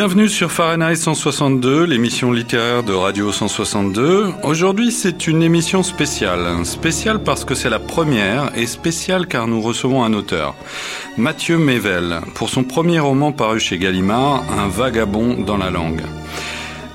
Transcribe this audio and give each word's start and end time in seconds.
Bienvenue 0.00 0.30
sur 0.30 0.50
Fahrenheit 0.50 0.96
162, 0.96 1.84
l'émission 1.84 2.32
littéraire 2.32 2.82
de 2.82 2.94
Radio 2.94 3.30
162. 3.30 4.28
Aujourd'hui, 4.44 4.92
c'est 4.92 5.26
une 5.26 5.42
émission 5.42 5.82
spéciale. 5.82 6.64
Spéciale 6.64 7.22
parce 7.22 7.44
que 7.44 7.54
c'est 7.54 7.68
la 7.68 7.78
première 7.78 8.50
et 8.56 8.64
spéciale 8.64 9.26
car 9.26 9.46
nous 9.46 9.60
recevons 9.60 10.02
un 10.02 10.14
auteur, 10.14 10.54
Mathieu 11.18 11.58
Mével, 11.58 12.22
pour 12.34 12.48
son 12.48 12.64
premier 12.64 12.98
roman 12.98 13.32
paru 13.32 13.60
chez 13.60 13.76
Gallimard, 13.76 14.42
Un 14.50 14.68
vagabond 14.68 15.34
dans 15.34 15.58
la 15.58 15.68
langue. 15.68 16.00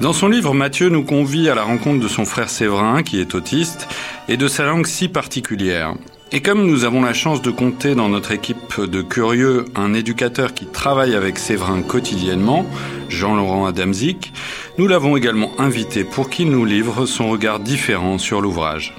Dans 0.01 0.11
son 0.11 0.27
livre, 0.27 0.55
Mathieu 0.55 0.89
nous 0.89 1.03
convie 1.03 1.47
à 1.47 1.53
la 1.53 1.61
rencontre 1.61 2.01
de 2.01 2.07
son 2.07 2.25
frère 2.25 2.49
Séverin, 2.49 3.03
qui 3.03 3.21
est 3.21 3.35
autiste, 3.35 3.87
et 4.29 4.35
de 4.35 4.47
sa 4.47 4.65
langue 4.65 4.87
si 4.87 5.09
particulière. 5.09 5.93
Et 6.31 6.41
comme 6.41 6.65
nous 6.65 6.83
avons 6.83 7.03
la 7.03 7.13
chance 7.13 7.41
de 7.41 7.51
compter 7.51 7.95
dans 7.95 8.09
notre 8.09 8.31
équipe 8.31 8.81
de 8.81 9.01
curieux 9.01 9.65
un 9.75 9.93
éducateur 9.93 10.53
qui 10.53 10.65
travaille 10.65 11.15
avec 11.15 11.37
Séverin 11.37 11.81
quotidiennement, 11.81 12.65
Jean-Laurent 13.09 13.67
Adamzik, 13.67 14.33
nous 14.77 14.87
l'avons 14.87 15.15
également 15.15 15.51
invité 15.59 16.03
pour 16.03 16.29
qu'il 16.29 16.49
nous 16.49 16.65
livre 16.65 17.05
son 17.05 17.29
regard 17.29 17.59
différent 17.59 18.17
sur 18.17 18.41
l'ouvrage. 18.41 18.95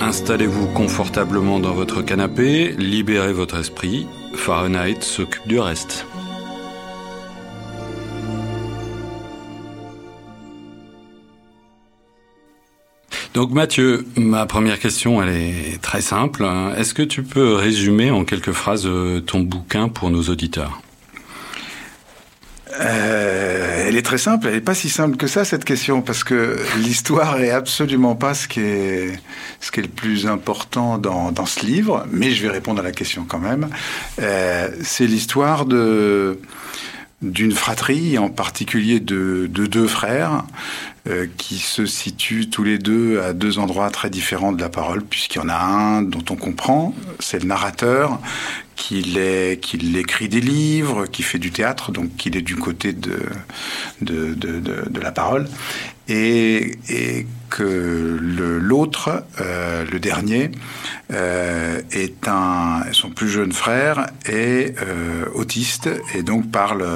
Installez-vous 0.00 0.68
confortablement 0.68 1.58
dans 1.58 1.72
votre 1.72 2.02
canapé, 2.02 2.74
libérez 2.78 3.32
votre 3.32 3.58
esprit, 3.58 4.06
Fahrenheit 4.34 5.00
s'occupe 5.00 5.46
du 5.46 5.58
reste. 5.58 6.06
Donc 13.34 13.50
Mathieu, 13.50 14.06
ma 14.16 14.44
première 14.44 14.78
question, 14.78 15.22
elle 15.22 15.34
est 15.34 15.80
très 15.80 16.02
simple. 16.02 16.46
Est-ce 16.76 16.92
que 16.92 17.02
tu 17.02 17.22
peux 17.22 17.54
résumer 17.54 18.10
en 18.10 18.24
quelques 18.24 18.52
phrases 18.52 18.86
euh, 18.86 19.20
ton 19.20 19.40
bouquin 19.40 19.88
pour 19.88 20.10
nos 20.10 20.24
auditeurs? 20.24 20.82
Euh, 22.78 23.84
elle 23.88 23.96
est 23.96 24.02
très 24.02 24.18
simple, 24.18 24.48
elle 24.48 24.54
n'est 24.54 24.60
pas 24.60 24.74
si 24.74 24.88
simple 24.88 25.16
que 25.16 25.26
ça 25.26 25.44
cette 25.44 25.64
question 25.64 26.02
parce 26.02 26.24
que 26.24 26.58
l'histoire 26.78 27.40
est 27.40 27.50
absolument 27.50 28.14
pas 28.14 28.32
ce 28.34 28.48
qui 28.48 28.60
est 28.60 29.18
ce 29.60 29.70
qui 29.70 29.80
est 29.80 29.84
le 29.84 29.88
plus 29.88 30.26
important 30.26 30.96
dans, 30.98 31.32
dans 31.32 31.46
ce 31.46 31.64
livre, 31.64 32.06
mais 32.10 32.30
je 32.32 32.42
vais 32.42 32.48
répondre 32.50 32.80
à 32.80 32.82
la 32.82 32.92
question 32.92 33.24
quand 33.28 33.38
même. 33.38 33.68
Euh, 34.20 34.68
c'est 34.82 35.06
l'histoire 35.06 35.66
d'une 35.66 37.52
fratrie, 37.52 38.18
en 38.18 38.30
particulier 38.30 39.00
de 39.00 39.46
deux 39.46 39.86
frères, 39.86 40.44
euh, 41.08 41.26
qui 41.36 41.58
se 41.58 41.84
situent 41.84 42.48
tous 42.48 42.62
les 42.62 42.78
deux 42.78 43.20
à 43.20 43.32
deux 43.32 43.58
endroits 43.58 43.90
très 43.90 44.08
différents 44.08 44.52
de 44.52 44.60
la 44.60 44.68
parole, 44.68 45.02
puisqu'il 45.02 45.38
y 45.38 45.40
en 45.42 45.48
a 45.48 45.56
un 45.56 46.02
dont 46.02 46.22
on 46.30 46.36
comprend, 46.36 46.94
c'est 47.18 47.42
le 47.42 47.48
narrateur, 47.48 48.20
qu'il 48.76 49.18
qu'il 49.60 49.96
écrit 49.96 50.28
des 50.28 50.40
livres, 50.40 51.06
qui 51.06 51.24
fait 51.24 51.40
du 51.40 51.50
théâtre, 51.50 51.90
donc 51.90 52.14
qu'il 52.14 52.36
est 52.36 52.42
du 52.42 52.54
côté 52.54 52.92
de 52.92 53.18
la 55.00 55.10
parole, 55.10 55.48
et, 56.08 57.26
que 57.50 58.18
l'autre, 58.62 59.24
euh, 59.40 59.84
le 59.90 59.98
dernier, 59.98 60.52
euh, 61.12 61.82
est 61.90 62.28
un 62.28 62.84
son 62.92 63.10
plus 63.10 63.28
jeune 63.28 63.52
frère 63.52 64.06
est 64.24 64.76
autiste 65.34 65.90
et 66.14 66.22
donc 66.22 66.50
parle 66.50 66.86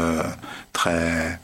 très 0.73 1.41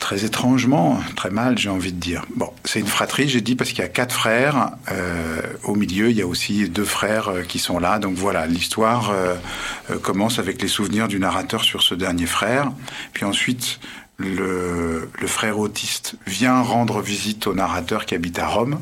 très 0.00 0.24
étrangement, 0.24 0.98
très 1.14 1.30
mal, 1.30 1.56
j'ai 1.58 1.68
envie 1.68 1.92
de 1.92 2.00
dire. 2.00 2.24
Bon, 2.34 2.50
c'est 2.64 2.80
une 2.80 2.86
fratrie, 2.86 3.28
j'ai 3.28 3.42
dit, 3.42 3.54
parce 3.54 3.70
qu'il 3.70 3.80
y 3.80 3.84
a 3.84 3.88
quatre 3.88 4.14
frères. 4.14 4.70
Euh, 4.90 5.40
au 5.62 5.76
milieu, 5.76 6.10
il 6.10 6.16
y 6.16 6.22
a 6.22 6.26
aussi 6.26 6.68
deux 6.68 6.84
frères 6.84 7.28
euh, 7.28 7.42
qui 7.42 7.60
sont 7.60 7.78
là. 7.78 7.98
Donc 8.00 8.16
voilà, 8.16 8.46
l'histoire 8.46 9.10
euh, 9.10 9.36
euh, 9.90 9.98
commence 9.98 10.38
avec 10.38 10.60
les 10.62 10.68
souvenirs 10.68 11.06
du 11.06 11.20
narrateur 11.20 11.62
sur 11.62 11.82
ce 11.82 11.94
dernier 11.94 12.26
frère. 12.26 12.72
Puis 13.12 13.24
ensuite, 13.24 13.78
le, 14.16 15.10
le, 15.18 15.26
frère 15.26 15.58
autiste 15.58 16.16
vient 16.26 16.60
rendre 16.60 17.00
visite 17.00 17.46
au 17.46 17.54
narrateur 17.54 18.06
qui 18.06 18.14
habite 18.14 18.38
à 18.38 18.46
Rome. 18.46 18.80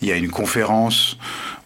Il 0.00 0.08
y 0.08 0.12
a 0.12 0.16
une 0.16 0.30
conférence 0.30 1.18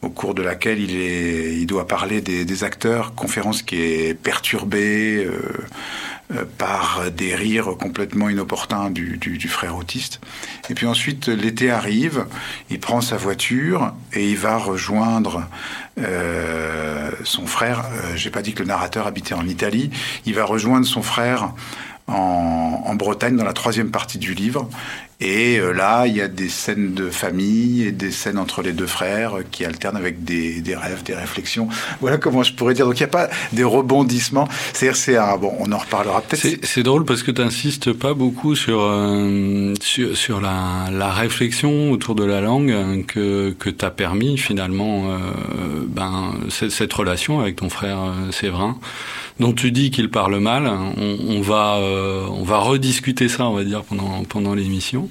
au 0.06 0.10
cours 0.10 0.34
de 0.34 0.42
laquelle 0.42 0.80
il, 0.80 1.66
doit 1.66 1.86
parler 1.86 2.20
des, 2.20 2.64
acteurs, 2.64 3.14
conférence 3.14 3.62
qui 3.62 3.76
est 3.76 4.14
perturbée. 4.14 5.24
Euh, 5.24 5.66
euh, 6.34 6.44
par 6.58 7.12
des 7.12 7.36
rires 7.36 7.76
complètement 7.78 8.28
inopportuns 8.28 8.90
du, 8.90 9.48
frère 9.48 9.76
autiste. 9.76 10.20
Et 10.68 10.74
puis 10.74 10.84
ensuite, 10.84 11.28
l'été 11.28 11.70
arrive, 11.70 12.26
il 12.68 12.80
prend 12.80 13.00
sa 13.00 13.16
voiture 13.16 13.92
et 14.12 14.28
il 14.28 14.36
va 14.36 14.56
rejoindre 14.56 15.44
euh, 16.00 17.12
son 17.22 17.46
frère. 17.46 17.84
Euh, 17.84 18.16
J'ai 18.16 18.30
pas 18.30 18.42
dit 18.42 18.54
que 18.54 18.64
le 18.64 18.68
narrateur 18.68 19.06
habitait 19.06 19.34
en 19.34 19.46
Italie. 19.46 19.90
Il 20.24 20.34
va 20.34 20.44
rejoindre 20.44 20.84
son 20.84 21.02
frère 21.02 21.52
en, 22.08 22.94
Bretagne 22.96 23.36
dans 23.36 23.44
la 23.44 23.52
troisième 23.52 23.90
partie 23.90 24.18
du 24.18 24.34
livre. 24.34 24.68
Et 25.20 25.58
euh, 25.58 25.72
là, 25.72 26.06
il 26.06 26.14
y 26.14 26.20
a 26.20 26.28
des 26.28 26.50
scènes 26.50 26.92
de 26.92 27.08
famille 27.08 27.84
et 27.84 27.92
des 27.92 28.10
scènes 28.10 28.38
entre 28.38 28.60
les 28.60 28.72
deux 28.72 28.86
frères 28.86 29.38
qui 29.50 29.64
alternent 29.64 29.96
avec 29.96 30.24
des, 30.24 30.60
des 30.60 30.76
rêves, 30.76 31.02
des 31.04 31.14
réflexions. 31.14 31.68
Voilà 32.00 32.18
comment 32.18 32.42
je 32.42 32.52
pourrais 32.52 32.74
dire. 32.74 32.84
Donc 32.84 32.98
il 32.98 33.02
n'y 33.02 33.08
a 33.08 33.08
pas 33.08 33.30
des 33.52 33.64
rebondissements. 33.64 34.48
C'est-à-dire, 34.72 34.96
c'est 34.96 35.16
un. 35.16 35.36
Bon, 35.38 35.54
on 35.58 35.72
en 35.72 35.78
reparlera 35.78 36.20
peut-être. 36.20 36.64
C'est 36.64 36.82
drôle 36.82 37.04
parce 37.04 37.22
que 37.22 37.30
tu 37.30 37.40
n'insistes 37.40 37.92
pas 37.92 38.14
beaucoup 38.14 38.54
sur, 38.54 38.80
euh, 38.82 39.74
sur, 39.80 40.16
sur, 40.16 40.40
la, 40.40 40.90
la, 40.92 41.10
réflexion 41.12 41.90
autour 41.90 42.14
de 42.14 42.24
la 42.24 42.40
langue 42.40 43.04
que, 43.06 43.54
que 43.58 43.70
t'as 43.70 43.90
permis 43.90 44.36
finalement 44.36 45.10
euh, 45.10 45.18
ben, 45.88 46.34
cette 46.50 46.92
relation 46.92 47.40
avec 47.40 47.56
ton 47.56 47.70
frère 47.70 47.98
euh, 47.98 48.32
Séverin 48.32 48.78
dont 49.40 49.52
tu 49.52 49.70
dis 49.70 49.90
qu'il 49.90 50.10
parle 50.10 50.38
mal. 50.38 50.66
On, 50.66 51.40
va, 51.40 51.76
euh, 51.76 52.26
on 52.30 52.42
va 52.42 52.58
rediscuter 52.58 53.28
ça, 53.28 53.46
on 53.46 53.54
va 53.54 53.64
dire, 53.64 53.82
pendant, 53.82 54.24
pendant 54.24 54.54
l'émission. 54.54 55.08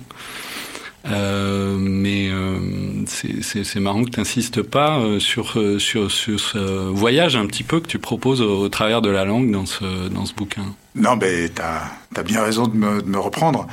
Euh, 1.08 1.78
mais 1.78 2.30
euh, 2.32 3.04
c'est 3.06 3.80
marrant 3.80 4.04
que 4.04 4.10
tu 4.10 4.20
n'insistes 4.20 4.64
pas 4.64 5.00
sur, 5.20 5.56
sur, 5.80 6.12
sur 6.12 6.40
ce 6.40 6.58
voyage 6.90 7.36
un 7.36 7.46
petit 7.46 7.64
peu 7.64 7.80
que 7.80 7.88
tu 7.88 8.00
proposes 8.00 8.42
au, 8.42 8.68
travers 8.70 9.04
de 9.04 9.10
la 9.10 9.24
langue 9.24 9.52
dans 9.52 9.68
ce, 9.68 10.08
dans 10.10 10.26
ce 10.26 10.34
bouquin. 10.34 10.74
Non, 10.96 11.16
mais 11.16 11.50
tu 11.50 11.62
as, 11.62 12.24
bien 12.24 12.42
raison 12.42 12.68
de 12.68 12.76
me, 12.76 13.02
de 13.04 13.08
me 13.08 13.20
reprendre. 13.20 13.68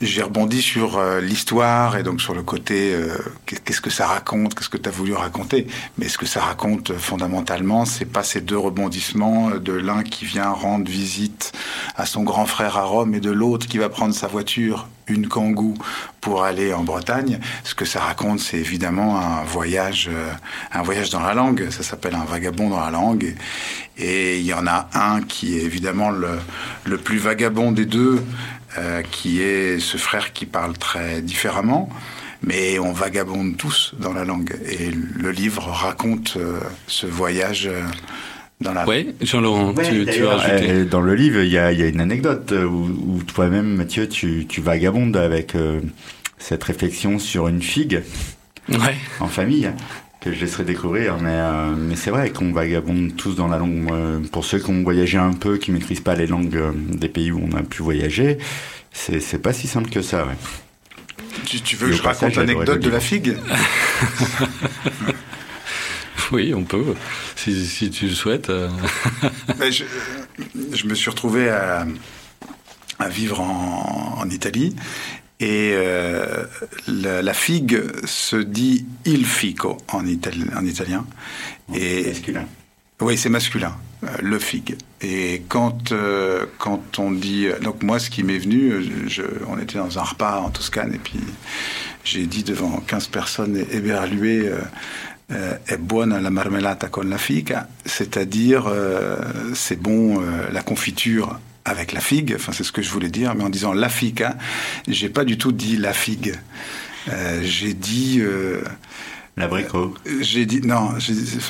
J'ai 0.00 0.22
rebondi 0.22 0.62
sur 0.62 0.98
euh, 0.98 1.20
l'histoire 1.20 1.96
et 1.96 2.02
donc 2.02 2.20
sur 2.20 2.34
le 2.34 2.42
côté 2.42 2.94
euh, 2.94 3.18
qu'est-ce 3.46 3.80
que 3.80 3.90
ça 3.90 4.06
raconte, 4.06 4.54
qu'est-ce 4.54 4.68
que 4.68 4.76
tu 4.76 4.88
as 4.88 4.92
voulu 4.92 5.12
raconter. 5.12 5.66
Mais 5.98 6.08
ce 6.08 6.18
que 6.18 6.26
ça 6.26 6.40
raconte 6.40 6.90
euh, 6.90 6.98
fondamentalement, 6.98 7.84
c'est 7.84 8.04
pas 8.04 8.22
ces 8.22 8.40
deux 8.40 8.58
rebondissements 8.58 9.50
de 9.50 9.72
l'un 9.72 10.04
qui 10.04 10.24
vient 10.24 10.50
rendre 10.50 10.88
visite 10.88 11.52
à 11.96 12.06
son 12.06 12.22
grand 12.22 12.46
frère 12.46 12.76
à 12.76 12.84
Rome 12.84 13.14
et 13.14 13.20
de 13.20 13.30
l'autre 13.30 13.66
qui 13.66 13.78
va 13.78 13.88
prendre 13.88 14.14
sa 14.14 14.28
voiture, 14.28 14.88
une 15.08 15.26
Kangoo, 15.26 15.74
pour 16.20 16.44
aller 16.44 16.72
en 16.72 16.84
Bretagne. 16.84 17.40
Ce 17.64 17.74
que 17.74 17.84
ça 17.84 18.00
raconte, 18.00 18.40
c'est 18.40 18.58
évidemment 18.58 19.18
un 19.18 19.42
voyage, 19.42 20.10
un 20.72 20.82
voyage 20.82 21.10
dans 21.10 21.20
la 21.20 21.32
langue. 21.32 21.68
Ça 21.70 21.82
s'appelle 21.82 22.14
un 22.14 22.24
vagabond 22.24 22.68
dans 22.68 22.80
la 22.80 22.90
langue. 22.90 23.34
Et 23.96 24.38
il 24.38 24.44
y 24.44 24.52
en 24.52 24.66
a 24.66 24.88
un 24.92 25.22
qui 25.22 25.56
est 25.56 25.62
évidemment 25.62 26.10
le, 26.10 26.38
le 26.84 26.98
plus 26.98 27.18
vagabond 27.18 27.72
des 27.72 27.86
deux, 27.86 28.22
euh, 28.76 29.02
qui 29.02 29.40
est 29.40 29.78
ce 29.78 29.96
frère 29.96 30.32
qui 30.32 30.44
parle 30.44 30.76
très 30.76 31.22
différemment, 31.22 31.88
mais 32.42 32.78
on 32.78 32.92
vagabonde 32.92 33.56
tous 33.56 33.94
dans 33.98 34.12
la 34.12 34.24
langue. 34.24 34.54
Et 34.68 34.90
le 34.90 35.30
livre 35.30 35.62
raconte 35.62 36.34
euh, 36.36 36.60
ce 36.86 37.06
voyage. 37.06 37.66
Euh, 37.66 37.82
dans 38.60 38.72
la... 38.72 38.86
Oui, 38.88 39.14
Jean-Laurent, 39.20 39.72
ouais, 39.72 39.88
tu, 39.88 40.04
tu 40.04 40.26
as 40.26 40.36
rajouté. 40.36 40.84
Dans 40.84 41.00
le 41.00 41.14
livre, 41.14 41.40
il 41.42 41.50
y 41.50 41.58
a, 41.58 41.70
y 41.72 41.82
a, 41.82 41.86
une 41.86 42.00
anecdote 42.00 42.52
où, 42.52 42.88
où 43.06 43.22
toi-même, 43.22 43.76
Mathieu, 43.76 44.08
tu, 44.08 44.46
tu, 44.46 44.60
vagabondes 44.60 45.16
avec 45.16 45.54
euh, 45.54 45.80
cette 46.38 46.64
réflexion 46.64 47.20
sur 47.20 47.46
une 47.46 47.62
figue 47.62 48.02
ouais. 48.68 48.96
en 49.20 49.28
famille 49.28 49.70
que 50.20 50.32
je 50.32 50.40
laisserai 50.40 50.64
découvrir. 50.64 51.18
Mais, 51.18 51.30
euh, 51.30 51.74
mais 51.76 51.96
c'est 51.96 52.10
vrai 52.10 52.30
qu'on 52.30 52.52
vagabonde 52.52 53.16
tous 53.16 53.34
dans 53.34 53.48
la 53.48 53.58
langue. 53.58 54.26
Pour 54.30 54.44
ceux 54.44 54.58
qui 54.58 54.70
ont 54.70 54.82
voyagé 54.82 55.18
un 55.18 55.32
peu, 55.32 55.58
qui 55.58 55.70
maîtrisent 55.70 56.00
pas 56.00 56.14
les 56.14 56.26
langues 56.26 56.60
des 56.74 57.08
pays 57.08 57.30
où 57.30 57.40
on 57.42 57.56
a 57.56 57.62
pu 57.62 57.82
voyager, 57.82 58.38
c'est 58.92 59.42
pas 59.42 59.52
si 59.52 59.66
simple 59.68 59.90
que 59.90 60.02
ça. 60.02 60.26
Ouais. 60.26 60.36
Tu, 61.44 61.60
tu 61.60 61.76
veux 61.76 61.88
que 61.88 61.94
je 61.94 62.02
raconte 62.02 62.36
l'anecdote 62.36 62.80
de 62.80 62.90
la 62.90 63.00
figue? 63.00 63.36
Oui, 66.30 66.52
on 66.54 66.62
peut, 66.62 66.84
si, 67.36 67.66
si 67.66 67.90
tu 67.90 68.06
le 68.06 68.14
souhaites. 68.14 68.52
je, 69.70 69.84
je, 70.72 70.86
me 70.86 70.94
suis 70.94 71.08
retrouvé 71.08 71.48
à, 71.48 71.86
à 72.98 73.08
vivre 73.08 73.40
en, 73.40 74.18
en 74.18 74.28
Italie 74.28 74.76
et 75.40 75.72
euh, 75.74 76.44
la, 76.86 77.22
la, 77.22 77.32
figue 77.32 77.82
se 78.04 78.36
dit 78.36 78.86
il 79.04 79.24
fico 79.24 79.76
en, 79.88 80.06
itali 80.06 80.44
en 80.56 80.64
italien. 80.64 81.06
Et, 81.74 82.06
masculin. 82.06 82.46
Oui, 83.00 83.16
c'est 83.16 83.28
masculin, 83.28 83.76
euh, 84.02 84.08
le 84.20 84.38
figue. 84.38 84.76
Et 85.00 85.42
quand, 85.48 85.92
euh, 85.92 86.46
quand 86.58 86.98
on 86.98 87.12
dit. 87.12 87.46
Donc, 87.62 87.82
moi, 87.82 88.00
ce 88.00 88.10
qui 88.10 88.24
m'est 88.24 88.38
venu, 88.38 88.72
je, 89.06 89.22
on 89.48 89.58
était 89.58 89.78
dans 89.78 89.98
un 89.98 90.02
repas 90.02 90.40
en 90.40 90.50
Toscane, 90.50 90.94
et 90.94 90.98
puis 90.98 91.20
j'ai 92.02 92.26
dit 92.26 92.42
devant 92.42 92.80
15 92.86 93.06
personnes 93.08 93.64
éberluées. 93.70 94.50
Euh, 95.30 95.58
è 95.62 95.76
buona 95.76 96.18
la 96.20 96.30
marmellata 96.30 96.88
con 96.88 97.06
la 97.06 97.18
figa, 97.18 97.68
c'est-à-dire 97.84 98.66
euh, 98.66 99.18
c'est 99.52 99.76
bon 99.76 100.22
euh, 100.22 100.50
la 100.50 100.62
confiture 100.62 101.38
avec 101.68 101.92
la 101.92 102.00
figue. 102.00 102.34
Enfin, 102.36 102.52
c'est 102.52 102.64
ce 102.64 102.72
que 102.72 102.82
je 102.82 102.90
voulais 102.90 103.10
dire, 103.10 103.34
mais 103.34 103.44
en 103.44 103.50
disant 103.50 103.72
la 103.72 103.88
figue, 103.88 104.22
hein, 104.22 104.34
j'ai 104.86 105.08
pas 105.08 105.24
du 105.24 105.38
tout 105.38 105.52
dit 105.52 105.76
la 105.76 105.92
figue. 105.92 106.34
Euh, 107.08 107.40
j'ai 107.42 107.74
dit. 107.74 108.18
Euh, 108.20 108.62
L'abricot. 109.38 109.94
J'ai 110.20 110.46
dit 110.46 110.60
non. 110.62 110.94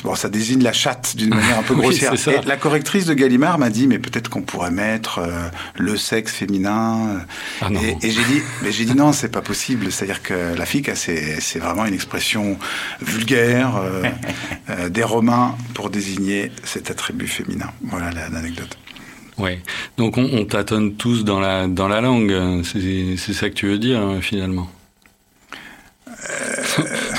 Bon, 0.03 0.15
ça 0.15 0.29
désigne 0.29 0.61
la 0.61 0.73
chatte 0.73 1.15
d'une 1.15 1.29
manière 1.35 1.59
un 1.59 1.63
peu 1.63 1.75
grossière. 1.75 2.13
Et 2.13 2.45
la 2.45 2.57
correctrice 2.57 3.05
de 3.05 3.13
Gallimard 3.13 3.57
m'a 3.57 3.69
dit, 3.69 3.87
mais 3.87 3.99
peut-être 3.99 4.29
qu'on 4.29 4.41
pourrait 4.41 4.71
mettre 4.71 5.19
euh, 5.19 5.49
le 5.75 5.97
sexe 5.97 6.33
féminin. 6.33 7.25
Ah 7.61 7.69
et, 7.71 8.07
et 8.07 8.11
j'ai 8.11 8.23
dit, 8.23 8.41
mais 8.61 8.71
j'ai 8.71 8.85
dit 8.85 8.95
non, 8.95 9.11
c'est 9.11 9.29
pas 9.29 9.41
possible. 9.41 9.91
C'est-à-dire 9.91 10.21
que 10.21 10.55
la 10.55 10.65
figue, 10.65 10.91
c'est 10.93 11.59
vraiment 11.59 11.85
une 11.85 11.93
expression 11.93 12.57
vulgaire 13.01 13.77
euh, 13.77 14.03
euh, 14.69 14.89
des 14.89 15.03
Romains 15.03 15.55
pour 15.73 15.89
désigner 15.89 16.51
cet 16.63 16.91
attribut 16.91 17.27
féminin. 17.27 17.71
Voilà 17.81 18.11
l'anecdote. 18.29 18.77
Oui, 19.39 19.59
donc 19.97 20.17
on, 20.17 20.29
on, 20.33 20.45
tâtonne 20.45 20.95
tous 20.95 21.23
dans 21.23 21.39
la, 21.39 21.67
dans 21.67 21.87
la 21.87 22.01
langue, 22.01 22.61
c'est 22.63 23.33
ça 23.33 23.49
que 23.49 23.55
tu 23.55 23.67
veux 23.67 23.79
dire 23.79 24.17
finalement. 24.21 24.69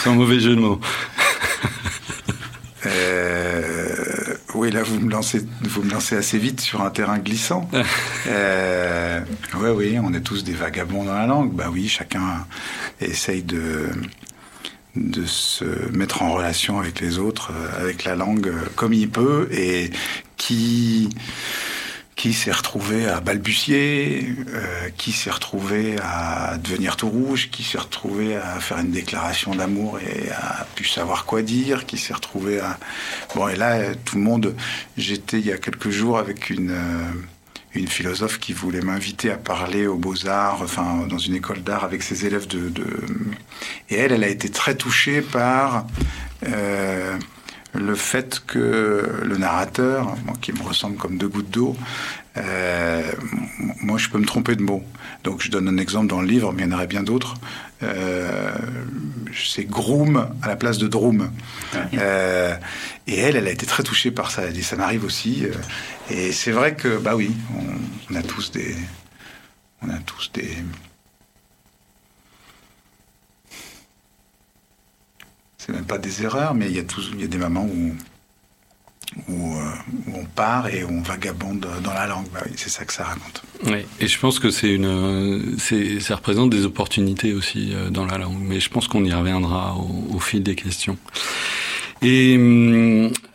C'est 0.02 0.08
un 0.08 0.14
mauvais 0.14 0.40
jeu 0.40 0.54
de 0.54 0.60
mots. 0.60 0.80
Euh, 2.86 4.34
oui, 4.54 4.70
là, 4.70 4.82
vous 4.82 5.00
me, 5.00 5.10
lancez, 5.10 5.42
vous 5.62 5.82
me 5.82 5.90
lancez 5.90 6.16
assez 6.16 6.38
vite 6.38 6.60
sur 6.60 6.82
un 6.82 6.90
terrain 6.90 7.18
glissant. 7.18 7.68
euh, 8.26 9.20
oui, 9.56 9.70
oui, 9.70 9.98
on 10.02 10.12
est 10.14 10.20
tous 10.20 10.44
des 10.44 10.52
vagabonds 10.52 11.04
dans 11.04 11.14
la 11.14 11.26
langue. 11.26 11.52
Bah 11.52 11.68
oui, 11.70 11.88
chacun 11.88 12.46
essaye 13.00 13.42
de, 13.42 13.90
de 14.96 15.24
se 15.26 15.64
mettre 15.96 16.22
en 16.22 16.32
relation 16.32 16.78
avec 16.78 17.00
les 17.00 17.18
autres, 17.18 17.52
euh, 17.52 17.82
avec 17.82 18.04
la 18.04 18.14
langue 18.14 18.48
euh, 18.48 18.64
comme 18.76 18.92
il 18.92 19.08
peut, 19.08 19.48
et 19.52 19.90
qui 20.36 21.10
qui 22.20 22.34
s'est 22.34 22.52
retrouvé 22.52 23.08
à 23.08 23.20
balbutier, 23.20 24.34
euh, 24.52 24.90
qui 24.98 25.10
s'est 25.10 25.30
retrouvé 25.30 25.96
à 26.02 26.58
devenir 26.58 26.98
tout 26.98 27.08
rouge, 27.08 27.48
qui 27.50 27.62
s'est 27.62 27.78
retrouvé 27.78 28.36
à 28.36 28.60
faire 28.60 28.76
une 28.76 28.90
déclaration 28.90 29.54
d'amour 29.54 29.98
et 30.00 30.28
à 30.30 30.66
plus 30.74 30.84
savoir 30.84 31.24
quoi 31.24 31.40
dire, 31.40 31.86
qui 31.86 31.96
s'est 31.96 32.12
retrouvé 32.12 32.60
à... 32.60 32.78
Bon, 33.34 33.48
et 33.48 33.56
là, 33.56 33.94
tout 34.04 34.16
le 34.16 34.22
monde... 34.22 34.54
J'étais 34.98 35.38
il 35.38 35.46
y 35.46 35.52
a 35.52 35.56
quelques 35.56 35.88
jours 35.88 36.18
avec 36.18 36.50
une, 36.50 36.72
euh, 36.72 37.10
une 37.72 37.88
philosophe 37.88 38.38
qui 38.38 38.52
voulait 38.52 38.82
m'inviter 38.82 39.30
à 39.30 39.38
parler 39.38 39.86
aux 39.86 39.96
beaux-arts, 39.96 40.60
enfin, 40.60 41.06
dans 41.08 41.16
une 41.16 41.36
école 41.36 41.62
d'art 41.62 41.84
avec 41.84 42.02
ses 42.02 42.26
élèves 42.26 42.46
de. 42.46 42.70
Et 43.88 43.94
elle, 43.94 44.12
elle 44.12 44.24
a 44.24 44.28
été 44.28 44.50
très 44.50 44.74
touchée 44.74 45.22
par... 45.22 45.86
Euh, 46.46 47.16
le 47.74 47.94
fait 47.94 48.42
que 48.46 49.20
le 49.22 49.36
narrateur, 49.36 50.16
qui 50.40 50.52
me 50.52 50.62
ressemble 50.62 50.96
comme 50.96 51.18
deux 51.18 51.28
gouttes 51.28 51.50
d'eau, 51.50 51.76
euh, 52.36 53.02
moi 53.82 53.98
je 53.98 54.08
peux 54.08 54.18
me 54.18 54.26
tromper 54.26 54.56
de 54.56 54.62
mots. 54.62 54.82
Donc 55.24 55.42
je 55.42 55.50
donne 55.50 55.68
un 55.68 55.76
exemple 55.76 56.06
dans 56.06 56.20
le 56.20 56.26
livre, 56.26 56.52
mais 56.52 56.62
il 56.62 56.70
y 56.70 56.72
en 56.72 56.76
aurait 56.76 56.86
bien 56.86 57.02
d'autres. 57.02 57.34
Euh, 57.82 58.52
c'est 59.34 59.64
groom 59.64 60.28
à 60.42 60.48
la 60.48 60.56
place 60.56 60.78
de 60.78 60.88
droom. 60.88 61.30
Euh, 61.94 62.54
et 63.06 63.18
elle, 63.18 63.36
elle 63.36 63.46
a 63.46 63.50
été 63.50 63.66
très 63.66 63.82
touchée 63.82 64.10
par 64.10 64.30
ça. 64.30 64.42
Elle 64.42 64.52
dit 64.52 64.62
ça 64.62 64.76
m'arrive 64.76 65.04
aussi. 65.04 65.46
et 66.10 66.32
c'est 66.32 66.52
vrai 66.52 66.74
que 66.74 66.98
bah 66.98 67.14
oui, 67.16 67.32
on, 67.56 68.12
on 68.12 68.16
a 68.16 68.22
tous 68.22 68.50
des, 68.50 68.74
on 69.82 69.90
a 69.90 69.98
tous 69.98 70.30
des 70.32 70.56
c'est 75.70 75.76
même 75.76 75.86
pas 75.86 75.98
des 75.98 76.22
erreurs, 76.22 76.54
mais 76.54 76.66
il 76.68 76.76
y 76.76 76.78
a, 76.78 77.26
des 77.26 77.38
moments 77.38 77.64
où, 77.64 77.94
où, 79.28 79.56
euh, 79.56 79.70
on 80.14 80.24
part 80.24 80.68
et 80.68 80.84
on 80.84 81.00
vagabonde 81.02 81.66
dans 81.82 81.92
la 81.92 82.06
langue. 82.06 82.26
Bah 82.32 82.40
c'est 82.56 82.70
ça 82.70 82.84
que 82.84 82.92
ça 82.92 83.04
raconte. 83.04 83.42
Oui, 83.66 83.84
et 84.00 84.08
je 84.08 84.18
pense 84.18 84.38
que 84.38 84.50
c'est 84.50 84.72
une, 84.74 85.56
ça 86.00 86.16
représente 86.16 86.50
des 86.50 86.64
opportunités 86.64 87.32
aussi 87.32 87.72
euh, 87.72 87.90
dans 87.90 88.06
la 88.06 88.18
langue. 88.18 88.38
Mais 88.40 88.60
je 88.60 88.68
pense 88.68 88.88
qu'on 88.88 89.04
y 89.04 89.12
reviendra 89.12 89.76
au 89.76 90.18
fil 90.18 90.42
des 90.42 90.56
questions. 90.56 90.98
Et 92.02 92.36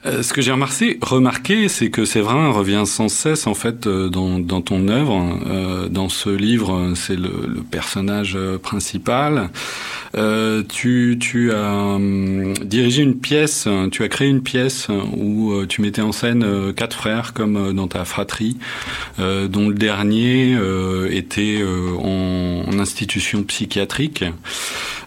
euh, 0.05 0.21
ce 0.21 0.33
que 0.33 0.41
j'ai 0.41 0.51
remarqué, 0.51 1.67
c'est 1.67 1.89
que 1.89 2.05
Séverin 2.05 2.51
revient 2.51 2.83
sans 2.85 3.09
cesse 3.09 3.47
en 3.47 3.55
fait 3.55 3.87
euh, 3.87 4.09
dans, 4.09 4.61
ton 4.61 4.87
œuvre. 4.87 5.39
Euh, 5.47 5.87
dans 5.87 6.09
ce 6.09 6.29
livre, 6.29 6.93
c'est 6.95 7.15
le, 7.15 7.29
personnage 7.69 8.37
principal. 8.61 9.49
Tu, 10.69 11.51
as 11.51 11.97
dirigé 12.63 13.03
une 13.03 13.17
pièce, 13.17 13.67
tu 13.91 14.03
as 14.03 14.07
créé 14.07 14.29
une 14.29 14.41
pièce 14.41 14.87
où 15.17 15.65
tu 15.67 15.81
mettais 15.81 16.01
en 16.01 16.11
scène 16.11 16.73
quatre 16.73 16.95
frères 16.95 17.33
comme 17.33 17.73
dans 17.73 17.87
ta 17.87 18.05
fratrie, 18.05 18.57
dont 19.17 19.67
le 19.67 19.73
dernier 19.73 20.57
était 21.09 21.61
en, 21.99 22.79
institution 22.79 23.43
psychiatrique. 23.43 24.23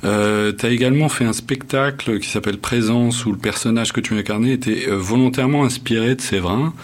Tu 0.02 0.08
as 0.08 0.70
également 0.70 1.08
fait 1.08 1.25
un 1.25 1.32
spectacle 1.32 2.19
qui 2.19 2.28
s'appelle 2.28 2.58
Présence, 2.58 3.25
où 3.25 3.32
le 3.32 3.38
personnage 3.48 3.94
que 3.94 4.02
tu 4.02 4.12
incarnais 4.18 4.52
était 4.52 4.88
euh, 4.88 4.96
volontairement 4.96 5.64
inspiré 5.64 6.14
de 6.14 6.20
Séverin. 6.20 6.74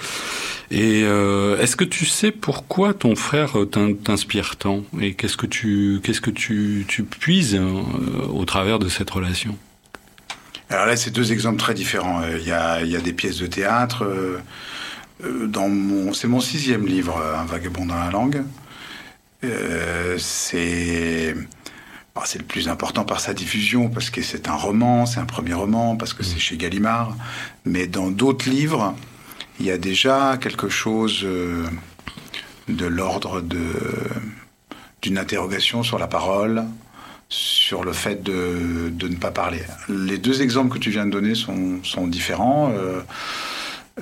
Et 0.70 1.02
euh, 1.05 1.61
est-ce 1.61 1.76
que 1.76 1.84
tu 1.84 2.06
sais 2.06 2.31
pourquoi 2.31 2.94
ton 2.94 3.16
frère 3.16 3.52
t'inspire 4.02 4.56
tant? 4.56 4.81
Et 4.99 5.12
qu'est-ce 5.12 5.37
que 5.37 5.44
tu 5.46 6.00
qu'est-ce 6.02 6.22
que 6.22 6.31
tu, 6.31 6.87
tu 6.88 7.02
puises 7.02 7.55
euh, 7.55 7.69
au 8.32 8.46
travers 8.46 8.78
de 8.78 8.88
cette 8.88 9.11
relation? 9.11 9.58
Alors 10.70 10.87
là, 10.87 10.96
c'est 10.96 11.11
deux 11.11 11.32
exemples 11.32 11.58
très 11.58 11.75
différents. 11.75 12.22
Il 12.40 12.49
y 12.49 12.52
a, 12.52 12.81
il 12.82 12.90
y 12.90 12.96
a 12.96 13.00
des 13.00 13.12
pièces 13.12 13.37
de 13.37 13.46
théâtre. 13.46 13.99
Dans 15.22 15.69
mon, 15.69 16.14
c'est 16.14 16.28
mon 16.28 16.40
sixième 16.40 16.87
livre, 16.87 17.22
Un 17.40 17.44
vagabond 17.44 17.84
dans 17.84 18.00
la 18.06 18.10
langue. 18.10 18.43
c'est 20.17 21.34
c'est 22.25 22.38
le 22.38 22.44
plus 22.44 22.69
important 22.69 23.05
par 23.05 23.20
sa 23.20 23.34
diffusion, 23.34 23.88
parce 23.88 24.10
que 24.10 24.22
c'est 24.22 24.48
un 24.48 24.55
roman, 24.55 25.05
c'est 25.05 25.19
un 25.19 25.27
premier 25.27 25.55
roman, 25.55 25.96
parce 25.96 26.15
que 26.15 26.22
c'est 26.22 26.36
mm. 26.36 26.41
chez 26.41 26.56
Gallimard. 26.56 27.17
Mais 27.65 27.86
dans 27.86 28.10
d'autres 28.10 28.48
livres, 28.48 28.94
il 29.58 29.67
y 29.67 29.70
a 29.70 29.79
déjà 29.79 30.36
quelque 30.41 30.69
chose 30.69 31.22
euh, 31.24 31.67
de 32.69 32.86
l'ordre 32.86 33.43
d'une 35.03 35.19
interrogation 35.19 35.82
sur 35.82 35.98
la 35.98 36.06
parole, 36.06 36.65
sur 37.29 37.84
le 37.84 37.93
fait 37.93 38.22
de, 38.22 38.93
ne 39.00 39.17
pas 39.17 39.32
parler. 39.32 39.62
Les 39.89 40.19
deux 40.19 40.43
exemples 40.43 40.74
que 40.74 40.79
tu 40.79 40.91
viens 40.91 41.06
de 41.06 41.10
donner 41.10 41.34
sont, 41.34 42.06
différents. 42.06 42.72
Euh, 42.72 43.00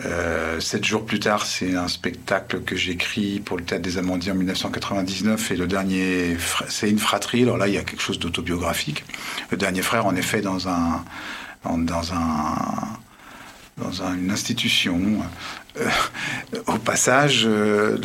euh, 0.05 0.59
sept 0.59 0.85
jours 0.85 1.05
plus 1.05 1.21
tard, 1.21 1.45
c'est 1.45 1.77
un 1.77 1.89
spectacle 1.89 2.63
que 2.63 2.77
j'écris 2.77 3.41
pour 3.41 3.59
le 3.59 3.65
Théâtre 3.65 3.83
des 3.83 3.99
Amandiers 3.99 4.33
en 4.33 4.37
1999 4.37 5.51
et 5.51 5.57
le 5.57 5.67
dernier, 5.67 6.37
c'est 6.69 6.89
une 6.89 6.99
fratrie. 6.99 7.43
Alors 7.43 7.59
là, 7.59 7.69
il 7.69 7.75
y 7.75 7.79
a 7.79 7.83
quelque 7.83 8.01
chose 8.01 8.19
d'autobiographique. 8.19 9.05
Le 9.51 9.59
dernier 9.59 9.83
frère, 9.83 10.07
en 10.07 10.17
effet, 10.17 10.41
dans 10.41 10.67
un, 10.67 11.05
dans 11.65 12.15
un, 12.15 12.57
dans 13.77 14.03
une 14.03 14.31
institution. 14.31 14.99
Euh, 15.77 15.89
au 16.67 16.79
passage, 16.79 17.45
euh, 17.45 17.99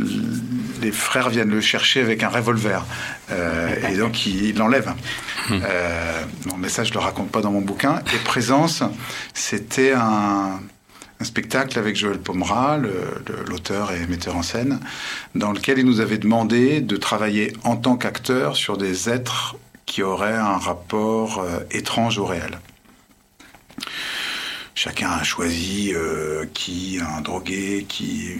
les 0.81 0.91
frères 0.91 1.29
viennent 1.29 1.51
le 1.51 1.61
chercher 1.61 2.01
avec 2.01 2.21
un 2.21 2.29
revolver 2.29 2.85
et 3.89 3.97
donc 3.97 4.25
il 4.25 4.57
l'enlève. 4.57 4.93
Hum. 5.49 5.61
mais 6.57 6.67
ça, 6.67 6.83
je 6.83 6.91
le 6.91 6.99
raconte 6.99 7.31
pas 7.31 7.39
dans 7.39 7.51
mon 7.51 7.61
bouquin. 7.61 8.01
Et 8.13 8.17
présence, 8.17 8.83
c'était 9.33 9.93
un 9.93 10.59
un 11.19 11.23
spectacle 11.23 11.79
avec 11.79 11.95
Joël 11.95 12.19
Pomera, 12.19 12.77
l'auteur 13.47 13.91
et 13.91 14.05
metteur 14.07 14.35
en 14.35 14.43
scène, 14.43 14.79
dans 15.35 15.51
lequel 15.51 15.79
il 15.79 15.85
nous 15.85 15.99
avait 15.99 16.17
demandé 16.17 16.81
de 16.81 16.95
travailler 16.97 17.53
en 17.63 17.75
tant 17.75 17.97
qu'acteur 17.97 18.55
sur 18.55 18.77
des 18.77 19.09
êtres 19.09 19.55
qui 19.85 20.03
auraient 20.03 20.35
un 20.35 20.57
rapport 20.57 21.39
euh, 21.39 21.59
étrange 21.71 22.19
au 22.19 22.25
réel. 22.25 22.59
Chacun 24.75 25.09
a 25.09 25.23
choisi 25.23 25.91
euh, 25.95 26.45
qui, 26.53 26.99
un 27.01 27.21
drogué, 27.21 27.85
qui, 27.87 28.37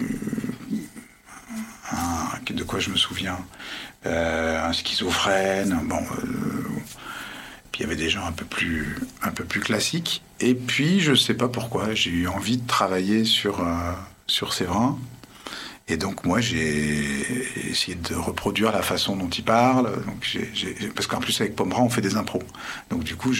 de 2.48 2.62
quoi 2.62 2.78
je 2.78 2.90
me 2.90 2.96
souviens, 2.96 3.38
euh, 4.06 4.64
un 4.64 4.72
schizophrène, 4.72 5.80
bon, 5.84 6.02
il 7.76 7.82
y 7.82 7.84
avait 7.84 7.96
des 7.96 8.10
gens 8.10 8.26
un 8.26 8.32
peu 8.32 8.44
plus, 8.44 8.96
un 9.22 9.30
peu 9.30 9.44
plus 9.44 9.60
classiques. 9.60 10.22
Et 10.40 10.54
puis, 10.54 11.00
je 11.00 11.12
ne 11.12 11.16
sais 11.16 11.34
pas 11.34 11.48
pourquoi, 11.48 11.94
j'ai 11.94 12.10
eu 12.10 12.28
envie 12.28 12.56
de 12.56 12.66
travailler 12.66 13.24
sur, 13.24 13.60
euh, 13.60 13.92
sur 14.26 14.52
Séverin. 14.52 14.98
Et 15.90 15.96
donc, 15.96 16.26
moi, 16.26 16.40
j'ai 16.40 17.14
essayé 17.70 17.96
de 17.96 18.14
reproduire 18.14 18.72
la 18.72 18.82
façon 18.82 19.16
dont 19.16 19.28
il 19.28 19.42
parle. 19.42 19.90
Donc, 20.04 20.38
parce 20.94 21.06
qu'en 21.06 21.18
plus, 21.18 21.40
avec 21.40 21.56
Pomeran, 21.56 21.86
on 21.86 21.88
fait 21.88 22.02
des 22.02 22.16
impros. 22.16 22.42
Donc, 22.90 23.04
du 23.04 23.16
coup. 23.16 23.32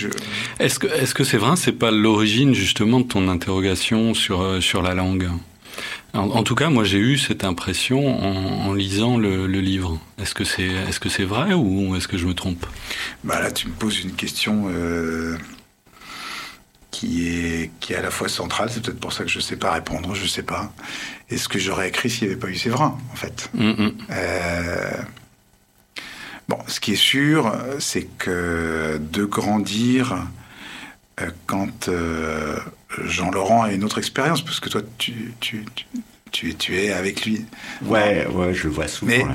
Est-ce 0.58 0.78
que, 0.78 0.86
est-ce 0.86 1.14
que 1.14 1.24
c'est 1.24 1.72
pas 1.72 1.90
l'origine, 1.90 2.54
justement, 2.54 3.00
de 3.00 3.06
ton 3.06 3.28
interrogation 3.28 4.14
sur, 4.14 4.40
euh, 4.40 4.60
sur 4.62 4.80
la 4.80 4.94
langue? 4.94 5.28
En, 6.14 6.42
tout 6.42 6.54
cas, 6.54 6.68
moi 6.70 6.84
j'ai 6.84 6.98
eu 6.98 7.18
cette 7.18 7.44
impression 7.44 8.22
en, 8.66 8.72
lisant 8.72 9.18
le, 9.18 9.46
livre. 9.46 10.00
Est-ce 10.20 10.34
que 10.34 10.44
c'est 10.44 10.66
est-ce 10.66 11.00
que 11.00 11.08
c'est 11.08 11.24
vrai 11.24 11.54
ou 11.54 11.94
est-ce 11.96 12.08
que 12.08 12.18
je 12.18 12.26
me 12.26 12.34
trompe? 12.34 12.66
Bah 13.24 13.40
là, 13.40 13.50
tu 13.50 13.68
me 13.68 13.72
poses 13.72 14.00
une 14.00 14.12
question 14.12 14.66
euh, 14.68 15.36
qui 16.90 17.28
est, 17.28 17.70
qui 17.80 17.92
est 17.92 17.96
à 17.96 18.02
la 18.02 18.10
fois 18.10 18.28
centrale. 18.28 18.70
C'est 18.72 18.82
peut-être 18.82 19.00
pour 19.00 19.12
ça 19.12 19.24
que 19.24 19.30
je 19.30 19.38
ne 19.38 19.42
sais 19.42 19.56
pas 19.56 19.72
répondre, 19.72 20.14
je 20.14 20.22
ne 20.22 20.28
sais 20.28 20.42
pas. 20.42 20.72
Et 21.30 21.36
ce 21.36 21.48
que 21.48 21.58
j'aurais 21.58 21.88
écrit 21.88 22.10
s'il 22.10 22.26
n'y 22.26 22.32
avait 22.32 22.40
pas 22.40 22.48
eu 22.48 22.56
Séverin, 22.56 22.98
en 23.12 23.16
fait? 23.16 23.50
Mm, 23.54 23.88
Euh, 24.10 25.02
bon, 26.48 26.58
ce 26.66 26.80
qui 26.80 26.92
est 26.92 26.96
sûr, 26.96 27.52
c'est 27.78 28.08
que 28.18 29.00
de 29.12 29.24
grandir 29.24 30.16
euh, 31.20 31.30
quand 31.46 31.88
Jean-Laurent 33.04 33.62
a 33.62 33.72
une 33.72 33.84
autre 33.84 33.98
expérience, 33.98 34.42
parce 34.42 34.60
que 34.60 34.68
toi, 34.68 34.80
tu, 34.98 35.34
tu, 35.40 35.64
tu, 35.74 35.84
tu, 36.30 36.54
tu 36.54 36.78
es 36.78 36.92
avec 36.92 37.24
lui. 37.26 37.44
Ouais, 37.82 38.26
ouais, 38.26 38.54
je 38.54 38.64
le 38.64 38.70
vois 38.70 38.88
souvent. 38.88 39.12
Mais- 39.12 39.24
là. 39.24 39.34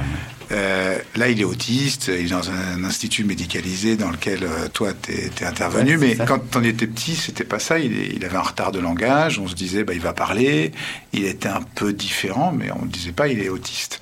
Euh, 0.52 0.98
là, 1.16 1.30
il 1.30 1.40
est 1.40 1.46
autiste, 1.46 2.10
il 2.10 2.26
est 2.28 2.30
dans 2.30 2.50
un 2.52 2.84
institut 2.84 3.24
médicalisé 3.24 3.96
dans 3.96 4.12
lequel 4.12 4.44
euh, 4.44 4.68
toi, 4.68 4.94
t'es 4.94 5.32
es 5.40 5.46
intervenu. 5.46 5.92
Ouais, 5.98 6.08
mais 6.10 6.16
ça. 6.16 6.26
quand 6.26 6.56
on 6.56 6.64
était 6.64 6.86
petit, 6.86 7.16
c'était 7.16 7.46
pas 7.46 7.60
ça. 7.60 7.80
Il, 7.80 8.14
il 8.14 8.24
avait 8.26 8.36
un 8.38 8.42
retard 8.42 8.72
de 8.72 8.80
langage. 8.80 9.40
On 9.40 9.48
se 9.48 9.56
disait, 9.56 9.84
bah, 9.84 9.94
il 9.94 10.02
va 10.02 10.14
parler. 10.14 10.72
Il 11.14 11.26
était 11.26 11.48
un 11.50 11.62
peu 11.62 11.94
différent, 11.94 12.52
mais 12.52 12.70
on 12.72 12.86
ne 12.86 12.92
disait 12.92 13.14
pas, 13.14 13.30
il 13.30 13.40
est 13.40 13.50
autiste. 13.50 14.02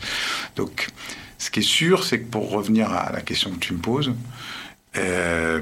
Donc, 0.56 0.88
ce 1.38 1.52
qui 1.52 1.60
est 1.60 1.64
sûr, 1.64 2.04
c'est 2.04 2.20
que 2.20 2.30
pour 2.30 2.50
revenir 2.50 2.92
à 2.92 3.12
la 3.14 3.22
question 3.22 3.52
que 3.52 3.60
tu 3.60 3.74
me 3.74 3.80
poses, 3.80 4.12
euh, 4.98 5.62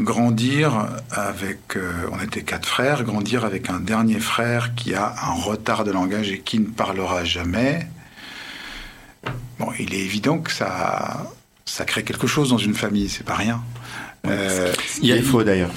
grandir 0.00 0.88
avec, 1.10 1.76
euh, 1.76 2.08
on 2.12 2.20
était 2.22 2.42
quatre 2.42 2.66
frères, 2.66 3.04
grandir 3.04 3.44
avec 3.44 3.70
un 3.70 3.80
dernier 3.80 4.18
frère 4.18 4.74
qui 4.74 4.94
a 4.94 5.14
un 5.22 5.34
retard 5.34 5.84
de 5.84 5.92
langage 5.92 6.30
et 6.30 6.40
qui 6.40 6.58
ne 6.58 6.66
parlera 6.66 7.24
jamais, 7.24 7.86
bon, 9.58 9.68
il 9.78 9.94
est 9.94 10.00
évident 10.00 10.38
que 10.38 10.50
ça, 10.50 11.30
ça 11.64 11.84
crée 11.84 12.02
quelque 12.02 12.26
chose 12.26 12.50
dans 12.50 12.58
une 12.58 12.74
famille, 12.74 13.08
c'est 13.08 13.24
pas 13.24 13.36
rien. 13.36 13.62
Euh, 14.26 14.72
Il 15.02 15.08
y 15.08 15.12
a 15.12 15.22
faux 15.22 15.44
d'ailleurs. 15.44 15.70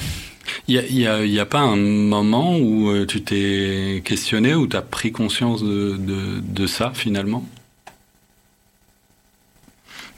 Il 0.67 0.81
n'y 0.93 1.07
a, 1.07 1.41
a 1.41 1.45
pas 1.45 1.59
un 1.59 1.75
moment 1.75 2.57
où 2.57 2.89
euh, 2.89 3.05
tu 3.05 3.23
t'es 3.23 4.01
questionné, 4.05 4.55
où 4.55 4.67
tu 4.67 4.77
as 4.77 4.81
pris 4.81 5.11
conscience 5.11 5.63
de, 5.63 5.97
de, 5.97 6.39
de 6.39 6.67
ça 6.67 6.91
finalement? 6.93 7.45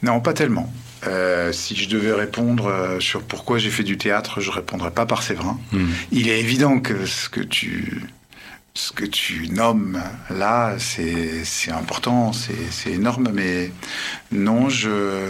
Non, 0.03 0.21
pas 0.21 0.33
tellement. 0.33 0.71
Euh, 1.07 1.51
si 1.51 1.75
je 1.75 1.87
devais 1.87 2.13
répondre 2.13 2.67
euh, 2.67 2.99
sur 2.99 3.21
pourquoi 3.21 3.57
j'ai 3.59 3.69
fait 3.69 3.83
du 3.83 3.97
théâtre, 3.97 4.41
je 4.41 4.49
répondrais 4.49 4.91
pas 4.91 5.05
par 5.05 5.21
Séverin. 5.23 5.59
Hmm. 5.71 5.87
Il 6.11 6.27
est 6.29 6.39
évident 6.39 6.79
que 6.79 7.05
ce 7.05 7.29
que 7.29 7.41
tu, 7.41 8.01
ce 8.73 8.91
que 8.91 9.05
tu 9.05 9.47
nommes 9.49 10.01
là, 10.29 10.75
c'est 10.79 11.45
c'est 11.45 11.71
important, 11.71 12.33
c'est 12.33 12.71
c'est 12.71 12.91
énorme, 12.91 13.29
mais 13.33 13.71
non, 14.31 14.67
je 14.69 15.29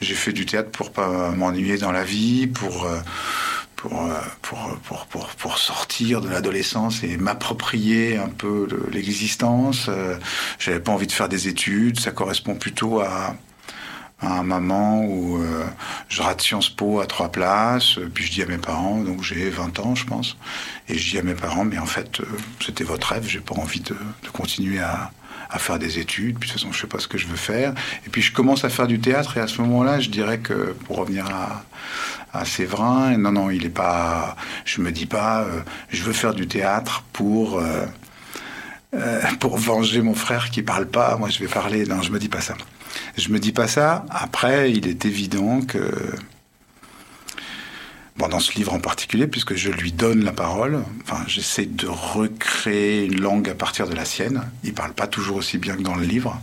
j'ai 0.00 0.14
fait 0.14 0.32
du 0.32 0.46
théâtre 0.46 0.70
pour 0.70 0.92
pas 0.92 1.30
m'ennuyer 1.30 1.76
dans 1.76 1.92
la 1.92 2.04
vie, 2.04 2.46
pour 2.46 2.84
euh, 2.84 3.00
pour, 3.74 4.08
pour, 4.42 4.78
pour, 4.84 5.06
pour, 5.06 5.26
pour 5.28 5.58
sortir 5.58 6.20
de 6.20 6.28
l'adolescence 6.28 7.04
et 7.04 7.16
m'approprier 7.18 8.16
un 8.16 8.28
peu 8.28 8.66
le- 8.70 8.88
l'existence. 8.90 9.90
J'avais 10.58 10.80
pas 10.80 10.92
envie 10.92 11.06
de 11.06 11.12
faire 11.12 11.28
des 11.28 11.46
études, 11.46 12.00
ça 12.00 12.10
correspond 12.10 12.54
plutôt 12.54 13.00
à, 13.00 13.36
à 14.20 14.38
un 14.38 14.42
moment 14.42 15.04
où 15.04 15.42
euh, 15.42 15.66
je 16.08 16.22
rate 16.22 16.40
Sciences 16.40 16.70
Po 16.70 17.00
à 17.00 17.06
trois 17.06 17.30
places, 17.30 17.98
euh, 17.98 18.10
puis 18.12 18.24
je 18.24 18.32
dis 18.32 18.42
à 18.42 18.46
mes 18.46 18.56
parents, 18.56 19.02
donc 19.02 19.22
j'ai 19.22 19.50
20 19.50 19.78
ans 19.80 19.94
je 19.94 20.06
pense, 20.06 20.36
et 20.88 20.96
je 20.96 21.10
dis 21.10 21.18
à 21.18 21.22
mes 21.22 21.34
parents, 21.34 21.64
mais 21.64 21.78
en 21.78 21.86
fait 21.86 22.20
euh, 22.20 22.24
c'était 22.64 22.84
votre 22.84 23.12
rêve, 23.12 23.26
j'ai 23.26 23.40
pas 23.40 23.54
envie 23.54 23.80
de, 23.80 23.94
continuer 24.32 24.80
à, 24.80 25.10
faire 25.58 25.78
des 25.78 25.98
études, 25.98 26.38
puis 26.38 26.48
de 26.48 26.52
toute 26.52 26.60
façon 26.60 26.72
je 26.72 26.80
sais 26.82 26.86
pas 26.86 26.98
ce 26.98 27.08
que 27.08 27.16
je 27.16 27.26
veux 27.26 27.36
faire, 27.36 27.72
et 28.06 28.10
puis 28.10 28.20
je 28.20 28.32
commence 28.32 28.64
à 28.64 28.68
faire 28.68 28.86
du 28.86 29.00
théâtre, 29.00 29.38
et 29.38 29.40
à 29.40 29.46
ce 29.46 29.60
moment-là 29.62 30.00
je 30.00 30.10
dirais 30.10 30.38
que 30.38 30.74
pour 30.86 30.96
revenir 30.96 31.26
à, 31.26 31.64
Séverin, 32.44 33.16
non 33.16 33.32
non 33.32 33.48
il 33.48 33.64
est 33.64 33.70
pas, 33.70 34.36
je 34.66 34.82
me 34.82 34.92
dis 34.92 35.06
pas, 35.06 35.46
je 35.88 36.02
veux 36.02 36.12
faire 36.12 36.34
du 36.34 36.46
théâtre 36.46 37.02
pour... 37.14 37.62
pour 39.40 39.56
venger 39.56 40.02
mon 40.02 40.14
frère 40.14 40.50
qui 40.50 40.60
parle 40.62 40.86
pas, 40.86 41.16
moi 41.16 41.30
je 41.30 41.38
vais 41.38 41.48
parler. 41.48 41.86
Non, 41.86 42.02
je 42.02 42.10
me 42.10 42.18
dis 42.18 42.28
pas 42.28 42.42
ça. 42.42 42.54
Je 43.16 43.28
me 43.30 43.38
dis 43.38 43.52
pas 43.52 43.68
ça. 43.68 44.04
Après, 44.10 44.72
il 44.72 44.88
est 44.88 45.04
évident 45.04 45.60
que, 45.60 45.78
bon, 48.16 48.28
dans 48.28 48.40
ce 48.40 48.52
livre 48.54 48.74
en 48.74 48.80
particulier, 48.80 49.26
puisque 49.26 49.54
je 49.54 49.70
lui 49.70 49.92
donne 49.92 50.24
la 50.24 50.32
parole, 50.32 50.82
j'essaie 51.26 51.66
de 51.66 51.86
recréer 51.86 53.04
une 53.04 53.20
langue 53.20 53.48
à 53.48 53.54
partir 53.54 53.88
de 53.88 53.94
la 53.94 54.04
sienne. 54.04 54.42
Il 54.64 54.74
parle 54.74 54.92
pas 54.92 55.06
toujours 55.06 55.36
aussi 55.36 55.58
bien 55.58 55.76
que 55.76 55.82
dans 55.82 55.94
le 55.94 56.04
livre. 56.04 56.40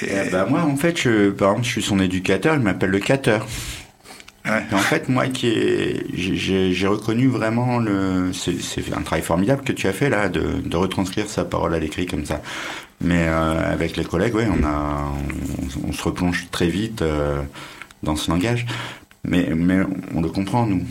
Et, 0.00 0.08
Eh 0.26 0.30
ben, 0.30 0.46
moi, 0.46 0.62
en 0.62 0.76
fait, 0.76 0.96
je 0.98 1.32
suis 1.62 1.82
son 1.82 2.00
éducateur, 2.00 2.54
il 2.54 2.60
m'appelle 2.60 2.90
le 2.90 3.00
cateur. 3.00 3.46
Ouais. 4.46 4.64
Et 4.70 4.74
en 4.74 4.78
fait, 4.78 5.08
moi, 5.08 5.26
qui 5.28 5.48
ai- 5.48 6.04
j'ai- 6.14 6.86
reconnu 6.86 7.28
vraiment 7.28 7.78
le. 7.78 8.32
C'est 8.32 8.60
c'est 8.60 8.92
un 8.94 9.02
travail 9.02 9.22
formidable 9.22 9.62
que 9.64 9.72
tu 9.72 9.86
as 9.86 9.92
fait 9.92 10.08
là, 10.10 10.28
de, 10.28 10.60
de 10.64 10.76
retranscrire 10.76 11.28
sa 11.28 11.44
parole 11.44 11.74
à 11.74 11.78
l'écrit 11.78 12.06
comme 12.06 12.24
ça. 12.24 12.40
Mais 13.00 13.26
euh, 13.28 13.72
avec 13.72 13.96
les 13.96 14.04
collègues, 14.04 14.34
ouais, 14.34 14.48
on 14.48 14.64
a, 14.64 15.04
on, 15.84 15.88
on 15.88 15.92
se 15.92 16.02
replonge 16.02 16.46
très 16.50 16.68
vite 16.68 17.02
euh, 17.02 17.42
dans 18.02 18.16
ce 18.16 18.30
langage. 18.30 18.66
Mais, 19.24 19.50
mais 19.54 19.78
on 20.14 20.20
le 20.20 20.28
comprend 20.28 20.66
nous, 20.66 20.82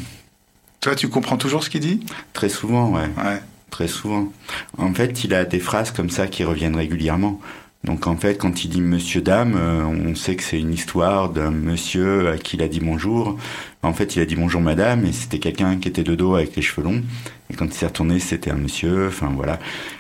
Toi, 0.80 0.96
tu 0.96 1.10
comprends 1.10 1.38
toujours 1.38 1.64
ce 1.64 1.70
qu'il 1.70 1.82
dit? 1.82 2.00
Très 2.34 2.50
souvent, 2.50 2.90
ouais, 2.90 3.10
Ouais. 3.18 3.42
très 3.70 3.88
souvent. 3.88 4.32
En 4.78 4.94
fait, 4.94 5.24
il 5.26 5.34
a 5.34 5.44
des 5.46 5.60
phrases 5.60 5.92
comme 5.92 6.10
ça 6.10 6.28
qui 6.28 6.44
reviennent 6.44 6.76
régulièrement. 6.76 7.40
Donc 7.84 8.06
en 8.06 8.16
fait, 8.16 8.36
quand 8.38 8.64
il 8.64 8.70
dit 8.70 8.82
monsieur 8.82 9.22
dame, 9.22 9.56
euh, 9.58 9.84
on 9.84 10.14
sait 10.14 10.36
que 10.36 10.44
c'est 10.44 10.60
une 10.60 10.72
histoire 10.74 11.30
d'un 11.30 11.50
monsieur 11.50 12.30
à 12.30 12.38
qui 12.38 12.56
il 12.56 12.62
a 12.62 12.68
dit 12.68 12.80
bonjour. 12.80 13.38
En 13.82 13.92
fait, 13.94 14.16
il 14.16 14.22
a 14.22 14.26
dit 14.26 14.36
bonjour 14.36 14.62
madame 14.62 15.04
et 15.06 15.12
c'était 15.12 15.40
quelqu'un 15.40 15.78
qui 15.78 15.88
était 15.88 16.04
de 16.04 16.14
dos 16.14 16.36
avec 16.36 16.56
les 16.56 16.62
cheveux 16.62 16.84
longs. 16.86 17.02
Et 17.50 17.56
quand 17.56 17.66
il 17.66 17.74
s'est 17.74 17.88
retourné, 17.88 18.20
c'était 18.20 18.52
un 18.52 18.56
monsieur. 18.58 19.08
Enfin 19.08 19.32
voilà. 19.36 19.58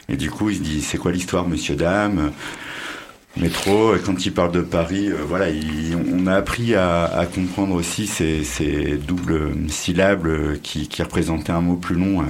Et 0.09 0.15
du 0.15 0.29
coup, 0.29 0.51
il 0.51 0.57
se 0.57 0.61
dit 0.61 0.81
c'est 0.81 1.00
quoi 1.00 1.11
l'histoire 1.11 1.47
monsieur 1.47 1.75
dame 1.75 2.31
Métro? 3.38 3.95
Et 3.95 4.00
quand 4.00 4.25
il 4.25 4.33
parle 4.33 4.51
de 4.51 4.61
Paris, 4.61 5.09
euh, 5.09 5.17
voilà, 5.27 5.50
il- 5.50 5.95
on 6.13 6.27
a 6.27 6.35
appris 6.35 6.75
à, 6.75 7.05
à 7.05 7.25
comprendre 7.25 7.73
aussi 7.75 8.05
ces, 8.07 8.43
ces 8.43 8.97
doubles 8.97 9.53
syllabes 9.69 10.27
euh, 10.27 10.57
qui, 10.61 10.88
qui 10.88 11.01
représentaient 11.01 11.51
un 11.53 11.61
mot 11.61 11.77
plus 11.77 11.95
long. 11.95 12.21
hein. 12.21 12.27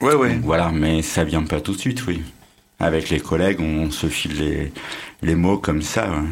Ouais, 0.00 0.14
ouais. 0.14 0.34
Donc 0.34 0.44
Voilà, 0.44 0.70
mais 0.72 1.02
ça 1.02 1.24
vient 1.24 1.42
pas 1.42 1.60
tout 1.60 1.72
de 1.72 1.78
suite, 1.78 2.06
oui. 2.06 2.22
Avec 2.80 3.10
les 3.10 3.18
collègues, 3.18 3.60
on 3.60 3.90
se 3.90 4.06
file 4.06 4.70
les, 5.22 5.34
mots 5.34 5.58
comme 5.58 5.82
ça. 5.82 6.22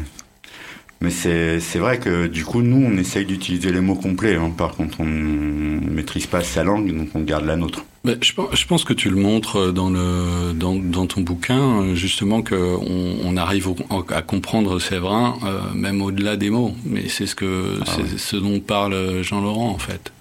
Mais 0.99 1.11
c'est 1.11 1.59
c'est 1.59 1.77
vrai 1.79 1.99
que 1.99 2.25
du 2.27 2.43
coup, 2.43 2.61
nous, 2.63 2.83
on 2.85 2.97
essaye 2.97 3.25
d'utiliser 3.25 3.71
les 3.71 3.81
mots 3.81 3.95
complets. 3.95 4.35
hein. 4.35 4.51
Par 4.57 4.71
contre, 4.75 4.99
on 4.99 5.05
ne 5.05 5.79
maîtrise 5.91 6.25
pas 6.25 6.41
sa 6.41 6.63
langue, 6.63 6.95
donc 6.95 7.09
on 7.13 7.21
garde 7.21 7.45
la 7.45 7.55
nôtre. 7.55 7.83
Ben, 8.03 8.17
je, 8.21 8.31
pense, 8.33 8.47
je 8.55 8.65
pense 8.65 8.83
que 8.83 8.93
tu 8.93 9.09
le 9.09 9.15
montres 9.17 9.73
dans, 9.73 9.89
le, 9.89 10.53
dans, 10.53 10.75
dans 10.75 11.05
ton 11.07 11.21
bouquin, 11.21 11.81
euh, 11.81 11.95
justement, 11.95 12.41
qu'on 12.41 12.79
on 13.23 13.37
arrive 13.37 13.67
au- 13.67 13.75
à 14.09 14.21
comprendre 14.21 14.79
Séverin, 14.79 15.37
euh, 15.45 15.59
même 15.75 16.01
au-delà 16.01 16.35
des 16.37 16.49
mots. 16.49 16.73
Mais 16.85 17.09
c'est 17.09 17.25
ce, 17.27 17.35
que, 17.35 17.79
Ah 17.85 17.91
ce 18.17 18.35
dont 18.37 18.59
parle 18.59 19.21
Jean-Laurent, 19.23 19.69
en 19.69 19.77
fait. 19.77 20.11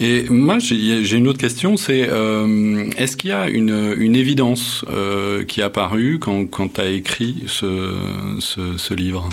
Et 0.00 0.24
moi, 0.30 0.58
j'ai 0.58 1.04
j'ai 1.04 1.16
une 1.16 1.28
autre 1.28 1.38
question, 1.38 1.76
c'est 1.76 2.08
euh, 2.08 2.86
est-ce 2.96 3.16
qu'il 3.16 3.30
y 3.30 3.32
a 3.32 3.48
une, 3.48 3.94
une 3.98 4.16
évidence 4.16 4.84
euh, 4.90 5.44
qui 5.44 5.60
est 5.60 5.64
apparue 5.64 6.18
quand, 6.18 6.46
quand 6.46 6.74
tu 6.74 6.80
as 6.80 6.88
écrit 6.90 7.44
ce, 7.46 7.92
ce, 8.40 8.76
ce 8.78 8.94
livre? 8.94 9.28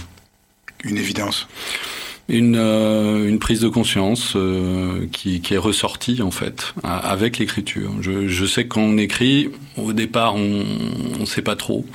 Une 0.84 0.98
évidence. 0.98 1.48
une, 2.30 2.56
euh, 2.58 3.28
une 3.28 3.40
prise 3.40 3.60
de 3.60 3.68
conscience 3.68 4.34
euh, 4.36 5.08
qui, 5.12 5.42
qui 5.42 5.56
est 5.56 5.58
ressortie 5.58 6.22
en 6.22 6.32
fait 6.32 6.74
avec 6.84 7.40
l'écriture. 7.40 7.92
Je, 8.02 8.28
je 8.28 8.46
sais 8.46 8.64
que 8.64 8.70
quand 8.70 8.82
on 8.82 8.98
écrit, 8.98 9.50
au 9.78 9.94
départ, 9.94 10.36
on 10.36 10.64
ne 11.20 11.26
sait 11.26 11.42
pas 11.42 11.56
trop. 11.56 11.86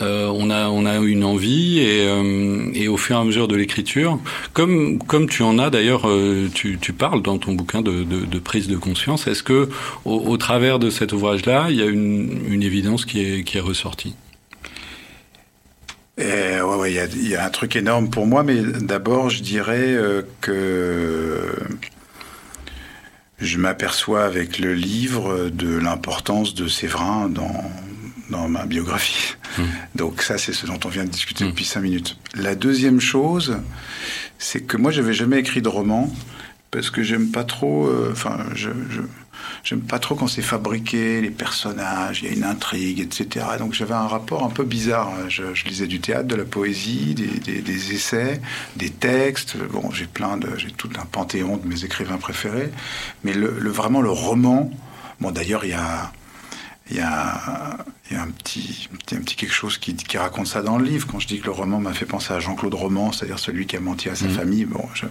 Euh, 0.00 0.28
on 0.32 0.50
a 0.50 0.68
on 0.68 0.86
a 0.86 0.98
une 0.98 1.24
envie 1.24 1.80
et, 1.80 2.06
euh, 2.06 2.70
et 2.74 2.86
au 2.88 2.96
fur 2.96 3.16
et 3.16 3.18
à 3.20 3.24
mesure 3.24 3.48
de 3.48 3.56
l'écriture, 3.56 4.20
comme 4.52 4.98
comme 4.98 5.28
tu 5.28 5.42
en 5.42 5.58
as 5.58 5.70
d'ailleurs, 5.70 6.08
euh, 6.08 6.48
tu, 6.54 6.78
tu 6.80 6.92
parles 6.92 7.22
dans 7.22 7.38
ton 7.38 7.52
bouquin 7.54 7.82
de, 7.82 8.04
de, 8.04 8.24
de 8.24 8.38
prise 8.38 8.68
de 8.68 8.76
conscience. 8.76 9.26
Est-ce 9.26 9.42
que 9.42 9.68
au, 10.04 10.14
au 10.14 10.36
travers 10.36 10.78
de 10.78 10.90
cet 10.90 11.12
ouvrage-là, 11.12 11.66
il 11.70 11.76
y 11.76 11.82
a 11.82 11.86
une, 11.86 12.40
une 12.48 12.62
évidence 12.62 13.04
qui 13.04 13.20
est 13.20 13.42
qui 13.44 13.58
est 13.58 13.60
ressortie? 13.60 14.14
Et 16.22 16.60
ouais, 16.60 16.76
ouais, 16.76 16.92
il 16.92 16.94
y 16.94 17.00
a, 17.00 17.06
il 17.06 17.28
y 17.28 17.34
a 17.34 17.44
un 17.44 17.50
truc 17.50 17.74
énorme 17.74 18.08
pour 18.08 18.26
moi, 18.26 18.44
mais 18.44 18.62
d'abord, 18.62 19.28
je 19.28 19.42
dirais 19.42 19.94
euh, 19.94 20.22
que 20.40 21.52
je 23.40 23.58
m'aperçois 23.58 24.24
avec 24.24 24.60
le 24.60 24.72
livre 24.72 25.50
de 25.50 25.76
l'importance 25.76 26.54
de 26.54 26.68
Séverin 26.68 27.28
dans, 27.28 27.70
dans 28.30 28.46
ma 28.46 28.66
biographie. 28.66 29.34
Mmh. 29.58 29.62
Donc 29.96 30.22
ça, 30.22 30.38
c'est 30.38 30.52
ce 30.52 30.66
dont 30.66 30.78
on 30.84 30.88
vient 30.88 31.04
de 31.04 31.10
discuter 31.10 31.44
Mmh. 31.44 31.48
depuis 31.48 31.64
cinq 31.64 31.80
minutes. 31.80 32.16
La 32.36 32.54
deuxième 32.54 33.00
chose, 33.00 33.56
c'est 34.38 34.60
que 34.60 34.76
moi, 34.76 34.92
j'avais 34.92 35.14
jamais 35.14 35.40
écrit 35.40 35.60
de 35.60 35.68
roman 35.68 36.08
parce 36.72 36.90
que 36.90 37.04
j'aime 37.04 37.30
pas 37.30 37.44
trop. 37.44 37.86
euh, 37.86 38.08
Enfin, 38.10 38.38
j'aime 39.62 39.80
pas 39.82 40.00
trop 40.00 40.16
quand 40.16 40.26
c'est 40.26 40.42
fabriqué, 40.42 41.20
les 41.20 41.30
personnages, 41.30 42.22
il 42.22 42.28
y 42.28 42.32
a 42.32 42.34
une 42.34 42.44
intrigue, 42.44 42.98
etc. 42.98 43.46
Donc 43.58 43.74
j'avais 43.74 43.94
un 43.94 44.08
rapport 44.08 44.42
un 44.42 44.48
peu 44.50 44.64
bizarre. 44.64 45.12
Je, 45.28 45.54
je 45.54 45.64
lisais 45.66 45.86
du 45.86 46.00
théâtre, 46.00 46.26
de 46.26 46.34
la 46.34 46.44
poésie, 46.44 47.14
des, 47.14 47.94
essais, 47.94 48.40
des 48.76 48.90
textes. 48.90 49.56
Bon, 49.70 49.90
j'ai 49.92 50.06
plein 50.06 50.40
j'ai 50.56 50.70
tout 50.72 50.90
un 51.00 51.04
panthéon 51.04 51.58
de 51.58 51.68
mes 51.68 51.84
écrivains 51.84 52.18
préférés, 52.18 52.72
mais 53.22 53.32
vraiment 53.32 54.00
le 54.00 54.10
roman. 54.10 54.70
Bon, 55.20 55.30
d'ailleurs, 55.30 55.64
il 55.64 55.70
y 55.70 55.74
a 55.74 56.10
il 56.90 56.96
y 56.96 57.00
a, 57.00 57.78
il 58.10 58.16
y 58.16 58.18
a 58.18 58.22
un, 58.22 58.28
petit, 58.28 58.88
un, 59.12 59.20
petit, 59.20 59.36
quelque 59.36 59.54
chose 59.54 59.78
qui, 59.78 59.94
qui, 59.94 60.18
raconte 60.18 60.46
ça 60.46 60.62
dans 60.62 60.78
le 60.78 60.84
livre. 60.84 61.06
Quand 61.10 61.20
je 61.20 61.26
dis 61.26 61.40
que 61.40 61.46
le 61.46 61.52
roman 61.52 61.78
m'a 61.78 61.92
fait 61.92 62.06
penser 62.06 62.32
à 62.34 62.40
Jean-Claude 62.40 62.74
Roman, 62.74 63.12
c'est-à-dire 63.12 63.38
celui 63.38 63.66
qui 63.66 63.76
a 63.76 63.80
menti 63.80 64.08
à 64.08 64.14
sa 64.14 64.26
mmh. 64.26 64.30
famille. 64.30 64.64
Bon, 64.64 64.84
je... 64.94 65.06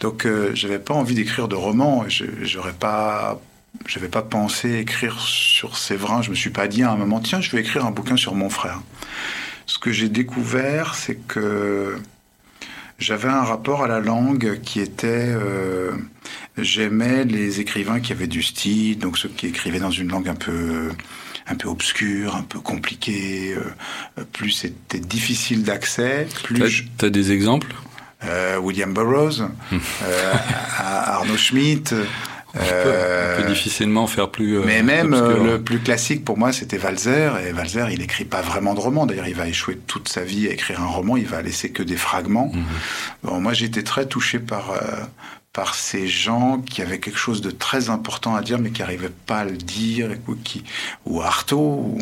Donc, 0.00 0.26
euh, 0.26 0.50
j'avais 0.54 0.78
pas 0.78 0.94
envie 0.94 1.14
d'écrire 1.14 1.48
de 1.48 1.56
roman. 1.56 2.04
J'aurais 2.08 2.74
pas, 2.74 3.40
j'avais 3.86 4.08
pas 4.08 4.22
pensé 4.22 4.78
écrire 4.78 5.18
sur 5.20 5.78
Séverin. 5.78 6.22
Je 6.22 6.30
me 6.30 6.34
suis 6.34 6.50
pas 6.50 6.68
dit 6.68 6.82
à 6.82 6.90
un 6.90 6.96
moment, 6.96 7.20
tiens, 7.20 7.40
je 7.40 7.50
vais 7.50 7.60
écrire 7.60 7.86
un 7.86 7.90
bouquin 7.90 8.16
sur 8.16 8.34
mon 8.34 8.50
frère. 8.50 8.80
Ce 9.66 9.78
que 9.78 9.92
j'ai 9.92 10.08
découvert, 10.08 10.94
c'est 10.94 11.16
que 11.16 11.98
j'avais 13.02 13.28
un 13.28 13.42
rapport 13.42 13.82
à 13.82 13.88
la 13.88 14.00
langue 14.00 14.60
qui 14.62 14.80
était 14.80 15.08
euh, 15.28 15.90
j'aimais 16.56 17.24
les 17.24 17.60
écrivains 17.60 18.00
qui 18.00 18.12
avaient 18.12 18.28
du 18.28 18.42
style 18.42 18.98
donc 18.98 19.18
ceux 19.18 19.28
qui 19.28 19.48
écrivaient 19.48 19.80
dans 19.80 19.90
une 19.90 20.08
langue 20.08 20.28
un 20.28 20.34
peu 20.34 20.90
un 21.48 21.54
peu 21.56 21.68
obscure 21.68 22.36
un 22.36 22.42
peu 22.42 22.60
compliquée 22.60 23.54
euh, 23.56 24.24
plus 24.32 24.52
c'était 24.52 25.00
difficile 25.00 25.64
d'accès 25.64 26.28
plus 26.44 26.84
t'as 26.96 27.08
as 27.08 27.10
des 27.10 27.32
exemples? 27.32 27.74
Euh, 28.24 28.56
William 28.58 28.94
Burroughs 28.94 29.40
euh, 29.72 30.34
Arnaud 30.78 31.36
Schmitt 31.36 31.92
on 32.54 32.58
peut, 32.58 32.64
on 32.66 33.42
peut, 33.42 33.48
difficilement 33.48 34.06
faire 34.06 34.30
plus. 34.30 34.58
Euh, 34.58 34.62
mais 34.64 34.82
même 34.82 35.14
euh, 35.14 35.52
le 35.52 35.62
plus 35.62 35.78
classique 35.78 36.24
pour 36.24 36.36
moi, 36.36 36.52
c'était 36.52 36.78
Walzer. 36.78 37.38
Et 37.46 37.52
Walzer, 37.52 37.90
il 37.90 38.02
écrit 38.02 38.24
pas 38.24 38.42
vraiment 38.42 38.74
de 38.74 38.80
romans. 38.80 39.06
D'ailleurs, 39.06 39.28
il 39.28 39.34
va 39.34 39.48
échouer 39.48 39.78
toute 39.86 40.08
sa 40.08 40.22
vie 40.22 40.48
à 40.48 40.52
écrire 40.52 40.80
un 40.80 40.86
roman. 40.86 41.16
Il 41.16 41.26
va 41.26 41.40
laisser 41.40 41.70
que 41.70 41.82
des 41.82 41.96
fragments. 41.96 42.50
Mmh. 42.52 42.62
Bon, 43.22 43.40
moi, 43.40 43.54
j'étais 43.54 43.82
très 43.82 44.06
touché 44.06 44.38
par 44.38 44.72
euh, 44.72 44.76
par 45.52 45.74
ces 45.74 46.06
gens 46.08 46.60
qui 46.60 46.80
avaient 46.80 46.98
quelque 46.98 47.18
chose 47.18 47.42
de 47.42 47.50
très 47.50 47.90
important 47.90 48.34
à 48.34 48.42
dire, 48.42 48.58
mais 48.58 48.70
qui 48.70 48.80
n'arrivaient 48.80 49.12
pas 49.26 49.40
à 49.40 49.44
le 49.44 49.58
dire, 49.58 50.10
ou, 50.26 50.34
qui, 50.34 50.64
ou 51.04 51.20
Artaud. 51.20 51.58
Ou, 51.58 51.98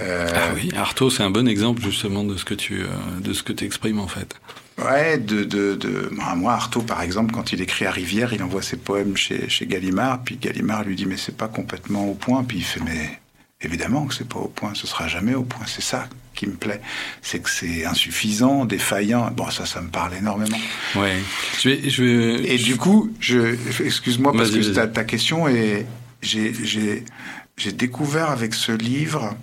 euh... 0.00 0.28
Ah 0.34 0.52
oui, 0.54 0.70
Artaud, 0.76 1.08
c'est 1.08 1.22
un 1.22 1.30
bon 1.30 1.48
exemple 1.48 1.82
justement 1.82 2.24
de 2.24 2.36
ce 2.36 2.44
que 2.44 2.54
tu 2.54 2.84
de 3.20 3.32
ce 3.32 3.42
que 3.42 3.52
tu 3.52 3.64
exprimes 3.64 4.00
en 4.00 4.08
fait. 4.08 4.36
Ouais, 4.78 5.18
de, 5.18 5.44
de, 5.44 5.74
de... 5.74 6.10
Bah, 6.16 6.34
moi, 6.34 6.54
Artaud, 6.54 6.82
par 6.82 7.02
exemple, 7.02 7.32
quand 7.32 7.52
il 7.52 7.60
écrit 7.60 7.86
à 7.86 7.90
Rivière, 7.90 8.32
il 8.32 8.42
envoie 8.42 8.62
ses 8.62 8.76
poèmes 8.76 9.16
chez, 9.16 9.48
chez 9.48 9.66
Gallimard, 9.66 10.22
puis 10.24 10.36
Gallimard 10.36 10.84
lui 10.84 10.96
dit, 10.96 11.06
mais 11.06 11.16
c'est 11.16 11.36
pas 11.36 11.48
complètement 11.48 12.08
au 12.08 12.14
point, 12.14 12.42
puis 12.42 12.58
il 12.58 12.64
fait, 12.64 12.80
mais 12.80 13.20
évidemment 13.60 14.06
que 14.06 14.14
c'est 14.14 14.28
pas 14.28 14.40
au 14.40 14.48
point, 14.48 14.72
ce 14.74 14.86
sera 14.86 15.06
jamais 15.06 15.34
au 15.34 15.44
point, 15.44 15.64
c'est 15.66 15.82
ça 15.82 16.08
qui 16.34 16.48
me 16.48 16.54
plaît, 16.54 16.80
c'est 17.22 17.38
que 17.38 17.48
c'est 17.48 17.84
insuffisant, 17.84 18.64
défaillant, 18.64 19.30
bon, 19.30 19.48
ça, 19.50 19.64
ça 19.64 19.80
me 19.80 19.88
parle 19.90 20.14
énormément. 20.14 20.58
Ouais, 20.96 21.18
je 21.60 21.68
vais... 21.68 21.88
Je 21.88 22.02
vais... 22.02 22.54
Et 22.54 22.58
du 22.58 22.76
coup, 22.76 23.12
je... 23.20 23.56
excuse-moi, 23.84 24.32
parce 24.32 24.50
que 24.50 24.72
ta, 24.72 24.88
ta 24.88 25.04
question 25.04 25.46
est... 25.46 25.86
J'ai 26.22 27.72
découvert 27.72 28.30
avec 28.30 28.54
ce 28.54 28.72
livre 28.72 29.36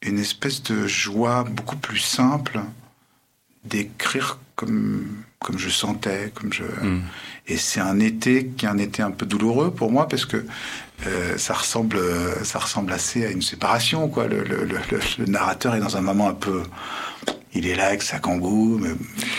une 0.00 0.18
espèce 0.18 0.62
de 0.62 0.86
joie 0.86 1.44
beaucoup 1.44 1.76
plus 1.76 1.98
simple, 1.98 2.60
d'écrire 3.64 4.38
comme 4.56 5.06
comme 5.38 5.58
je 5.58 5.70
sentais, 5.70 6.30
comme 6.34 6.52
je 6.52 6.64
mm. 6.64 7.02
et 7.48 7.56
c'est 7.56 7.80
un 7.80 7.98
été 7.98 8.46
qui 8.56 8.66
est 8.66 8.68
un 8.68 8.78
été 8.78 9.02
un 9.02 9.10
peu 9.10 9.26
douloureux 9.26 9.72
pour 9.72 9.90
moi 9.90 10.08
parce 10.08 10.24
que 10.24 10.44
euh, 11.06 11.36
ça 11.36 11.54
ressemble 11.54 12.00
ça 12.44 12.58
ressemble 12.58 12.92
assez 12.92 13.24
à 13.26 13.30
une 13.30 13.42
séparation 13.42 14.08
quoi. 14.08 14.28
Le, 14.28 14.44
le, 14.44 14.64
le, 14.64 14.78
le, 15.18 15.24
narrateur 15.26 15.74
est 15.74 15.80
dans 15.80 15.96
un 15.96 16.00
moment 16.00 16.28
un 16.28 16.34
peu 16.34 16.62
il 17.54 17.66
est 17.66 17.74
là 17.74 17.88
avec 17.88 18.02
sa 18.02 18.18
kangou, 18.18 18.78
mais 18.80 18.90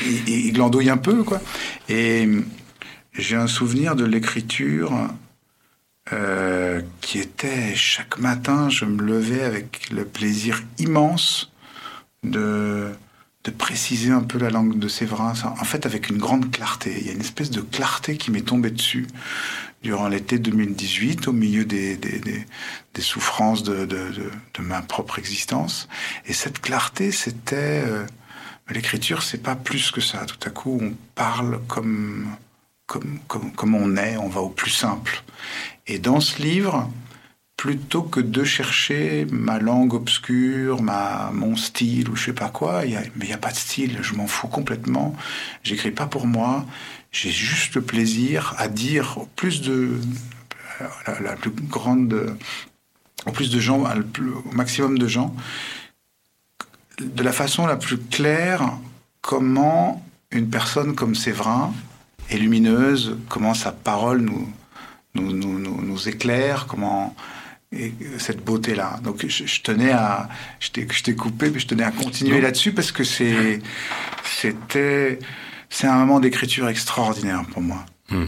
il, 0.06 0.30
il 0.30 0.54
glandouille 0.54 0.90
un 0.90 0.98
peu 0.98 1.24
quoi. 1.24 1.42
Et 1.90 2.28
j'ai 3.14 3.36
un 3.36 3.48
souvenir 3.48 3.96
de 3.96 4.06
l'écriture 4.06 4.94
euh, 6.12 6.82
qui 7.02 7.20
était 7.20 7.74
chaque 7.76 8.20
matin 8.20 8.70
je 8.70 8.84
me 8.86 9.02
levais 9.02 9.44
avec 9.44 9.90
le 9.90 10.04
plaisir 10.04 10.62
immense 10.78 11.52
de 12.24 12.90
de 13.44 13.52
préciser 13.52 14.12
un 14.12 14.22
peu 14.22 14.38
la 14.38 14.50
langue 14.50 14.80
de 14.80 14.88
Séverin, 14.88 15.34
en 15.44 15.66
fait 15.66 15.86
avec 15.86 16.10
une 16.10 16.18
grande 16.18 16.50
clarté. 16.52 16.96
Il 17.00 17.08
y 17.08 17.10
a 17.10 17.14
une 17.14 17.22
espèce 17.22 17.52
de 17.52 17.62
clarté 17.62 18.18
qui 18.18 18.32
m'est 18.32 18.42
tombée 18.42 18.72
dessus 18.72 19.08
durant 19.82 20.08
l'été 20.08 20.40
2018, 20.40 21.28
au 21.28 21.34
milieu 21.34 21.66
des, 21.66 21.98
des, 21.98 22.46
souffrances 23.02 23.64
de, 23.64 23.86
de, 23.86 24.62
ma 24.62 24.82
propre 24.82 25.20
existence. 25.20 25.90
Et 26.26 26.34
cette 26.34 26.60
clarté, 26.60 27.12
c'était... 27.12 27.84
Euh, 27.86 28.06
L'écriture, 28.70 29.24
c'est 29.24 29.44
pas 29.44 29.56
plus 29.56 29.92
que 29.92 30.00
ça. 30.00 30.26
Tout 30.26 30.48
à 30.48 30.50
coup, 30.50 30.80
on 30.82 30.94
parle 31.16 31.60
comme, 31.68 32.28
comme, 32.88 33.20
comme 33.28 33.76
on 33.76 33.98
est, 33.98 34.16
on 34.18 34.30
va 34.30 34.42
au 34.42 34.50
plus 34.50 34.72
simple. 34.72 35.24
Et 35.86 36.00
dans 36.00 36.22
ce 36.22 36.42
livre, 36.42 36.90
plutôt 37.58 38.04
que 38.04 38.20
de 38.20 38.44
chercher 38.44 39.26
ma 39.32 39.60
langue 39.60 39.94
obscure, 39.94 40.82
ma, 40.82 41.32
mon 41.34 41.56
style 41.56 42.10
ou 42.10 42.16
je 42.16 42.26
sais 42.26 42.34
pas 42.34 42.50
quoi, 42.50 42.82
mais 42.84 43.10
il 43.22 43.28
n'y 43.28 43.34
a 43.34 43.38
pas 43.38 43.52
de 43.52 43.56
style, 43.56 44.00
je 44.02 44.14
m'en 44.16 44.28
fous 44.28 44.48
complètement. 44.48 45.16
J'écris 45.64 45.92
pas 45.92 46.08
pour 46.08 46.28
moi, 46.28 46.66
j'ai 47.12 47.32
juste 47.32 47.76
le 47.76 47.82
plaisir 47.82 48.54
à 48.58 48.68
dire 48.68 49.18
au 49.18 49.28
plus 49.36 49.62
de 49.62 50.00
la, 51.08 51.20
la 51.22 51.36
plus 51.36 51.52
grande, 51.52 52.36
au 53.26 53.32
plus 53.32 53.50
de 53.50 53.60
gens, 53.60 53.82
au 53.82 54.54
maximum 54.54 54.98
de 54.98 55.08
gens, 55.08 55.34
de 57.00 57.24
la 57.24 57.32
façon 57.32 57.66
la 57.66 57.76
plus 57.76 57.98
claire, 57.98 58.78
comment 59.22 60.04
une 60.32 60.50
personne 60.50 60.96
comme 60.96 61.16
Séverin 61.16 61.74
est 62.30 62.38
lumineuse, 62.38 63.18
comment 63.30 63.54
sa 63.54 63.72
parole 63.72 64.22
nous, 64.22 64.52
nous, 65.16 65.32
nous, 65.32 65.82
nous 65.82 66.10
éclaire, 66.10 66.66
comment 66.68 67.16
et 67.76 67.94
cette 68.20 68.44
beauté-là. 68.44 69.00
Donc 69.04 69.26
je, 69.28 69.46
je, 69.46 69.62
tenais 69.62 69.92
à, 69.92 70.30
je 70.60 70.70
t'ai 70.70 71.16
coupé, 71.16 71.50
mais 71.50 71.60
je 71.60 71.68
tenais 71.68 71.84
à 71.84 71.92
continuer 71.92 72.42
là-dessus 72.42 72.72
parce 72.72 72.92
que 72.92 73.04
c'est, 73.04 73.60
c'était, 74.24 75.20
c'est 75.70 75.88
un 75.88 75.98
moment 75.98 76.20
d'écriture 76.20 76.68
extraordinaire 76.68 77.44
pour 77.52 77.62
moi. 77.62 77.86
Hmm. 78.10 78.26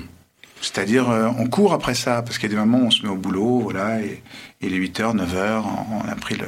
C'est-à-dire, 0.61 1.09
euh, 1.09 1.29
on 1.37 1.47
court 1.47 1.73
après 1.73 1.93
ça 1.93 2.21
parce 2.21 2.37
qu'il 2.37 2.49
y 2.49 2.53
a 2.53 2.55
des 2.55 2.61
moments 2.65 2.79
où 2.79 2.87
on 2.87 2.91
se 2.91 3.03
met 3.03 3.09
au 3.09 3.15
boulot, 3.15 3.59
voilà, 3.59 4.01
et 4.01 4.23
il 4.61 4.73
est 4.73 4.77
8 4.77 4.99
h 4.99 5.15
9 5.15 5.35
h 5.35 5.63
on 5.91 6.09
a 6.09 6.15
pris 6.15 6.35
le, 6.35 6.47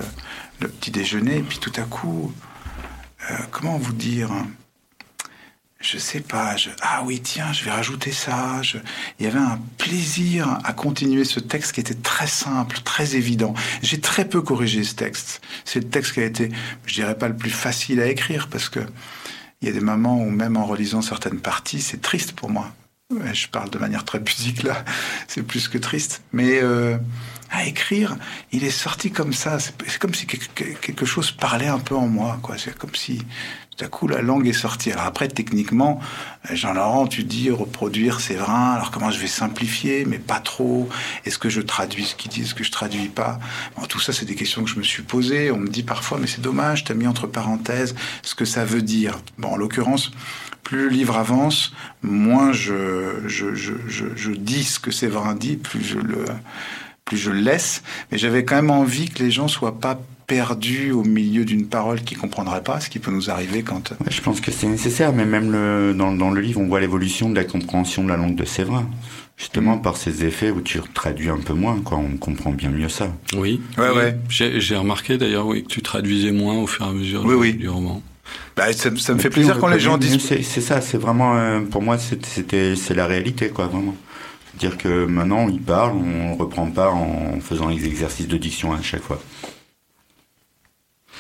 le, 0.59 0.67
petit 0.67 0.89
déjeuner, 0.89 1.37
et 1.37 1.43
puis 1.43 1.59
tout 1.59 1.73
à 1.75 1.83
coup, 1.83 2.33
euh, 3.29 3.35
comment 3.51 3.77
vous 3.77 3.93
dire 3.93 4.31
je 5.89 5.97
sais 5.97 6.19
pas, 6.19 6.55
ah 6.81 7.01
oui, 7.05 7.21
tiens, 7.21 7.53
je 7.53 7.63
vais 7.63 7.71
rajouter 7.71 8.11
ça. 8.11 8.61
Il 9.19 9.25
y 9.25 9.29
avait 9.29 9.39
un 9.39 9.57
plaisir 9.77 10.59
à 10.65 10.73
continuer 10.73 11.23
ce 11.23 11.39
texte 11.39 11.71
qui 11.71 11.79
était 11.79 11.93
très 11.93 12.27
simple, 12.27 12.79
très 12.83 13.15
évident. 13.15 13.53
J'ai 13.81 14.01
très 14.01 14.27
peu 14.27 14.41
corrigé 14.41 14.83
ce 14.83 14.95
texte. 14.95 15.41
C'est 15.63 15.79
le 15.79 15.87
texte 15.87 16.13
qui 16.13 16.19
a 16.19 16.25
été, 16.25 16.51
je 16.85 16.93
dirais 16.95 17.17
pas 17.17 17.29
le 17.29 17.37
plus 17.37 17.51
facile 17.51 18.01
à 18.01 18.07
écrire 18.07 18.49
parce 18.49 18.67
que 18.67 18.81
il 19.61 19.67
y 19.67 19.71
a 19.71 19.73
des 19.73 19.79
moments 19.79 20.21
où 20.21 20.29
même 20.29 20.57
en 20.57 20.65
relisant 20.65 21.01
certaines 21.01 21.39
parties, 21.39 21.81
c'est 21.81 22.01
triste 22.01 22.33
pour 22.33 22.49
moi. 22.49 22.73
Je 23.31 23.47
parle 23.47 23.69
de 23.69 23.77
manière 23.77 24.03
très 24.03 24.21
pudique 24.21 24.63
là, 24.63 24.83
c'est 25.29 25.41
plus 25.41 25.69
que 25.69 25.77
triste. 25.77 26.21
Mais 26.33 26.59
euh, 26.61 26.97
à 27.49 27.65
écrire, 27.65 28.17
il 28.51 28.65
est 28.65 28.69
sorti 28.69 29.09
comme 29.09 29.31
ça. 29.31 29.57
C'est 29.59 29.99
comme 29.99 30.13
si 30.13 30.27
quelque 30.27 31.05
chose 31.05 31.31
parlait 31.31 31.67
un 31.67 31.79
peu 31.79 31.95
en 31.95 32.07
moi. 32.07 32.39
C'est 32.57 32.77
comme 32.77 32.93
si 32.93 33.21
tout 33.77 33.85
à 33.85 33.87
coup 33.87 34.07
la 34.07 34.21
langue 34.21 34.47
est 34.47 34.53
sortie. 34.53 34.91
Alors 34.91 35.05
après, 35.05 35.27
techniquement, 35.27 35.99
Jean-Laurent, 36.51 37.07
tu 37.07 37.23
dis 37.23 37.51
reproduire 37.51 38.19
Séverin. 38.19 38.71
Alors 38.71 38.89
comment 38.89 39.11
je 39.11 39.19
vais 39.19 39.27
simplifier, 39.27 40.05
mais 40.05 40.17
pas 40.17 40.39
trop 40.39 40.89
Est-ce 41.25 41.37
que 41.37 41.49
je 41.49 41.61
traduis 41.61 42.05
ce 42.05 42.15
qu'il 42.15 42.31
dit 42.31 42.41
Est-ce 42.41 42.55
que 42.55 42.63
je 42.63 42.71
traduis 42.71 43.09
pas? 43.09 43.39
Bon, 43.77 43.85
Tout 43.85 43.99
ça, 43.99 44.13
c'est 44.13 44.25
des 44.25 44.35
questions 44.35 44.63
que 44.63 44.69
je 44.69 44.77
me 44.77 44.83
suis 44.83 45.03
posées. 45.03 45.51
On 45.51 45.57
me 45.57 45.67
dit 45.67 45.83
parfois, 45.83 46.17
mais 46.19 46.27
c'est 46.27 46.41
dommage, 46.41 46.85
tu 46.85 46.91
as 46.91 46.95
mis 46.95 47.07
entre 47.07 47.27
parenthèses 47.27 47.93
ce 48.23 48.33
que 48.33 48.45
ça 48.45 48.65
veut 48.65 48.81
dire. 48.81 49.19
Bon, 49.37 49.49
en 49.49 49.57
l'occurrence, 49.57 50.11
plus 50.63 50.85
le 50.85 50.89
livre 50.89 51.15
avance, 51.15 51.71
moins 52.01 52.51
je, 52.51 53.27
je, 53.27 53.53
je, 53.53 53.73
je, 53.87 54.05
je 54.15 54.31
dis 54.31 54.63
ce 54.63 54.79
que 54.79 54.89
Séverin 54.89 55.35
dit, 55.35 55.55
plus 55.55 55.83
je 55.83 55.99
le 55.99 56.25
plus 57.05 57.17
je 57.17 57.31
le 57.31 57.39
laisse. 57.39 57.83
Mais 58.11 58.17
j'avais 58.17 58.43
quand 58.43 58.55
même 58.55 58.71
envie 58.71 59.09
que 59.09 59.23
les 59.23 59.31
gens 59.31 59.47
soient 59.47 59.79
pas 59.79 59.99
perdus 60.27 60.91
au 60.91 61.03
milieu 61.03 61.45
d'une 61.45 61.67
parole 61.67 62.01
qu'ils 62.01 62.17
comprendraient 62.17 62.63
pas, 62.63 62.81
ce 62.81 62.89
qui 62.89 62.99
peut 62.99 63.11
nous 63.11 63.29
arriver 63.29 63.63
quand. 63.63 63.91
Ouais, 63.91 64.11
je 64.11 64.21
pense 64.21 64.41
que 64.41 64.51
c'est 64.51 64.67
nécessaire, 64.67 65.13
mais 65.13 65.25
même 65.25 65.51
le, 65.51 65.93
dans, 65.93 66.11
dans 66.11 66.31
le 66.31 66.41
livre, 66.41 66.59
on 66.59 66.67
voit 66.67 66.81
l'évolution 66.81 67.29
de 67.29 67.35
la 67.35 67.45
compréhension 67.45 68.03
de 68.03 68.09
la 68.09 68.17
langue 68.17 68.35
de 68.35 68.45
Séverin. 68.45 68.87
Justement, 69.37 69.77
mmh. 69.77 69.81
par 69.83 69.97
ces 69.97 70.25
effets 70.25 70.49
où 70.49 70.61
tu 70.61 70.79
traduis 70.95 71.29
un 71.29 71.37
peu 71.37 71.53
moins, 71.53 71.79
quoi, 71.79 71.99
on 71.99 72.17
comprend 72.17 72.51
bien 72.51 72.71
mieux 72.71 72.89
ça. 72.89 73.13
Oui. 73.35 73.61
Ouais, 73.77 73.85
oui. 73.89 73.97
ouais. 73.97 74.17
J'ai 74.59 74.75
remarqué 74.75 75.17
d'ailleurs, 75.17 75.45
oui, 75.45 75.63
que 75.63 75.67
tu 75.67 75.81
traduisais 75.81 76.31
moins 76.31 76.55
au 76.55 76.67
fur 76.67 76.85
et 76.87 76.89
à 76.89 76.91
mesure 76.91 77.23
oui, 77.23 77.29
du, 77.29 77.35
oui. 77.35 77.53
du 77.53 77.69
roman. 77.69 78.01
Bah, 78.55 78.73
ça, 78.73 78.89
ça, 78.97 79.13
me 79.13 79.19
fait 79.19 79.29
plaisir 79.29 79.59
quand 79.59 79.67
les 79.67 79.79
gens 79.79 79.97
disent. 79.97 80.19
C'est 80.19 80.61
ça, 80.61 80.81
c'est 80.81 80.97
vraiment, 80.97 81.37
euh, 81.37 81.61
pour 81.61 81.81
moi, 81.83 81.97
c'était, 81.97 82.75
c'est 82.75 82.95
la 82.95 83.05
réalité, 83.05 83.49
quoi, 83.49 83.67
vraiment. 83.67 83.95
Dire 84.59 84.77
que 84.77 85.05
maintenant, 85.05 85.47
il 85.47 85.61
parle, 85.61 85.95
on 85.95 86.35
reprend 86.35 86.65
pas 86.71 86.89
en 86.89 87.39
faisant 87.39 87.67
les 87.67 87.85
exercices 87.85 88.27
de 88.27 88.37
diction 88.37 88.73
à 88.73 88.81
chaque 88.81 89.03
fois. 89.03 89.21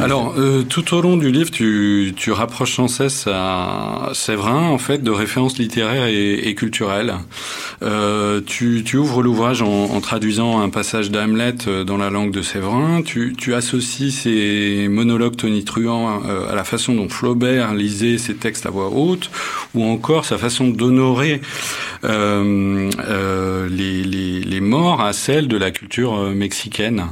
Alors, 0.00 0.34
euh, 0.36 0.64
tout 0.64 0.92
au 0.94 1.00
long 1.00 1.16
du 1.16 1.30
livre, 1.30 1.52
tu, 1.52 2.12
tu 2.16 2.32
rapproches 2.32 2.74
sans 2.74 2.88
cesse 2.88 3.28
à 3.28 4.10
Séverin, 4.12 4.68
en 4.68 4.78
fait, 4.78 5.04
de 5.04 5.10
références 5.12 5.56
littéraires 5.58 6.06
et, 6.06 6.54
culturelles. 6.56 7.14
Euh, 7.82 8.40
tu, 8.44 8.82
tu, 8.84 8.96
ouvres 8.96 9.22
l'ouvrage 9.22 9.62
en, 9.62 9.84
en, 9.84 10.00
traduisant 10.00 10.60
un 10.60 10.68
passage 10.68 11.12
d'Hamlet 11.12 11.54
euh, 11.68 11.84
dans 11.84 11.96
la 11.96 12.10
langue 12.10 12.32
de 12.32 12.42
Séverin. 12.42 13.02
Tu, 13.02 13.34
tu 13.38 13.54
associes 13.54 14.10
ces 14.10 14.88
monologues 14.88 15.36
tonitruants 15.36 16.22
euh, 16.26 16.50
à 16.50 16.56
la 16.56 16.64
façon 16.64 16.94
dont 16.94 17.08
Flaubert 17.08 17.72
lisait 17.74 18.18
ses 18.18 18.34
textes 18.34 18.66
à 18.66 18.70
voix 18.70 18.88
haute, 18.90 19.30
ou 19.74 19.84
encore 19.84 20.24
sa 20.24 20.38
façon 20.38 20.68
d'honorer 20.68 21.40
euh, 22.04 22.90
euh, 23.08 23.68
les, 23.68 24.02
les, 24.02 24.40
les, 24.40 24.60
morts 24.60 25.00
à 25.00 25.12
celle 25.12 25.48
de 25.48 25.56
la 25.56 25.70
culture 25.70 26.16
mexicaine. 26.30 27.06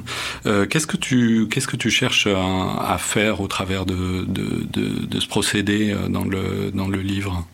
qu'est-ce 0.44 0.86
que 0.86 0.96
tu 0.96 1.48
qu'est-ce 1.50 1.66
que 1.66 1.76
tu 1.76 1.90
cherches 1.90 2.26
à 2.26 2.71
à, 2.80 2.98
faire 2.98 3.40
au 3.40 3.46
travers 3.46 3.86
de, 3.86 4.24
de, 4.24 4.64
de, 4.72 5.06
de, 5.06 5.20
ce 5.20 5.26
procédé 5.26 5.92
euh, 5.92 6.08
dans 6.08 6.24
le, 6.24 6.70
dans 6.72 6.88
le 6.88 7.00
livre 7.00 7.46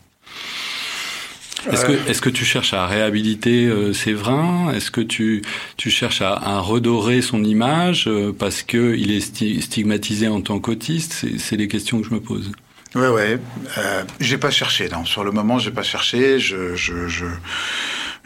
est-ce 1.72 1.84
que, 1.84 2.08
est-ce 2.08 2.22
que 2.22 2.30
tu 2.30 2.44
cherches 2.44 2.72
à 2.72 2.86
réhabiliter 2.86 3.66
euh, 3.66 3.92
Séverin? 3.92 4.72
Est-ce 4.72 4.90
que 4.90 5.00
tu, 5.00 5.42
tu 5.76 5.90
cherches 5.90 6.22
à, 6.22 6.32
à 6.32 6.60
redorer 6.60 7.20
son 7.20 7.42
image 7.44 8.06
euh, 8.06 8.32
parce 8.36 8.62
que 8.62 8.94
il 8.96 9.10
est 9.10 9.20
stigmatisé 9.60 10.28
en 10.28 10.40
tant 10.40 10.60
qu'autiste? 10.60 11.12
C'est, 11.12 11.38
c'est 11.38 11.56
les 11.56 11.68
questions 11.68 12.00
que 12.00 12.08
je 12.08 12.14
me 12.14 12.20
pose. 12.20 12.52
Ouais, 12.94 13.08
ouais. 13.08 13.38
Euh, 13.76 14.04
j'ai 14.20 14.38
pas 14.38 14.50
cherché. 14.50 14.88
Non, 14.88 15.04
sur 15.04 15.24
le 15.24 15.30
moment, 15.30 15.58
j'ai 15.58 15.70
pas 15.70 15.82
cherché. 15.82 16.38
Je, 16.38 16.74
je, 16.74 17.08
je 17.08 17.26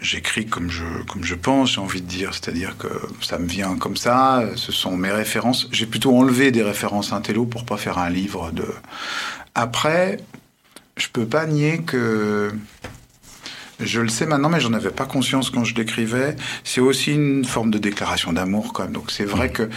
j'écris 0.03 0.47
comme 0.47 0.71
je, 0.71 0.85
comme 1.09 1.25
je 1.25 1.35
pense, 1.35 1.75
j'ai 1.75 1.81
envie 1.81 2.03
de 2.03 2.07
dire. 2.07 2.35
C'est-à-dire 2.35 2.77
que 2.77 2.89
ça 3.21 3.39
me 3.39 3.47
vient 3.47 3.77
comme 3.77 3.97
ça, 3.97 4.45
ce 4.57 4.73
sont 4.73 4.97
mes 4.97 5.11
références. 5.11 5.69
J'ai 5.73 5.87
plutôt 5.87 6.17
enlevé 6.17 6.51
des 6.51 6.63
références 6.63 7.13
intello 7.13 7.47
pour 7.47 7.65
pas 7.65 7.77
faire 7.77 7.99
un 7.99 8.11
livre 8.11 8.51
de... 8.51 8.67
Après, 9.55 10.19
je 10.97 11.09
peux 11.09 11.27
pas 11.27 11.47
nier 11.47 11.83
que... 11.83 12.53
Je 13.81 14.01
le 14.01 14.09
sais 14.09 14.27
maintenant, 14.27 14.49
mais 14.49 14.61
j'en 14.61 14.75
avais 14.75 14.91
pas 14.91 15.07
conscience 15.07 15.51
quand 15.51 15.65
je 15.65 15.75
l'écrivais. 15.75 16.37
C'est 16.63 16.81
aussi 16.81 17.13
une 17.13 17.45
forme 17.45 17.71
de 17.71 17.79
déclaration 17.79 18.33
d'amour, 18.33 18.73
quand 18.73 18.85
même. 18.85 18.93
Donc 18.93 19.11
c'est 19.11 19.25
vrai 19.25 19.49
mmh. 19.49 19.53
que 19.53 19.71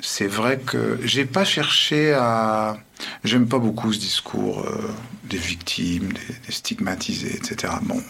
c'est 0.00 0.26
vrai 0.26 0.58
que 0.58 0.98
j'ai 1.02 1.24
pas 1.24 1.44
cherché 1.44 2.12
à. 2.12 2.76
J'aime 3.24 3.48
pas 3.48 3.58
beaucoup 3.58 3.92
ce 3.92 3.98
discours 3.98 4.60
euh, 4.60 4.94
des 5.24 5.36
victimes, 5.38 6.12
des, 6.12 6.52
stigmatisés, 6.52 7.36
etc. 7.36 7.72
Bon, 7.82 8.02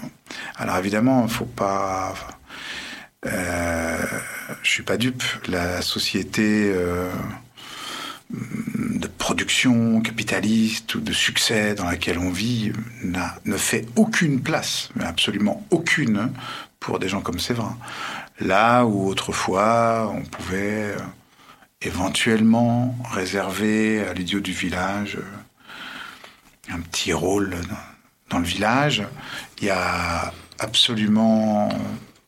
alors 0.56 0.76
évidemment, 0.78 1.26
faut 1.28 1.44
pas. 1.44 2.14
Euh, 3.26 4.04
je 4.62 4.70
suis 4.70 4.82
pas 4.82 4.96
dupe. 4.96 5.22
La 5.48 5.82
société 5.82 6.72
euh, 6.74 7.10
de 8.30 9.06
production 9.06 10.00
capitaliste 10.00 10.94
ou 10.94 11.00
de 11.00 11.12
succès 11.12 11.74
dans 11.74 11.84
laquelle 11.84 12.18
on 12.18 12.30
vit 12.30 12.72
ne 13.44 13.56
fait 13.56 13.86
aucune 13.96 14.40
place, 14.42 14.90
absolument 15.00 15.64
aucune, 15.70 16.30
pour 16.80 16.98
des 16.98 17.08
gens 17.08 17.20
comme 17.20 17.38
Séverin. 17.38 17.76
Là 18.40 18.84
où 18.84 19.08
autrefois 19.08 20.12
on 20.14 20.22
pouvait 20.22 20.92
euh, 20.92 20.98
éventuellement 21.84 22.96
réserver 23.10 24.04
à 24.04 24.12
l'idiot 24.14 24.40
du 24.40 24.52
village 24.52 25.16
euh, 25.16 26.72
un 26.74 26.80
petit 26.80 27.12
rôle 27.12 27.56
dans 28.30 28.38
le 28.38 28.44
village. 28.44 29.02
Il 29.58 29.64
y 29.64 29.70
a 29.70 30.32
absolument 30.58 31.68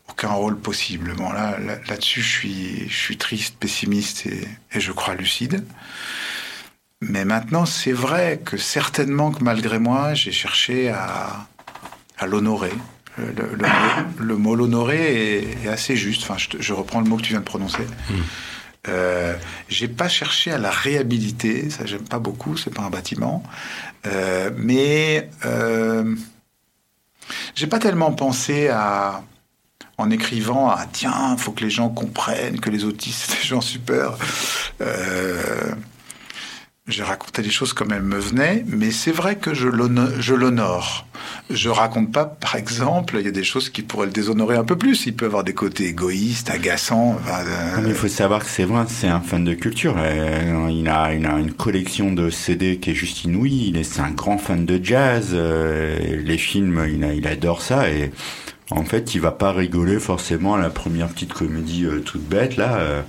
aucun 0.09 0.29
rôle 0.29 0.59
possible. 0.59 1.15
Bon, 1.15 1.31
là, 1.33 1.59
là-dessus, 1.89 2.23
je 2.23 2.29
suis, 2.29 2.89
je 2.89 2.97
suis 2.97 3.17
triste, 3.17 3.57
pessimiste 3.59 4.27
et, 4.27 4.47
je 4.79 4.93
crois 4.93 5.15
lucide. 5.15 5.65
Mais 7.01 7.25
maintenant, 7.25 7.67
c'est 7.67 7.93
vrai 7.93 8.41
que 8.45 8.57
certainement 8.57 9.31
que 9.31 9.43
malgré 9.43 9.79
moi, 9.79 10.15
j'ai 10.15 10.33
cherché 10.33 10.91
à, 10.91 11.47
l'honorer. 12.27 12.73
Le, 14.19 14.37
mot 14.37 14.55
l'honorer 14.55 15.57
est, 15.63 15.69
assez 15.69 15.97
juste. 15.97 16.23
Enfin, 16.23 16.37
je, 16.37 16.61
je, 16.61 16.73
reprends 16.75 17.01
le 17.01 17.07
mot 17.07 17.17
que 17.17 17.23
tu 17.23 17.31
viens 17.31 17.41
de 17.41 17.45
prononcer. 17.45 17.85
Mmh. 18.11 18.15
Euh, 18.89 19.35
j'ai 19.69 19.89
pas 19.89 20.09
cherché 20.09 20.53
à 20.53 20.59
la 20.59 20.71
réhabiliter, 20.71 21.71
ça 21.71 21.87
j'aime 21.87 22.05
pas 22.05 22.19
beaucoup, 22.19 22.57
c'est 22.57 22.73
pas 22.73 22.83
un 22.83 22.91
bâtiment, 22.91 23.43
euh, 24.07 24.51
mais 24.57 25.29
euh, 25.45 26.15
j'ai 27.55 27.67
pas 27.67 27.79
tellement 27.79 28.13
pensé 28.13 28.69
à, 28.69 29.23
en 29.99 30.11
écrivant 30.11 30.69
à 30.71 30.87
tiens, 30.91 31.37
faut 31.37 31.53
que 31.53 31.65
les 31.65 31.71
gens 31.71 31.89
comprennent 31.89 32.61
que 32.61 32.71
les 32.71 32.85
autistes 32.85 33.31
c'est 33.31 33.41
des 33.41 33.47
gens 33.47 33.61
super. 33.61 34.17
J'ai 36.89 37.03
raconté 37.03 37.43
les 37.43 37.51
choses 37.51 37.73
comme 37.73 37.93
elles 37.93 38.03
me 38.03 38.19
venaient, 38.19 38.65
mais 38.69 38.93
c'est 38.93 39.11
vrai 39.11 39.37
que 39.37 39.55
je 39.55 39.67
l'honore. 39.67 41.06
Je 41.49 41.69
raconte 41.69 42.13
pas, 42.13 42.25
par 42.25 42.57
exemple, 42.57 43.17
il 43.21 43.25
y 43.25 43.29
a 43.29 43.33
des 43.33 43.45
choses 43.45 43.71
qui 43.71 43.83
pourraient 43.83 44.07
le 44.07 44.13
déshonorer 44.13 44.57
un 44.57 44.65
peu 44.65 44.77
plus. 44.77 45.07
Il 45.07 45.15
peut 45.15 45.27
avoir 45.27 45.45
des 45.45 45.55
côtés 45.55 45.87
égoïstes, 45.87 46.51
agaçants. 46.51 47.19
Euh... 47.29 47.85
Il 47.87 47.95
faut 47.95 48.09
savoir 48.09 48.41
que 48.45 48.51
c'est 48.51 48.65
vrai, 48.65 48.85
c'est 48.89 49.07
un 49.07 49.21
fan 49.21 49.45
de 49.45 49.55
culture. 49.55 49.95
Euh, 49.97 50.69
il, 50.71 50.89
a, 50.89 51.13
une 51.13 51.53
collection 51.53 52.13
de 52.13 52.31
CD 52.31 52.79
qui 52.79 52.91
est 52.91 52.95
juste 52.95 53.25
inouïe. 53.25 53.69
Il 53.69 53.77
est, 53.77 53.85
c'est 53.85 54.01
un 54.01 54.11
grand 54.11 54.39
fan 54.39 54.67
de 54.67 54.81
jazz. 54.83 55.31
Euh, 55.35 56.21
les 56.25 56.39
films, 56.39 56.85
il, 56.93 57.27
adore 57.27 57.63
ça 57.63 57.91
et 57.91 58.11
en 58.71 58.85
fait, 58.85 59.15
il 59.15 59.21
va 59.21 59.31
pas 59.31 59.53
rigoler 59.53 60.01
forcément 60.01 60.55
à 60.55 60.59
la 60.59 60.71
première 60.71 61.09
petite 61.09 61.33
comédie 61.33 61.87
toute 62.05 62.29
bête 62.29 62.57
là. 62.57 63.05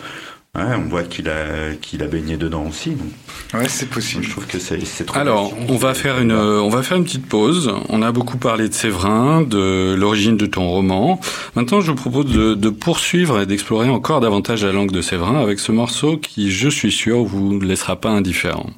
Ouais, 0.58 0.63
on 0.76 0.89
voit 0.89 1.04
qu'il 1.04 1.30
a 1.30 1.76
qu'il 1.80 2.02
a 2.02 2.08
baigné 2.08 2.36
dedans 2.36 2.65
aussi. 2.67 2.89
Donc. 2.89 3.10
Ouais, 3.54 3.70
c'est 3.70 3.89
possible. 3.89 4.24
Je 4.24 4.32
trouve 4.32 4.48
que 4.48 4.58
c'est 4.58 5.06
trop. 5.06 5.17
Alors, 5.20 5.54
on 5.70 5.76
va 5.76 5.93
faire 5.93 6.20
une 6.20 6.32
on 6.32 6.70
va 6.70 6.82
faire 6.82 6.98
une 6.98 7.04
petite 7.04 7.28
pause. 7.28 7.72
On 7.89 8.02
a 8.02 8.12
beaucoup 8.12 8.38
parlé 8.38 8.67
de 8.67 8.74
Séverin, 8.74 9.41
de 9.41 9.96
l'origine 9.96 10.36
de 10.36 10.48
ton 10.48 10.67
roman. 10.67 11.20
Maintenant, 11.56 11.80
je 11.80 11.91
vous 11.91 11.96
propose 11.96 12.26
de, 12.26 12.56
de 12.56 12.70
poursuivre 12.70 13.39
et 13.39 13.46
d'explorer 13.46 13.89
encore 13.89 14.20
davantage 14.20 14.65
la 14.65 14.72
langue 14.72 14.91
de 14.91 15.02
Séverin 15.02 15.39
avec 15.39 15.60
ce 15.60 15.72
morceau 15.72 16.17
qui, 16.17 16.50
je 16.50 16.70
suis 16.70 16.91
sûr, 16.91 17.24
vous 17.24 17.54
ne 17.54 17.65
laissera 17.65 17.96
pas 17.96 18.10
indifférent. 18.10 18.72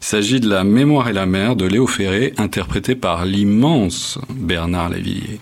Il 0.00 0.04
s'agit 0.04 0.38
de 0.38 0.48
La 0.48 0.62
Mémoire 0.62 1.08
et 1.08 1.12
la 1.12 1.26
mer 1.26 1.56
de 1.56 1.66
Léo 1.66 1.88
Ferré, 1.88 2.32
interprété 2.38 2.94
par 2.94 3.24
l'immense 3.24 4.18
Bernard 4.30 4.90
Lavillier. 4.90 5.40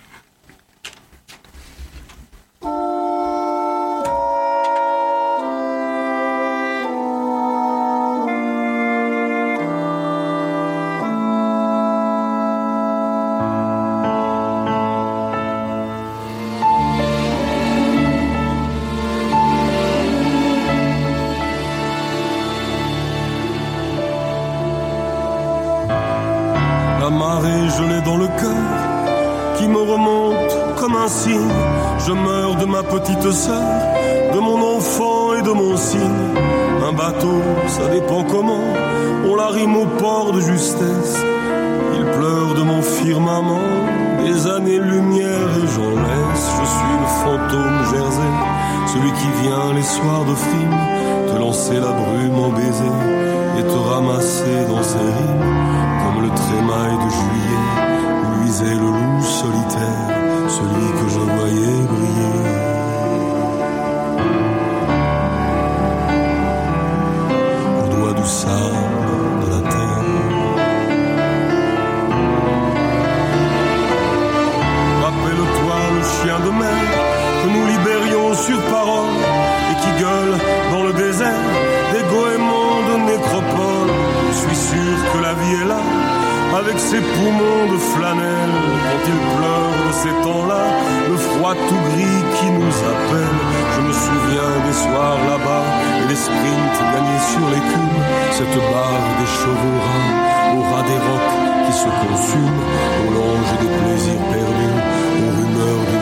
Ses 86.93 87.01
poumons 87.01 87.65
de 87.73 87.79
flanelle. 87.93 88.57
Quand 88.89 89.05
il 89.13 89.21
pleure 89.37 89.75
de 89.87 89.93
ces 90.03 90.15
temps-là, 90.25 90.65
le 91.11 91.17
froid 91.29 91.55
tout 91.69 91.83
gris 91.91 92.23
qui 92.37 92.49
nous 92.59 92.77
appelle. 92.93 93.39
Je 93.75 93.81
me 93.87 93.93
souviens 94.07 94.53
des 94.67 94.77
soirs 94.85 95.21
là-bas 95.31 95.67
et 96.01 96.07
des 96.11 96.21
sprints 96.27 96.81
gagnés 96.93 97.25
sur 97.33 97.45
l'écume. 97.53 97.99
Cette 98.39 98.59
barre 98.73 99.09
des 99.21 99.31
chevaux 99.41 99.79
rains, 99.87 100.13
au 100.57 100.61
ras 100.71 100.85
des 100.91 101.01
rocs 101.09 101.35
qui 101.65 101.73
se 101.83 101.91
consument, 102.03 102.65
au 103.05 103.09
longe 103.19 103.53
des 103.63 103.73
plaisirs 103.79 104.25
perdus, 104.33 104.79
aux 105.23 105.31
rumeurs 105.37 105.85
d'une 105.89 106.02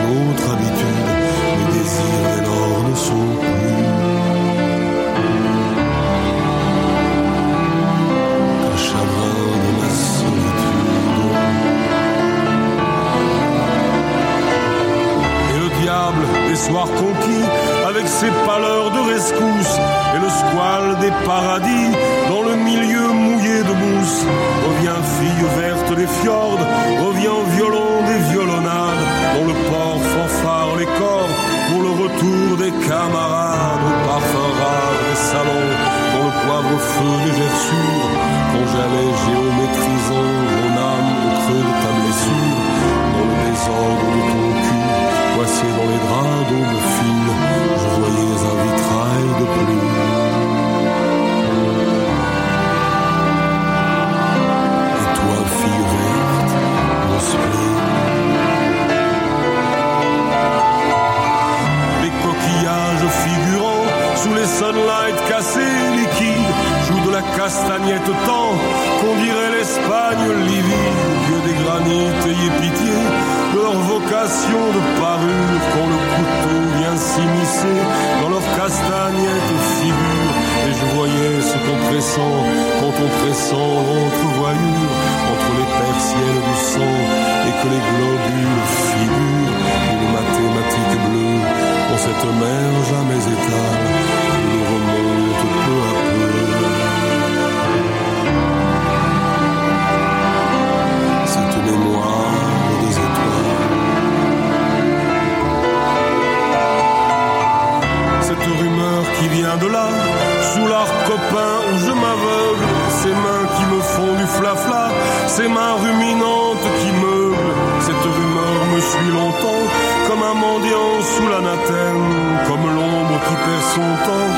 ces 113.01 113.15
mains 113.25 113.45
qui 113.55 113.65
me 113.73 113.81
font 113.81 114.13
du 114.21 114.27
flafla, 114.37 114.89
ces 115.27 115.47
mains 115.47 115.75
ruminantes 115.85 116.67
qui 116.79 116.91
meublent, 117.05 117.55
cette 117.85 118.05
rumeur 118.17 118.59
me 118.73 118.79
suit 118.79 119.11
longtemps, 119.19 119.65
comme 120.07 120.23
un 120.31 120.37
mendiant 120.45 120.93
sous 121.11 121.27
l'anathème, 121.31 122.05
comme 122.47 122.65
l'ombre 122.75 123.17
qui 123.25 123.35
perd 123.45 123.65
son 123.75 123.89
temps 124.07 124.31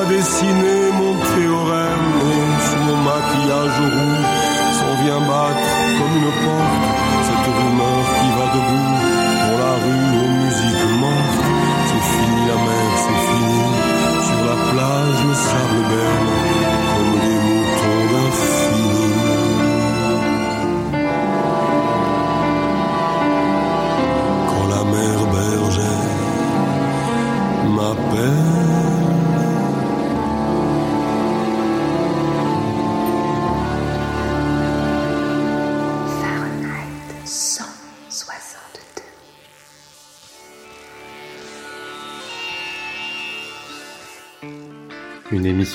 à 0.00 0.04
dessiner 0.06 0.82
mon 1.00 1.14
théorème, 1.34 2.08
et 2.32 2.44
sous 2.66 2.82
mon 2.88 2.98
maquillage 3.10 3.78
rouge, 3.94 4.30
s'en 4.78 4.94
vient 5.02 5.22
battre 5.30 5.70
comme 5.98 6.14
une 6.20 6.32
porte, 6.42 6.89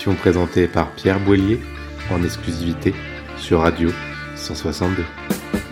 émission 0.05 0.21
présentée 0.21 0.67
par 0.67 0.91
Pierre 0.91 1.19
Boillier 1.19 1.59
en 2.11 2.23
exclusivité 2.23 2.93
sur 3.37 3.61
Radio 3.61 3.89
162. 4.35 5.03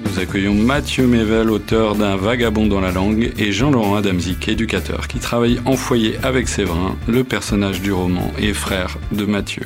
Nous 0.05 0.19
accueillons 0.19 0.55
Mathieu 0.55 1.05
Mével, 1.05 1.51
auteur 1.51 1.95
d'un 1.95 2.15
Vagabond 2.15 2.65
dans 2.65 2.81
la 2.81 2.91
langue, 2.91 3.31
et 3.37 3.51
Jean-Laurent 3.51 3.95
Adamzik, 3.95 4.47
éducateur, 4.47 5.07
qui 5.07 5.19
travaille 5.19 5.59
en 5.65 5.75
foyer 5.77 6.15
avec 6.23 6.47
Séverin, 6.47 6.95
le 7.07 7.23
personnage 7.23 7.81
du 7.81 7.91
roman 7.91 8.31
et 8.39 8.53
frère 8.53 8.97
de 9.11 9.25
Mathieu. 9.25 9.63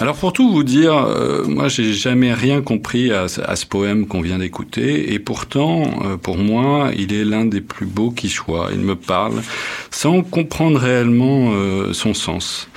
Alors 0.00 0.14
pour 0.16 0.32
tout 0.32 0.52
vous 0.52 0.62
dire, 0.62 0.94
euh, 0.96 1.44
moi 1.46 1.68
j'ai 1.68 1.92
jamais 1.92 2.32
rien 2.32 2.60
compris 2.62 3.10
à, 3.12 3.26
ce- 3.28 3.66
poème 3.66 4.06
qu'on 4.06 4.20
vient 4.20 4.38
d'écouter, 4.38 5.12
et 5.14 5.18
pourtant, 5.18 5.90
euh, 6.04 6.16
pour 6.16 6.36
moi, 6.36 6.90
il 6.96 7.12
est 7.14 7.24
l'un 7.24 7.46
des 7.46 7.60
plus 7.62 7.86
beaux 7.86 8.10
qui 8.10 8.28
soit. 8.28 8.68
Il 8.72 8.80
me 8.80 8.94
parle 8.94 9.42
sans 9.90 10.22
comprendre 10.22 10.78
réellement 10.78 11.50
euh, 11.52 11.92
son 11.94 12.14
sens. 12.14 12.68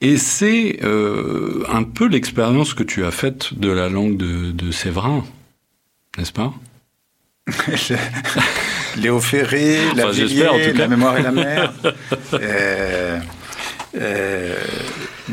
Et 0.00 0.16
c'est 0.18 0.78
euh, 0.84 1.64
un 1.72 1.82
peu 1.82 2.06
l'expérience 2.06 2.74
que 2.74 2.82
tu 2.82 3.04
as 3.04 3.10
faite 3.10 3.58
de 3.58 3.70
la 3.70 3.88
langue 3.88 4.16
de, 4.16 4.52
de 4.52 4.70
Séverin, 4.70 5.24
n'est-ce 6.18 6.32
pas? 6.32 6.52
Léo 8.98 9.20
Ferré, 9.20 9.78
la 9.94 10.04
Enfin, 10.08 10.12
j'espère, 10.12 10.52
en 10.52 10.56
Villiers, 10.56 10.70
tout 10.72 10.76
cas. 10.76 10.82
la 10.82 10.88
mémoire 10.88 11.18
et 11.18 11.22
la 11.22 11.32
mer. 11.32 11.72
Euh, 12.34 13.18
euh, 13.96 14.54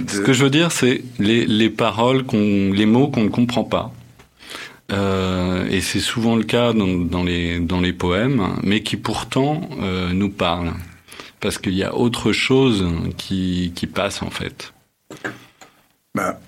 Ce 0.08 0.20
que 0.20 0.32
je 0.32 0.44
veux 0.44 0.50
dire, 0.50 0.72
c'est 0.72 1.02
les, 1.20 1.46
les 1.46 1.70
paroles, 1.70 2.24
les 2.32 2.86
mots 2.86 3.08
qu'on 3.08 3.24
ne 3.24 3.30
comprend 3.30 3.64
pas. 3.64 3.92
Euh, 4.92 5.66
et 5.70 5.82
c'est 5.82 6.00
souvent 6.00 6.36
le 6.36 6.44
cas 6.44 6.72
dans, 6.74 6.88
dans 6.88 7.24
les, 7.24 7.60
dans 7.60 7.82
les 7.82 7.94
poèmes, 7.94 8.56
mais 8.64 8.82
qui 8.84 8.96
pourtant 8.96 9.62
nous 10.14 10.30
parlent. 10.30 10.74
Parce 11.44 11.58
qu'il 11.58 11.74
y 11.74 11.84
a 11.84 11.94
autre 11.94 12.32
chose 12.32 12.86
qui, 13.18 13.74
passe 13.94 14.22
en 14.22 14.30
fait. 14.30 14.74
Bah, 16.16 16.40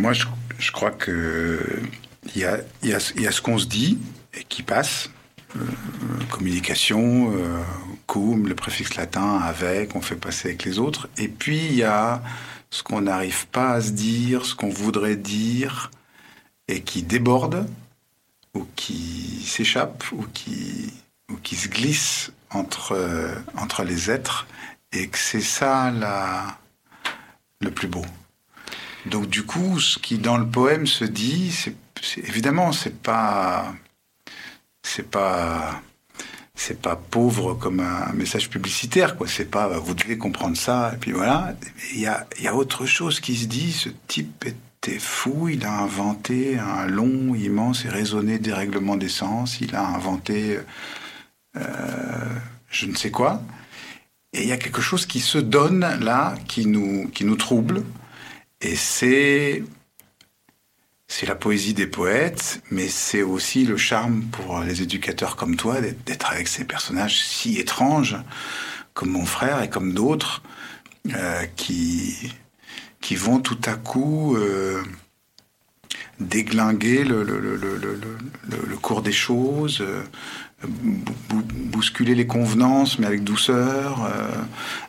moi, 0.00 0.12
je, 0.12 0.72
crois 0.72 0.90
que 0.90 1.80
il 2.34 2.40
y 2.40 2.44
a, 2.44 2.98
ce 2.98 3.40
qu'on 3.40 3.56
se 3.56 3.66
dit 3.66 3.98
et 4.34 4.42
qui 4.42 4.64
passe. 4.64 5.10
Euh, 5.56 5.60
communication, 6.32 7.32
euh, 7.32 7.62
cum, 8.08 8.48
le 8.48 8.56
préfixe 8.56 8.96
latin 8.96 9.36
avec, 9.36 9.94
on 9.94 10.00
fait 10.00 10.16
passer 10.16 10.48
avec 10.48 10.64
les 10.64 10.80
autres. 10.80 11.08
Et 11.16 11.28
puis 11.28 11.66
il 11.66 11.74
y 11.74 11.84
a 11.84 12.24
ce 12.70 12.82
qu'on 12.82 13.02
n'arrive 13.02 13.46
pas 13.46 13.74
à 13.74 13.80
se 13.80 13.92
dire, 13.92 14.44
ce 14.44 14.56
qu'on 14.56 14.70
voudrait 14.70 15.14
dire 15.14 15.92
et 16.66 16.80
qui 16.80 17.04
déborde 17.04 17.64
ou 18.54 18.66
qui 18.74 19.44
s'échappe 19.46 20.02
ou 20.10 20.26
qui 20.32 20.92
se 21.54 21.68
glisse 21.68 22.32
entre, 22.50 22.92
euh, 22.92 23.34
entre 23.56 23.84
les 23.84 24.10
êtres 24.10 24.46
et 24.92 25.08
que 25.08 25.18
c'est 25.18 25.40
ça 25.40 25.90
la, 25.90 26.58
le 27.60 27.70
plus 27.70 27.88
beau. 27.88 28.04
Donc 29.06 29.28
du 29.28 29.44
coup, 29.44 29.80
ce 29.80 29.98
qui 29.98 30.18
dans 30.18 30.36
le 30.36 30.46
poème 30.46 30.86
se 30.86 31.04
dit, 31.04 31.52
c'est 31.52 31.74
évidemment 32.18 32.72
c'est 32.72 33.00
pas 33.02 33.72
c'est 34.82 35.10
pas 35.10 35.80
c'est 36.54 36.80
pas 36.80 36.96
pauvre 36.96 37.54
comme 37.54 37.80
un 37.80 38.12
message 38.12 38.50
publicitaire 38.50 39.16
quoi. 39.16 39.26
C'est 39.26 39.50
pas 39.50 39.68
vous 39.78 39.94
devez 39.94 40.18
comprendre 40.18 40.56
ça 40.56 40.92
et 40.94 40.96
puis 40.98 41.12
voilà. 41.12 41.54
Il 41.94 42.00
y 42.00 42.06
a 42.06 42.26
y 42.40 42.48
a 42.48 42.54
autre 42.54 42.84
chose 42.84 43.20
qui 43.20 43.36
se 43.36 43.46
dit. 43.46 43.72
Ce 43.72 43.88
type 44.06 44.44
était 44.46 44.98
fou, 44.98 45.48
il 45.48 45.64
a 45.64 45.78
inventé 45.78 46.58
un 46.58 46.86
long, 46.86 47.34
immense 47.34 47.84
et 47.86 47.88
raisonné 47.88 48.38
dérèglement 48.38 48.96
d'essence, 48.96 49.60
il 49.60 49.74
a 49.74 49.86
inventé 49.86 50.56
euh, 50.56 50.62
je 51.54 52.86
ne 52.86 52.94
sais 52.94 53.10
quoi. 53.10 53.42
Et 54.32 54.42
il 54.42 54.48
y 54.48 54.52
a 54.52 54.56
quelque 54.56 54.80
chose 54.80 55.06
qui 55.06 55.20
se 55.20 55.38
donne 55.38 55.80
là, 55.80 56.34
qui 56.46 56.66
nous, 56.66 57.08
qui 57.08 57.24
nous 57.24 57.36
trouble, 57.36 57.82
et 58.60 58.76
c'est 58.76 59.62
c'est 61.10 61.26
la 61.26 61.34
poésie 61.34 61.74
des 61.74 61.88
poètes, 61.88 62.62
mais 62.70 62.86
c'est 62.86 63.22
aussi 63.22 63.64
le 63.64 63.76
charme 63.76 64.22
pour 64.30 64.60
les 64.60 64.80
éducateurs 64.80 65.34
comme 65.34 65.56
toi 65.56 65.80
d'être 65.80 66.30
avec 66.30 66.46
ces 66.46 66.64
personnages 66.64 67.24
si 67.24 67.58
étranges, 67.58 68.16
comme 68.94 69.10
mon 69.10 69.26
frère 69.26 69.60
et 69.60 69.68
comme 69.68 69.92
d'autres, 69.92 70.40
euh, 71.12 71.44
qui, 71.56 72.32
qui 73.00 73.16
vont 73.16 73.40
tout 73.40 73.58
à 73.64 73.74
coup 73.74 74.36
euh, 74.36 74.84
déglinguer 76.20 77.02
le, 77.02 77.24
le, 77.24 77.40
le, 77.40 77.56
le, 77.56 78.76
cours 78.76 79.02
des 79.02 79.12
choses, 79.12 79.80
euh, 79.80 80.04
bousculer 80.66 82.14
les 82.14 82.26
convenances, 82.26 82.98
mais 82.98 83.06
avec 83.06 83.24
douceur, 83.24 84.04
euh, 84.04 84.28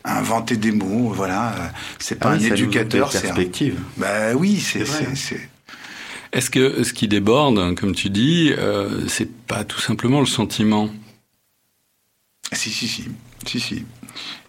inventer 0.03 0.57
des 0.57 0.71
mots, 0.71 1.09
voilà. 1.15 1.73
C'est 1.99 2.19
pas 2.19 2.29
Ah 2.31 2.33
un 2.33 2.39
oui, 2.39 2.47
éducateur, 2.47 3.11
c'est 3.11 3.19
un... 3.19 3.21
perspectives. 3.21 3.79
Bah 3.97 4.33
oui, 4.35 4.59
c'est... 4.59 4.79
C'est 4.79 4.83
vrai. 5.05 5.05
c'est- 5.15 5.35
c'est- 5.37 5.49
Est-ce 6.33 6.49
que 6.49 6.83
ce 6.83 6.93
qui 6.93 7.07
déborde, 7.07 7.75
comme 7.75 7.93
tu 7.95 8.09
dis, 8.09 8.53
euh, 8.57 9.07
c'est 9.07 9.31
pas 9.47 9.63
tout 9.63 9.79
simplement 9.79 10.19
le 10.19 10.25
sentiment? 10.25 10.89
Si, 12.53 12.69
si, 12.69 12.87
si. 12.87 13.05
Si, 13.45 13.59
si. 13.59 13.85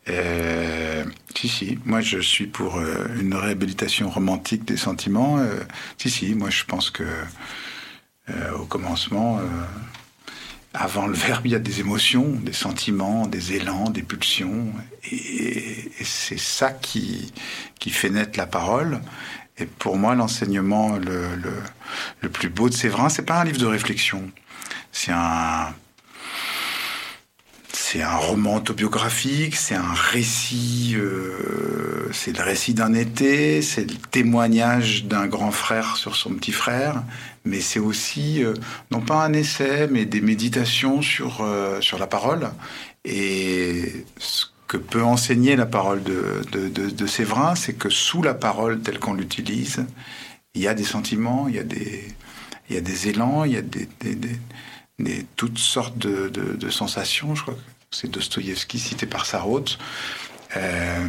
Euh, 0.08 1.04
si, 1.36 1.48
si. 1.48 1.78
Moi, 1.84 2.00
je 2.00 2.18
suis 2.18 2.46
pour 2.46 2.76
euh, 2.78 3.06
une 3.20 3.34
réhabilitation 3.34 4.10
romantique 4.10 4.64
des 4.64 4.76
sentiments. 4.76 5.38
Euh, 5.38 5.60
si, 5.98 6.10
si. 6.10 6.34
Moi, 6.34 6.50
je 6.50 6.64
pense 6.64 6.90
que 6.90 7.04
euh, 8.30 8.52
au 8.58 8.64
commencement, 8.66 9.38
euh, 9.38 9.42
avant 10.74 11.06
le 11.06 11.14
verbe, 11.14 11.46
il 11.46 11.52
y 11.52 11.54
a 11.54 11.58
des 11.58 11.80
émotions, 11.80 12.30
des 12.42 12.52
sentiments, 12.52 13.26
des 13.26 13.54
élans, 13.54 13.90
des 13.90 14.02
pulsions. 14.02 14.72
Et, 15.10 15.90
c'est 16.02 16.38
ça 16.38 16.70
qui, 16.70 17.32
qui 17.78 17.90
fait 17.90 18.10
naître 18.10 18.38
la 18.38 18.46
parole. 18.46 19.00
Et 19.58 19.66
pour 19.66 19.96
moi, 19.96 20.14
l'enseignement 20.14 20.96
le, 20.96 21.36
le, 21.36 21.52
le 22.22 22.28
plus 22.28 22.48
beau 22.48 22.68
de 22.68 22.74
Séverin, 22.74 23.08
c'est 23.08 23.24
pas 23.24 23.40
un 23.40 23.44
livre 23.44 23.58
de 23.58 23.66
réflexion. 23.66 24.30
C'est 24.92 25.12
un, 25.12 25.74
c'est 27.92 28.00
un 28.00 28.16
roman 28.16 28.54
autobiographique, 28.54 29.54
c'est 29.54 29.74
un 29.74 29.92
récit, 29.92 30.94
euh, 30.96 32.08
c'est 32.10 32.34
le 32.34 32.42
récit 32.42 32.72
d'un 32.72 32.94
été, 32.94 33.60
c'est 33.60 33.84
le 33.84 33.96
témoignage 34.10 35.04
d'un 35.04 35.26
grand 35.26 35.50
frère 35.50 35.98
sur 35.98 36.16
son 36.16 36.30
petit 36.30 36.52
frère, 36.52 37.02
mais 37.44 37.60
c'est 37.60 37.80
aussi, 37.80 38.42
euh, 38.42 38.54
non 38.90 39.02
pas 39.02 39.22
un 39.22 39.34
essai, 39.34 39.88
mais 39.90 40.06
des 40.06 40.22
méditations 40.22 41.02
sur, 41.02 41.42
euh, 41.42 41.82
sur 41.82 41.98
la 41.98 42.06
parole 42.06 42.50
et 43.04 44.06
ce 44.16 44.46
que 44.68 44.78
peut 44.78 45.02
enseigner 45.02 45.54
la 45.54 45.66
parole 45.66 46.02
de, 46.02 46.40
de, 46.50 46.68
de, 46.88 47.06
Séverin, 47.06 47.54
c'est 47.56 47.74
que 47.74 47.90
sous 47.90 48.22
la 48.22 48.32
parole 48.32 48.80
telle 48.80 49.00
qu'on 49.00 49.12
l'utilise, 49.12 49.84
il 50.54 50.62
y 50.62 50.66
a 50.66 50.72
des 50.72 50.84
sentiments, 50.84 51.46
il 51.46 51.56
y 51.56 51.58
a 51.58 51.62
des, 51.62 52.08
il 52.70 52.74
y 52.74 52.78
a 52.78 52.80
des 52.80 53.08
élans, 53.08 53.44
il 53.44 53.52
y 53.52 53.58
a 53.58 53.62
des, 53.62 53.86
toutes 55.36 55.58
sortes 55.58 55.98
de, 55.98 56.70
sensations. 56.70 57.34
Je 57.34 57.42
crois 57.42 57.56
c'est 57.92 58.10
Dostoïevski 58.10 58.78
cité 58.78 59.06
par 59.06 59.26
Sarraute, 59.26 59.78
euh, 60.56 61.06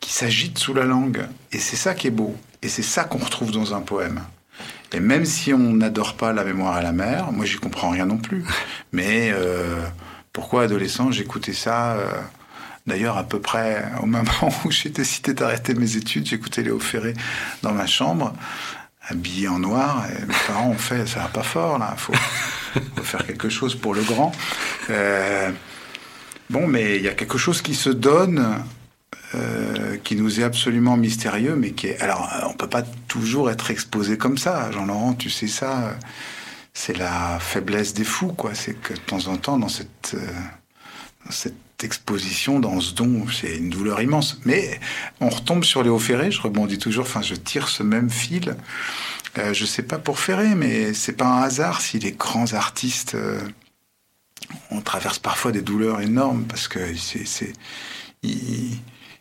qui 0.00 0.12
s'agitent 0.12 0.58
sous 0.58 0.74
la 0.74 0.84
langue. 0.84 1.26
Et 1.52 1.58
c'est 1.58 1.76
ça 1.76 1.94
qui 1.94 2.06
est 2.06 2.12
beau. 2.12 2.36
Et 2.62 2.68
c'est 2.68 2.82
ça 2.82 3.04
qu'on 3.04 3.18
retrouve 3.18 3.50
dans 3.50 3.74
un 3.74 3.80
poème. 3.80 4.20
Et 4.92 5.00
même 5.00 5.24
si 5.24 5.52
on 5.52 5.72
n'adore 5.72 6.14
pas 6.14 6.32
la 6.32 6.44
mémoire 6.44 6.74
à 6.74 6.82
la 6.82 6.92
mer, 6.92 7.32
moi 7.32 7.44
j'y 7.44 7.56
comprends 7.56 7.90
rien 7.90 8.06
non 8.06 8.18
plus. 8.18 8.44
Mais 8.92 9.32
euh, 9.32 9.82
pourquoi 10.32 10.62
adolescent 10.62 11.10
j'écoutais 11.10 11.52
ça 11.52 11.94
euh, 11.94 12.06
D'ailleurs, 12.86 13.16
à 13.16 13.24
peu 13.24 13.40
près 13.40 13.84
au 14.02 14.06
moment 14.06 14.52
où 14.64 14.70
j'ai 14.70 14.90
décidé 14.90 15.32
d'arrêter 15.32 15.74
mes 15.74 15.96
études, 15.96 16.26
j'écoutais 16.26 16.62
Léo 16.62 16.78
Ferré 16.78 17.14
dans 17.62 17.72
ma 17.72 17.86
chambre, 17.86 18.34
habillé 19.08 19.48
en 19.48 19.58
noir. 19.58 20.04
Et 20.10 20.26
mes 20.26 20.34
parents 20.46 20.68
ont 20.68 20.78
fait, 20.78 21.06
ça 21.06 21.20
va 21.20 21.28
pas 21.28 21.42
fort 21.42 21.78
là, 21.78 21.94
faut, 21.96 22.12
faut 22.96 23.02
faire 23.02 23.26
quelque 23.26 23.48
chose 23.48 23.74
pour 23.74 23.94
le 23.94 24.02
grand. 24.02 24.32
Euh, 24.90 25.50
bon, 26.50 26.66
mais 26.66 26.96
il 26.96 27.02
y 27.02 27.08
a 27.08 27.14
quelque 27.14 27.38
chose 27.38 27.62
qui 27.62 27.74
se 27.74 27.90
donne, 27.90 28.62
euh, 29.34 29.96
qui 30.02 30.16
nous 30.16 30.40
est 30.40 30.44
absolument 30.44 30.96
mystérieux, 30.96 31.56
mais 31.56 31.72
qui 31.72 31.88
est. 31.88 32.00
Alors, 32.00 32.30
euh, 32.32 32.46
on 32.48 32.52
peut 32.54 32.68
pas 32.68 32.82
toujours 33.08 33.50
être 33.50 33.70
exposé 33.70 34.18
comme 34.18 34.38
ça, 34.38 34.70
Jean-Laurent, 34.72 35.14
tu 35.14 35.30
sais 35.30 35.48
ça. 35.48 35.96
C'est 36.72 36.96
la 36.96 37.38
faiblesse 37.38 37.94
des 37.94 38.04
fous, 38.04 38.32
quoi. 38.32 38.54
C'est 38.54 38.74
que 38.74 38.94
de 38.94 38.98
temps 38.98 39.28
en 39.28 39.36
temps, 39.36 39.58
dans 39.58 39.68
cette, 39.68 40.16
dans 41.24 41.30
cette 41.30 41.54
exposition, 41.84 42.58
dans 42.58 42.80
ce 42.80 42.94
don, 42.94 43.26
c'est 43.28 43.56
une 43.56 43.70
douleur 43.70 44.00
immense. 44.00 44.40
Mais 44.44 44.80
on 45.20 45.28
retombe 45.28 45.62
sur 45.64 45.82
Léo 45.82 45.98
Ferré, 45.98 46.30
je 46.30 46.40
rebondis 46.40 46.78
toujours, 46.78 47.04
enfin, 47.04 47.22
je 47.22 47.34
tire 47.34 47.68
ce 47.68 47.82
même 47.82 48.10
fil. 48.10 48.56
Euh, 49.38 49.52
je 49.52 49.64
sais 49.64 49.82
pas 49.82 49.98
pour 49.98 50.18
Ferré, 50.20 50.54
mais 50.54 50.94
c'est 50.94 51.12
pas 51.14 51.26
un 51.26 51.42
hasard 51.42 51.80
si 51.80 51.98
les 51.98 52.12
grands 52.12 52.52
artistes. 52.54 53.14
euh, 53.14 53.40
on 54.70 54.80
traverse 54.80 55.18
parfois 55.18 55.52
des 55.52 55.62
douleurs 55.62 56.00
énormes 56.00 56.44
parce 56.44 56.68
que 56.68 56.78
c'est, 56.96 57.52
ils, 58.22 58.76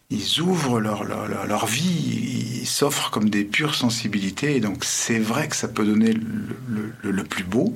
ils 0.10 0.42
ouvrent 0.42 0.80
leur, 0.80 1.04
leur, 1.04 1.66
vie, 1.66 2.60
ils 2.62 2.68
s'offrent 2.68 3.10
comme 3.10 3.30
des 3.30 3.44
pures 3.44 3.74
sensibilités. 3.76 4.56
Et 4.58 4.60
donc 4.60 4.84
c'est 4.86 5.20
vrai 5.20 5.48
que 5.48 5.56
ça 5.56 5.68
peut 5.68 5.86
donner 5.86 6.14
le, 6.14 6.22
le- 6.68 6.94
le- 7.02 7.12
le 7.12 7.24
plus 7.24 7.44
beau 7.44 7.74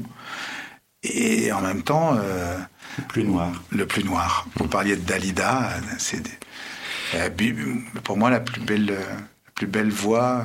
et 1.04 1.52
en 1.52 1.62
même 1.62 1.84
temps 1.84 2.16
euh, 2.18 2.58
Plus 3.08 3.24
noir. 3.24 3.52
le 3.72 3.86
plus 3.88 4.04
noir. 4.04 4.48
Vous 4.56 4.68
parliez 4.68 4.96
de 4.96 5.02
Dalida, 5.02 5.70
c'est 5.98 6.22
des- 6.22 6.30
euh, 7.16 7.30
pour 8.04 8.18
moi 8.18 8.30
la 8.30 8.42
plus 8.42 8.62
belle, 8.62 8.88
la 8.88 9.52
plus 9.56 9.68
belle 9.68 9.90
voix 9.92 10.44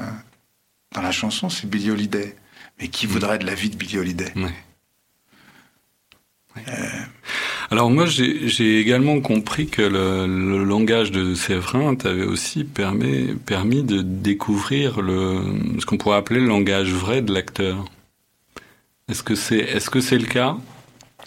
dans 0.94 1.02
la 1.02 1.12
chanson, 1.12 1.48
c'est 1.48 1.68
Billie 1.68 1.90
Holiday. 1.90 2.34
Mais 2.78 2.88
qui 2.88 3.06
voudrait 3.06 3.38
de 3.38 3.46
la 3.46 3.54
vie 3.54 3.70
de 3.70 3.76
Billie 3.76 3.98
Holiday? 3.98 4.32
Ouais. 4.36 4.54
Alors 7.70 7.90
moi, 7.90 8.04
j'ai 8.04 8.48
j'ai 8.48 8.78
également 8.80 9.20
compris 9.20 9.66
que 9.68 9.80
le, 9.82 10.26
le 10.26 10.64
langage 10.64 11.10
de 11.10 11.34
Séverin 11.34 11.94
t'avait 11.94 12.26
aussi 12.26 12.64
permis, 12.64 13.34
permis 13.46 13.82
de 13.82 14.02
découvrir 14.02 15.00
le, 15.00 15.42
ce 15.78 15.86
qu'on 15.86 15.96
pourrait 15.96 16.18
appeler 16.18 16.40
le 16.40 16.46
langage 16.46 16.90
vrai 16.90 17.22
de 17.22 17.32
l'acteur. 17.32 17.86
Est-ce 19.08 19.22
que 19.22 19.34
c'est 19.34 19.60
est 19.60 19.78
-ce 19.78 20.00
c'est 20.00 20.16
-ce 20.16 20.20
le 20.20 20.26
cas? 20.26 20.56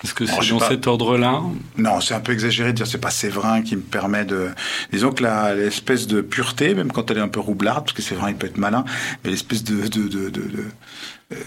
Est-ce 0.06 0.14
que 0.14 0.26
c'est 0.26 0.50
dans 0.52 0.60
pas. 0.60 0.70
cet 0.70 0.86
ordre-là 0.88 1.42
Non, 1.78 2.00
c'est 2.00 2.14
un 2.14 2.20
peu 2.20 2.32
exagéré 2.32 2.72
de 2.72 2.78
dire 2.78 2.86
c'est 2.88 3.00
pas 3.00 3.10
Séverin 3.10 3.62
qui 3.64 3.76
me 3.76 3.82
permet 3.82 4.24
de. 4.24 4.50
Disons 4.92 5.12
que 5.12 5.24
l'espèce 5.56 6.06
de 6.08 6.22
pureté, 6.22 6.76
même 6.76 6.92
quand 6.92 7.10
elle 7.10 7.18
est 7.18 7.22
un 7.22 7.28
peu 7.28 7.40
roublarde, 7.40 7.86
parce 7.86 7.94
que 7.94 8.02
Séverin 8.04 8.30
il 8.30 8.36
peut 8.36 8.48
être 8.48 8.58
malin, 8.58 8.86
mais 9.24 9.32
l'espèce 9.32 9.64
de. 9.64 9.88
de, 9.88 10.08
de, 10.08 10.30
de, 10.30 10.42
de- 10.42 10.66
euh, 11.34 11.38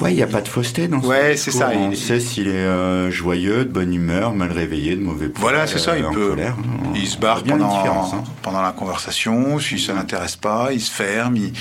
Ouais, 0.00 0.12
il 0.12 0.16
n'y 0.16 0.22
a 0.22 0.28
pas 0.28 0.40
de 0.40 0.46
fausseté 0.48 0.86
dans 0.86 1.00
Ouais, 1.00 1.36
c'est 1.36 1.50
ça, 1.50 1.70
On 1.74 1.90
il- 1.90 1.96
sait 1.96 2.20
s'il 2.20 2.46
est 2.46 2.52
euh, 2.52 3.10
joyeux, 3.10 3.64
de 3.64 3.70
bonne 3.70 3.92
humeur, 3.92 4.34
mal 4.34 4.52
réveillé, 4.52 4.94
de 4.94 5.00
mauvais 5.00 5.28
poil. 5.28 5.40
Voilà, 5.52 5.66
c'est 5.66 5.80
ça, 5.80 5.98
il 5.98 6.04
euh, 6.04 6.10
peut. 6.10 6.28
colère. 6.28 6.56
On- 6.88 6.94
Il 6.94 7.08
se 7.08 7.18
barre 7.18 7.42
pendant, 7.42 7.84
hein. 7.84 8.22
pendant 8.42 8.62
la 8.62 8.70
conversation, 8.70 9.58
si 9.58 9.80
ça 9.80 9.94
n'intéresse 9.94 10.36
pas, 10.36 10.68
il 10.72 10.80
se 10.80 10.92
ferme. 10.92 11.36
il- 11.36 11.52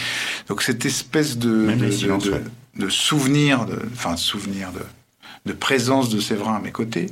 Donc 0.47 0.61
cette 0.61 0.85
espèce 0.85 1.39
de, 1.39 1.49
Même 1.49 1.79
de, 1.79 1.85
les 1.85 1.97
de- 1.97 2.07
de- 2.17 2.31
ouais. 2.33 2.43
de 2.77 2.89
souvenir, 2.89 3.65
de, 3.65 3.79
enfin 3.93 4.13
de 4.13 4.19
souvenir, 4.19 4.71
de, 4.71 4.81
de 5.45 5.53
présence 5.53 6.09
de 6.09 6.19
Séverin 6.19 6.55
à 6.55 6.59
mes 6.59 6.71
côtés, 6.71 7.07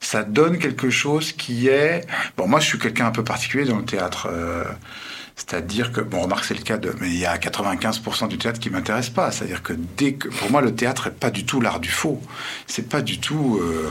ça 0.00 0.22
donne 0.22 0.58
quelque 0.58 0.90
chose 0.90 1.32
qui 1.32 1.68
est... 1.68 2.06
Bon, 2.36 2.46
moi 2.48 2.60
je 2.60 2.66
suis 2.66 2.78
quelqu'un 2.78 3.06
un 3.06 3.10
peu 3.10 3.24
particulier 3.24 3.64
dans 3.66 3.78
le 3.78 3.84
théâtre. 3.84 4.28
euh, 4.30 4.64
c'est-à-dire 5.36 5.90
que, 5.90 6.02
bon, 6.02 6.20
remarque, 6.20 6.44
c'est 6.44 6.54
le 6.54 6.62
cas 6.62 6.76
de, 6.76 6.94
mais 7.00 7.08
il 7.08 7.18
y 7.18 7.24
a 7.24 7.34
95% 7.38 8.28
du 8.28 8.36
théâtre 8.36 8.60
qui 8.60 8.68
m'intéresse 8.68 9.08
pas. 9.08 9.30
C'est-à-dire 9.30 9.62
que 9.62 9.72
dès 9.96 10.12
que, 10.12 10.28
pour 10.28 10.50
moi, 10.50 10.60
le 10.60 10.74
théâtre 10.74 11.06
est 11.06 11.18
pas 11.18 11.30
du 11.30 11.46
tout 11.46 11.62
l'art 11.62 11.80
du 11.80 11.88
faux. 11.88 12.20
C'est 12.66 12.88
pas 12.90 13.00
du 13.00 13.20
tout 13.20 13.58
euh, 13.58 13.90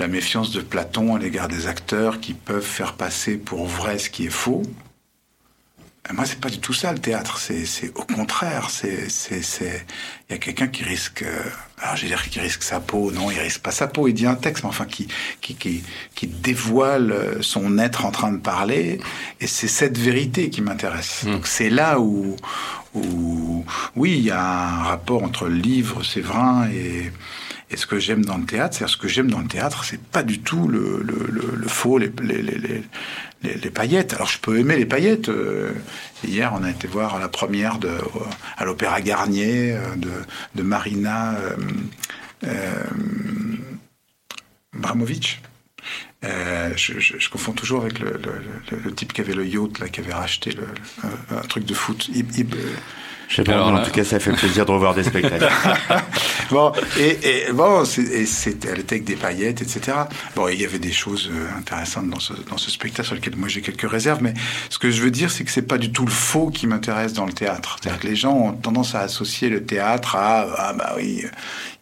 la 0.00 0.08
méfiance 0.08 0.50
de 0.50 0.60
Platon 0.60 1.14
à 1.14 1.18
l'égard 1.20 1.46
des 1.46 1.68
acteurs 1.68 2.18
qui 2.18 2.34
peuvent 2.34 2.64
faire 2.64 2.94
passer 2.94 3.36
pour 3.36 3.66
vrai 3.66 3.98
ce 3.98 4.10
qui 4.10 4.26
est 4.26 4.30
faux. 4.30 4.62
Et 6.10 6.14
moi, 6.14 6.24
c'est 6.24 6.40
pas 6.40 6.50
du 6.50 6.58
tout 6.58 6.72
ça 6.72 6.92
le 6.92 6.98
théâtre. 6.98 7.38
C'est, 7.38 7.92
au 7.94 8.02
contraire. 8.02 8.68
C'est. 8.70 9.06
Il 10.28 10.32
y 10.32 10.34
a 10.34 10.38
quelqu'un 10.38 10.66
qui 10.66 10.82
risque. 10.82 11.22
euh, 11.22 11.42
alors, 11.80 11.96
je 11.96 12.02
vais 12.02 12.08
dire 12.08 12.22
qu'il 12.28 12.42
risque 12.42 12.62
sa 12.62 12.80
peau. 12.80 13.10
Non, 13.12 13.30
il 13.30 13.38
risque 13.38 13.60
pas 13.60 13.70
sa 13.70 13.86
peau. 13.86 14.08
Il 14.08 14.14
dit 14.14 14.26
un 14.26 14.34
texte, 14.34 14.64
mais 14.64 14.70
enfin, 14.70 14.84
qui, 14.84 15.08
qui, 15.40 15.54
qui, 15.54 15.82
qui 16.14 16.26
dévoile 16.26 17.12
euh, 17.12 17.42
son 17.42 17.78
être 17.78 18.04
en 18.04 18.10
train 18.10 18.32
de 18.32 18.38
parler. 18.38 19.00
Et 19.40 19.46
c'est 19.46 19.68
cette 19.68 19.98
vérité 19.98 20.50
qui 20.50 20.60
m'intéresse. 20.60 21.24
Donc, 21.24 21.46
c'est 21.46 21.70
là 21.70 22.00
où, 22.00 22.36
où, 22.94 23.64
oui, 23.96 24.14
il 24.18 24.24
y 24.24 24.30
a 24.30 24.42
un 24.42 24.82
rapport 24.84 25.22
entre 25.22 25.46
le 25.46 25.56
livre 25.56 26.02
Séverin 26.02 26.68
et, 26.70 27.12
et 27.70 27.76
ce 27.76 27.86
que 27.86 27.98
j'aime 27.98 28.24
dans 28.24 28.38
le 28.38 28.44
théâtre. 28.44 28.76
C'est-à-dire, 28.76 28.94
ce 28.94 29.00
que 29.00 29.08
j'aime 29.08 29.30
dans 29.30 29.40
le 29.40 29.48
théâtre, 29.48 29.84
c'est 29.84 30.00
pas 30.00 30.22
du 30.22 30.40
tout 30.40 30.68
le, 30.68 31.02
le, 31.02 31.28
le, 31.56 31.68
faux, 31.68 31.98
les, 31.98 32.10
les, 32.22 32.42
les, 32.42 32.84
les, 33.42 33.70
paillettes. 33.70 34.14
Alors, 34.14 34.28
je 34.28 34.38
peux 34.38 34.58
aimer 34.58 34.76
les 34.76 34.86
paillettes. 34.86 35.28
Euh, 35.28 35.72
hier, 36.26 36.52
on 36.58 36.64
a 36.64 36.70
été 36.70 36.88
voir 36.88 37.18
la 37.18 37.28
première 37.28 37.78
de, 37.78 37.90
à 38.56 38.64
l'Opéra 38.64 39.00
Garnier 39.00 39.72
euh, 39.72 39.96
de, 39.96 40.10
de 40.54 40.62
Marina 40.62 41.34
euh, 41.34 41.56
euh, 42.44 42.84
Bramovic. 44.72 45.40
Euh, 46.24 46.72
je, 46.74 47.28
confonds 47.28 47.52
toujours 47.52 47.82
avec 47.82 48.00
le, 48.00 48.20
le, 48.84 48.94
type 48.94 49.12
qui 49.12 49.20
avait 49.20 49.34
le 49.34 49.46
yacht, 49.46 49.78
là, 49.78 49.88
qui 49.88 50.00
avait 50.00 50.12
racheté 50.12 50.56
un, 51.30 51.40
truc 51.42 51.64
de 51.64 51.74
foot. 51.74 52.10
Je 53.28 53.36
sais 53.36 53.44
pas, 53.44 53.52
Alors, 53.52 53.68
en 53.68 53.82
tout 53.82 53.90
cas, 53.90 54.04
ça 54.04 54.18
fait 54.18 54.32
plaisir 54.32 54.64
de 54.64 54.70
revoir 54.70 54.94
des 54.94 55.04
spectacles. 55.04 55.50
bon, 56.50 56.72
et, 56.98 57.18
et 57.48 57.52
bon, 57.52 57.84
c'était, 57.84 58.68
elle 58.72 58.80
était 58.80 58.94
avec 58.94 59.04
des 59.04 59.16
paillettes, 59.16 59.60
etc. 59.60 59.98
Bon, 60.34 60.48
il 60.48 60.58
y 60.58 60.64
avait 60.64 60.78
des 60.78 60.92
choses 60.92 61.30
euh, 61.30 61.58
intéressantes 61.58 62.08
dans 62.08 62.20
ce, 62.20 62.32
dans 62.48 62.56
ce 62.56 62.70
spectacle 62.70 63.06
sur 63.06 63.16
lequel 63.16 63.36
moi 63.36 63.48
j'ai 63.48 63.60
quelques 63.60 63.88
réserves, 63.88 64.22
mais 64.22 64.32
ce 64.70 64.78
que 64.78 64.90
je 64.90 65.02
veux 65.02 65.10
dire, 65.10 65.30
c'est 65.30 65.44
que 65.44 65.50
c'est 65.50 65.60
pas 65.60 65.76
du 65.76 65.92
tout 65.92 66.06
le 66.06 66.10
faux 66.10 66.48
qui 66.48 66.66
m'intéresse 66.66 67.12
dans 67.12 67.26
le 67.26 67.34
théâtre. 67.34 67.76
C'est-à-dire 67.82 68.00
que 68.00 68.06
les 68.06 68.16
gens 68.16 68.32
ont 68.32 68.52
tendance 68.52 68.94
à 68.94 69.00
associer 69.00 69.50
le 69.50 69.62
théâtre 69.62 70.16
à, 70.16 70.46
ah 70.56 70.72
bah 70.72 70.94
oui, 70.96 71.26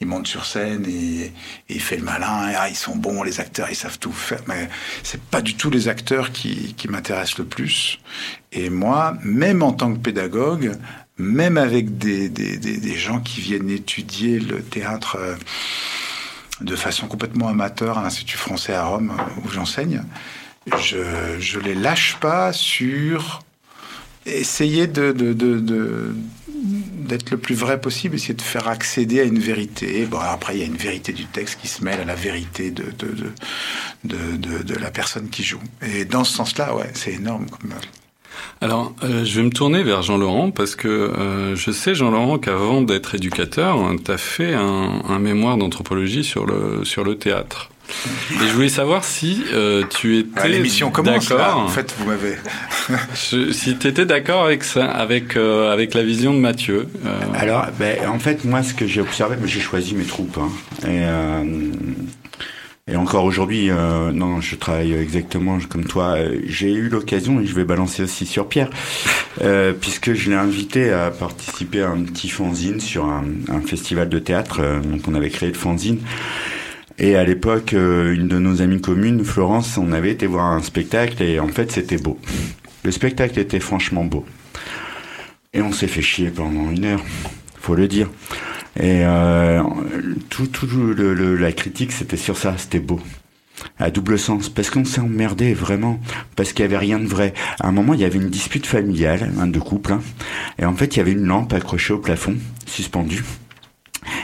il 0.01 0.09
monte 0.09 0.26
sur 0.26 0.44
scène 0.44 0.84
et, 0.88 1.26
et 1.26 1.32
il 1.68 1.80
fait 1.80 1.97
le 1.97 2.05
malin, 2.05 2.51
et, 2.51 2.55
ah, 2.57 2.68
ils 2.68 2.74
sont 2.74 2.97
bons, 2.97 3.22
les 3.22 3.38
acteurs, 3.38 3.68
ils 3.70 3.76
savent 3.76 4.01
tout 4.01 4.11
faire. 4.11 4.40
Mais 4.49 4.68
c'est 5.05 5.22
pas 5.22 5.42
du 5.42 5.55
tout 5.55 5.70
les 5.70 5.86
acteurs 5.86 6.32
qui, 6.32 6.74
qui 6.74 6.88
m'intéressent 6.88 7.38
le 7.38 7.44
plus. 7.44 8.01
Et 8.51 8.68
moi, 8.68 9.14
même 9.22 9.62
en 9.62 9.72
tant 9.72 9.92
que 9.92 9.99
pédagogue, 9.99 10.72
même 11.19 11.57
avec 11.57 11.99
des, 11.99 12.29
des, 12.29 12.57
des, 12.57 12.97
gens 12.97 13.21
qui 13.21 13.41
viennent 13.41 13.71
étudier 13.71 14.39
le 14.39 14.62
théâtre 14.62 15.17
euh, 15.19 15.35
de 16.61 16.77
façon 16.77 17.07
complètement 17.07 17.49
amateur 17.49 17.99
à 17.99 18.03
l'Institut 18.03 18.37
français 18.37 18.75
à 18.75 18.85
Rome 18.85 19.12
où 19.45 19.49
j'enseigne, 19.49 20.03
je 20.81 21.59
ne 21.59 21.62
les 21.62 21.75
lâche 21.75 22.17
pas 22.21 22.53
sur 22.53 23.41
essayer 24.27 24.87
de, 24.87 25.12
de, 25.12 25.33
de, 25.33 26.14
d'être 27.07 27.31
le 27.31 27.39
plus 27.39 27.55
vrai 27.55 27.81
possible, 27.81 28.17
essayer 28.17 28.35
de 28.35 28.43
faire 28.43 28.69
accéder 28.69 29.21
à 29.21 29.25
une 29.25 29.39
vérité. 29.39 30.05
Bon, 30.07 30.19
après, 30.19 30.57
il 30.57 30.61
y 30.61 30.62
a 30.62 30.67
une 30.67 30.77
vérité 30.77 31.12
du 31.12 31.27
texte 31.27 31.61
qui 31.61 31.69
se 31.69 31.85
mêle 31.85 32.01
à 32.01 32.05
la 32.05 32.14
vérité 32.14 32.71
de, 32.71 32.85
de, 32.99 33.14
de, 34.05 34.37
de, 34.37 34.62
de 34.62 34.75
la 34.75 34.91
personne 34.91 35.29
qui 35.31 35.45
joue. 35.45 35.61
Et 35.83 36.05
dans 36.05 36.25
ce 36.25 36.35
sens-là, 36.35 36.75
ouais, 36.75 36.91
c'est 36.95 37.12
énorme 37.12 37.47
comme, 37.49 37.73
alors, 38.61 38.95
euh, 39.03 39.24
je 39.24 39.41
vais 39.41 39.47
me 39.47 39.51
tourner 39.51 39.82
vers 39.82 40.03
Jean-Laurent 40.03 40.51
parce 40.51 40.76
que 40.76 40.89
euh, 40.89 41.57
je 41.57 41.70
sais, 41.70 41.95
Jean-Laurent, 41.95 42.39
qu'avant 42.39 42.82
d'être 42.82 43.14
éducateur, 43.14 43.78
tu 44.05 44.11
as 44.11 44.18
fait 44.18 44.55
un, 44.55 45.03
un 45.09 45.18
mémoire 45.18 45.57
d'anthropologie 45.57 46.24
sur 46.24 46.47
le, 46.47 46.84
sur 46.84 47.05
le 47.05 47.16
théâtre. 47.16 47.70
Et 48.32 48.49
je 48.49 48.53
voulais 48.53 48.68
savoir 48.68 49.05
si 49.05 49.45
euh, 49.53 49.84
tu 49.89 50.18
étais 50.18 50.41
ah, 50.43 50.49
l'émission 50.49 50.91
commence 50.91 51.30
là, 51.30 51.57
en 51.57 51.68
fait 51.68 51.95
vous 51.99 52.07
m'avez 52.07 52.37
si 53.14 53.76
tu 53.78 53.87
étais 53.87 54.05
d'accord 54.05 54.45
avec 54.45 54.64
ça 54.64 54.87
avec 54.87 55.37
euh, 55.37 55.72
avec 55.72 55.95
la 55.95 56.03
vision 56.03 56.34
de 56.34 56.39
Mathieu 56.39 56.89
euh... 57.07 57.20
alors 57.34 57.66
ben, 57.78 58.09
en 58.09 58.18
fait 58.18 58.45
moi 58.45 58.62
ce 58.62 58.74
que 58.74 58.87
j'ai 58.87 59.01
observé 59.01 59.37
j'ai 59.45 59.61
choisi 59.61 59.95
mes 59.95 60.05
troupes 60.05 60.39
hein, 60.39 60.51
et 60.82 61.05
euh, 61.05 61.45
et 62.89 62.97
encore 62.97 63.24
aujourd'hui, 63.24 63.70
euh, 63.70 64.12
non, 64.12 64.41
je 64.41 64.55
travaille 64.55 64.95
exactement 64.95 65.59
comme 65.68 65.84
toi. 65.84 66.16
J'ai 66.47 66.72
eu 66.72 66.89
l'occasion, 66.89 67.41
et 67.41 67.47
je 67.47 67.55
vais 67.55 67.64
balancer 67.64 68.05
aussi 68.05 68.26
sur 68.26 68.49
Pierre, 68.49 68.70
euh, 69.43 69.72
puisque 69.72 70.14
je 70.14 70.30
l'ai 70.30 70.37
invité 70.37 70.93
à 70.93 71.11
participer 71.11 71.82
à 71.82 71.91
un 71.91 72.03
petit 72.05 72.28
fanzine 72.28 72.80
sur 72.80 73.05
un, 73.07 73.24
un 73.49 73.61
festival 73.61 74.09
de 74.09 74.18
théâtre. 74.18 74.61
Euh, 74.61 74.80
donc 74.80 75.09
on 75.09 75.14
avait 75.14 75.30
créé 75.30 75.49
le 75.49 75.55
fanzine. 75.55 75.99
Et 76.99 77.16
à 77.16 77.24
l'époque, 77.24 77.74
euh, 77.74 78.14
une 78.14 78.26
de 78.26 78.39
nos 78.39 78.62
amies 78.62 78.80
communes, 78.80 79.22
Florence, 79.22 79.76
on 79.76 79.93
avait 79.93 80.12
été 80.12 80.26
voir 80.26 80.47
un 80.47 80.62
spectacle 80.62 81.22
et 81.22 81.39
en 81.41 81.49
fait 81.49 81.70
c'était 81.70 81.99
beau. 81.99 82.18
Le 82.84 82.91
spectacle 82.91 83.39
était 83.39 83.61
franchement 83.61 84.05
beau. 84.05 84.24
Et 85.53 85.61
on 85.61 85.72
s'est 85.72 85.89
fait 85.89 86.03
chier 86.03 86.30
pendant 86.30 86.70
une 86.70 86.84
heure, 86.84 87.03
le 87.75 87.89
dire. 87.89 88.09
Et 88.79 89.05
euh, 89.05 89.62
tout, 90.29 90.47
tout 90.47 90.67
le, 90.67 91.37
la 91.37 91.53
critique, 91.53 91.93
c'était 91.93 92.17
sur 92.17 92.37
ça, 92.37 92.55
c'était 92.59 92.79
beau. 92.79 93.01
À 93.79 93.91
double 93.91 94.19
sens, 94.19 94.51
parce 94.51 94.69
qu'on 94.69 94.85
s'est 94.85 95.01
emmerdé 95.01 95.55
vraiment, 95.55 95.99
parce 96.37 96.53
qu'il 96.53 96.62
y 96.62 96.69
avait 96.69 96.77
rien 96.77 96.99
de 96.99 97.07
vrai. 97.07 97.33
À 97.59 97.69
un 97.69 97.73
moment, 97.73 97.95
il 97.95 98.01
y 98.01 98.05
avait 98.05 98.19
une 98.19 98.29
dispute 98.29 98.67
familiale, 98.67 99.33
un 99.41 99.47
de 99.47 99.59
couple, 99.59 99.95
hein, 99.95 100.03
et 100.59 100.67
en 100.67 100.75
fait, 100.75 100.95
il 100.95 100.99
y 100.99 101.01
avait 101.01 101.12
une 101.12 101.27
lampe 101.27 101.55
accrochée 101.55 101.95
au 101.95 101.99
plafond, 101.99 102.37
suspendue. 102.67 103.25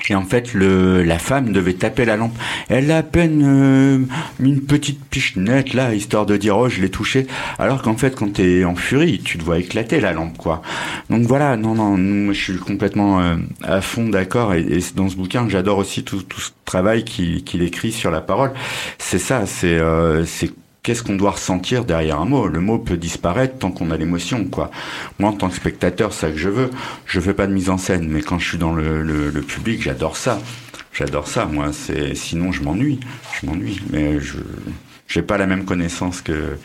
Et 0.09 0.14
en 0.14 0.24
fait, 0.24 0.55
le, 0.55 1.03
la 1.03 1.18
femme 1.18 1.53
devait 1.53 1.74
taper 1.74 2.05
la 2.05 2.16
lampe. 2.16 2.36
Elle 2.68 2.90
a 2.90 2.98
à 2.98 3.03
peine 3.03 3.42
euh, 3.44 3.98
une 4.40 4.61
petite 4.61 5.05
pichenette 5.05 5.74
là, 5.74 5.94
histoire 5.94 6.26
de 6.26 6.36
dire 6.36 6.57
oh 6.57 6.68
je 6.68 6.80
l'ai 6.80 6.90
touché. 6.90 7.26
Alors 7.59 7.82
qu'en 7.82 7.96
fait, 7.96 8.14
quand 8.14 8.34
t'es 8.34 8.64
en 8.64 8.74
furie, 8.74 9.20
tu 9.24 9.38
te 9.38 9.44
vois 9.44 9.59
éclater 9.59 10.00
la 10.00 10.12
lampe 10.12 10.36
quoi. 10.38 10.62
Donc 11.11 11.22
voilà, 11.22 11.57
non 11.57 11.74
non, 11.74 12.32
je 12.32 12.40
suis 12.40 12.57
complètement 12.59 13.20
euh, 13.20 13.36
à 13.62 13.80
fond 13.80 14.09
d'accord. 14.09 14.55
Et, 14.55 14.61
et, 14.61 14.80
dans 14.94 15.09
ce 15.09 15.16
bouquin, 15.16 15.48
j'adore 15.48 15.78
aussi 15.78 16.05
tout, 16.05 16.22
tout 16.22 16.40
ce 16.40 16.50
travail 16.64 17.05
qu'il 17.05 17.44
qu 17.44 17.62
écrit 17.62 17.92
sur 17.92 18.11
la 18.11 18.20
parole. 18.20 18.53
C'est 18.98 19.18
ça, 19.18 19.46
c'est 19.46 19.78
euh, 19.78 20.24
c'est 20.24 20.53
qu'est-ce 20.83 21.03
qu'on 21.03 21.16
doit 21.16 21.33
ressentir 21.33 21.85
derrière 21.85 22.20
un 22.20 22.24
mot? 22.24 22.49
Le 22.49 22.61
mot 22.61 22.78
peut 22.78 22.97
disparaître 22.97 23.59
tant 23.59 23.70
qu'on 23.70 23.91
a 23.91 23.97
l'émotion, 23.97 24.45
quoi. 24.45 24.70
Moi, 25.18 25.30
en 25.30 25.33
tant 25.33 25.49
que 25.49 25.55
spectateur, 25.55 26.12
c'est 26.12 26.26
ça 26.26 26.33
que 26.33 26.39
je 26.39 26.49
veux. 26.49 26.70
Je 27.07 27.20
fais 27.20 27.35
pas 27.35 27.47
de 27.47 27.53
mise 27.53 27.70
en 27.70 27.78
scène, 27.78 28.09
mais 28.09 28.20
quand 28.20 28.39
je 28.39 28.49
suis 28.49 28.59
dans 28.59 28.74
le, 28.74 29.03
le, 29.03 29.30
le 29.30 29.41
public, 29.43 29.83
j'adore 29.83 30.16
ça. 30.16 30.41
J'adore 30.93 31.28
ça. 31.28 31.47
Moi, 31.47 31.72
c'est 31.72 32.14
sinon 32.14 32.53
je 32.53 32.62
m'ennuie. 32.62 33.01
Je 33.41 33.47
m'ennuie, 33.47 33.80
mais 33.91 34.20
je 34.20 34.39
j'ai 35.09 35.22
pas 35.22 35.37
la 35.37 35.47
même 35.47 35.64
connaissance 35.64 36.20
que 36.22 36.57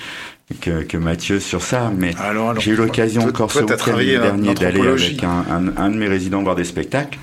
que, 0.62 0.84
que 0.84 0.98
Mathieu 0.98 1.42
sur 1.42 1.62
ça, 1.62 1.92
mais 1.96 2.14
j'ai 2.60 2.72
eu 2.72 2.76
l'occasion 2.76 3.24
encore 3.24 3.52
ce 3.52 3.60
week-end 3.60 3.98
dernier 3.98 4.54
d'aller 4.54 4.88
avec 4.88 5.24
un, 5.24 5.46
un, 5.50 5.78
un 5.78 5.90
de 5.90 5.98
mes 5.98 6.08
résidents 6.08 6.42
voir 6.42 6.56
des 6.56 6.64
spectacles 6.64 7.20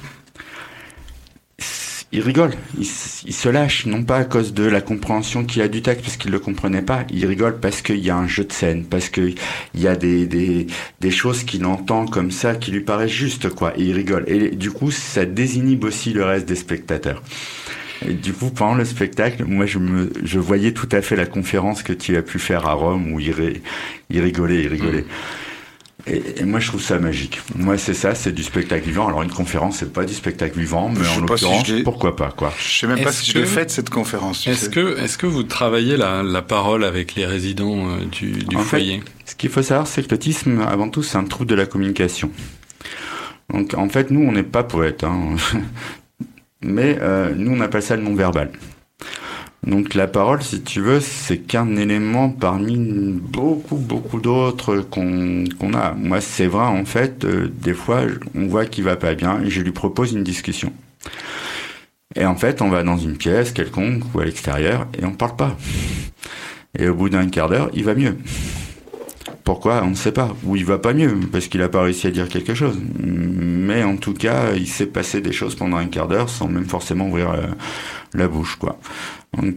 il 2.15 2.21
rigole, 2.21 2.53
il, 2.79 2.87
se 2.87 3.49
lâche, 3.49 3.87
non 3.87 4.05
pas 4.05 4.19
à 4.19 4.25
cause 4.25 4.55
de 4.55 4.63
la 4.63 4.81
compréhension 4.81 5.45
qu'il 5.45 5.63
a 5.63 5.69
du 5.69 5.83
texte, 5.83 6.05
parce 6.05 6.17
qu'il 6.17 6.31
le 6.31 6.39
comprenait 6.39 6.81
pas, 6.81 7.05
il 7.11 7.27
rigole 7.27 7.59
parce 7.59 7.83
qu'il 7.83 7.99
y 7.99 8.09
a 8.09 8.17
un 8.17 8.29
jeu 8.29 8.45
de 8.45 8.53
scène, 8.53 8.85
parce 8.85 9.09
qu'il 9.09 9.35
y 9.75 9.89
a 9.89 9.97
des, 9.97 10.25
des, 10.25 10.69
des 11.01 11.11
choses 11.11 11.43
qu'il 11.43 11.67
entend 11.67 12.07
comme 12.07 12.31
ça 12.31 12.55
qui 12.55 12.71
lui 12.71 12.83
paraissent 12.83 13.11
justes, 13.11 13.49
quoi, 13.49 13.73
et 13.77 13.83
il 13.83 13.93
rigole. 13.93 14.23
Et 14.29 14.51
du 14.51 14.71
coup, 14.71 14.93
ça 14.93 15.25
désinhibe 15.25 15.83
aussi 15.83 16.13
le 16.13 16.23
reste 16.25 16.47
des 16.47 16.55
spectateurs. 16.55 17.21
Et 18.07 18.13
du 18.13 18.33
coup, 18.33 18.51
pendant 18.51 18.75
le 18.77 18.85
spectacle, 18.85 19.45
moi, 19.45 19.67
je 19.67 19.81
me, 19.81 20.13
je 20.23 20.39
voyais 20.39 20.71
tout 20.71 20.89
à 20.93 21.03
fait 21.03 21.17
la 21.17 21.27
conférence 21.27 21.83
que 21.83 21.93
tu 21.93 22.17
as 22.17 22.23
pu 22.23 22.39
faire 22.39 22.67
à 22.67 22.75
Rome, 22.75 23.13
où 23.13 23.19
il 23.19 23.33
rigolait, 23.33 24.63
il 24.63 24.69
rigolait. 24.69 25.03
Mmh. 25.03 25.44
Et, 26.07 26.41
et, 26.41 26.45
moi, 26.45 26.61
je 26.61 26.69
trouve 26.69 26.83
ça 26.83 26.99
magique. 26.99 27.41
Moi, 27.57 27.79
c'est 27.79 27.95
ça, 27.95 28.15
c'est 28.15 28.33
du 28.33 28.43
spectacle 28.43 28.85
vivant. 28.85 29.09
Alors, 29.09 29.23
une 29.23 29.31
conférence, 29.31 29.79
c'est 29.79 29.93
pas 29.93 30.05
du 30.05 30.13
spectacle 30.13 30.59
vivant, 30.59 30.91
mais 30.91 31.07
en 31.09 31.21
l'occurrence, 31.21 31.67
si 31.67 31.83
pourquoi 31.83 32.15
pas, 32.15 32.31
quoi. 32.31 32.53
Je 32.59 32.79
sais 32.81 32.87
même 32.87 33.03
pas 33.03 33.11
si 33.11 33.33
que, 33.33 33.39
je 33.39 33.45
l'ai 33.45 33.49
faite, 33.51 33.71
cette 33.71 33.89
conférence. 33.89 34.47
Est-ce 34.47 34.69
que, 34.69 34.99
est-ce 34.99 35.17
que 35.17 35.27
vous 35.27 35.45
travaillez 35.45 35.97
la, 35.97 36.23
la 36.23 36.43
parole 36.43 36.85
avec 36.85 37.15
les 37.15 37.25
résidents 37.25 37.89
euh, 37.89 38.05
du, 38.05 38.33
du 38.33 38.57
en 38.57 38.61
foyer? 38.61 38.99
fait, 38.99 39.31
Ce 39.31 39.35
qu'il 39.35 39.49
faut 39.49 39.63
savoir, 39.63 39.87
c'est 39.87 40.03
que 40.07 40.11
l'autisme, 40.11 40.61
avant 40.61 40.91
tout, 40.91 41.03
c'est 41.03 41.17
un 41.17 41.25
trouble 41.25 41.49
de 41.49 41.55
la 41.55 41.65
communication. 41.65 42.31
Donc, 43.51 43.73
en 43.73 43.89
fait, 43.89 44.11
nous, 44.11 44.21
on 44.21 44.33
n'est 44.33 44.43
pas 44.43 44.63
poète, 44.63 45.05
hein. 45.05 45.37
mais 46.63 46.99
euh, 47.01 47.33
nous, 47.35 47.53
on 47.53 47.61
appelle 47.61 47.83
ça 47.83 47.97
le 47.97 48.03
non-verbal. 48.03 48.51
Donc 49.67 49.95
la 49.95 50.07
parole, 50.07 50.43
si 50.43 50.61
tu 50.63 50.81
veux, 50.81 51.01
c'est 51.01 51.39
qu'un 51.39 51.77
élément 51.77 52.29
parmi 52.29 52.77
beaucoup, 52.77 53.77
beaucoup 53.77 54.21
d'autres 54.21 54.79
qu'on 54.79 55.45
qu 55.45 55.75
a. 55.75 55.95
Moi, 55.95 56.21
c'est 56.21 56.47
vrai, 56.47 56.67
en 56.67 56.85
fait, 56.85 57.25
euh, 57.25 57.51
des 57.63 57.73
fois, 57.73 58.03
on 58.35 58.47
voit 58.47 58.67
qu'il 58.67 58.85
va 58.85 58.97
pas 58.97 59.15
bien 59.15 59.41
et 59.43 59.49
je 59.49 59.63
lui 59.63 59.73
propose 59.73 60.13
une 60.13 60.23
discussion. 60.23 60.73
Et 62.15 62.27
en 62.27 62.37
fait, 62.37 62.61
on 62.61 62.69
va 62.69 62.83
dans 62.83 62.99
une 62.99 63.17
pièce 63.17 63.53
quelconque 63.53 64.03
ou 64.15 64.21
à 64.21 64.25
l'extérieur 64.25 64.87
et 65.01 65.05
on 65.05 65.13
parle 65.13 65.37
pas. 65.37 65.57
Et 66.79 66.89
au 66.89 66.95
bout 66.95 67.09
d'un 67.09 67.29
quart 67.29 67.49
d'heure, 67.49 67.71
il 67.73 67.85
va 67.85 67.95
mieux. 67.95 68.17
Pourquoi? 69.45 69.83
On 69.85 69.91
ne 69.91 69.95
sait 69.95 70.13
pas. 70.13 70.35
Ou 70.45 70.57
il 70.57 70.65
va 70.65 70.79
pas 70.79 70.95
mieux, 70.95 71.21
parce 71.31 71.49
qu'il 71.49 71.63
a 71.63 71.69
pas 71.69 71.83
réussi 71.83 72.07
à 72.07 72.11
dire 72.11 72.29
quelque 72.29 72.55
chose. 72.55 72.79
Mais 72.99 73.83
en 73.83 73.97
tout 73.97 74.15
cas, 74.15 74.53
il 74.55 74.67
s'est 74.67 74.87
passé 74.87 75.21
des 75.21 75.33
choses 75.33 75.55
pendant 75.55 75.77
un 75.77 75.87
quart 75.87 76.09
d'heure 76.09 76.31
sans 76.31 76.49
même 76.49 76.65
forcément 76.65 77.09
ouvrir 77.09 77.33
la, 77.33 77.49
la 78.15 78.29
bouche, 78.29 78.57
quoi. 78.57 78.79
Donc, 79.37 79.57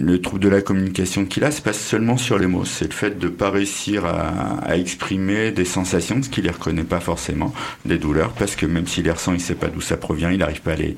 le 0.00 0.20
trouble 0.20 0.40
de 0.40 0.48
la 0.48 0.62
communication 0.62 1.24
qu'il 1.24 1.42
a, 1.44 1.50
c'est 1.50 1.64
pas 1.64 1.72
seulement 1.72 2.16
sur 2.16 2.38
les 2.38 2.46
mots, 2.46 2.64
c'est 2.64 2.86
le 2.86 2.94
fait 2.94 3.18
de 3.18 3.28
pas 3.28 3.50
réussir 3.50 4.04
à, 4.04 4.58
à 4.64 4.76
exprimer 4.76 5.50
des 5.50 5.64
sensations, 5.64 6.22
ce 6.22 6.28
qu'il 6.28 6.44
les 6.44 6.50
reconnaît 6.50 6.84
pas 6.84 7.00
forcément, 7.00 7.52
des 7.84 7.98
douleurs, 7.98 8.32
parce 8.32 8.54
que 8.54 8.66
même 8.66 8.86
s'il 8.86 9.04
les 9.04 9.10
ressent, 9.10 9.32
il 9.32 9.40
sait 9.40 9.56
pas 9.56 9.68
d'où 9.68 9.80
ça 9.80 9.96
provient, 9.96 10.30
il 10.30 10.38
n'arrive 10.38 10.62
pas 10.62 10.72
à 10.72 10.76
les, 10.76 10.96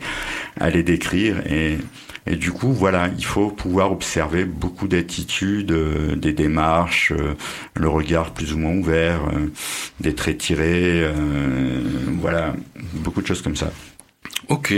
à 0.60 0.68
les 0.70 0.82
décrire 0.82 1.38
et 1.46 1.78
et 2.26 2.36
du 2.36 2.52
coup, 2.52 2.72
voilà, 2.72 3.08
il 3.16 3.24
faut 3.24 3.50
pouvoir 3.50 3.92
observer 3.92 4.44
beaucoup 4.44 4.88
d'attitudes, 4.88 5.72
euh, 5.72 6.14
des 6.16 6.32
démarches, 6.32 7.12
euh, 7.12 7.34
le 7.74 7.88
regard 7.88 8.32
plus 8.32 8.52
ou 8.52 8.58
moins 8.58 8.74
ouvert, 8.74 9.20
euh, 9.32 9.50
des 10.00 10.14
traits 10.14 10.38
tirés, 10.38 11.10
voilà, 12.20 12.54
beaucoup 12.94 13.22
de 13.22 13.26
choses 13.26 13.42
comme 13.42 13.56
ça. 13.56 13.72
Ok. 14.50 14.74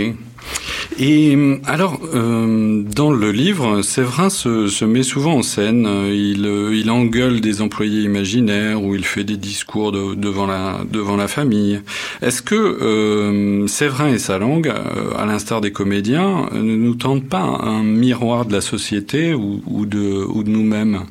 Et 0.99 1.39
alors, 1.65 1.99
euh, 2.15 2.83
dans 2.83 3.11
le 3.11 3.33
livre, 3.33 3.81
Séverin 3.81 4.29
se, 4.29 4.67
se, 4.67 4.85
met 4.85 5.03
souvent 5.03 5.37
en 5.37 5.43
scène. 5.43 5.89
Il, 6.11 6.45
il 6.75 6.91
engueule 6.91 7.41
des 7.41 7.63
employés 7.63 8.03
imaginaires 8.03 8.83
ou 8.83 8.95
il 8.95 9.05
fait 9.05 9.25
des 9.25 9.39
discours 9.39 9.91
de, 9.91 10.15
devant, 10.15 10.47
la, 10.47 10.81
devant 10.91 11.17
la 11.17 11.27
famille. 11.27 11.81
Est-ce 12.21 12.43
que 12.43 12.55
euh, 12.55 13.67
Séverin 13.67 14.09
et 14.09 14.19
sa 14.19 14.39
langue, 14.39 14.69
euh, 14.69 15.17
à 15.17 15.25
l'instar 15.25 15.63
des 15.63 15.73
comédiens, 15.73 16.49
ne 16.53 16.77
nous 16.77 16.95
tendent 16.95 17.29
pas 17.29 17.41
un 17.41 17.83
miroir 17.83 18.45
de 18.45 18.53
la 18.53 18.61
société 18.61 19.33
ou, 19.33 19.63
ou 19.67 19.87
de, 19.87 20.23
ou 20.29 20.43
de 20.43 20.51
nous-mêmes? 20.51 21.07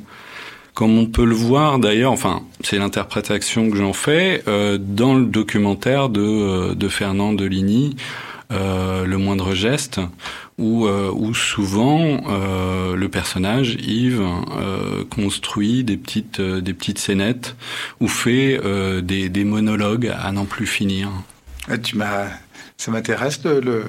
Comme 0.74 0.96
on 0.96 1.04
peut 1.04 1.26
le 1.26 1.34
voir 1.34 1.78
d'ailleurs, 1.78 2.12
enfin 2.12 2.42
c'est 2.62 2.78
l'interprétation 2.78 3.70
que 3.70 3.76
j'en 3.76 3.92
fais, 3.92 4.42
euh, 4.48 4.78
dans 4.80 5.14
le 5.14 5.26
documentaire 5.26 6.08
de, 6.08 6.22
euh, 6.22 6.74
de 6.74 6.88
Fernand 6.88 7.34
Deligny, 7.34 7.94
euh, 8.52 9.04
le 9.04 9.18
moindre 9.18 9.54
geste, 9.54 10.00
où, 10.58 10.86
euh, 10.86 11.10
où 11.12 11.34
souvent 11.34 12.20
euh, 12.28 12.94
le 12.94 13.08
personnage 13.08 13.76
Yves 13.80 14.22
construit 15.10 15.84
des 15.84 15.96
petites 15.96 16.40
des 16.40 16.74
petites 16.74 16.98
scénettes 16.98 17.56
ou 18.00 18.08
fait 18.08 18.60
des, 19.02 19.28
des 19.28 19.44
monologues 19.44 20.12
à 20.16 20.30
n'en 20.32 20.44
plus 20.44 20.66
finir. 20.66 21.10
Ah, 21.68 21.78
tu 21.78 21.96
m'as 21.96 22.26
ça 22.82 22.90
m'intéresse. 22.90 23.40
Le, 23.44 23.60
le... 23.60 23.84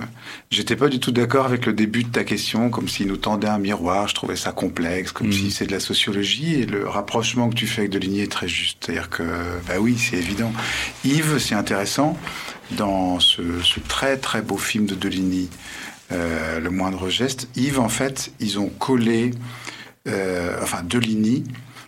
J'étais 0.51 0.75
pas 0.75 0.87
du 0.87 0.99
tout 0.99 1.11
d'accord 1.11 1.47
avec 1.47 1.65
le 1.65 1.73
début 1.73 2.03
de 2.03 2.09
ta 2.09 2.23
question, 2.23 2.69
comme 2.69 2.87
s'il 2.87 3.07
nous 3.07 3.17
tendait 3.17 3.47
un 3.47 3.57
miroir. 3.57 4.07
Je 4.07 4.13
trouvais 4.13 4.35
ça 4.35 4.51
complexe, 4.51 5.11
comme 5.11 5.29
mmh. 5.29 5.33
si 5.33 5.51
c'est 5.51 5.65
de 5.65 5.71
la 5.71 5.79
sociologie. 5.79 6.61
Et 6.61 6.65
le 6.67 6.87
rapprochement 6.87 7.49
que 7.49 7.55
tu 7.55 7.65
fais 7.65 7.81
avec 7.81 7.91
Deligny 7.91 8.21
est 8.21 8.31
très 8.31 8.47
juste. 8.47 8.77
C'est-à-dire 8.81 9.09
que, 9.09 9.23
bah 9.67 9.75
oui, 9.79 9.97
c'est 9.97 10.17
évident. 10.17 10.53
Yves, 11.05 11.39
c'est 11.39 11.55
intéressant 11.55 12.17
dans 12.73 13.19
ce, 13.19 13.61
ce, 13.61 13.79
très 13.79 14.17
très 14.17 14.41
beau 14.41 14.57
film 14.57 14.85
de 14.85 14.95
Deligny, 14.95 15.49
euh, 16.11 16.59
Le 16.59 16.69
moindre 16.69 17.09
geste. 17.09 17.47
Yves, 17.55 17.79
en 17.79 17.89
fait, 17.89 18.31
ils 18.39 18.59
ont 18.59 18.69
collé, 18.69 19.31
euh, 20.07 20.57
enfin, 20.61 20.83
Deligny, 20.83 21.43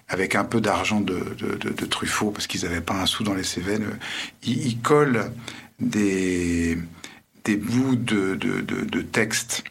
avec 0.07 0.35
un 0.35 0.43
peu 0.43 0.61
d'argent 0.61 1.01
de, 1.01 1.35
de, 1.37 1.55
de, 1.55 1.69
de, 1.69 1.85
Truffaut, 1.85 2.31
parce 2.31 2.47
qu'ils 2.47 2.63
n'avaient 2.63 2.81
pas 2.81 2.93
un 2.93 3.05
sou 3.05 3.23
dans 3.23 3.33
les 3.33 3.43
Cévennes, 3.43 3.97
ils, 4.43 4.67
ils 4.67 4.79
collent 4.79 5.31
des, 5.79 6.77
des 7.43 7.57
bouts 7.57 7.95
de, 7.95 8.35
de, 8.35 9.01
texte 9.01 9.63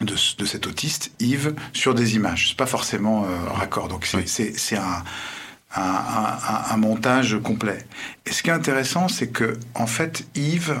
de, 0.00 0.14
de, 0.38 0.44
cet 0.44 0.66
autiste, 0.66 1.12
Yves, 1.20 1.54
sur 1.72 1.94
des 1.94 2.16
images. 2.16 2.48
C'est 2.48 2.56
pas 2.56 2.66
forcément 2.66 3.24
euh, 3.24 3.28
raccord. 3.50 3.88
Donc 3.88 4.06
c'est 4.06 4.76
un, 4.76 5.04
un, 5.74 6.76
montage 6.76 7.38
complet. 7.42 7.78
Et 8.26 8.32
ce 8.32 8.42
qui 8.42 8.50
est 8.50 8.52
intéressant, 8.52 9.08
c'est 9.08 9.28
que 9.28 9.58
en 9.74 9.86
fait, 9.86 10.26
Yves 10.34 10.76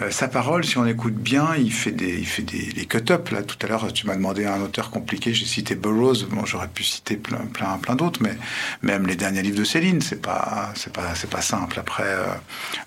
euh, 0.00 0.10
sa 0.10 0.26
parole, 0.26 0.64
si 0.64 0.78
on 0.78 0.86
écoute 0.86 1.14
bien, 1.14 1.54
il 1.54 1.70
fait 1.70 1.92
des, 1.92 2.18
il 2.18 2.26
fait 2.26 2.42
des 2.42 2.70
les 2.74 2.86
cut-up. 2.86 3.28
Là, 3.28 3.42
tout 3.42 3.58
à 3.62 3.68
l'heure, 3.68 3.92
tu 3.92 4.06
m'as 4.06 4.16
demandé 4.16 4.46
un 4.46 4.60
auteur 4.62 4.90
compliqué. 4.90 5.34
J'ai 5.34 5.44
cité 5.44 5.74
Burroughs. 5.74 6.26
J'aurais 6.46 6.68
pu 6.68 6.82
citer 6.82 7.16
plein, 7.16 7.44
plein, 7.52 7.76
plein 7.76 7.94
d'autres, 7.94 8.20
mais 8.22 8.36
même 8.80 9.06
les 9.06 9.16
derniers 9.16 9.42
livres 9.42 9.58
de 9.58 9.64
Céline, 9.64 10.00
c'est 10.00 10.20
pas, 10.22 10.72
c'est 10.76 10.92
pas, 10.92 11.14
c'est 11.14 11.28
pas 11.28 11.42
simple. 11.42 11.78
Après, 11.78 12.06
euh, 12.06 12.24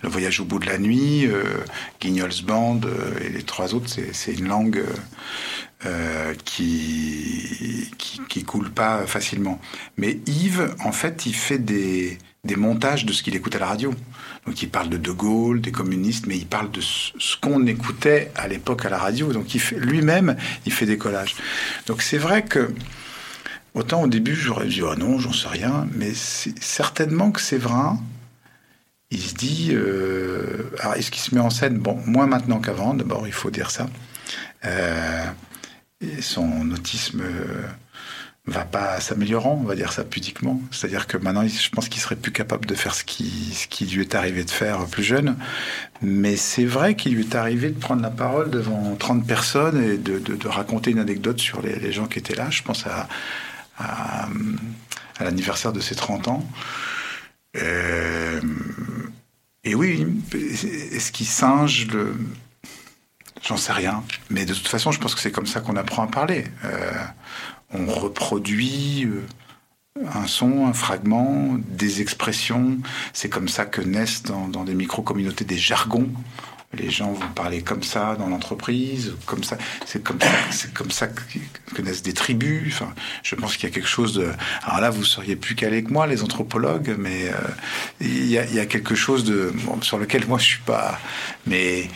Le 0.01 0.09
Voyage 0.09 0.39
au 0.39 0.45
bout 0.45 0.57
de 0.57 0.65
la 0.65 0.79
nuit, 0.79 1.27
euh, 1.27 1.43
Guignol's 2.01 2.41
Band 2.41 2.81
et 3.23 3.29
les 3.29 3.43
trois 3.43 3.75
autres, 3.75 3.89
c'est 4.11 4.33
une 4.33 4.47
langue 4.47 4.83
euh, 5.85 6.33
qui, 6.45 7.91
qui, 7.97 8.43
coule 8.43 8.71
pas 8.71 9.05
facilement. 9.07 9.59
Mais 9.97 10.19
Yves, 10.25 10.73
en 10.83 10.91
fait, 10.91 11.25
il 11.25 11.35
fait 11.35 11.59
des 11.59 12.17
des 12.45 12.55
montages 12.55 13.05
de 13.05 13.11
ce 13.11 13.23
qu'il 13.23 13.35
écoute 13.35 13.55
à 13.55 13.59
la 13.59 13.65
radio. 13.65 13.93
Donc 14.45 14.61
il 14.61 14.69
parle 14.69 14.89
de 14.89 14.97
De 14.97 15.11
Gaulle, 15.11 15.59
des 15.61 15.71
communistes, 15.71 16.27
mais 16.27 16.37
il 16.37 16.45
parle 16.45 16.71
de 16.71 16.79
ce 16.79 17.35
qu'on 17.41 17.65
écoutait 17.65 18.31
à 18.35 18.47
l'époque 18.47 18.85
à 18.85 18.89
la 18.89 18.99
radio. 18.99 19.33
Donc 19.33 19.47
lui-même, 19.75 20.37
il 20.65 20.71
fait 20.71 20.85
des 20.85 20.97
collages. 20.97 21.35
Donc 21.87 22.01
c'est 22.01 22.19
vrai 22.19 22.43
que 22.45 22.71
autant 23.73 24.03
au 24.03 24.07
début 24.07 24.35
j'aurais 24.35 24.67
dit 24.67 24.81
ah 24.89 24.95
non, 24.95 25.17
j'en 25.19 25.33
sais 25.33 25.47
rien, 25.47 25.87
mais 25.93 26.13
certainement 26.13 27.31
que 27.31 27.41
Séverin, 27.41 27.99
il 29.09 29.21
se 29.21 29.33
dit 29.33 29.71
euh, 29.73 30.71
alors 30.79 30.93
est-ce 30.93 31.09
qu'il 31.09 31.21
se 31.21 31.33
met 31.33 31.41
en 31.41 31.49
scène? 31.49 31.79
Bon, 31.79 31.99
moins 32.05 32.27
maintenant 32.27 32.59
qu'avant. 32.59 32.93
D'abord, 32.93 33.27
il 33.27 33.33
faut 33.33 33.49
dire 33.49 33.71
ça. 33.71 33.87
Euh, 34.65 35.25
son 36.21 36.71
autisme. 36.71 37.21
Euh, 37.21 37.67
va 38.47 38.63
pas 38.63 38.99
s'améliorant, 38.99 39.59
on 39.61 39.65
va 39.65 39.75
dire 39.75 39.91
ça 39.91 40.03
pudiquement. 40.03 40.61
C'est-à-dire 40.71 41.07
que 41.07 41.17
maintenant, 41.17 41.47
je 41.47 41.69
pense 41.69 41.89
qu'il 41.89 42.01
serait 42.01 42.15
plus 42.15 42.31
capable 42.31 42.65
de 42.67 42.75
faire 42.75 42.93
ce 42.93 43.03
qui, 43.03 43.53
ce 43.53 43.67
qui 43.67 43.85
lui 43.85 44.01
est 44.01 44.15
arrivé 44.15 44.43
de 44.43 44.51
faire 44.51 44.85
plus 44.85 45.03
jeune. 45.03 45.35
Mais 46.01 46.35
c'est 46.35 46.65
vrai 46.65 46.95
qu'il 46.95 47.15
lui 47.15 47.23
est 47.23 47.35
arrivé 47.35 47.69
de 47.69 47.79
prendre 47.79 48.01
la 48.01 48.11
parole 48.11 48.51
devant 48.51 48.95
30 48.95 49.25
personnes 49.25 49.81
et 49.83 49.97
de, 49.97 50.47
raconter 50.47 50.91
une 50.91 50.99
anecdote 50.99 51.39
sur 51.39 51.61
les, 51.61 51.91
gens 51.91 52.05
qui 52.05 52.19
étaient 52.19 52.35
là. 52.35 52.49
Je 52.51 52.61
pense 52.61 52.85
à, 52.85 53.07
l'anniversaire 55.19 55.73
de 55.73 55.79
ses 55.79 55.95
30 55.95 56.27
ans. 56.27 56.47
Euh, 57.57 58.41
et 59.63 59.73
oui, 59.73 60.05
est-ce 60.33 61.11
qu'il 61.11 61.25
singe 61.25 61.87
le... 61.87 62.13
J'en 63.47 63.57
sais 63.57 63.73
rien. 63.73 64.03
Mais 64.29 64.45
de 64.45 64.53
toute 64.53 64.67
façon, 64.67 64.91
je 64.91 64.99
pense 64.99 65.13
que 65.13 65.21
c'est 65.21 65.31
comme 65.31 65.45
ça 65.45 65.61
qu'on 65.61 65.75
apprend 65.75 66.03
à 66.03 66.07
parler. 66.07 66.45
Euh, 66.63 66.91
on 67.73 67.85
reproduit 67.85 69.05
euh, 69.05 69.23
un 70.13 70.25
son, 70.25 70.65
un 70.65 70.73
fragment, 70.73 71.57
des 71.67 72.01
expressions. 72.01 72.79
C'est 73.13 73.29
comme 73.29 73.47
ça 73.47 73.65
que 73.65 73.81
naissent 73.81 74.23
dans, 74.23 74.47
dans 74.47 74.63
des 74.63 74.73
micro-communautés 74.73 75.45
des 75.45 75.57
jargons 75.57 76.09
les 76.77 76.89
gens 76.89 77.11
vont 77.11 77.27
parler 77.35 77.61
comme 77.61 77.83
ça 77.83 78.15
dans 78.15 78.27
l'entreprise, 78.27 79.13
comme 79.25 79.43
ça. 79.43 79.57
C'est 79.85 80.03
comme 80.03 80.19
ça, 80.19 80.27
c'est 80.51 80.73
comme 80.73 80.91
ça 80.91 81.07
des 82.03 82.13
tribus. 82.13 82.73
Enfin, 82.73 82.93
je 83.23 83.35
pense 83.35 83.57
qu'il 83.57 83.69
y 83.69 83.71
a 83.71 83.73
quelque 83.73 83.87
chose 83.87 84.13
de. 84.13 84.27
Alors 84.63 84.81
là, 84.81 84.89
vous 84.89 85.03
seriez 85.03 85.35
plus 85.35 85.55
calé 85.55 85.83
que 85.83 85.91
moi, 85.91 86.07
les 86.07 86.23
anthropologues, 86.23 86.95
mais 86.97 87.29
euh, 87.29 87.33
il, 88.01 88.27
y 88.27 88.37
a, 88.37 88.65
quelque 88.65 88.95
chose 88.95 89.23
de 89.23 89.53
sur 89.81 89.97
lequel 89.97 90.27
moi 90.27 90.37
je 90.37 90.45
suis 90.45 90.61
pas. 90.61 90.99
Mais 91.45 91.89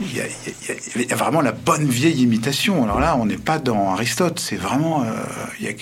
il 0.00 0.14
y, 0.14 1.12
a, 1.12 1.16
vraiment 1.16 1.40
la 1.40 1.52
bonne 1.52 1.88
vieille 1.88 2.22
imitation. 2.22 2.84
Alors 2.84 3.00
là, 3.00 3.16
on 3.16 3.26
n'est 3.26 3.36
pas 3.36 3.58
dans 3.58 3.90
Aristote. 3.90 4.38
C'est 4.38 4.56
vraiment 4.56 5.04
euh, 5.04 5.12
il 5.60 5.74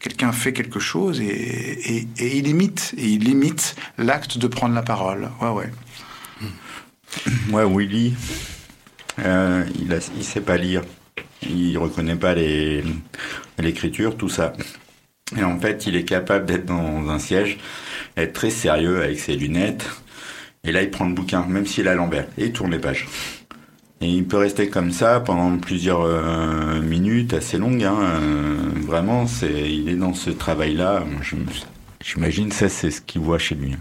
quelqu'un 0.00 0.32
fait 0.32 0.52
quelque 0.52 0.80
chose 0.80 1.20
et, 1.20 1.24
et, 1.24 2.08
et, 2.18 2.38
il 2.38 2.48
imite 2.48 2.94
et 2.96 3.06
il 3.06 3.28
imite 3.28 3.76
l'acte 3.98 4.38
de 4.38 4.46
prendre 4.46 4.74
la 4.74 4.82
parole. 4.82 5.30
Ouais, 5.40 5.50
ouais. 5.50 5.70
Ouais, 7.52 7.64
Willy, 7.64 8.14
euh, 9.24 9.64
il, 9.78 9.98
il 10.16 10.24
sait 10.24 10.40
pas 10.40 10.56
lire. 10.56 10.82
Il 11.42 11.76
reconnaît 11.78 12.16
pas 12.16 12.34
l'écriture, 13.58 14.16
tout 14.16 14.28
ça. 14.28 14.52
Et 15.36 15.44
en 15.44 15.58
fait, 15.58 15.86
il 15.86 15.96
est 15.96 16.04
capable 16.04 16.46
d'être 16.46 16.66
dans 16.66 17.08
un 17.08 17.18
siège, 17.18 17.58
être 18.16 18.32
très 18.32 18.50
sérieux 18.50 19.02
avec 19.02 19.18
ses 19.18 19.36
lunettes. 19.36 19.86
Et 20.64 20.72
là, 20.72 20.82
il 20.82 20.90
prend 20.90 21.06
le 21.06 21.14
bouquin, 21.14 21.44
même 21.46 21.66
s'il 21.66 21.88
a 21.88 21.94
l'envers, 21.94 22.26
et 22.38 22.46
il 22.46 22.52
tourne 22.52 22.70
les 22.70 22.78
pages. 22.78 23.06
Et 24.00 24.08
il 24.08 24.24
peut 24.24 24.38
rester 24.38 24.68
comme 24.68 24.90
ça 24.90 25.20
pendant 25.20 25.56
plusieurs 25.58 26.02
euh, 26.02 26.80
minutes, 26.80 27.32
assez 27.32 27.58
longues. 27.58 27.84
Hein. 27.84 27.96
Euh, 28.00 28.70
vraiment, 28.86 29.26
c'est, 29.26 29.70
il 29.70 29.88
est 29.88 29.96
dans 29.96 30.14
ce 30.14 30.30
travail-là. 30.30 31.04
J'imagine 32.02 32.52
ça, 32.52 32.68
c'est 32.68 32.90
ce 32.90 33.00
qu'il 33.00 33.20
voit 33.20 33.38
chez 33.38 33.54
lui 33.54 33.76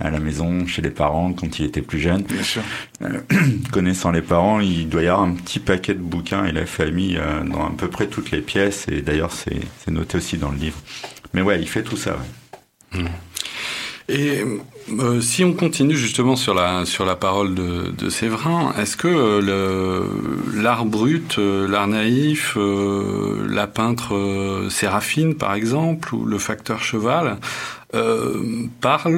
à 0.00 0.10
la 0.10 0.18
maison, 0.18 0.66
chez 0.66 0.82
les 0.82 0.90
parents, 0.90 1.32
quand 1.32 1.58
il 1.58 1.66
était 1.66 1.82
plus 1.82 2.00
jeune. 2.00 2.22
Bien 2.22 2.42
sûr. 2.42 2.62
Euh, 3.02 3.20
connaissant 3.72 4.10
les 4.10 4.22
parents, 4.22 4.60
il 4.60 4.88
doit 4.88 5.02
y 5.02 5.08
avoir 5.08 5.22
un 5.22 5.34
petit 5.34 5.58
paquet 5.58 5.94
de 5.94 6.00
bouquins 6.00 6.44
et 6.44 6.52
la 6.52 6.66
famille 6.66 7.16
euh, 7.18 7.42
dans 7.44 7.66
à 7.66 7.72
peu 7.76 7.88
près 7.88 8.06
toutes 8.06 8.30
les 8.30 8.40
pièces. 8.40 8.86
Et 8.88 9.02
d'ailleurs, 9.02 9.32
c'est 9.32 9.90
noté 9.90 10.18
aussi 10.18 10.38
dans 10.38 10.50
le 10.50 10.58
livre. 10.58 10.78
Mais 11.34 11.42
ouais, 11.42 11.60
il 11.60 11.68
fait 11.68 11.82
tout 11.82 11.96
ça. 11.96 12.16
Ouais. 12.92 13.02
Mmh. 13.02 13.08
Et 14.10 14.44
euh, 14.98 15.20
si 15.20 15.44
on 15.44 15.52
continue 15.52 15.94
justement 15.94 16.34
sur 16.34 16.52
la 16.52 16.84
sur 16.84 17.04
la 17.04 17.14
parole 17.14 17.54
de, 17.54 17.92
de 17.96 18.10
Séverin, 18.10 18.74
est-ce 18.76 18.96
que 18.96 19.06
euh, 19.06 20.04
l'art 20.52 20.84
brut, 20.84 21.38
euh, 21.38 21.68
l'art 21.68 21.86
naïf, 21.86 22.54
euh, 22.56 23.46
la 23.48 23.68
peintre 23.68 24.66
Séraphine 24.68 25.36
par 25.36 25.54
exemple 25.54 26.12
ou 26.12 26.24
le 26.24 26.38
facteur 26.38 26.82
cheval 26.82 27.38
euh, 27.94 28.66
parlent 28.80 29.16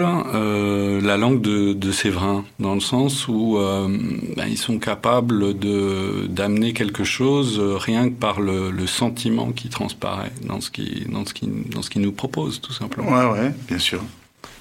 la 1.02 1.16
langue 1.16 1.40
de, 1.40 1.72
de, 1.72 1.92
Séverin 1.92 2.44
dans 2.58 2.74
le 2.74 2.80
sens 2.80 3.28
où 3.28 3.58
ben, 3.58 4.46
ils 4.48 4.58
sont 4.58 4.78
capables 4.78 5.58
de 5.58 6.26
d'amener 6.28 6.72
quelque 6.72 7.04
chose 7.04 7.60
rien 7.60 8.08
que 8.08 8.14
par 8.14 8.40
le, 8.40 8.70
le, 8.70 8.86
sentiment 8.86 9.52
qui 9.52 9.68
transparaît 9.68 10.32
dans 10.42 10.60
ce 10.60 10.70
qui 10.70 11.04
dans 11.08 11.26
ce 11.26 11.34
qui 11.34 11.46
dans 11.46 11.82
ce 11.82 11.90
qui 11.90 11.98
nous 11.98 12.12
propose 12.12 12.60
tout 12.60 12.72
simplement. 12.72 13.10
Ouais 13.10 13.40
ouais, 13.40 13.52
bien 13.68 13.78
sûr. 13.78 14.02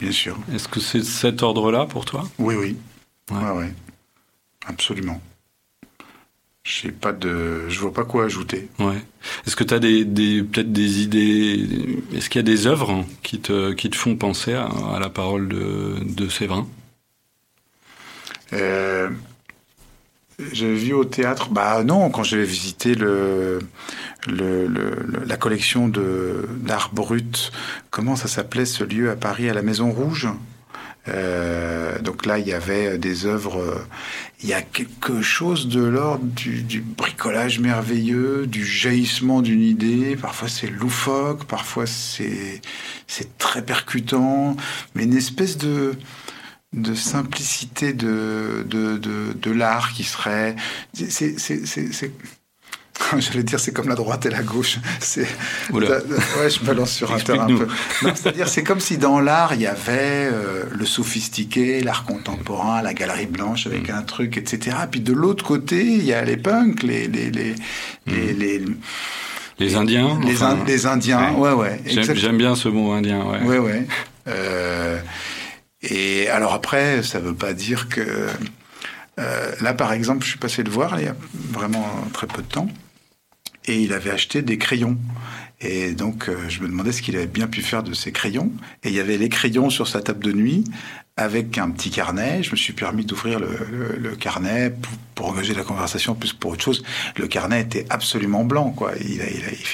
Bien 0.01 0.11
sûr. 0.11 0.37
Est-ce 0.53 0.67
que 0.67 0.79
c'est 0.79 1.03
cet 1.03 1.43
ordre-là 1.43 1.85
pour 1.85 2.05
toi? 2.05 2.23
Oui, 2.39 2.55
oui. 2.55 2.75
Ouais. 3.31 3.37
ouais, 3.37 3.57
ouais. 3.59 3.73
Absolument. 4.65 5.21
J'ai 6.63 6.91
pas 6.91 7.11
de, 7.11 7.67
je 7.69 7.79
vois 7.79 7.93
pas 7.93 8.05
quoi 8.05 8.25
ajouter. 8.25 8.69
Ouais. 8.79 9.01
Est-ce 9.47 9.55
que 9.55 9.63
tu 9.63 9.73
as 9.73 9.79
des, 9.79 10.05
des 10.05 10.43
peut-être 10.43 10.71
des 10.71 11.01
idées 11.01 12.01
Est-ce 12.15 12.29
qu'il 12.29 12.39
y 12.39 12.45
a 12.45 12.55
des 12.55 12.67
œuvres 12.67 13.03
qui 13.23 13.39
te 13.39 13.71
qui 13.73 13.89
te 13.89 13.95
font 13.95 14.15
penser 14.15 14.53
à, 14.53 14.65
à 14.65 14.99
la 14.99 15.09
parole 15.09 15.47
de, 15.47 15.95
de 16.03 16.29
Séverin? 16.29 16.67
Euh, 18.53 19.09
J'ai 20.51 20.73
vu 20.73 20.93
au 20.93 21.05
théâtre, 21.05 21.49
bah 21.51 21.83
non, 21.83 22.09
quand 22.09 22.23
j'avais 22.23 22.43
visité 22.45 22.95
le, 22.95 23.59
le, 24.27 24.65
le, 24.67 24.95
la 25.25 25.37
collection 25.37 25.87
de 25.87 26.47
d'art 26.57 26.89
brut, 26.93 27.51
comment 27.91 28.15
ça 28.15 28.27
s'appelait 28.27 28.65
ce 28.65 28.83
lieu 28.83 29.11
à 29.11 29.15
Paris, 29.15 29.49
à 29.49 29.53
la 29.53 29.61
Maison 29.61 29.91
Rouge? 29.91 30.27
Euh, 31.07 31.99
donc 31.99 32.25
là, 32.25 32.37
il 32.37 32.47
y 32.47 32.53
avait 32.53 32.97
des 32.97 33.25
œuvres. 33.25 33.85
Il 34.43 34.49
y 34.49 34.53
a 34.53 34.61
quelque 34.61 35.21
chose 35.21 35.67
de 35.67 35.83
l'ordre 35.83 36.25
du, 36.25 36.81
bricolage 36.81 37.59
merveilleux, 37.59 38.47
du 38.47 38.65
jaillissement 38.65 39.41
d'une 39.41 39.61
idée. 39.61 40.15
Parfois 40.15 40.47
c'est 40.47 40.67
loufoque, 40.67 41.45
parfois 41.45 41.85
c'est 41.87 42.61
c'est 43.07 43.37
très 43.37 43.63
percutant, 43.63 44.55
mais 44.95 45.03
une 45.03 45.17
espèce 45.17 45.57
de 45.57 45.95
de 46.73 46.95
simplicité 46.95 47.93
de 47.93 48.65
de 48.67 48.97
de, 48.97 49.33
de 49.33 49.51
l'art 49.51 49.93
qui 49.93 50.03
serait. 50.03 50.55
C'est 50.93 52.11
J'allais 53.19 53.43
dire, 53.43 53.59
c'est 53.59 53.73
comme 53.73 53.89
la 53.89 53.95
droite 53.95 54.25
et 54.25 54.29
la 54.29 54.43
gauche. 54.43 54.77
C'est, 54.99 55.27
ouais, 55.71 55.79
je 56.49 56.65
me 56.65 56.73
lance 56.73 56.91
sur 56.91 57.13
un 57.13 57.19
terrain 57.19 57.47
un 57.47 57.57
peu. 57.57 57.67
c'est-à-dire, 58.01 58.47
c'est 58.47 58.63
comme 58.63 58.79
si 58.79 58.97
dans 58.97 59.19
l'art, 59.19 59.53
il 59.53 59.61
y 59.61 59.67
avait 59.67 60.29
euh, 60.31 60.65
le 60.71 60.85
sophistiqué, 60.85 61.81
l'art 61.81 62.05
contemporain, 62.05 62.81
la 62.81 62.93
galerie 62.93 63.27
blanche 63.27 63.67
avec 63.67 63.89
mm. 63.89 63.95
un 63.95 64.01
truc, 64.03 64.37
etc. 64.37 64.77
Puis 64.89 65.01
de 65.01 65.13
l'autre 65.13 65.43
côté, 65.43 65.83
il 65.83 66.05
y 66.05 66.13
a 66.13 66.23
les 66.23 66.37
punks, 66.37 66.83
les, 66.83 67.07
les, 67.07 67.31
les, 67.31 67.51
mm. 67.51 68.11
les, 68.11 68.33
les 68.33 68.65
les 69.61 69.75
Indiens 69.75 70.19
Les, 70.25 70.33
enfin, 70.33 70.57
les 70.65 70.85
Indiens, 70.87 71.33
ouais, 71.33 71.51
ouais. 71.51 71.79
J'aime, 71.85 72.15
j'aime 72.15 72.37
bien 72.37 72.55
ce 72.55 72.67
mot 72.67 72.91
indien, 72.93 73.23
ouais. 73.23 73.41
Ouais, 73.43 73.59
ouais. 73.59 73.87
Euh, 74.27 74.99
et 75.83 76.27
alors 76.29 76.53
après, 76.53 77.03
ça 77.03 77.19
veut 77.19 77.35
pas 77.35 77.53
dire 77.53 77.87
que... 77.87 78.01
Euh, 79.19 79.51
là, 79.61 79.75
par 79.75 79.93
exemple, 79.93 80.23
je 80.23 80.29
suis 80.29 80.39
passé 80.39 80.63
le 80.63 80.71
voir 80.71 80.99
il 80.99 81.05
y 81.05 81.09
a 81.09 81.15
vraiment 81.51 81.87
très 82.11 82.25
peu 82.25 82.41
de 82.41 82.47
temps 82.47 82.67
et 83.65 83.81
il 83.81 83.93
avait 83.93 84.11
acheté 84.11 84.41
des 84.41 84.57
crayons. 84.57 84.97
Et 85.63 85.91
donc, 85.91 86.27
euh, 86.27 86.35
je 86.49 86.61
me 86.61 86.67
demandais 86.67 86.91
ce 86.91 87.03
qu'il 87.03 87.15
avait 87.15 87.27
bien 87.27 87.47
pu 87.47 87.61
faire 87.61 87.83
de 87.83 87.93
ces 87.93 88.11
crayons. 88.11 88.51
Et 88.83 88.89
il 88.89 88.95
y 88.95 88.99
avait 88.99 89.17
les 89.17 89.29
crayons 89.29 89.69
sur 89.69 89.87
sa 89.87 90.01
table 90.01 90.23
de 90.23 90.31
nuit 90.31 90.63
avec 91.17 91.59
un 91.59 91.69
petit 91.69 91.91
carnet. 91.91 92.41
Je 92.41 92.51
me 92.51 92.55
suis 92.55 92.73
permis 92.73 93.05
d'ouvrir 93.05 93.39
le, 93.39 93.49
le, 93.71 93.97
le, 93.97 94.15
carnet 94.15 94.71
pour, 94.71 94.91
pour, 95.13 95.29
engager 95.29 95.53
la 95.53 95.63
conversation 95.63 96.15
plus 96.15 96.33
pour 96.33 96.51
autre 96.51 96.63
chose. 96.63 96.83
Le 97.15 97.27
carnet 97.27 97.61
était 97.61 97.85
absolument 97.91 98.43
blanc, 98.43 98.71
quoi. 98.71 98.93
Il, 98.99 99.11
il, 99.11 99.21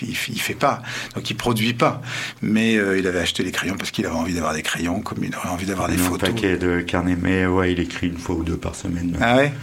il, 0.01 0.09
il 0.09 0.41
fait 0.41 0.55
pas, 0.55 0.81
donc 1.15 1.29
il 1.29 1.35
produit 1.35 1.73
pas. 1.73 2.01
Mais 2.41 2.75
euh, 2.75 2.99
il 2.99 3.07
avait 3.07 3.19
acheté 3.19 3.43
les 3.43 3.51
crayons 3.51 3.75
parce 3.77 3.91
qu'il 3.91 4.05
avait 4.05 4.15
envie 4.15 4.33
d'avoir 4.33 4.53
des 4.53 4.63
crayons, 4.63 4.99
comme 4.99 5.23
il 5.23 5.33
aurait 5.35 5.49
envie 5.49 5.67
d'avoir 5.67 5.87
des 5.87 5.97
photos. 5.97 6.29
Un 6.29 6.33
paquet 6.33 6.57
de 6.57 6.81
carnet, 6.81 7.15
mais 7.15 7.45
ouais, 7.45 7.71
il 7.71 7.79
écrit 7.79 8.07
une 8.07 8.17
fois 8.17 8.35
ou 8.35 8.43
deux 8.43 8.57
par 8.57 8.75
semaine. 8.75 9.17
Ah 9.21 9.37
ouais? 9.37 9.53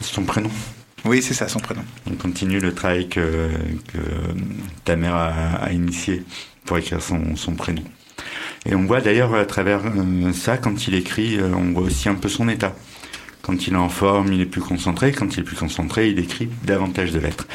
C'est 0.00 0.14
son 0.14 0.22
prénom. 0.22 0.50
Oui, 1.04 1.22
c'est 1.22 1.34
ça, 1.34 1.48
son 1.48 1.60
prénom. 1.60 1.82
On 2.10 2.14
continue 2.14 2.60
le 2.60 2.74
travail 2.74 3.08
que, 3.08 3.50
ta 4.84 4.96
mère 4.96 5.14
a, 5.14 5.28
a, 5.56 5.72
initié 5.72 6.22
pour 6.64 6.78
écrire 6.78 7.02
son, 7.02 7.36
son 7.36 7.54
prénom. 7.54 7.84
Et 8.66 8.74
on 8.74 8.84
voit 8.84 9.00
d'ailleurs 9.00 9.34
à 9.34 9.44
travers 9.44 9.80
euh, 9.84 10.32
ça, 10.32 10.56
quand 10.56 10.88
il 10.88 10.94
écrit, 10.94 11.36
euh, 11.36 11.52
on 11.54 11.72
voit 11.72 11.82
aussi 11.82 12.08
un 12.08 12.14
peu 12.14 12.28
son 12.28 12.48
état. 12.48 12.74
Quand 13.42 13.66
il 13.66 13.74
est 13.74 13.76
en 13.76 13.90
forme, 13.90 14.32
il 14.32 14.40
est 14.40 14.46
plus 14.46 14.62
concentré. 14.62 15.12
Quand 15.12 15.34
il 15.34 15.40
est 15.40 15.44
plus 15.44 15.56
concentré, 15.56 16.08
il 16.08 16.18
écrit 16.18 16.48
davantage 16.64 17.12
de 17.12 17.18
lettres. 17.18 17.46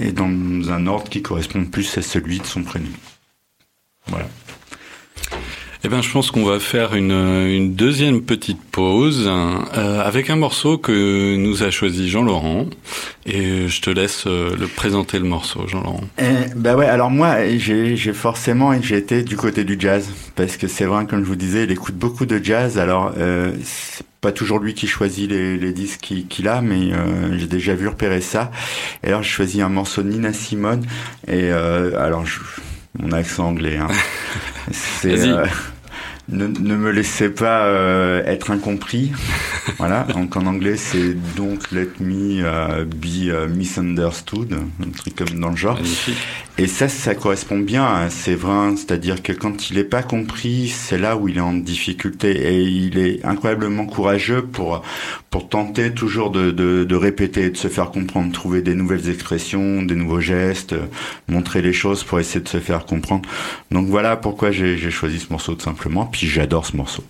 Et 0.00 0.12
dans 0.12 0.26
un 0.26 0.86
ordre 0.86 1.10
qui 1.10 1.20
correspond 1.20 1.66
plus 1.66 1.98
à 1.98 2.02
celui 2.02 2.38
de 2.38 2.46
son 2.46 2.62
prénom. 2.62 2.88
Voilà. 4.06 4.26
Eh 5.86 5.88
ben, 5.88 6.00
je 6.00 6.10
pense 6.10 6.30
qu'on 6.30 6.44
va 6.44 6.60
faire 6.60 6.94
une, 6.94 7.12
une, 7.12 7.74
deuxième 7.74 8.22
petite 8.22 8.62
pause 8.72 9.28
euh, 9.28 10.00
avec 10.00 10.30
un 10.30 10.36
morceau 10.36 10.78
que 10.78 11.36
nous 11.36 11.62
a 11.62 11.70
choisi 11.70 12.08
Jean-Laurent. 12.08 12.66
Et 13.26 13.68
je 13.68 13.80
te 13.82 13.90
laisse 13.90 14.24
euh, 14.26 14.56
le 14.58 14.66
présenter 14.66 15.18
le 15.18 15.26
morceau, 15.26 15.66
Jean-Laurent. 15.68 16.00
Eh, 16.18 16.54
bah 16.56 16.74
ouais, 16.74 16.86
alors 16.86 17.10
moi, 17.10 17.36
j'ai 17.58 17.96
forcément 18.14 18.72
j'ai 18.80 18.96
été 18.96 19.22
du 19.22 19.36
côté 19.36 19.64
du 19.64 19.76
jazz 19.78 20.08
parce 20.36 20.56
que 20.56 20.68
c'est 20.68 20.86
vrai, 20.86 21.04
comme 21.04 21.20
je 21.20 21.28
vous 21.28 21.36
disais, 21.36 21.64
il 21.64 21.70
écoute 21.70 21.96
beaucoup 21.96 22.24
de 22.24 22.42
jazz. 22.42 22.78
Alors 22.78 23.12
euh, 23.18 23.52
c'est 23.62 24.06
pas 24.22 24.32
toujours 24.32 24.60
lui 24.60 24.72
qui 24.72 24.86
choisit 24.86 25.30
les, 25.30 25.58
les 25.58 25.72
disques 25.74 26.00
qu'il 26.00 26.26
qu 26.26 26.48
a, 26.48 26.62
mais 26.62 26.94
euh, 26.94 27.36
j'ai 27.36 27.46
déjà 27.46 27.74
vu 27.74 27.88
repérer 27.88 28.22
ça. 28.22 28.50
Et 29.02 29.08
alors, 29.08 29.22
j'ai 29.22 29.28
choisi 29.28 29.60
un 29.60 29.68
morceau 29.68 30.02
de 30.02 30.08
Nina 30.08 30.32
Simone. 30.32 30.86
Et 31.28 31.50
euh, 31.52 32.00
alors, 32.00 32.24
je, 32.24 32.38
mon 32.98 33.12
accent 33.12 33.48
anglais, 33.48 33.76
hein. 33.76 33.88
c'est 34.70 35.34
ne, 36.28 36.46
ne, 36.46 36.76
me 36.76 36.90
laissez 36.90 37.28
pas 37.28 37.66
euh, 37.66 38.22
être 38.24 38.50
incompris. 38.50 39.12
voilà. 39.78 40.04
Donc 40.04 40.36
en 40.36 40.46
anglais, 40.46 40.76
c'est 40.76 41.14
Don't 41.36 41.58
Let 41.72 41.90
Me 42.00 42.40
uh, 42.40 42.84
Be 42.84 43.26
uh, 43.26 43.48
Misunderstood, 43.48 44.54
un 44.54 44.90
truc 44.90 45.16
comme 45.16 45.38
dans 45.40 45.50
le 45.50 45.56
genre. 45.56 45.76
Magnifique. 45.76 46.16
Et 46.56 46.68
ça, 46.68 46.88
ça 46.88 47.16
correspond 47.16 47.58
bien 47.58 47.84
à 47.84 48.10
Séverin, 48.10 48.76
c'est-à-dire 48.76 49.22
que 49.22 49.32
quand 49.32 49.70
il 49.70 49.76
n'est 49.76 49.82
pas 49.82 50.04
compris, 50.04 50.68
c'est 50.68 50.98
là 50.98 51.16
où 51.16 51.28
il 51.28 51.38
est 51.38 51.40
en 51.40 51.52
difficulté. 51.52 52.30
Et 52.30 52.62
il 52.62 52.96
est 52.98 53.24
incroyablement 53.24 53.86
courageux 53.86 54.42
pour 54.42 54.82
pour 55.30 55.48
tenter 55.48 55.92
toujours 55.92 56.30
de, 56.30 56.52
de, 56.52 56.84
de 56.84 56.94
répéter, 56.94 57.50
de 57.50 57.56
se 57.56 57.66
faire 57.66 57.90
comprendre, 57.90 58.30
trouver 58.30 58.62
des 58.62 58.76
nouvelles 58.76 59.10
expressions, 59.10 59.82
des 59.82 59.96
nouveaux 59.96 60.20
gestes, 60.20 60.76
montrer 61.26 61.60
les 61.60 61.72
choses 61.72 62.04
pour 62.04 62.20
essayer 62.20 62.40
de 62.40 62.48
se 62.48 62.60
faire 62.60 62.86
comprendre. 62.86 63.28
Donc 63.72 63.88
voilà 63.88 64.16
pourquoi 64.16 64.52
j'ai 64.52 64.90
choisi 64.92 65.18
ce 65.18 65.32
morceau 65.32 65.54
tout 65.54 65.64
simplement. 65.64 66.06
Puis 66.14 66.28
j'adore 66.28 66.64
ce 66.64 66.76
morceau. 66.76 67.02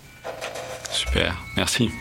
Super, 0.91 1.37
merci. 1.55 1.91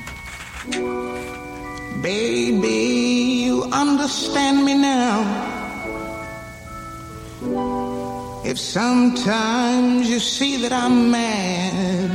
Baby, 2.02 3.44
you 3.44 3.64
understand 3.64 4.64
me 4.64 4.72
now. 4.72 5.22
If 8.46 8.58
sometimes 8.58 10.08
you 10.08 10.18
see 10.18 10.56
that 10.62 10.72
I'm 10.72 11.10
mad, 11.10 12.10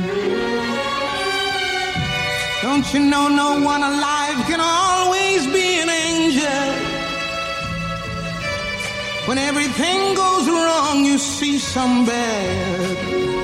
don't 2.60 2.92
you 2.92 2.98
know 2.98 3.28
no 3.28 3.60
one 3.64 3.84
alive 3.84 4.44
can 4.48 4.58
always 4.60 5.46
be 5.46 5.82
an 5.82 5.88
angel? 5.88 6.74
When 9.26 9.38
everything 9.38 10.16
goes 10.16 10.48
wrong, 10.48 11.04
you 11.04 11.16
see 11.16 11.60
some 11.60 12.06
bad. 12.06 13.39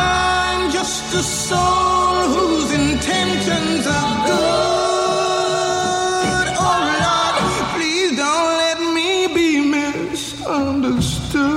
I'm 0.00 0.70
just 0.70 1.14
a 1.14 1.22
soul 1.22 2.28
whose 2.34 2.70
intentions 2.72 3.86
are 3.98 4.14
good. 4.30 6.46
Oh 6.66 6.78
Lord, 7.04 7.36
please 7.74 8.10
don't 8.22 8.52
let 8.64 8.78
me 8.96 9.10
be 9.38 9.48
misunderstood. 9.78 11.50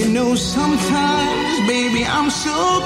You 0.00 0.08
know, 0.16 0.30
sometimes, 0.34 1.54
baby, 1.68 2.02
I'm 2.04 2.30
so 2.30 2.79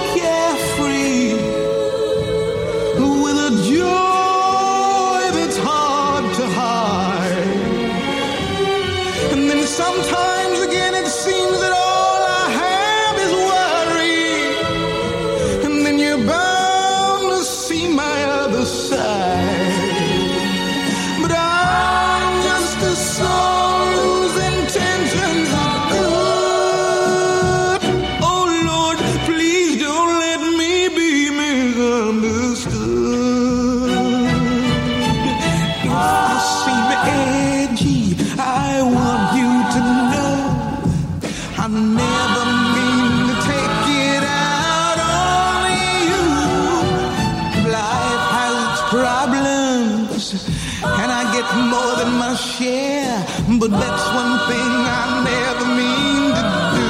that's 54.34 54.48
one 54.48 54.48
thing 54.48 54.70
I 54.86 55.22
never 55.24 55.66
mean 55.76 56.34
to 56.34 56.42
do. 56.76 56.88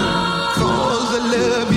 Cause 0.61 1.14
I 1.14 1.59
love 1.59 1.72
you. 1.72 1.74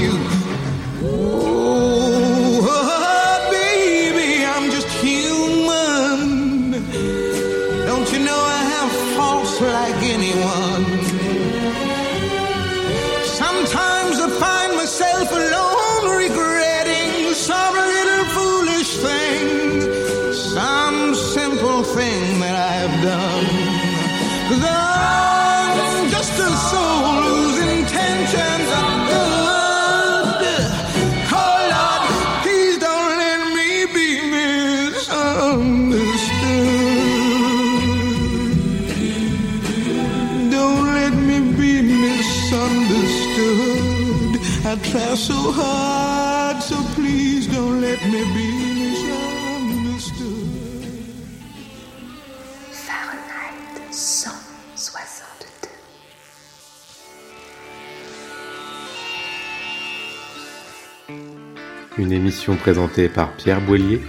Émission 62.47 62.63
présentée 62.63 63.09
par 63.09 63.33
Pierre 63.33 63.59
Boillier 63.59 63.99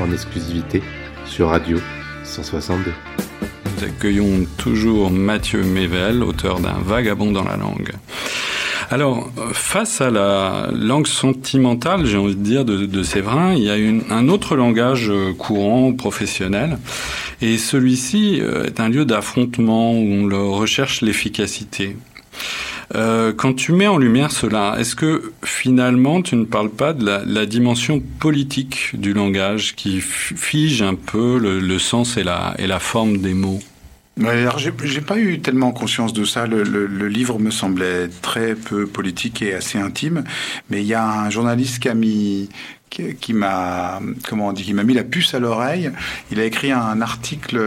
en 0.00 0.10
exclusivité 0.10 0.82
sur 1.26 1.50
Radio 1.50 1.78
162. 2.24 2.92
Nous 3.76 3.84
accueillons 3.84 4.46
toujours 4.56 5.12
Mathieu 5.12 5.62
Mével, 5.62 6.24
auteur 6.24 6.58
d'un 6.58 6.78
Vagabond 6.84 7.30
dans 7.30 7.44
la 7.44 7.56
langue. 7.56 7.92
Alors, 8.90 9.30
face 9.52 10.00
à 10.00 10.10
la 10.10 10.70
langue 10.72 11.06
sentimentale, 11.06 12.04
j'ai 12.04 12.16
envie 12.16 12.34
de 12.34 12.42
dire, 12.42 12.64
de, 12.64 13.02
Séverin, 13.04 13.54
il 13.54 13.62
y 13.62 13.70
a 13.70 14.14
un 14.14 14.28
autre 14.28 14.56
langage 14.56 15.08
euh, 15.08 15.32
courant, 15.32 15.92
professionnel, 15.92 16.78
et 17.42 17.58
celui-ci 17.58 18.40
euh, 18.40 18.64
est 18.64 18.80
un 18.80 18.88
lieu 18.88 19.04
d'affrontement 19.04 19.92
où 19.92 20.28
on 20.32 20.52
recherche 20.52 21.00
l'efficacité. 21.00 21.96
Euh, 22.94 23.32
quand 23.32 23.54
tu 23.54 23.72
mets 23.72 23.86
en 23.86 23.98
lumière 23.98 24.30
cela, 24.30 24.76
est-ce 24.78 24.94
que 24.94 25.32
finalement 25.44 26.22
tu 26.22 26.36
ne 26.36 26.44
parles 26.44 26.70
pas 26.70 26.92
de 26.92 27.04
la, 27.04 27.46
dimension 27.46 28.00
politique 28.00 28.90
du 28.94 29.12
langage 29.12 29.74
qui 29.74 30.00
fige 30.00 30.82
un 30.82 30.94
peu 30.94 31.38
le, 31.38 31.78
sens 31.78 32.16
et 32.16 32.24
la, 32.24 32.78
forme 32.80 33.18
des 33.18 33.34
mots? 33.34 33.60
Alors 34.24 34.58
j'ai 34.58 35.00
pas 35.00 35.18
eu 35.18 35.40
tellement 35.40 35.72
conscience 35.72 36.12
de 36.12 36.24
ça. 36.24 36.46
Le 36.46 37.08
livre 37.08 37.38
me 37.38 37.50
semblait 37.50 38.08
très 38.22 38.54
peu 38.54 38.86
politique 38.86 39.42
et 39.42 39.54
assez 39.54 39.78
intime, 39.78 40.24
mais 40.70 40.82
il 40.82 40.86
y 40.86 40.94
a 40.94 41.04
un 41.04 41.30
journaliste 41.30 41.80
qui 41.80 41.88
a 41.88 41.94
mis 41.94 42.48
qui, 43.20 43.32
m'a 43.32 44.00
comment 44.28 44.48
on 44.48 44.52
dit 44.52 44.64
qui 44.64 44.74
m'a 44.74 44.84
mis 44.84 44.94
la 44.94 45.04
puce 45.04 45.34
à 45.34 45.38
l'oreille. 45.38 45.90
Il 46.30 46.40
a 46.40 46.44
écrit 46.44 46.72
un 46.72 47.00
article 47.00 47.60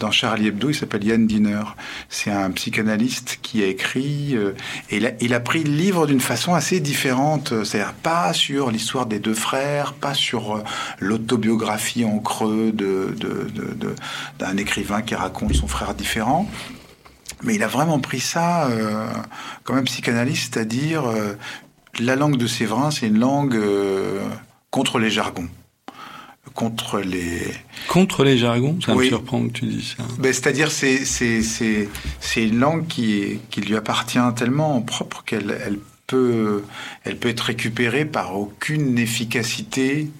dans 0.00 0.10
Charlie 0.10 0.48
Hebdo. 0.48 0.70
Il 0.70 0.74
s'appelle 0.74 1.04
Yann 1.04 1.26
Diner. 1.26 1.62
C'est 2.08 2.30
un 2.30 2.50
psychanalyste 2.50 3.38
qui 3.42 3.62
a 3.62 3.66
écrit 3.66 4.36
euh, 4.36 4.52
et 4.90 5.00
il 5.20 5.34
a, 5.34 5.40
pris 5.40 5.64
le 5.64 5.72
livre 5.72 6.06
d'une 6.06 6.20
façon 6.20 6.54
assez 6.54 6.80
différente. 6.80 7.64
C'est-à-dire 7.64 7.94
pas 7.94 8.32
sur 8.32 8.70
l'histoire 8.70 9.06
des 9.06 9.18
deux 9.18 9.34
frères, 9.34 9.94
pas 9.94 10.14
sur 10.14 10.56
euh, 10.56 10.64
l'autobiographie 11.00 12.04
en 12.04 12.18
creux 12.18 12.72
d'un 12.72 14.56
écrivain 14.56 15.02
qui 15.02 15.14
raconte 15.14 15.54
son 15.54 15.66
frère 15.66 15.94
différent. 15.94 16.48
Mais 17.44 17.56
il 17.56 17.62
a 17.62 17.68
vraiment 17.68 17.98
pris 17.98 18.20
ça 18.20 18.66
euh, 18.66 19.06
comme 19.64 19.76
un 19.76 19.82
psychanalyste, 19.82 20.54
c'est-à-dire 20.54 21.04
euh, 21.06 21.34
la 22.00 22.16
langue 22.16 22.36
de 22.36 22.46
Séverin, 22.46 22.90
c'est 22.90 23.06
une 23.08 23.18
langue 23.18 23.54
euh, 23.56 24.20
contre 24.70 24.98
les 24.98 25.10
jargons, 25.10 25.48
contre 26.54 27.00
les. 27.00 27.42
Contre 27.88 28.24
les 28.24 28.38
jargons, 28.38 28.78
ça 28.84 28.94
Oui. 28.94 29.04
me 29.04 29.08
surprend 29.08 29.42
que 29.48 29.52
tu 29.52 29.66
dis 29.66 29.94
ça. 29.96 30.02
Ben, 30.18 30.32
c'est-à-dire 30.32 30.70
c'est 30.70 31.04
c'est 31.04 31.42
c'est 31.42 31.88
c'est 32.20 32.44
une 32.46 32.58
langue 32.58 32.86
qui 32.86 33.40
qui 33.50 33.60
lui 33.60 33.76
appartient 33.76 34.18
tellement 34.36 34.76
en 34.76 34.82
propre 34.82 35.22
qu'elle 35.24 35.56
elle 35.64 35.78
peut 36.06 36.62
elle 37.04 37.16
peut 37.18 37.28
être 37.30 37.40
récupérée 37.40 38.04
par 38.04 38.36
aucune 38.36 38.98
efficacité 38.98 40.10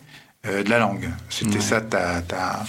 euh, 0.46 0.62
de 0.62 0.70
la 0.70 0.78
langue. 0.78 1.10
C'était 1.30 1.56
Ouais. 1.56 1.60
ça 1.60 1.80
ta 1.80 2.20
ta 2.22 2.64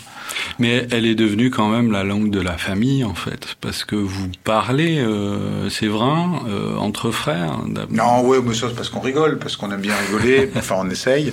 Mais 0.60 0.88
elle 0.92 1.06
est 1.06 1.16
devenue 1.16 1.50
quand 1.50 1.70
même 1.70 1.92
la 1.92 2.04
langue 2.04 2.30
de 2.32 2.40
la 2.40 2.58
famille, 2.58 3.04
en 3.04 3.14
fait, 3.14 3.56
parce 3.62 3.84
que 3.84 3.96
vous 3.96 4.30
parlez 4.44 5.00
euh, 5.00 5.70
séverin 5.70 6.44
euh, 6.48 6.76
entre 6.78 7.12
frères. 7.12 7.60
Non, 7.90 8.22
ouais, 8.26 8.40
mais 8.46 8.54
ça 8.54 8.68
c'est 8.70 8.76
parce 8.76 8.90
qu'on 8.90 9.00
rigole, 9.02 9.38
parce 9.40 9.56
qu'on 9.58 9.72
aime 9.72 9.82
bien 9.82 9.96
rigoler. 10.08 10.50
enfin, 10.56 10.76
on 10.80 10.90
essaye, 10.90 11.32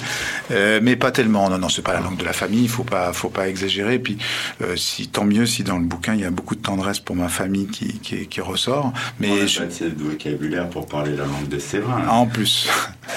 euh, 0.51 0.81
mais 0.83 0.97
pas 0.97 1.11
tellement. 1.13 1.49
Non, 1.51 1.59
non, 1.59 1.69
c'est 1.69 1.83
pas 1.83 1.93
la 1.95 2.01
langue 2.01 2.17
de 2.17 2.25
la 2.25 2.33
famille. 2.33 2.63
Il 2.65 2.69
faut 2.69 2.85
pas, 2.85 3.13
faut 3.13 3.31
pas 3.31 3.49
exagérer. 3.49 3.99
Puis, 3.99 4.19
euh, 4.63 4.77
si 4.77 5.09
tant 5.09 5.25
mieux 5.25 5.47
si 5.47 5.63
dans 5.63 5.79
le 5.79 5.85
bouquin 5.85 6.15
il 6.15 6.21
y 6.21 6.25
a 6.25 6.31
beaucoup 6.31 6.55
de 6.55 6.63
tendresse 6.63 6.99
pour 7.01 7.17
ma 7.17 7.29
famille 7.29 7.67
qui 7.69 7.99
qui, 8.01 8.27
qui 8.27 8.41
ressort. 8.41 8.93
Mais 9.21 9.31
on 9.31 9.37
n'a 9.37 9.47
je- 9.47 9.59
pas 9.61 9.67
de 9.67 9.71
ce 9.73 9.85
vocabulaire 9.85 10.69
pour 10.69 10.87
parler 10.87 11.13
la 11.17 11.25
langue 11.27 11.49
de 11.49 11.59
Séverin. 11.59 12.07
en 12.09 12.27
plus, 12.27 12.69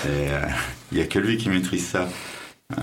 euh, 0.08 0.42
Il 0.92 0.98
y 1.00 1.02
a 1.02 1.06
que 1.06 1.20
lui 1.20 1.38
qui 1.38 1.50
maîtrise 1.50 1.88
ça. 1.88 2.08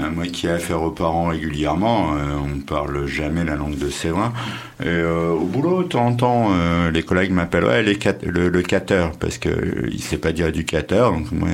Euh, 0.00 0.10
moi 0.12 0.26
qui 0.28 0.46
ai 0.46 0.50
affaire 0.50 0.80
aux 0.80 0.92
parents 0.92 1.26
régulièrement, 1.28 2.14
euh, 2.14 2.36
on 2.36 2.60
parle 2.60 3.04
jamais 3.06 3.42
la 3.42 3.56
langue 3.56 3.76
de 3.76 3.90
Séverin. 3.90 4.32
Et 4.80 4.86
euh, 4.86 5.30
au 5.32 5.44
boulot, 5.44 5.82
de 5.82 5.88
temps 5.88 6.06
en 6.06 6.14
temps, 6.14 6.50
les 6.92 7.02
collègues 7.02 7.32
m'appellent 7.32 7.64
ouais, 7.64 7.82
les 7.82 7.96
cat- 7.98 8.22
le, 8.24 8.48
le 8.48 8.62
cateur, 8.62 9.10
parce 9.18 9.38
que 9.38 9.48
euh, 9.48 9.88
il 9.90 10.00
sait 10.00 10.18
pas 10.18 10.30
dire 10.30 10.46
éducateur. 10.46 11.10
Donc 11.10 11.32
moi, 11.32 11.48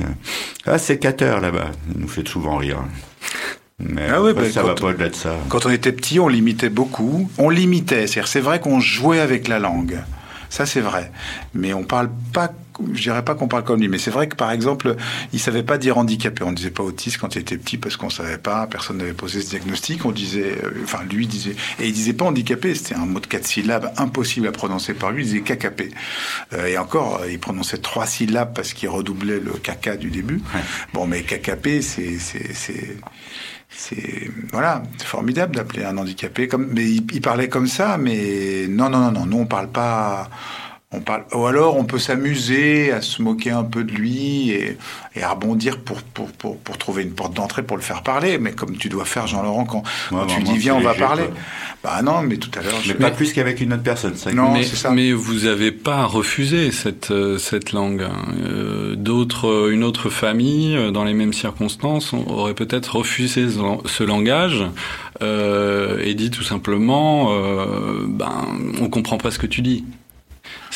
ah 0.67 0.77
c'est 0.77 0.99
cateur 0.99 1.41
là-bas. 1.41 1.71
Il 1.95 2.01
nous 2.01 2.07
fait 2.07 2.27
souvent 2.27 2.57
rire. 2.57 2.83
Mais 3.79 4.03
Ah 4.07 4.17
après, 4.17 4.33
bah, 4.33 4.49
ça 4.51 4.61
va 4.61 4.75
pas 4.75 4.87
au-delà 4.87 5.09
de 5.09 5.15
ça. 5.15 5.35
quand 5.49 5.65
on 5.65 5.71
était 5.71 5.91
petit, 5.91 6.19
on 6.19 6.27
limitait 6.27 6.69
beaucoup. 6.69 7.31
On 7.39 7.49
limitait, 7.49 8.05
c'est-à-dire 8.05 8.27
c'est 8.27 8.41
vrai 8.41 8.59
qu'on 8.59 8.79
jouait 8.79 9.21
avec 9.21 9.47
la 9.47 9.57
langue. 9.57 9.97
Ça 10.51 10.67
c'est 10.67 10.81
vrai, 10.81 11.11
mais 11.55 11.73
on 11.73 11.83
parle 11.83 12.09
pas. 12.31 12.51
Je 12.93 13.01
dirais 13.01 13.23
pas 13.23 13.35
qu'on 13.35 13.47
parle 13.47 13.63
comme 13.63 13.79
lui, 13.79 13.87
mais 13.87 13.97
c'est 13.97 14.11
vrai 14.11 14.27
que 14.27 14.35
par 14.35 14.51
exemple, 14.51 14.95
il 15.33 15.39
savait 15.39 15.63
pas 15.63 15.77
dire 15.77 15.97
handicapé. 15.97 16.43
On 16.43 16.51
disait 16.51 16.71
pas 16.71 16.83
autiste 16.83 17.17
quand 17.17 17.35
il 17.35 17.39
était 17.41 17.57
petit 17.57 17.77
parce 17.77 17.97
qu'on 17.97 18.09
savait 18.09 18.37
pas, 18.37 18.67
personne 18.67 18.97
n'avait 18.97 19.13
posé 19.13 19.41
ce 19.41 19.49
diagnostic. 19.49 20.05
On 20.05 20.11
disait, 20.11 20.55
euh, 20.63 20.71
enfin 20.83 20.99
lui 21.09 21.27
disait, 21.27 21.55
et 21.79 21.87
il 21.87 21.93
disait 21.93 22.13
pas 22.13 22.25
handicapé. 22.25 22.75
C'était 22.75 22.95
un 22.95 23.05
mot 23.05 23.19
de 23.19 23.27
quatre 23.27 23.45
syllabes 23.45 23.91
impossible 23.97 24.47
à 24.47 24.51
prononcer 24.51 24.93
par 24.93 25.11
lui. 25.11 25.23
Il 25.23 25.25
disait 25.25 25.41
cacapé. 25.41 25.91
Euh, 26.53 26.67
et 26.67 26.77
encore, 26.77 27.21
euh, 27.21 27.31
il 27.31 27.39
prononçait 27.39 27.77
trois 27.77 28.05
syllabes 28.05 28.53
parce 28.53 28.73
qu'il 28.73 28.89
redoublait 28.89 29.39
le 29.39 29.53
caca 29.53 29.97
du 29.97 30.09
début. 30.09 30.41
Bon, 30.93 31.05
mais 31.05 31.23
cacapé, 31.23 31.81
c'est 31.81 32.17
c'est 32.19 32.53
c'est 32.53 32.97
c'est 33.69 34.29
voilà, 34.51 34.83
c'est 34.97 35.05
formidable 35.05 35.55
d'appeler 35.55 35.83
un 35.83 35.97
handicapé 35.97 36.47
comme 36.47 36.67
mais 36.71 36.89
il, 36.89 37.05
il 37.13 37.21
parlait 37.21 37.49
comme 37.49 37.67
ça 37.67 37.97
mais 37.97 38.65
non 38.67 38.89
non 38.89 38.99
non 38.99 39.11
non, 39.11 39.25
nous 39.25 39.37
on 39.37 39.45
parle 39.45 39.69
pas 39.69 40.29
on 40.91 41.01
parle 41.01 41.23
ou 41.35 41.45
alors 41.45 41.77
on 41.77 41.83
peut 41.83 41.99
s'amuser 41.99 42.91
à 42.91 43.01
se 43.01 43.21
moquer 43.21 43.51
un 43.51 43.63
peu 43.63 43.83
de 43.83 43.91
lui 43.91 44.49
et, 44.49 44.75
et 45.15 45.21
à 45.21 45.29
rebondir 45.29 45.77
pour, 45.81 46.01
pour, 46.01 46.31
pour, 46.31 46.57
pour 46.57 46.77
trouver 46.79 47.03
une 47.03 47.11
porte 47.11 47.35
d'entrée 47.35 47.61
pour 47.61 47.77
le 47.77 47.83
faire 47.83 48.01
parler 48.01 48.39
mais 48.39 48.53
comme 48.53 48.75
tu 48.75 48.89
dois 48.89 49.05
faire 49.05 49.27
Jean-Laurent 49.27 49.65
quand, 49.65 49.83
quand 50.09 50.21
Ouais, 50.21 50.27
tu 50.27 50.41
bah, 50.41 50.51
dis 50.51 50.57
viens 50.57 50.73
on 50.73 50.79
va 50.81 50.93
léger, 50.93 51.03
parler 51.05 51.23
quoi. 51.25 51.33
bah 51.83 52.01
non 52.01 52.23
mais 52.23 52.37
tout 52.37 52.49
à 52.57 52.63
l'heure 52.63 52.73
je 52.81 52.93
Mais 52.93 52.95
pas 52.97 53.11
plus 53.11 53.33
qu'avec 53.33 53.61
une 53.61 53.71
autre 53.73 53.83
personne. 53.83 54.15
Ça 54.15 54.31
Non, 54.33 54.51
mais, 54.53 54.63
c'est 54.63 54.75
ça. 54.77 54.89
mais 54.89 55.11
vous 55.13 55.45
avez 55.45 55.71
pas 55.71 56.05
refusé 56.05 56.71
cette 56.71 57.11
euh, 57.11 57.37
cette 57.37 57.71
langue. 57.71 58.01
hein. 58.01 58.25
Euh, 58.43 58.95
D'autres, 58.95 59.47
euh, 59.47 59.71
une 59.71 59.83
autre 59.83 60.09
famille 60.09 60.75
dans 60.91 61.03
les 61.03 61.13
mêmes 61.13 61.33
circonstances 61.33 62.13
on- 62.13 62.25
aurait 62.27 62.55
peut-être 62.55 62.95
refusé 62.95 63.45
ce 63.85 64.03
langage 64.03 64.63
euh, 65.21 65.99
et 66.03 66.15
dit 66.15 66.31
tout 66.31 66.43
simplement, 66.43 67.27
euh, 67.31 68.05
ben, 68.07 68.31
on 68.81 68.89
comprend 68.89 69.17
pas 69.17 69.29
ce 69.29 69.37
que 69.37 69.47
tu 69.47 69.61
dis. 69.61 69.83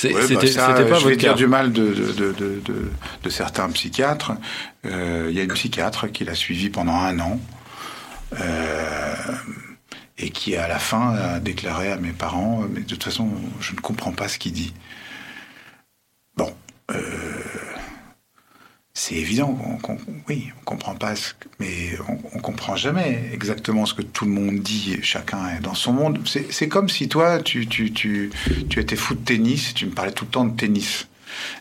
Ouais, 0.03 0.13
bah, 0.13 0.41
C'était 0.41 0.89
pas 0.89 0.99
je 0.99 1.07
vais 1.07 1.15
dire 1.15 1.35
du 1.35 1.47
mal 1.47 1.71
de, 1.71 1.87
de, 1.93 2.11
de, 2.11 2.31
de, 2.33 2.61
de- 2.65 2.91
de 3.23 3.29
certains 3.29 3.69
psychiatres. 3.69 4.33
Euh, 4.85 5.27
Il 5.29 5.35
y 5.35 5.39
a 5.39 5.43
une 5.43 5.53
psychiatre 5.53 6.07
qui 6.11 6.25
l'a 6.25 6.35
suivi 6.35 6.69
pendant 6.69 6.95
un 6.95 7.19
an 7.19 7.39
euh, 8.39 9.13
et 10.17 10.29
qui, 10.31 10.55
à 10.55 10.67
la 10.67 10.79
fin, 10.79 11.15
a 11.15 11.39
déclaré 11.39 11.91
à 11.91 11.97
mes 11.97 12.11
parents 12.11 12.63
Mais 12.69 12.81
de 12.81 12.85
toute 12.87 13.03
façon, 13.03 13.29
je 13.59 13.73
ne 13.73 13.79
comprends 13.79 14.11
pas 14.11 14.27
ce 14.27 14.37
qu'il 14.39 14.53
dit. 14.53 14.73
Bon. 16.37 16.53
Euh, 16.91 16.99
c'est 18.95 19.15
évident 19.15 19.57
oui, 20.29 20.51
on 20.61 20.63
comprend 20.65 20.93
pas, 20.95 21.15
ce 21.15 21.33
mais 21.59 21.97
on, 22.07 22.37
on 22.37 22.39
comprend 22.39 22.75
jamais 22.75 23.29
exactement 23.33 23.85
ce 23.85 23.93
que 23.95 24.03
tout 24.03 24.25
le 24.25 24.31
monde 24.31 24.59
dit. 24.59 24.99
Chacun 25.01 25.49
est 25.49 25.61
dans 25.61 25.73
son 25.73 25.93
monde. 25.93 26.19
C'est, 26.25 26.67
comme 26.67 26.89
si 26.89 27.09
toi, 27.09 27.39
tu, 27.39 27.67
tu, 27.67 27.91
tu, 27.91 28.31
tu 28.69 28.79
étais 28.79 28.95
fou 28.95 29.15
de 29.15 29.23
tennis, 29.23 29.73
tu 29.73 29.87
me 29.87 29.91
parlais 29.91 30.11
tout 30.11 30.25
le 30.25 30.31
temps 30.31 30.45
de 30.45 30.55
tennis. 30.55 31.07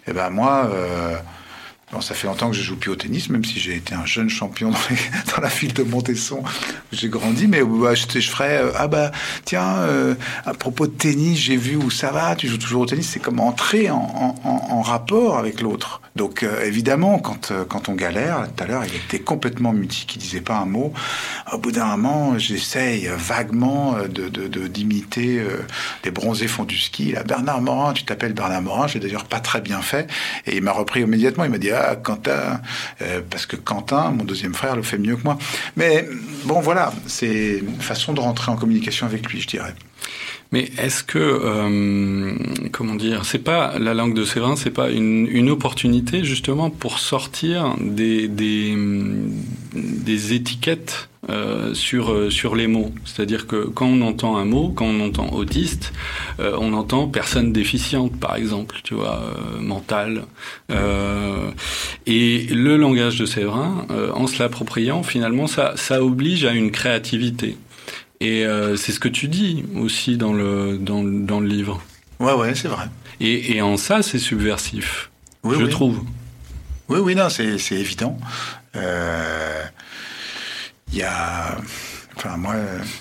Et 0.06 0.12
ben 0.12 0.28
moi, 0.28 0.70
euh, 0.72 1.16
bon, 1.92 2.00
ça 2.00 2.14
fait 2.14 2.26
longtemps 2.26 2.50
que 2.50 2.56
je 2.56 2.62
joue 2.62 2.76
plus 2.76 2.90
au 2.90 2.96
tennis, 2.96 3.28
même 3.28 3.44
si 3.44 3.60
j'ai 3.60 3.76
été 3.76 3.94
un 3.94 4.06
jeune 4.06 4.28
champion 4.30 4.70
dans, 4.70 4.78
la 5.42 5.48
ville 5.48 5.72
de 5.74 5.82
Montesson. 5.82 6.42
J'ai 6.92 7.08
grandi, 7.08 7.46
mais 7.46 7.62
bah, 7.62 7.94
je, 7.94 8.06
je 8.18 8.28
ferais 8.30 8.58
euh, 8.62 8.72
ah 8.76 8.88
bah 8.88 9.10
tiens, 9.44 9.76
euh, 9.80 10.14
à 10.46 10.54
propos 10.54 10.86
de 10.86 10.92
tennis, 10.92 11.38
j'ai 11.38 11.56
vu 11.56 11.76
où 11.76 11.90
ça 11.90 12.10
va. 12.10 12.34
Tu 12.36 12.48
joues 12.48 12.58
toujours 12.58 12.82
au 12.82 12.86
tennis, 12.86 13.08
c'est 13.08 13.20
comme 13.20 13.40
entrer 13.40 13.90
en, 13.90 14.02
rapport 14.82 15.38
avec 15.38 15.60
l'autre. 15.60 16.00
Donc 16.16 16.42
euh, 16.42 16.64
évidemment, 16.64 17.18
quand 17.20 17.50
euh, 17.52 17.64
quand 17.66 17.88
on 17.88 17.94
galère, 17.94 18.48
tout 18.56 18.64
à 18.64 18.66
l'heure, 18.66 18.84
il 18.84 18.94
était 18.96 19.20
complètement 19.20 19.72
mutique, 19.72 20.16
il 20.16 20.18
disait 20.18 20.40
pas 20.40 20.56
un 20.56 20.66
mot. 20.66 20.92
Au 21.52 21.58
bout 21.58 21.70
d'un 21.72 21.86
moment, 21.96 22.36
j'essaye 22.38 23.08
vaguement 23.16 23.94
euh, 23.96 24.08
de 24.08 24.28
de- 24.28 24.48
de- 24.48 24.66
d'imiter 24.66 25.38
euh, 25.38 25.64
les 26.04 26.10
bronzés 26.10 26.48
font 26.48 26.64
du 26.64 26.76
ski. 26.78 27.12
Là, 27.12 27.22
Bernard 27.22 27.62
Morin, 27.62 27.92
tu 27.92 28.04
t'appelles 28.04 28.32
Bernard 28.34 28.60
Morin, 28.62 28.86
j'ai 28.88 28.98
d'ailleurs 28.98 29.24
pas 29.24 29.40
très 29.40 29.60
bien 29.60 29.80
fait, 29.82 30.10
et 30.46 30.56
il 30.56 30.62
m'a 30.62 30.72
repris 30.72 31.00
immédiatement. 31.02 31.44
Il 31.44 31.50
m'a 31.50 31.58
dit 31.58 31.70
ah 31.70 31.81
Quentin, 31.96 32.60
euh, 33.00 33.20
parce 33.28 33.46
que 33.46 33.56
Quentin, 33.56 34.10
mon 34.10 34.24
deuxième 34.24 34.54
frère, 34.54 34.76
le 34.76 34.82
fait 34.82 34.98
mieux 34.98 35.16
que 35.16 35.24
moi. 35.24 35.38
Mais 35.76 36.08
bon, 36.44 36.60
voilà, 36.60 36.92
c'est 37.06 37.58
une 37.58 37.80
façon 37.80 38.12
de 38.12 38.20
rentrer 38.20 38.50
en 38.50 38.56
communication 38.56 39.06
avec 39.06 39.28
lui, 39.30 39.40
je 39.40 39.48
dirais. 39.48 39.74
Mais 40.52 40.70
est-ce 40.76 41.02
que, 41.02 41.18
euh, 41.18 42.34
comment 42.72 42.94
dire, 42.94 43.24
c'est 43.24 43.38
pas 43.38 43.78
la 43.78 43.94
langue 43.94 44.14
de 44.14 44.24
Séverin, 44.24 44.54
c'est 44.54 44.70
pas 44.70 44.90
une, 44.90 45.26
une 45.26 45.48
opportunité 45.48 46.24
justement 46.24 46.68
pour 46.68 46.98
sortir 46.98 47.74
des, 47.80 48.28
des, 48.28 48.76
des 49.74 50.34
étiquettes 50.34 51.08
euh, 51.30 51.72
sur, 51.72 52.12
euh, 52.12 52.28
sur 52.28 52.54
les 52.54 52.66
mots? 52.66 52.92
C'est-à-dire 53.06 53.46
que 53.46 53.64
quand 53.64 53.86
on 53.86 54.02
entend 54.02 54.36
un 54.36 54.44
mot, 54.44 54.68
quand 54.68 54.84
on 54.84 55.00
entend 55.00 55.32
autiste, 55.32 55.94
euh, 56.38 56.54
on 56.60 56.74
entend 56.74 57.08
personne 57.08 57.54
déficiente, 57.54 58.20
par 58.20 58.36
exemple, 58.36 58.80
tu 58.84 58.92
vois, 58.92 59.22
euh, 59.22 59.58
mentale. 59.58 60.26
Euh, 60.70 61.50
et 62.06 62.44
le 62.50 62.76
langage 62.76 63.18
de 63.18 63.24
Séverin, 63.24 63.86
en 64.14 64.26
se 64.26 64.42
l'appropriant, 64.42 65.02
finalement, 65.02 65.46
ça, 65.46 65.72
ça 65.76 66.02
oblige 66.02 66.44
à 66.44 66.52
une 66.52 66.70
créativité. 66.70 67.56
Et 68.24 68.46
euh, 68.46 68.76
c'est 68.76 68.92
ce 68.92 69.00
que 69.00 69.08
tu 69.08 69.26
dis 69.28 69.64
aussi 69.76 70.16
dans 70.16 70.32
le, 70.32 70.78
dans, 70.78 71.02
le- 71.02 71.20
dans 71.20 71.40
le 71.40 71.46
livre. 71.48 71.82
Ouais, 72.20 72.32
ouais, 72.34 72.54
c'est 72.54 72.68
vrai. 72.68 72.84
Et, 73.20 73.56
et 73.56 73.62
en 73.62 73.76
ça, 73.76 74.02
c'est 74.02 74.18
subversif, 74.18 75.10
Oui, 75.42 75.56
je 75.58 75.64
oui. 75.64 75.70
trouve. 75.70 76.00
Oui, 76.88 77.00
oui, 77.00 77.14
non, 77.16 77.28
c'est 77.28 77.58
c'est 77.58 77.74
évident. 77.76 78.16
Euh, 78.76 79.62
Il 80.92 80.98
y 80.98 81.02
a. 81.02 81.56
Enfin, 82.14 82.36
moi, 82.36 82.54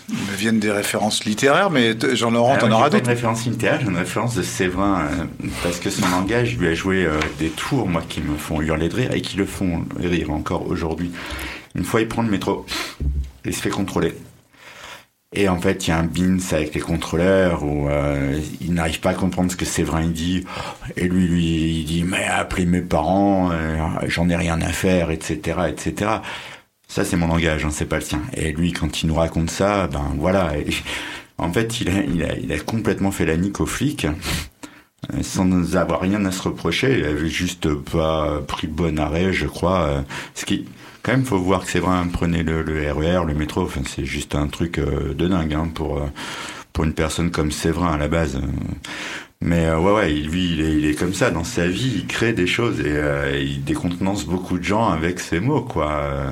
il 0.10 0.16
me 0.16 0.36
viennent 0.38 0.60
des 0.60 0.72
références 0.72 1.26
littéraires, 1.26 1.70
mais 1.70 1.96
Jean-Laurent, 2.16 2.54
Ah, 2.56 2.60
t'en 2.60 2.72
auras 2.72 2.86
j'ai 2.86 2.92
d'autres. 2.92 3.04
une 3.04 3.10
référence 3.10 3.46
littéraire, 3.46 3.80
j'ai 3.82 3.88
une 3.90 3.98
référence 3.98 4.34
de 4.36 4.42
Séverin, 4.42 5.02
euh, 5.02 5.26
parce 5.62 5.80
que 5.80 5.90
son 5.90 6.08
langage 6.10 6.58
lui 6.58 6.68
a 6.70 6.74
joué 6.74 7.06
euh, 7.06 7.20
des 7.38 7.50
tours, 7.50 7.88
moi, 7.90 8.02
qui 8.08 8.22
me 8.22 8.38
font 8.38 8.62
hurler 8.62 8.88
de 8.90 8.96
rire 8.96 9.12
et 9.14 9.22
qui 9.22 9.36
le 9.38 9.46
font 9.46 9.84
rire 10.00 10.32
encore 10.32 10.66
aujourd'hui. 10.68 11.12
Une 11.76 11.84
fois, 11.84 12.02
il 12.02 12.08
prend 12.08 12.22
le 12.24 12.30
métro, 12.32 12.66
il 13.46 13.54
se 13.54 13.62
fait 13.62 13.70
contrôler. 13.70 14.16
Et 15.34 15.48
en 15.48 15.58
fait, 15.62 15.88
il 15.88 15.92
y 15.92 15.94
a 15.94 15.98
un 15.98 16.04
bins 16.04 16.38
avec 16.52 16.74
les 16.76 16.82
contrôleurs 16.82 17.64
où 17.64 17.88
euh, 17.88 18.38
il 18.60 18.74
n'arrive 18.74 19.00
pas 19.00 19.12
à 19.12 19.14
comprendre 19.14 19.50
ce 19.50 19.56
que 19.56 19.64
Séverin 19.64 20.08
dit. 20.08 20.44
Et 20.98 21.08
lui, 21.08 21.26
lui, 21.28 21.80
il 21.80 21.86
dit 21.86 22.04
mais 22.04 22.26
appelez 22.26 22.66
mes 22.66 22.82
parents, 22.82 23.50
euh, 23.52 23.78
j'en 24.08 24.28
ai 24.30 24.36
rien 24.36 24.60
à 24.62 24.68
faire, 24.74 25.10
etc., 25.10 25.60
etc. 25.70 26.12
Ça, 26.88 27.06
c'est 27.06 27.16
mon 27.16 27.28
langage, 27.28 27.64
hein, 27.66 27.70
c'est 27.72 27.86
pas 27.86 27.98
le 27.98 28.02
sien. 28.02 28.22
Et 28.36 28.52
lui, 28.52 28.74
quand 28.74 29.04
il 29.04 29.08
nous 29.08 29.16
raconte 29.16 29.50
ça, 29.52 29.88
ben 29.88 30.14
voilà. 30.18 30.52
En 31.38 31.52
fait, 31.54 31.82
il 31.82 31.90
a, 31.90 32.04
il 32.04 32.24
a, 32.24 32.36
il 32.38 32.52
a 32.52 32.60
complètement 32.60 33.12
fait 33.12 33.26
la 33.26 33.38
nique 33.38 33.62
aux 33.62 33.66
flics. 33.66 34.08
euh, 35.14 35.24
Sans 35.24 35.76
avoir 35.76 36.02
rien 36.02 36.24
à 36.26 36.32
se 36.32 36.42
reprocher, 36.44 37.00
il 37.00 37.06
avait 37.06 37.30
juste 37.30 37.74
pas 37.74 38.42
pris 38.48 38.68
bon 38.68 39.00
arrêt, 39.00 39.34
je 39.34 39.48
crois. 39.48 39.82
euh, 39.84 40.02
Ce 40.36 40.46
qui, 40.46 40.66
quand 41.04 41.12
même, 41.14 41.26
faut 41.26 41.40
voir 41.40 41.66
que 41.66 41.72
c'est 41.72 41.80
vrai, 41.80 41.96
prenez 42.12 42.44
le, 42.44 42.62
le 42.64 42.92
RER, 42.92 43.26
le 43.26 43.34
métro, 43.34 43.62
enfin, 43.64 43.82
c'est 43.88 44.06
juste 44.06 44.36
un 44.36 44.48
truc 44.48 44.78
euh, 44.80 45.14
de 45.14 45.28
dingue 45.28 45.54
hein, 45.54 45.70
pour 45.74 45.98
euh, 46.00 46.08
pour 46.74 46.86
une 46.86 46.94
personne 46.94 47.32
comme 47.32 47.52
Séverin 47.52 47.94
à 47.94 47.98
la 47.98 48.08
base. 48.08 48.36
euh. 48.38 48.42
Mais 49.42 49.66
euh, 49.66 49.80
ouais, 49.80 49.94
ouais, 49.94 50.14
lui, 50.14 50.54
il 50.54 50.62
est, 50.62 50.74
il 50.78 50.86
est 50.86 50.96
comme 50.96 51.14
ça 51.14 51.32
dans 51.32 51.44
sa 51.44 51.68
vie, 51.68 51.94
il 51.96 52.08
crée 52.08 52.34
des 52.34 52.48
choses 52.48 52.80
et 52.82 52.84
euh, 52.88 53.40
il 53.42 53.64
décontenance 53.64 54.26
beaucoup 54.26 54.58
de 54.60 54.64
gens 54.64 54.90
avec 54.90 55.20
ses 55.20 55.40
mots, 55.40 55.62
quoi. 55.64 55.92
euh. 55.92 56.32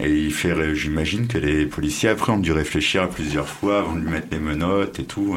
Et 0.00 0.10
il 0.10 0.32
fait, 0.32 0.74
j'imagine 0.74 1.26
que 1.28 1.38
les 1.38 1.66
policiers 1.66 2.08
après 2.10 2.32
ont 2.32 2.38
dû 2.38 2.52
réfléchir 2.52 3.08
plusieurs 3.10 3.48
fois 3.48 3.80
avant 3.80 3.94
de 3.94 4.00
lui 4.00 4.10
mettre 4.10 4.28
les 4.32 4.38
menottes 4.38 4.98
et 5.00 5.04
tout. 5.04 5.36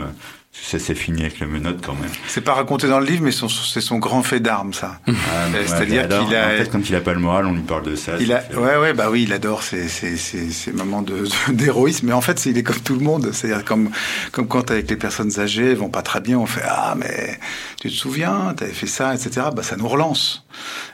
Ça 0.63 0.79
s'est 0.79 0.95
fini 0.95 1.21
avec 1.21 1.39
les 1.39 1.45
menottes 1.45 1.85
quand 1.85 1.93
même. 1.93 2.09
C'est 2.27 2.41
pas 2.41 2.53
raconté 2.53 2.87
dans 2.87 2.99
le 2.99 3.05
livre, 3.05 3.21
mais 3.23 3.31
c'est 3.31 3.81
son 3.81 3.99
grand 3.99 4.23
fait 4.23 4.39
d'armes, 4.39 4.73
ça. 4.73 4.99
Ah, 5.07 5.11
Euh, 5.11 5.51
ouais, 5.53 5.67
C'est-à-dire 5.67 6.01
j'adore. 6.03 6.25
qu'il 6.25 6.35
a- 6.35 6.45
En 6.47 6.57
fait, 6.57 6.71
quand 6.71 6.89
il 6.89 6.95
a 6.95 7.01
pas 7.01 7.13
le 7.13 7.19
moral, 7.19 7.45
on 7.45 7.53
lui 7.53 7.61
parle 7.61 7.83
de 7.83 7.95
ça. 7.95 8.13
Il 8.19 8.33
a, 8.33 8.39
fait- 8.39 8.55
ouais, 8.55 8.77
ouais, 8.77 8.93
bah 8.93 9.09
oui, 9.11 9.23
il 9.23 9.33
adore 9.33 9.61
ces, 9.61 9.87
ces, 9.87 10.17
ces, 10.17 10.49
ces 10.49 10.71
moments 10.71 11.03
d'héroïsme. 11.49 12.07
Mais 12.07 12.13
en 12.13 12.21
fait, 12.21 12.45
il 12.47 12.57
est 12.57 12.63
comme 12.63 12.79
tout 12.79 12.95
le 12.95 13.01
monde. 13.03 13.29
C'est-à-dire 13.31 13.63
comme, 13.63 13.91
comme 14.31 14.47
quand 14.47 14.71
avec 14.71 14.89
les 14.89 14.95
personnes 14.97 15.39
âgées, 15.39 15.71
elles 15.71 15.77
vont 15.77 15.89
pas 15.89 16.01
très 16.01 16.19
bien, 16.21 16.39
on 16.39 16.47
fait 16.47 16.63
ah 16.67 16.95
mais 16.97 17.37
tu 17.79 17.89
te 17.89 17.93
souviens, 17.93 18.53
t'avais 18.57 18.71
fait 18.71 18.87
ça, 18.87 19.13
etc. 19.13 19.47
Bah 19.55 19.61
ça 19.61 19.75
nous 19.75 19.87
relance. 19.87 20.44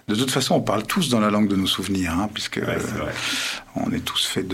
De 0.07 0.15
toute 0.15 0.31
façon, 0.31 0.55
on 0.55 0.61
parle 0.61 0.83
tous 0.83 1.09
dans 1.09 1.19
la 1.19 1.29
langue 1.29 1.47
de 1.47 1.55
nos 1.55 1.67
souvenirs, 1.67 2.13
hein, 2.13 2.29
puisque 2.33 2.57
Ouais, 2.57 2.77
c'est 2.79 2.97
vrai. 2.97 3.13
on 3.75 3.91
est 3.91 4.03
tous 4.03 4.25
faits 4.25 4.47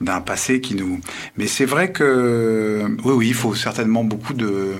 d'un 0.00 0.20
passé 0.20 0.60
qui 0.60 0.74
nous. 0.74 1.00
Mais 1.36 1.46
c'est 1.46 1.64
vrai 1.66 1.92
que 1.92 2.84
oui, 3.04 3.12
oui, 3.14 3.28
il 3.28 3.34
faut 3.34 3.54
certainement 3.54 4.04
beaucoup 4.04 4.34
de. 4.34 4.74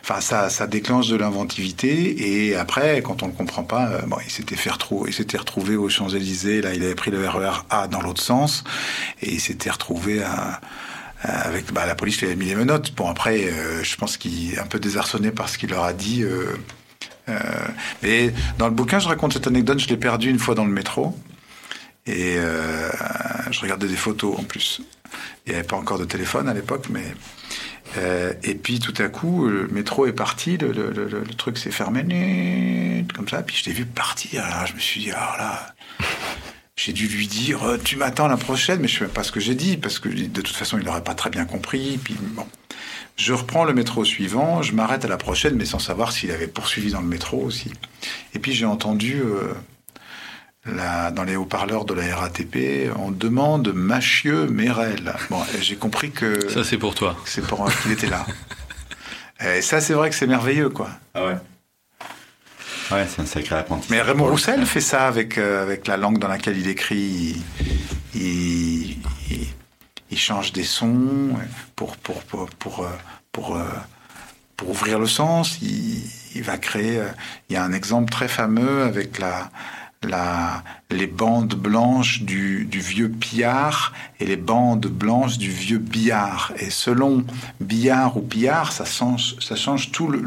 Enfin, 0.00 0.20
ça, 0.22 0.48
ça 0.48 0.66
déclenche 0.66 1.08
de 1.08 1.16
l'inventivité. 1.16 2.46
Et 2.48 2.56
après, 2.56 3.02
quand 3.02 3.22
on 3.22 3.26
ne 3.28 3.32
comprend 3.32 3.64
pas, 3.64 3.88
euh, 3.88 4.00
bon, 4.06 4.16
il 4.24 4.30
s'était 4.30 4.56
fait 4.56 4.70
retrouver, 4.70 5.10
il 5.10 5.12
s'était 5.14 5.36
retrouvé 5.36 5.76
aux 5.76 5.90
Champs 5.90 6.08
Élysées. 6.08 6.62
Là, 6.62 6.72
il 6.74 6.82
avait 6.82 6.94
pris 6.94 7.10
le 7.10 7.28
RER 7.28 7.50
A 7.68 7.86
dans 7.86 8.00
l'autre 8.00 8.22
sens, 8.22 8.64
et 9.20 9.30
il 9.32 9.40
s'était 9.40 9.70
retrouvé 9.70 10.22
à 10.22 10.60
avec 11.26 11.72
bah, 11.72 11.86
la 11.86 11.94
police 11.94 12.18
lui 12.20 12.26
avait 12.26 12.36
mis 12.36 12.44
les 12.44 12.54
menottes. 12.54 12.92
Bon 12.94 13.08
après, 13.08 13.44
euh, 13.44 13.82
je 13.82 13.96
pense 13.96 14.18
qu'il 14.18 14.52
est 14.52 14.58
un 14.58 14.66
peu 14.66 14.78
désarçonné 14.78 15.30
par 15.30 15.48
ce 15.48 15.56
qu'il 15.56 15.70
leur 15.70 15.84
a 15.84 15.94
dit. 15.94 16.22
euh, 16.22 16.54
euh, 17.28 17.38
mais 18.02 18.32
dans 18.58 18.68
le 18.68 18.74
bouquin, 18.74 18.98
je 18.98 19.08
raconte 19.08 19.32
cette 19.32 19.46
anecdote. 19.46 19.78
Je 19.78 19.88
l'ai 19.88 19.96
perdu 19.96 20.30
une 20.30 20.38
fois 20.38 20.54
dans 20.54 20.64
le 20.64 20.72
métro. 20.72 21.16
Et 22.06 22.34
euh, 22.36 22.90
je 23.50 23.60
regardais 23.60 23.88
des 23.88 23.96
photos 23.96 24.38
en 24.38 24.42
plus. 24.42 24.82
Il 25.46 25.52
n'y 25.52 25.58
avait 25.58 25.66
pas 25.66 25.76
encore 25.76 25.98
de 25.98 26.04
téléphone 26.04 26.48
à 26.48 26.54
l'époque, 26.54 26.86
mais. 26.90 27.04
euh, 27.96 28.32
et 28.42 28.54
puis 28.54 28.78
tout 28.78 28.94
à 28.98 29.08
coup, 29.08 29.46
le 29.46 29.68
métro 29.68 30.06
est 30.06 30.12
parti, 30.12 30.58
le, 30.58 31.22
truc 31.36 31.56
s'est 31.56 31.70
fermé, 31.70 33.04
comme 33.14 33.28
ça. 33.28 33.42
Puis 33.42 33.56
je 33.56 33.70
l'ai 33.70 33.74
vu 33.74 33.86
partir. 33.86 34.44
Alors 34.44 34.66
je 34.66 34.74
me 34.74 34.80
suis 34.80 35.00
dit, 35.00 35.10
alors 35.12 35.36
là. 35.38 35.74
J'ai 36.76 36.92
dû 36.92 37.06
lui 37.06 37.28
dire, 37.28 37.78
tu 37.84 37.96
m'attends 37.96 38.26
la 38.26 38.36
prochaine, 38.36 38.80
mais 38.80 38.88
je 38.88 38.94
ne 38.94 38.98
sais 38.98 39.04
même 39.04 39.14
pas 39.14 39.22
ce 39.22 39.30
que 39.30 39.38
j'ai 39.38 39.54
dit, 39.54 39.76
parce 39.76 40.00
que 40.00 40.08
de 40.08 40.40
toute 40.40 40.56
façon, 40.56 40.76
il 40.76 40.84
n'aurait 40.84 41.04
pas 41.04 41.14
très 41.14 41.30
bien 41.30 41.44
compris. 41.44 42.00
Puis 42.02 42.16
bon. 42.20 42.46
Je 43.16 43.32
reprends 43.32 43.64
le 43.64 43.72
métro 43.74 44.04
suivant, 44.04 44.62
je 44.62 44.72
m'arrête 44.72 45.04
à 45.04 45.08
la 45.08 45.16
prochaine, 45.16 45.54
mais 45.54 45.64
sans 45.64 45.78
savoir 45.78 46.10
s'il 46.12 46.30
avait 46.32 46.48
poursuivi 46.48 46.90
dans 46.90 47.00
le 47.00 47.06
métro 47.06 47.40
aussi. 47.42 47.72
Et 48.34 48.38
puis 48.40 48.52
j'ai 48.52 48.66
entendu 48.66 49.20
euh, 49.22 49.52
la- 50.66 51.10
dans 51.12 51.22
les 51.22 51.36
haut-parleurs 51.36 51.84
de 51.84 51.94
la 51.94 52.16
RATP, 52.16 52.90
on 52.98 53.12
demande 53.12 53.72
Machieu 53.72 54.46
Mérel. 54.48 55.14
Bon, 55.30 55.40
et 55.56 55.62
j'ai 55.62 55.76
compris 55.76 56.10
que 56.10 56.48
Ça, 56.48 56.64
c'est 56.64 56.78
pour 56.78 56.94
toi. 56.96 57.16
c'est 57.24 57.46
pour 57.46 57.70
qu'il 57.82 57.92
était 57.92 58.08
là. 58.08 58.26
Et 59.40 59.62
ça, 59.62 59.80
c'est 59.80 59.94
vrai 59.94 60.10
que 60.10 60.16
c'est 60.16 60.26
merveilleux, 60.26 60.70
quoi. 60.70 60.88
Ah 61.14 61.26
ouais. 61.26 61.36
Ouais, 62.92 63.06
c'est 63.08 63.22
un 63.22 63.26
sacré 63.26 63.56
apprentissage. 63.56 63.90
Mais 63.96 64.02
Raymond 64.02 64.26
Roussel 64.26 64.64
fait 64.66 64.80
ça 64.80 65.06
avec, 65.06 65.38
euh, 65.38 65.62
avec 65.62 65.86
la 65.86 65.96
langue 65.96 66.18
dans 66.18 66.28
laquelle 66.28 66.56
il 66.58 66.68
écrit. 66.68 67.42
Il, 68.14 68.20
il, 68.22 68.98
il- 69.30 69.46
il 70.14 70.18
change 70.18 70.52
des 70.52 70.62
sons 70.62 71.30
euh, 71.34 71.38
pour, 71.74 71.96
euh, 72.84 72.88
pour 74.56 74.68
ouvrir 74.68 75.00
le 75.00 75.08
sens. 75.08 75.58
Il, 75.60 76.42
va 76.42 76.56
créer. 76.56 77.00
euh, 77.00 77.08
Il 77.50 77.54
y 77.54 77.56
a 77.56 77.64
un 77.64 77.72
exemple 77.72 78.12
très 78.12 78.28
fameux 78.28 78.84
avec 78.84 79.20
les 80.90 81.06
bandes 81.08 81.56
blanches 81.56 82.22
du, 82.22 82.68
vieux 82.70 83.08
pillard 83.08 83.92
et 84.20 84.26
les 84.26 84.36
bandes 84.36 84.86
blanches 84.86 85.36
du 85.36 85.50
vieux 85.50 85.78
billard. 85.78 86.52
Et 86.58 86.70
selon 86.70 87.24
billard 87.60 88.16
ou 88.16 88.20
pillard, 88.20 88.70
ça 88.70 88.84
change, 88.84 89.90
tout 89.90 90.06
le, 90.06 90.20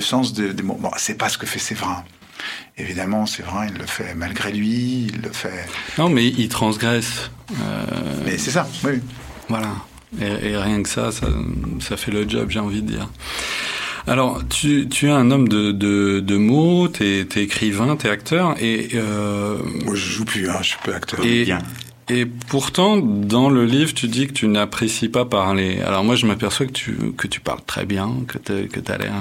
sens 0.00 0.32
des, 0.32 0.52
des 0.52 0.64
mots. 0.64 0.78
Bon, 0.80 0.90
c'est 0.96 1.14
pas 1.14 1.28
ce 1.28 1.38
que 1.38 1.46
fait 1.46 1.60
Séverin. 1.60 2.02
Évidemment, 2.76 3.26
Séverin, 3.26 3.66
il 3.66 3.74
le 3.78 3.86
fait 3.86 4.14
malgré 4.14 4.52
lui, 4.52 5.08
il 5.12 5.20
le 5.22 5.30
fait. 5.32 5.66
Non, 5.98 6.08
mais 6.08 6.26
il 6.26 6.48
transgresse. 6.48 7.30
Euh, 7.52 7.84
Mais 8.24 8.38
c'est 8.38 8.50
ça, 8.52 8.68
oui. 8.84 9.00
Voilà. 9.48 9.70
Et, 10.20 10.50
et 10.50 10.56
rien 10.56 10.82
que 10.82 10.88
ça, 10.88 11.10
ça, 11.12 11.26
ça 11.80 11.96
fait 11.96 12.10
le 12.12 12.28
job, 12.28 12.50
j'ai 12.50 12.60
envie 12.60 12.82
de 12.82 12.92
dire. 12.92 13.08
Alors, 14.06 14.40
tu, 14.48 14.88
tu 14.88 15.06
es 15.08 15.10
un 15.10 15.30
homme 15.30 15.48
de, 15.48 15.70
de, 15.72 16.20
de 16.20 16.36
mots, 16.36 16.88
t'es 16.88 17.26
es 17.34 17.42
écrivain, 17.42 17.94
t'es 17.96 18.08
acteur, 18.08 18.54
et, 18.58 18.88
euh, 18.94 19.58
Moi, 19.84 19.94
je 19.94 20.00
joue 20.12 20.24
plus, 20.24 20.48
hein, 20.48 20.58
je 20.62 20.68
suis 20.68 20.78
plus 20.82 20.92
acteur. 20.92 21.20
et, 21.26 21.44
bien. 21.44 21.58
Et 22.10 22.26
pourtant, 22.26 22.96
dans 22.96 23.50
le 23.50 23.64
livre, 23.64 23.92
tu 23.94 24.08
dis 24.08 24.26
que 24.26 24.32
tu 24.32 24.48
n'apprécies 24.48 25.08
pas 25.08 25.24
parler. 25.24 25.80
Alors 25.86 26.04
moi, 26.04 26.14
je 26.16 26.26
m'aperçois 26.26 26.66
que 26.66 26.72
tu, 26.72 26.96
que 27.16 27.26
tu 27.26 27.40
parles 27.40 27.60
très 27.66 27.84
bien, 27.84 28.10
que, 28.26 28.38
que 28.66 28.80
t'as 28.80 28.96
l'air, 28.98 29.12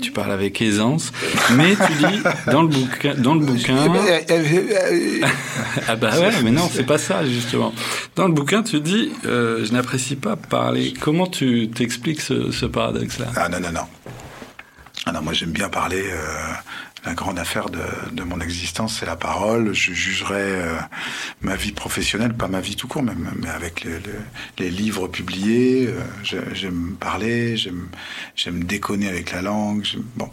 tu 0.00 0.12
parles 0.12 0.32
avec 0.32 0.60
aisance, 0.62 1.12
mais 1.56 1.74
tu 1.74 1.92
dis 2.06 2.20
dans 2.52 2.62
le 2.62 2.68
bouquin, 2.68 3.14
dans 3.14 3.34
le 3.34 3.40
bouquin, 3.46 3.76
Euh, 3.88 4.20
euh, 4.30 5.22
euh, 5.22 5.26
ah 5.88 5.96
bah 5.96 6.10
ouais, 6.18 6.30
mais 6.44 6.50
non, 6.50 6.68
c'est 6.72 6.84
pas 6.86 6.98
ça 6.98 7.24
justement. 7.26 7.72
Dans 8.16 8.26
le 8.26 8.34
bouquin, 8.34 8.62
tu 8.62 8.80
dis, 8.80 9.10
euh, 9.26 9.64
je 9.64 9.72
n'apprécie 9.72 10.16
pas 10.16 10.36
parler. 10.36 10.92
Comment 11.00 11.26
tu 11.26 11.68
t'expliques 11.70 12.20
ce, 12.20 12.50
ce 12.50 12.66
paradoxe-là? 12.66 13.26
Ah 13.36 13.48
non, 13.48 13.60
non, 13.60 13.72
non. 13.72 13.86
Ah 15.06 15.12
non, 15.12 15.22
moi 15.22 15.32
j'aime 15.32 15.52
bien 15.52 15.68
parler. 15.68 16.02
euh, 16.04 16.52
la 17.04 17.14
grande 17.14 17.38
affaire 17.38 17.68
de, 17.70 18.22
mon 18.22 18.40
existence, 18.40 18.98
c'est 18.98 19.06
la 19.06 19.16
parole. 19.16 19.72
Je 19.74 19.92
jugerai 19.92 20.34
euh, 20.40 20.76
ma 21.42 21.56
vie 21.56 21.72
professionnelle, 21.72 22.34
pas 22.34 22.48
ma 22.48 22.60
vie 22.60 22.76
tout 22.76 22.88
court, 22.88 23.02
même, 23.02 23.32
mais 23.40 23.48
avec 23.48 23.84
le- 23.84 23.98
le- 23.98 24.20
les 24.58 24.70
livres 24.70 25.08
publiés. 25.08 25.86
euh, 25.88 26.42
j'aime 26.52 26.96
parler, 26.98 27.56
j'aime 27.56 28.64
déconner 28.64 29.08
avec 29.08 29.32
la 29.32 29.42
langue. 29.42 29.86
Bon. 30.16 30.30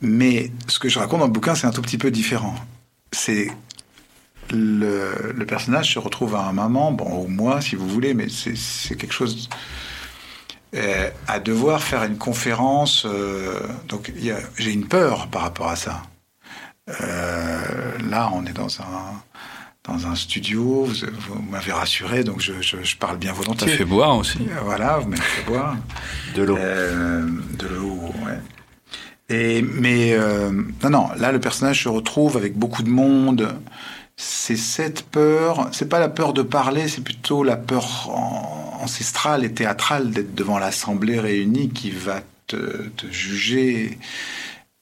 Mais 0.00 0.50
ce 0.68 0.78
que 0.78 0.88
je 0.88 0.98
raconte 0.98 1.20
dans 1.20 1.26
le 1.26 1.32
bouquin, 1.32 1.54
c'est 1.54 1.66
un 1.66 1.72
tout 1.72 1.82
petit 1.82 1.98
peu 1.98 2.10
différent. 2.10 2.54
C'est 3.12 3.48
le, 4.50 5.32
le 5.36 5.46
personnage 5.46 5.92
se 5.92 5.98
retrouve 5.98 6.34
à 6.34 6.40
un 6.46 6.52
moment, 6.52 6.92
bon, 6.92 7.24
ou 7.24 7.28
moi, 7.28 7.60
si 7.60 7.76
vous 7.76 7.88
voulez, 7.88 8.14
mais 8.14 8.26
c'est 8.28 8.96
quelque 8.96 9.12
chose 9.12 9.48
à 11.26 11.40
devoir 11.40 11.82
faire 11.82 12.04
une 12.04 12.18
conférence. 12.18 13.04
euh, 13.06 13.58
donc 13.88 14.12
il 14.16 14.24
y 14.24 14.30
a- 14.30 14.38
j'ai 14.56 14.72
une 14.72 14.86
peur 14.86 15.28
par 15.28 15.42
rapport 15.42 15.68
à 15.68 15.76
ça. 15.76 16.02
Euh, 17.00 17.58
là, 18.08 18.30
on 18.32 18.44
est 18.46 18.52
dans 18.52 18.80
un 18.80 19.22
dans 19.84 20.06
un 20.06 20.14
studio. 20.14 20.84
Vous, 20.84 20.94
vous 21.28 21.42
m'avez 21.50 21.72
rassuré, 21.72 22.22
donc 22.24 22.40
je, 22.40 22.60
je, 22.60 22.76
je 22.82 22.96
parle 22.96 23.16
bien 23.16 23.32
volontiers. 23.32 23.68
fait 23.68 23.84
boire 23.86 24.16
aussi. 24.16 24.38
Euh, 24.50 24.60
Voilà, 24.62 24.98
vous 24.98 25.08
m'avez 25.08 25.22
fait 25.22 25.44
boire. 25.50 25.76
De 26.34 26.42
l'eau. 26.42 26.56
Euh, 26.58 27.26
de 27.58 27.66
l'eau, 27.68 28.12
ouais. 28.26 28.38
Et, 29.30 29.60
mais 29.62 30.12
euh, 30.14 30.50
non, 30.82 30.90
non, 30.90 31.08
là 31.16 31.32
le 31.32 31.40
personnage 31.40 31.82
se 31.84 31.88
retrouve 31.88 32.36
avec 32.36 32.54
beaucoup 32.56 32.82
de 32.82 32.88
monde. 32.90 33.54
C'est 34.20 34.56
cette 34.56 35.04
peur, 35.04 35.68
c'est 35.70 35.88
pas 35.88 36.00
la 36.00 36.08
peur 36.08 36.32
de 36.32 36.42
parler, 36.42 36.88
c'est 36.88 37.02
plutôt 37.02 37.44
la 37.44 37.56
peur 37.56 38.10
an- 38.10 38.80
ancestrale 38.82 39.44
et 39.44 39.52
théâtrale 39.54 40.10
d'être 40.10 40.34
devant 40.34 40.58
l'assemblée 40.58 41.20
réunie 41.20 41.70
qui 41.70 41.92
va 41.92 42.22
te, 42.48 42.90
juger. 43.12 43.96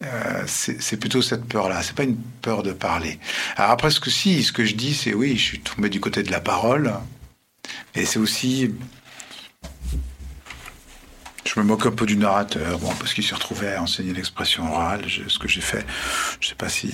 Euh, 0.03 0.43
c'est 0.47 0.97
plutôt 0.97 1.21
cette 1.21 1.45
peur-là. 1.45 1.83
C'est 1.83 1.95
pas 1.95 2.05
une 2.05 2.17
peur 2.17 2.63
de 2.63 2.73
parler. 2.73 3.19
Alors 3.57 3.73
après, 3.73 3.91
ce 3.91 4.01
que 4.01 4.09
si, 4.09 4.43
ce 4.43 4.53
que 4.53 4.65
je 4.65 4.75
dis, 4.75 4.95
c'est 4.95 5.13
oui, 5.13 5.37
je 5.37 5.43
suis 5.43 5.61
tombé 5.61 5.91
du 5.91 6.01
côté 6.01 6.23
de 6.23 6.31
la 6.31 6.41
parole, 6.41 6.95
et 7.95 8.07
c'est 8.07 8.19
aussi 8.19 8.73
je 11.45 11.61
me 11.61 11.65
moque 11.65 11.85
un 11.85 11.91
peu 11.93 12.07
du 12.07 12.17
narrateur, 12.17 12.81
parce 12.99 13.13
qu'il 13.13 13.25
s'est 13.25 13.35
retrouvé 13.35 13.69
à 13.75 13.83
enseigner 13.83 14.15
l'expression 14.15 14.73
orale, 14.73 15.05
ce 15.29 15.39
que 15.39 15.47
j'ai 15.47 15.61
fait. 15.61 15.85
Je 16.41 16.49
sais 16.49 16.55
pas 16.55 16.71
si. 16.71 16.91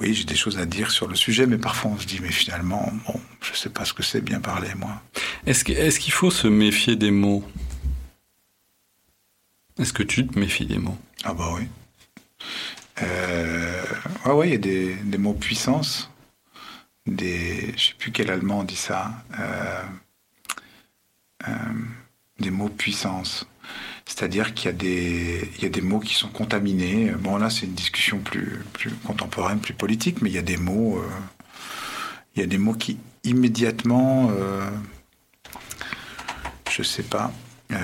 Oui, 0.00 0.14
j'ai 0.14 0.24
des 0.24 0.36
choses 0.36 0.58
à 0.58 0.66
dire 0.66 0.90
sur 0.90 1.06
le 1.08 1.14
sujet, 1.14 1.46
mais 1.46 1.58
parfois 1.58 1.90
on 1.92 1.98
se 1.98 2.06
dit, 2.06 2.18
mais 2.20 2.32
finalement, 2.32 2.92
bon, 3.06 3.20
je 3.42 3.54
sais 3.56 3.70
pas 3.70 3.84
ce 3.84 3.92
que 3.92 4.02
c'est 4.02 4.20
bien 4.20 4.40
parler, 4.40 4.74
moi. 4.74 5.02
Est-ce 5.46 5.64
que- 5.64 5.72
est-ce 5.72 6.00
qu'il 6.00 6.12
faut 6.12 6.30
se 6.30 6.46
méfier 6.48 6.96
des 6.96 7.10
mots? 7.10 7.44
Est-ce 9.78 9.92
que 9.92 10.02
tu 10.02 10.26
te 10.26 10.38
méfies 10.38 10.66
des 10.66 10.78
mots? 10.78 10.98
Ah 11.24 11.32
bah 11.34 11.50
oui. 11.54 11.66
Euh, 13.02 13.82
ouais, 14.26 14.32
ouais, 14.32 14.48
il 14.48 14.52
y 14.52 14.54
a 14.54 14.58
des, 14.58 14.94
des 14.94 15.18
mots 15.18 15.32
puissance, 15.32 16.10
des, 17.06 17.72
je 17.76 17.86
sais 17.88 17.94
plus 17.98 18.12
quel 18.12 18.30
allemand 18.30 18.62
dit 18.64 18.76
ça, 18.76 19.12
euh, 19.38 19.82
euh, 21.48 21.52
des 22.40 22.50
mots 22.50 22.68
puissance. 22.68 23.46
C'est-à-dire 24.12 24.54
qu'il 24.54 24.66
y 24.66 24.68
a 24.68 24.72
des, 24.72 25.48
il 25.56 25.62
y 25.62 25.66
a 25.66 25.68
des 25.68 25.80
mots 25.80 26.00
qui 26.00 26.14
sont 26.14 26.28
contaminés. 26.28 27.12
Bon 27.20 27.36
là, 27.36 27.48
c'est 27.48 27.64
une 27.66 27.74
discussion 27.74 28.18
plus, 28.18 28.58
plus 28.72 28.90
contemporaine, 29.06 29.60
plus 29.60 29.72
politique, 29.72 30.20
mais 30.20 30.30
il 30.30 30.34
y 30.34 30.38
a 30.38 30.42
des 30.42 30.56
mots, 30.56 30.98
euh, 30.98 31.08
il 32.34 32.40
y 32.40 32.42
a 32.42 32.46
des 32.46 32.58
mots 32.58 32.74
qui 32.74 32.98
immédiatement, 33.22 34.30
euh, 34.36 34.68
je 36.70 36.82
sais 36.82 37.04
pas, 37.04 37.32
euh, 37.72 37.76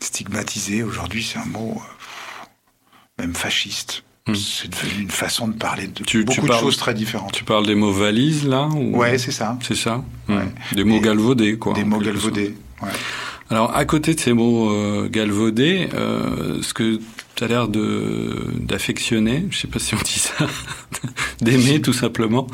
stigmatisés. 0.00 0.82
Aujourd'hui, 0.82 1.22
c'est 1.22 1.38
un 1.38 1.44
mot 1.46 1.80
euh, 1.80 3.22
même 3.22 3.34
fasciste. 3.34 4.02
Hmm. 4.26 4.34
C'est 4.34 4.68
devenu 4.70 5.02
une 5.02 5.10
façon 5.10 5.46
de 5.48 5.54
parler 5.54 5.86
de 5.86 6.02
Tu- 6.02 6.04
tu 6.04 6.24
beaucoup 6.24 6.48
de 6.48 6.52
choses 6.54 6.76
très 6.78 6.94
différentes. 6.94 7.32
Tu 7.32 7.44
parles 7.44 7.66
des 7.66 7.74
mots 7.74 7.92
valises 7.92 8.46
là 8.48 8.66
ou... 8.68 8.96
Ouais, 8.96 9.16
c'est 9.18 9.30
ça. 9.32 9.58
C'est 9.62 9.76
ça 9.76 10.02
Ouais. 10.28 10.36
Ouais. 10.36 10.52
Des 10.72 10.82
mots 10.84 10.96
Et- 10.96 11.00
galvaudés, 11.00 11.58
quoi. 11.58 11.74
Des 11.74 11.84
mots 11.84 11.98
galvaudés. 12.00 12.56
Ouais. 12.82 12.88
Alors, 13.54 13.76
à 13.76 13.84
côté 13.84 14.14
de 14.14 14.18
ces 14.18 14.32
mots 14.32 14.68
euh, 14.72 15.08
galvaudés, 15.08 15.88
euh, 15.94 16.60
ce 16.60 16.74
que 16.74 16.98
tu 17.36 17.44
as 17.44 17.46
l'air 17.46 17.68
de 17.68 18.48
d'affectionner, 18.58 19.46
je 19.50 19.58
sais 19.58 19.68
pas 19.68 19.78
si 19.78 19.94
on 19.94 19.98
dit 19.98 20.18
ça, 20.18 20.48
d'aimer 21.40 21.80
tout 21.80 21.92
simplement, 21.92 22.48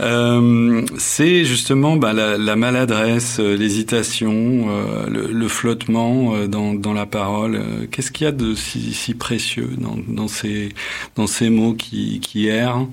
euh, 0.00 0.82
c'est 0.96 1.44
justement 1.44 1.96
bah, 1.96 2.12
la, 2.12 2.38
la 2.38 2.54
maladresse, 2.54 3.40
euh, 3.40 3.56
l'hésitation, 3.56 4.66
euh, 4.68 5.08
le, 5.08 5.26
le 5.32 5.48
flottement 5.48 6.36
euh, 6.36 6.46
dans, 6.46 6.72
dans 6.72 6.92
la 6.92 7.06
parole. 7.06 7.60
Qu'est-ce 7.90 8.12
qu'il 8.12 8.24
y 8.24 8.28
a 8.28 8.32
de 8.32 8.54
si, 8.54 8.94
si 8.94 9.14
précieux 9.14 9.70
dans, 9.76 9.96
dans 10.06 10.28
ces 10.28 10.68
dans 11.16 11.26
ces 11.26 11.50
mots 11.50 11.74
qui, 11.74 12.20
qui 12.20 12.46
errent 12.46 12.86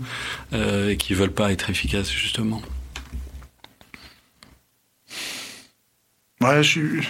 et 0.52 0.98
qui 0.98 1.14
veulent 1.14 1.30
pas 1.32 1.52
être 1.52 1.70
efficaces 1.70 2.10
justement? 2.12 2.64
Ouais, 6.42 6.64
je, 6.64 7.02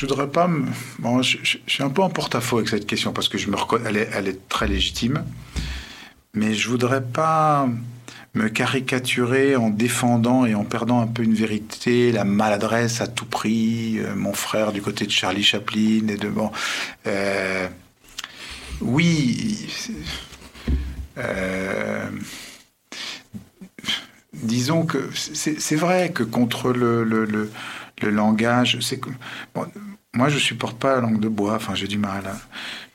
voudrais 0.00 0.28
pas 0.28 0.46
me. 0.46 0.66
Bon, 0.98 1.22
je, 1.22 1.38
suis 1.66 1.82
un 1.82 1.88
peu 1.88 2.02
en 2.02 2.10
porte-à-faux 2.10 2.58
avec 2.58 2.68
cette 2.68 2.86
question 2.86 3.12
parce 3.12 3.28
que 3.28 3.38
je 3.38 3.48
me 3.48 3.56
reconnais, 3.56 4.08
elle 4.12 4.28
est, 4.28 4.48
très 4.48 4.68
légitime. 4.68 5.24
Mais 6.34 6.54
je 6.54 6.68
voudrais 6.68 7.02
pas 7.02 7.68
me 8.34 8.48
caricaturer 8.48 9.56
en 9.56 9.70
défendant 9.70 10.46
et 10.46 10.54
en 10.54 10.64
perdant 10.64 11.00
un 11.00 11.06
peu 11.06 11.22
une 11.22 11.34
vérité, 11.34 12.12
la 12.12 12.24
maladresse 12.24 13.00
à 13.00 13.06
tout 13.06 13.26
prix, 13.26 13.98
euh, 13.98 14.14
mon 14.14 14.32
frère 14.32 14.72
du 14.72 14.80
côté 14.80 15.04
de 15.04 15.10
Charlie 15.10 15.42
Chaplin 15.42 16.08
et 16.08 16.16
de 16.16 16.28
bon. 16.28 16.50
euh, 17.06 17.68
oui. 18.80 19.68
euh, 21.18 22.08
disons 24.32 24.84
que 24.86 25.10
c'est 25.14 25.76
vrai 25.76 26.10
que 26.10 26.22
contre 26.22 26.72
le, 26.72 27.50
le 28.02 28.10
langage, 28.10 28.78
c'est 28.80 29.00
bon, 29.54 29.66
moi 30.14 30.28
je 30.28 30.38
supporte 30.38 30.78
pas 30.78 30.96
la 30.96 31.00
langue 31.00 31.20
de 31.20 31.28
bois, 31.28 31.54
enfin 31.54 31.74
j'ai 31.74 31.88
du 31.88 31.96
mal, 31.96 32.24
hein. 32.26 32.36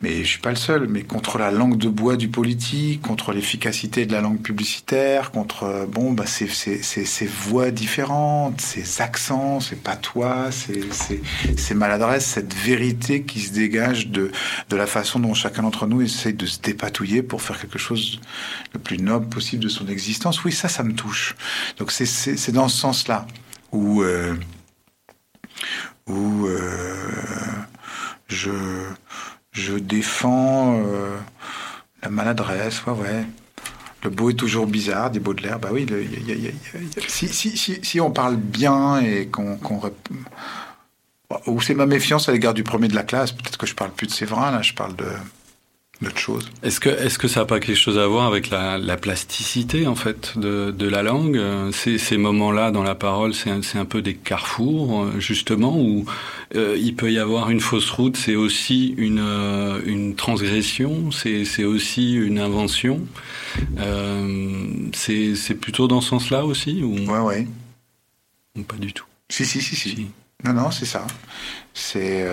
mais 0.02 0.24
je 0.24 0.28
suis 0.28 0.40
pas 0.40 0.52
le 0.52 0.56
seul. 0.56 0.88
Mais 0.88 1.02
contre 1.02 1.40
la 1.40 1.50
langue 1.50 1.78
de 1.78 1.90
bois 1.90 2.16
du 2.16 2.28
politique, 2.28 3.02
contre 3.02 3.34
l'efficacité 3.34 4.06
de 4.06 4.12
la 4.12 4.22
langue 4.22 4.40
publicitaire, 4.40 5.32
contre 5.32 5.64
euh, 5.64 5.86
bon 5.88 6.12
bah 6.12 6.28
ces 6.28 6.48
ces 6.48 7.26
voix 7.26 7.72
différentes, 7.72 8.62
ces 8.62 9.02
accents, 9.02 9.60
ces 9.60 9.78
patois, 9.78 10.52
ces 10.52 11.74
maladresses, 11.74 12.26
cette 12.26 12.54
vérité 12.54 13.24
qui 13.24 13.40
se 13.40 13.52
dégage 13.52 14.10
de 14.10 14.32
de 14.70 14.76
la 14.76 14.86
façon 14.86 15.20
dont 15.20 15.34
chacun 15.34 15.64
d'entre 15.64 15.88
nous 15.88 16.04
essaye 16.04 16.36
de 16.36 16.46
se 16.46 16.60
dépatouiller 16.60 17.24
pour 17.24 17.42
faire 17.42 17.60
quelque 17.60 17.80
chose 17.80 18.22
le 18.74 18.80
plus 18.80 19.00
noble 19.00 19.28
possible 19.28 19.64
de 19.64 19.70
son 19.70 19.88
existence. 19.88 20.44
Oui, 20.44 20.52
ça, 20.52 20.68
ça 20.68 20.84
me 20.84 20.94
touche. 20.94 21.36
Donc 21.80 21.92
c'est 21.92 22.52
dans 22.52 22.68
ce 22.68 22.78
sens-là 22.78 23.26
où 23.72 24.04
euh, 24.04 24.36
où 26.08 26.48
euh, 26.48 26.96
je 28.28 28.52
je 29.52 29.74
défends 29.74 30.80
euh, 30.86 31.18
la 32.04 32.10
maladresse. 32.10 32.86
Ouais. 32.86 33.26
Le 34.04 34.10
beau 34.10 34.30
est 34.30 34.36
toujours 34.36 34.68
bizarre, 34.68 35.10
des 35.10 35.20
Baudelaire. 35.20 35.60
Bah 35.60 35.70
oui, 35.72 35.88
si, 37.08 37.28
si, 37.84 38.00
on 38.00 38.12
parle 38.12 38.36
bien 38.38 39.00
et 39.00 39.28
qu'on 39.28 39.58
ou 41.48 41.62
c'est 41.62 41.74
ma 41.74 41.86
méfiance 41.86 42.30
à 42.30 42.32
l'égard 42.32 42.54
du 42.54 42.64
premier 42.64 42.88
de 42.88 42.96
la 42.96 43.04
classe. 43.04 43.32
Peut-être 43.32 43.58
que 43.58 43.66
je 43.66 43.76
parle 43.76 43.92
plus 43.92 44.08
de 44.08 44.12
Séverin 44.12 44.52
là, 44.52 44.62
je 44.62 44.74
parle 44.74 44.96
de 44.96 45.08
Est-ce 46.62 46.80
que 46.80 46.90
est-ce 46.90 47.18
que 47.18 47.28
ça 47.28 47.40
n'a 47.40 47.46
pas 47.48 47.60
quelque 47.60 47.76
chose 47.76 47.98
à 47.98 48.06
voir 48.06 48.28
avec 48.28 48.52
la, 48.52 48.78
la 48.78 48.98
plasticité 48.98 49.88
en 49.88 49.96
fait 49.96 50.38
de, 50.38 50.70
de 50.70 50.88
la 50.88 51.02
langue? 51.02 51.38
Euh, 51.38 51.72
Ces, 51.72 51.98
ces 51.98 52.18
moments-là 52.18 52.70
dans 52.70 52.84
la 52.84 52.94
parole, 52.94 53.34
c'est 53.34 53.50
un, 53.50 53.64
c'est 53.64 53.80
un 53.80 53.86
peu 53.86 54.04
des 54.04 54.14
carrefours 54.14 55.04
euh, 55.06 55.20
justement 55.20 55.76
où 55.76 56.06
euh, 56.56 56.78
il 56.80 56.96
peut 56.96 57.12
y 57.12 57.18
avoir 57.18 57.50
une 57.50 57.60
fausse 57.62 57.90
route. 57.90 58.16
C'est 58.16 58.36
aussi 58.36 58.94
une 58.98 59.20
euh, 59.20 59.82
une 59.86 60.14
transgression. 60.16 61.10
C'est 61.12 61.46
c'est 61.46 61.64
aussi 61.64 62.14
une 62.14 62.38
invention. 62.38 63.02
Euh, 63.80 64.68
c'est 64.94 65.36
c'est 65.36 65.56
plutôt 65.56 65.88
dans 65.88 66.02
ce 66.02 66.10
sens-là 66.10 66.46
aussi 66.46 66.84
ou, 66.84 66.96
Ouais, 67.12 67.20
ouais. 67.20 67.48
ou 68.56 68.62
pas 68.62 68.76
du 68.78 68.94
tout? 68.94 69.06
Si, 69.30 69.46
si, 69.46 69.62
si, 69.62 69.76
si. 69.76 69.90
Si. 69.90 70.08
Non, 70.44 70.54
non, 70.54 70.70
c'est 70.72 70.86
ça. 70.86 71.08
C'est. 71.74 72.28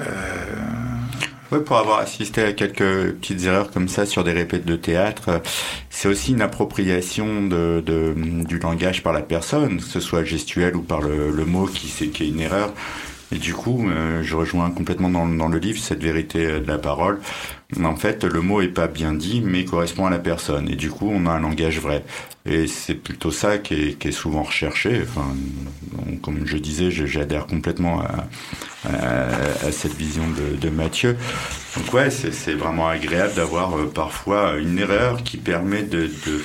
Euh, 0.00 0.04
Ouais, 1.50 1.60
pour 1.60 1.78
avoir 1.78 2.00
assisté 2.00 2.42
à 2.42 2.52
quelques 2.52 3.14
petites 3.14 3.44
erreurs 3.44 3.70
comme 3.70 3.88
ça 3.88 4.04
sur 4.04 4.22
des 4.22 4.32
répètes 4.32 4.66
de 4.66 4.76
théâtre, 4.76 5.28
euh, 5.30 5.38
c'est 5.88 6.06
aussi 6.06 6.32
une 6.32 6.42
appropriation 6.42 7.42
du 7.48 8.58
langage 8.58 9.02
par 9.02 9.14
la 9.14 9.22
personne, 9.22 9.78
que 9.78 9.84
ce 9.84 10.00
soit 10.00 10.24
gestuel 10.24 10.76
ou 10.76 10.82
par 10.82 11.00
le, 11.00 11.30
le 11.30 11.44
mot 11.46 11.66
qui 11.66 11.88
qui 12.10 12.24
est 12.24 12.28
une 12.28 12.40
erreur. 12.40 12.74
Et 13.30 13.36
du 13.36 13.52
coup, 13.52 13.88
euh, 13.88 14.22
je 14.22 14.34
rejoins 14.34 14.70
complètement 14.70 15.10
dans, 15.10 15.26
dans 15.26 15.48
le 15.48 15.58
livre 15.58 15.78
cette 15.78 16.02
vérité 16.02 16.46
euh, 16.46 16.60
de 16.60 16.66
la 16.66 16.78
parole. 16.78 17.18
En 17.84 17.96
fait, 17.96 18.24
le 18.24 18.40
mot 18.40 18.62
est 18.62 18.68
pas 18.68 18.88
bien 18.88 19.12
dit, 19.12 19.42
mais 19.44 19.66
correspond 19.66 20.06
à 20.06 20.10
la 20.10 20.18
personne. 20.18 20.68
Et 20.70 20.76
du 20.76 20.90
coup, 20.90 21.10
on 21.12 21.26
a 21.26 21.32
un 21.32 21.40
langage 21.40 21.78
vrai. 21.80 22.04
Et 22.46 22.66
c'est 22.66 22.94
plutôt 22.94 23.30
ça 23.30 23.58
qui 23.58 23.74
est, 23.74 23.98
qui 23.98 24.08
est 24.08 24.12
souvent 24.12 24.42
recherché. 24.44 25.02
Enfin, 25.02 25.26
comme 26.22 26.46
je 26.46 26.56
disais, 26.56 26.90
j'adhère 26.90 27.46
complètement 27.46 28.00
à, 28.00 28.26
à, 28.88 29.66
à 29.66 29.72
cette 29.72 29.94
vision 29.94 30.24
de, 30.28 30.56
de 30.56 30.70
Mathieu. 30.70 31.16
Donc 31.76 31.92
ouais, 31.92 32.08
c'est 32.10 32.54
vraiment 32.54 32.88
agréable 32.88 33.34
d'avoir 33.34 33.76
euh, 33.76 33.90
parfois 33.94 34.56
une 34.56 34.78
erreur 34.78 35.22
qui 35.22 35.36
permet 35.36 35.82
de, 35.82 36.04
de 36.06 36.42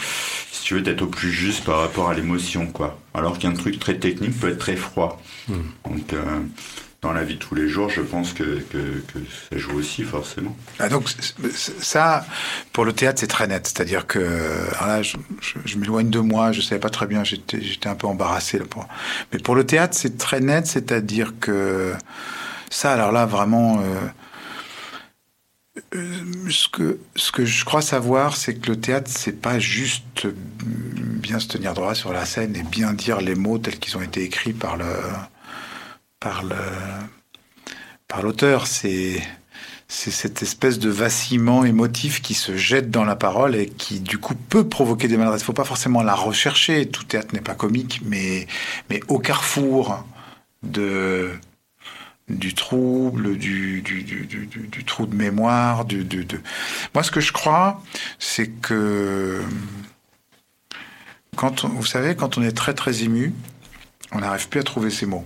si 0.63 0.69
tu 0.69 0.75
veux, 0.75 0.81
d'être 0.81 1.01
au 1.01 1.07
plus 1.07 1.29
juste 1.29 1.65
par 1.65 1.79
rapport 1.79 2.07
à 2.09 2.13
l'émotion, 2.13 2.67
quoi. 2.67 2.97
Alors 3.13 3.37
qu'un 3.37 3.51
truc 3.51 3.79
très 3.79 3.97
technique 3.97 4.39
peut 4.39 4.47
être 4.47 4.59
très 4.59 4.77
froid. 4.77 5.21
Donc, 5.49 6.13
euh, 6.13 6.23
dans 7.01 7.11
la 7.11 7.25
vie 7.25 7.33
de 7.35 7.39
tous 7.39 7.53
les 7.53 7.67
jours, 7.67 7.89
je 7.89 7.99
pense 7.99 8.31
que, 8.31 8.43
que, 8.71 8.77
que 8.77 9.19
ça 9.49 9.57
joue 9.57 9.73
aussi, 9.77 10.03
forcément. 10.03 10.55
ah, 10.79 10.87
donc, 10.87 11.09
ça, 11.79 12.25
pour 12.71 12.85
le 12.85 12.93
théâtre, 12.93 13.19
c'est 13.19 13.27
très 13.27 13.45
net. 13.47 13.67
C'est-à-dire 13.67 14.07
que. 14.07 14.19
Alors 14.75 14.87
là, 14.87 15.01
je, 15.01 15.17
je- 15.41 15.59
je 15.65 15.77
m'éloigne 15.77 16.09
de 16.09 16.19
moi, 16.19 16.53
je 16.53 16.61
savais 16.61 16.79
pas 16.79 16.89
très 16.89 17.07
bien, 17.07 17.25
j'étais 17.25 17.61
j'étais 17.61 17.89
un 17.89 17.95
peu 17.95 18.07
embarrassé. 18.07 18.57
Là, 18.57 18.63
pour... 18.69 18.87
Mais 19.33 19.39
pour 19.39 19.55
le 19.55 19.65
théâtre, 19.65 19.95
c'est 19.97 20.17
très 20.17 20.39
net, 20.39 20.65
c'est-à-dire 20.65 21.33
que. 21.41 21.91
Ça, 22.69 22.93
alors 22.93 23.11
là, 23.11 23.25
vraiment. 23.25 23.79
euh, 23.81 23.99
ce 25.75 26.67
que, 26.67 26.99
ce 27.15 27.31
que 27.31 27.45
je 27.45 27.65
crois 27.65 27.81
savoir, 27.81 28.37
c'est 28.37 28.55
que 28.55 28.69
le 28.69 28.79
théâtre, 28.79 29.09
c'est 29.11 29.41
pas 29.41 29.59
juste 29.59 30.27
bien 30.27 31.39
se 31.39 31.47
tenir 31.47 31.73
droit 31.73 31.95
sur 31.95 32.13
la 32.13 32.25
scène 32.25 32.55
et 32.55 32.63
bien 32.63 32.93
dire 32.93 33.21
les 33.21 33.35
mots 33.35 33.57
tels 33.57 33.79
qu'ils 33.79 33.97
ont 33.97 34.01
été 34.01 34.23
écrits 34.23 34.53
par 34.53 34.77
l'auteur. 38.21 38.67
C'est, 38.67 39.21
cette 39.87 40.41
espèce 40.41 40.79
de 40.79 40.89
vacillement 40.89 41.65
émotif 41.65 42.21
qui 42.21 42.33
se 42.33 42.55
jette 42.55 42.89
dans 42.89 43.03
la 43.03 43.15
parole 43.15 43.55
et 43.55 43.67
qui 43.67 43.99
du 43.99 44.17
coup 44.17 44.35
peut 44.35 44.67
provoquer 44.67 45.07
des 45.07 45.17
maladresses. 45.17 45.41
Il 45.41 45.45
faut 45.45 45.53
pas 45.53 45.63
forcément 45.63 46.03
la 46.03 46.15
rechercher. 46.15 46.87
Tout 46.87 47.03
théâtre 47.03 47.33
n'est 47.33 47.41
pas 47.41 47.55
comique, 47.55 48.01
mais 48.05 48.47
au 49.07 49.19
carrefour 49.19 50.05
de 50.63 51.31
du 52.29 52.53
trouble, 52.53 53.37
du, 53.37 53.81
du, 53.81 54.85
trou 54.85 55.05
de 55.05 55.15
mémoire, 55.15 55.85
du. 55.85 56.07
Moi, 56.93 57.03
ce 57.03 57.11
que 57.11 57.19
je 57.19 57.33
crois, 57.33 57.81
c'est 58.19 58.47
que 58.47 59.41
quand 61.35 61.65
on, 61.65 61.69
vous 61.69 61.85
savez, 61.85 62.15
quand 62.15 62.37
on 62.37 62.43
est 62.43 62.55
très 62.55 62.73
très 62.73 63.03
ému, 63.03 63.33
on 64.11 64.19
n'arrive 64.19 64.47
plus 64.47 64.59
à 64.59 64.63
trouver 64.63 64.89
ses 64.89 65.05
mots. 65.05 65.25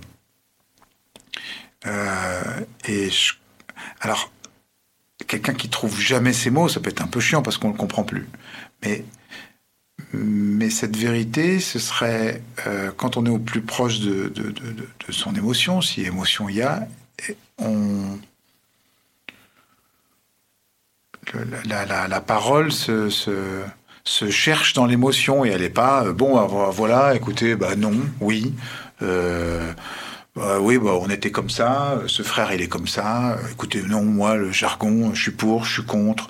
Euh, 1.85 2.59
et 2.87 3.09
alors, 4.01 4.31
quelqu'un 5.27 5.53
qui 5.53 5.69
trouve 5.69 5.99
jamais 5.99 6.33
ses 6.33 6.49
mots, 6.49 6.67
ça 6.67 6.79
peut 6.79 6.89
être 6.89 7.01
un 7.01 7.07
peu 7.07 7.19
chiant 7.19 7.41
parce 7.41 7.57
qu'on 7.57 7.69
le 7.69 7.77
comprend 7.77 8.03
plus. 8.03 8.27
Mais 8.83 9.05
mais 10.13 10.69
cette 10.69 10.95
vérité, 10.95 11.59
ce 11.59 11.79
serait 11.79 12.41
euh, 12.65 12.91
quand 12.95 13.17
on 13.17 13.25
est 13.25 13.29
au 13.29 13.39
plus 13.39 13.61
proche 13.61 13.99
de, 13.99 14.29
de, 14.29 14.51
de, 14.51 15.11
son 15.11 15.33
émotion, 15.35 15.81
si 15.81 16.03
émotion 16.03 16.49
il 16.49 16.57
y 16.57 16.61
a, 16.61 16.87
on, 17.57 18.19
la, 21.65 21.85
la, 21.85 22.07
la, 22.07 22.21
parole 22.21 22.71
se, 22.71 23.09
se, 23.09 23.63
se 24.03 24.29
cherche 24.29 24.73
dans 24.73 24.85
l'émotion 24.85 25.43
et 25.45 25.49
elle 25.49 25.61
n'est 25.61 25.69
pas 25.69 26.05
euh, 26.05 26.13
bon, 26.13 26.45
voilà, 26.71 27.15
écoutez, 27.15 27.55
bah 27.55 27.75
non, 27.75 27.93
oui. 28.21 28.53
Euh, 29.01 29.73
bah 30.35 30.59
oui, 30.59 30.77
bah, 30.77 30.91
on 31.01 31.09
était 31.09 31.31
comme 31.31 31.49
ça, 31.49 31.99
ce 32.05 32.21
frère 32.21 32.53
il 32.53 32.61
est 32.61 32.67
comme 32.67 32.87
ça, 32.87 33.37
écoutez, 33.51 33.81
non, 33.81 34.03
moi 34.03 34.35
le 34.35 34.51
jargon, 34.51 35.13
je 35.13 35.21
suis 35.23 35.31
pour, 35.31 35.65
je 35.65 35.73
suis 35.73 35.85
contre. 35.85 36.29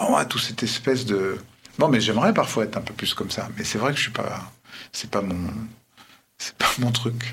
Oh, 0.00 0.16
tout 0.28 0.38
cette 0.38 0.62
espèce 0.62 1.04
de, 1.04 1.38
Bon, 1.80 1.88
mais 1.88 1.98
j'aimerais 1.98 2.34
parfois 2.34 2.64
être 2.64 2.76
un 2.76 2.82
peu 2.82 2.92
plus 2.92 3.14
comme 3.14 3.30
ça. 3.30 3.48
Mais 3.56 3.64
c'est 3.64 3.78
vrai 3.78 3.92
que 3.92 3.96
je 3.96 4.02
suis 4.02 4.12
pas. 4.12 4.52
C'est 4.92 5.10
pas 5.10 5.22
mon. 5.22 5.38
C'est 6.36 6.54
pas 6.56 6.68
mon 6.78 6.92
truc. 6.92 7.32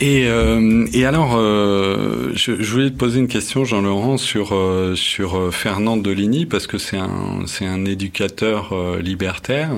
Et, 0.00 0.26
euh, 0.26 0.86
et 0.94 1.04
alors, 1.04 1.34
euh, 1.36 2.32
je, 2.34 2.62
je, 2.62 2.72
voulais 2.72 2.90
te 2.90 2.96
poser 2.96 3.20
une 3.20 3.28
question, 3.28 3.66
Jean-Laurent, 3.66 4.16
sur 4.16 4.54
euh, 4.54 4.94
sur 4.94 5.54
Fernand 5.54 5.98
Deligny 5.98 6.46
parce 6.46 6.66
que 6.66 6.78
c'est 6.78 6.96
un 6.96 7.44
c'est 7.46 7.66
un 7.66 7.84
éducateur 7.84 8.72
euh, 8.72 9.02
libertaire. 9.02 9.70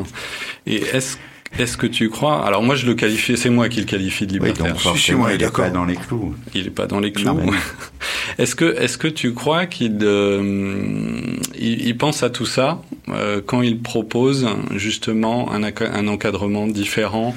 Et 0.67 0.77
est-ce 0.77 1.17
est-ce 1.59 1.77
que 1.77 1.89
tu 1.89 2.11
crois 2.11 2.47
Alors 2.47 2.63
moi 2.63 2.77
je 2.77 2.87
le 2.87 2.95
qualifie, 2.95 3.37
c'est 3.37 3.51
moi 3.51 3.69
qui 3.69 3.81
le 3.81 3.87
qualifie 3.87 4.29
de 4.29 4.35
libertaire. 4.35 4.67
Oui, 4.67 4.73
donc 4.73 4.81
forcément, 4.81 5.29
il 5.29 5.39
n'est 5.39 5.51
pas 5.51 5.71
dans 5.71 5.85
les 5.85 5.97
clous. 5.97 6.37
Il 6.55 6.69
est 6.69 6.71
pas 6.71 6.87
dans 6.87 7.01
les 7.01 7.11
clous. 7.11 7.55
est-ce 8.39 8.55
que 8.55 8.77
est-ce 8.81 8.99
que 8.99 9.09
tu 9.09 9.35
crois 9.35 9.67
qu'il 9.67 9.99
euh, 10.03 11.21
il, 11.59 11.87
il, 11.87 11.97
pense 11.99 12.23
à 12.23 12.31
tout 12.31 12.47
ça 12.47 12.81
euh, 13.09 13.41
quand 13.45 13.63
il 13.63 13.81
propose 13.81 14.47
justement 14.77 15.53
un, 15.53 15.63
un 15.65 16.09
encadrement 16.09 16.69
différent 16.69 17.35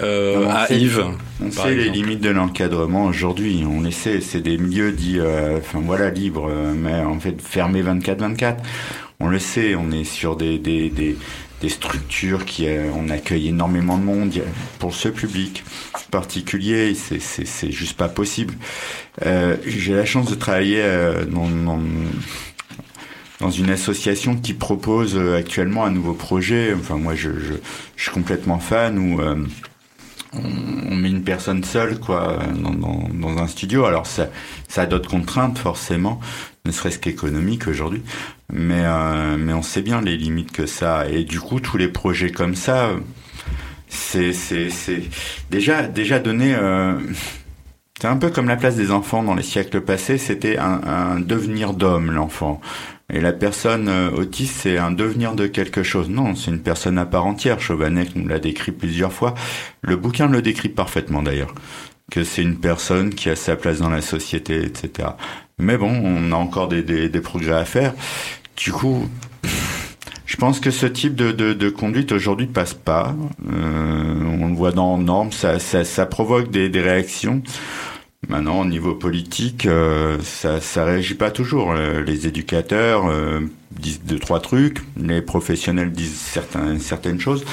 euh, 0.00 0.48
à 0.48 0.66
sait, 0.66 0.80
Yves 0.80 1.04
On 1.44 1.50
sait 1.50 1.60
exemple. 1.60 1.74
les 1.74 1.90
limites 1.90 2.20
de 2.20 2.30
l'encadrement 2.30 3.04
aujourd'hui. 3.04 3.62
On 3.68 3.82
les 3.82 3.90
sait. 3.90 4.22
C'est 4.22 4.40
des 4.40 4.56
milieux 4.56 4.92
dits, 4.92 5.20
euh, 5.20 5.58
enfin 5.58 5.80
voilà, 5.84 6.08
libres, 6.08 6.50
mais 6.74 7.00
en 7.00 7.20
fait 7.20 7.40
fermés 7.42 7.82
24/24. 7.82 8.56
On 9.20 9.28
le 9.28 9.38
sait. 9.38 9.74
On 9.74 9.90
est 9.90 10.04
sur 10.04 10.36
des 10.36 10.58
des, 10.58 10.88
des 10.88 11.16
des 11.60 11.68
structures 11.68 12.44
qui 12.44 12.66
euh, 12.68 12.90
on 12.94 13.10
accueille 13.10 13.48
énormément 13.48 13.98
de 13.98 14.04
monde 14.04 14.32
pour 14.78 14.94
ce 14.94 15.08
public 15.08 15.64
particulier 16.10 16.94
c'est 16.94 17.20
c'est 17.20 17.46
c'est 17.46 17.70
juste 17.72 17.96
pas 17.96 18.08
possible. 18.08 18.54
Euh, 19.26 19.56
j'ai 19.66 19.94
la 19.94 20.04
chance 20.04 20.30
de 20.30 20.34
travailler 20.34 20.80
euh, 20.82 21.24
dans, 21.24 21.48
dans 21.48 21.80
dans 23.40 23.50
une 23.50 23.70
association 23.70 24.36
qui 24.36 24.54
propose 24.54 25.16
euh, 25.16 25.36
actuellement 25.36 25.84
un 25.84 25.90
nouveau 25.90 26.14
projet. 26.14 26.74
Enfin 26.78 26.96
moi 26.96 27.14
je 27.14 27.30
je, 27.30 27.54
je 27.96 28.02
suis 28.02 28.12
complètement 28.12 28.58
fan 28.58 28.98
où 28.98 29.20
on, 29.20 30.42
on 30.90 30.94
met 30.94 31.10
une 31.10 31.24
personne 31.24 31.64
seule 31.64 31.98
quoi 31.98 32.38
dans, 32.54 32.70
dans, 32.70 33.08
dans 33.12 33.38
un 33.38 33.48
studio. 33.48 33.84
Alors 33.84 34.06
ça 34.06 34.28
ça 34.68 34.82
a 34.82 34.86
d'autres 34.86 35.10
contraintes 35.10 35.58
forcément 35.58 36.20
ne 36.68 36.72
serait-ce 36.72 36.98
qu'économique 36.98 37.66
aujourd'hui. 37.66 38.02
Mais 38.52 38.82
euh, 38.84 39.36
mais 39.38 39.52
on 39.52 39.62
sait 39.62 39.82
bien 39.82 40.00
les 40.00 40.16
limites 40.16 40.52
que 40.52 40.66
ça 40.66 41.00
a. 41.00 41.06
et 41.08 41.24
du 41.24 41.40
coup 41.40 41.60
tous 41.60 41.76
les 41.76 41.88
projets 41.88 42.30
comme 42.30 42.54
ça 42.54 42.90
c'est 43.88 44.32
c'est 44.32 44.70
c'est 44.70 45.02
déjà 45.50 45.82
déjà 45.82 46.18
donné 46.18 46.54
euh, 46.54 46.98
c'est 48.00 48.06
un 48.06 48.16
peu 48.16 48.30
comme 48.30 48.46
la 48.46 48.56
place 48.56 48.76
des 48.76 48.90
enfants 48.92 49.24
dans 49.24 49.34
les 49.34 49.42
siècles 49.42 49.80
passés. 49.80 50.18
C'était 50.18 50.56
un, 50.56 51.18
devenir 51.18 51.74
d'homme 51.74 52.12
l'enfant. 52.12 52.60
Et 53.12 53.20
la 53.20 53.32
personne 53.32 53.88
euh, 53.88 54.10
autiste 54.10 54.60
c'est 54.62 54.78
un 54.78 54.92
devenir 54.92 55.34
de 55.34 55.46
quelque 55.46 55.82
chose. 55.82 56.08
Non 56.08 56.34
c'est 56.34 56.50
une 56.50 56.60
personne 56.60 56.98
à 56.98 57.06
part 57.06 57.26
entière. 57.26 57.60
Chauvanet 57.60 58.06
nous 58.14 58.28
l'a 58.28 58.38
décrit 58.38 58.72
plusieurs 58.72 59.12
fois. 59.12 59.34
Le 59.82 59.96
bouquin 59.96 60.28
le 60.28 60.42
décrit 60.42 60.68
parfaitement 60.68 61.22
d'ailleurs. 61.22 61.54
Que 62.10 62.24
c'est 62.24 62.42
une 62.42 62.56
personne 62.56 63.14
qui 63.14 63.30
a 63.30 63.36
sa 63.36 63.56
place 63.56 63.78
dans 63.78 63.90
la 63.90 64.00
société 64.00 64.64
etc 64.64 65.08
mais 65.58 65.76
bon 65.76 65.90
on 65.90 66.32
a 66.32 66.36
encore 66.36 66.68
des, 66.68 66.82
des, 66.82 67.08
des 67.08 67.20
progrès 67.20 67.52
à 67.54 67.64
faire 67.64 67.94
du 68.58 68.72
coup, 68.72 69.08
je 70.26 70.36
pense 70.36 70.58
que 70.60 70.70
ce 70.70 70.86
type 70.86 71.14
de, 71.14 71.30
de, 71.30 71.52
de 71.52 71.68
conduite 71.70 72.10
aujourd'hui 72.12 72.46
passe 72.46 72.74
pas. 72.74 73.14
Euh, 73.52 74.36
on 74.40 74.48
le 74.48 74.54
voit 74.54 74.72
dans 74.72 74.98
normes, 74.98 75.30
ça, 75.32 75.58
ça, 75.58 75.84
ça 75.84 76.06
provoque 76.06 76.50
des, 76.50 76.68
des 76.68 76.80
réactions. 76.80 77.42
Maintenant, 78.28 78.60
au 78.60 78.64
niveau 78.64 78.96
politique, 78.96 79.64
euh, 79.66 80.18
ça, 80.22 80.60
ça 80.60 80.84
réagit 80.84 81.14
pas 81.14 81.30
toujours. 81.30 81.72
Euh, 81.72 82.02
les 82.02 82.26
éducateurs 82.26 83.06
euh, 83.06 83.40
disent 83.70 84.02
deux 84.02 84.18
trois 84.18 84.40
trucs, 84.40 84.78
les 85.00 85.22
professionnels 85.22 85.92
disent 85.92 86.18
certains, 86.18 86.80
certaines 86.80 87.20
choses. 87.20 87.44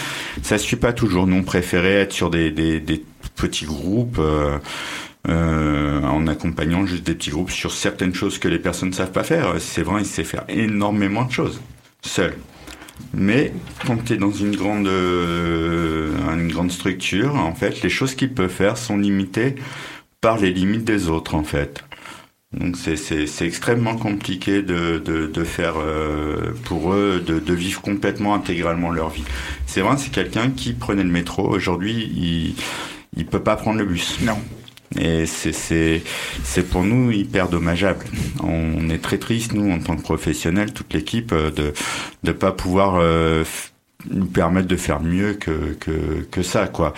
Ça 0.41 0.57
suit 0.57 0.75
pas 0.75 0.91
toujours. 0.91 1.27
Nous, 1.27 1.37
on 1.37 1.43
préférait 1.43 1.93
être 2.01 2.13
sur 2.13 2.31
des, 2.31 2.49
des, 2.49 2.79
des 2.79 3.05
petits 3.35 3.65
groupes. 3.65 4.19
Euh, 5.27 6.01
en 6.03 6.27
accompagnant 6.27 6.85
juste 6.85 7.03
des 7.03 7.15
petits 7.15 7.31
groupes 7.31 7.49
sur 7.49 7.71
certaines 7.71 8.13
choses 8.13 8.37
que 8.37 8.47
les 8.47 8.59
personnes 8.59 8.89
ne 8.89 8.93
savent 8.93 9.11
pas 9.11 9.23
faire. 9.23 9.55
C'est 9.59 9.81
vrai, 9.81 10.01
il 10.01 10.05
sait 10.05 10.23
faire 10.23 10.43
énormément 10.49 11.25
de 11.25 11.31
choses, 11.31 11.61
seul. 12.01 12.35
Mais 13.13 13.51
quand 13.87 13.97
tu 14.05 14.13
es 14.13 14.17
dans 14.17 14.31
une 14.31 14.55
grande, 14.55 14.87
euh, 14.87 16.11
une 16.35 16.51
grande 16.51 16.71
structure, 16.71 17.35
en 17.35 17.55
fait, 17.55 17.81
les 17.81 17.89
choses 17.89 18.13
qu'il 18.13 18.33
peut 18.33 18.47
faire 18.47 18.77
sont 18.77 18.97
limitées 18.97 19.55
par 20.21 20.37
les 20.37 20.51
limites 20.51 20.83
des 20.83 21.09
autres, 21.09 21.33
en 21.33 21.43
fait. 21.43 21.83
Donc 22.53 22.77
c'est 22.77 23.45
extrêmement 23.45 23.95
compliqué 23.95 24.61
de, 24.61 25.01
de, 25.03 25.25
de 25.25 25.43
faire 25.43 25.73
euh, 25.77 26.53
pour 26.65 26.93
eux 26.93 27.21
de, 27.25 27.39
de 27.39 27.53
vivre 27.53 27.81
complètement 27.81 28.33
intégralement 28.35 28.91
leur 28.91 29.09
vie. 29.09 29.25
C'est 29.65 29.81
vrai, 29.81 29.97
c'est 29.97 30.11
quelqu'un 30.11 30.51
qui 30.51 30.73
prenait 30.73 31.03
le 31.03 31.09
métro. 31.09 31.49
Aujourd'hui, 31.49 32.11
il 32.15 32.55
il 33.17 33.25
peut 33.25 33.41
pas 33.41 33.55
prendre 33.55 33.79
le 33.79 33.85
bus. 33.85 34.19
Non. 34.21 34.37
Et 34.99 35.25
c'est 35.25 36.01
pour 36.69 36.83
nous 36.83 37.11
hyper 37.11 37.49
dommageable. 37.49 38.05
On 38.43 38.89
est 38.89 39.01
très 39.01 39.17
triste, 39.17 39.53
nous, 39.53 39.71
en 39.71 39.79
tant 39.79 39.95
que 39.95 40.01
professionnels, 40.01 40.73
toute 40.73 40.93
l'équipe, 40.93 41.33
de 41.33 41.73
ne 42.23 42.31
pas 42.31 42.51
pouvoir 42.51 42.95
euh, 42.95 43.43
nous 44.09 44.25
permettre 44.25 44.67
de 44.67 44.75
faire 44.75 45.01
mieux 45.01 45.33
que, 45.33 45.75
que, 45.79 46.25
que 46.31 46.41
ça, 46.43 46.67
quoi. 46.67 46.93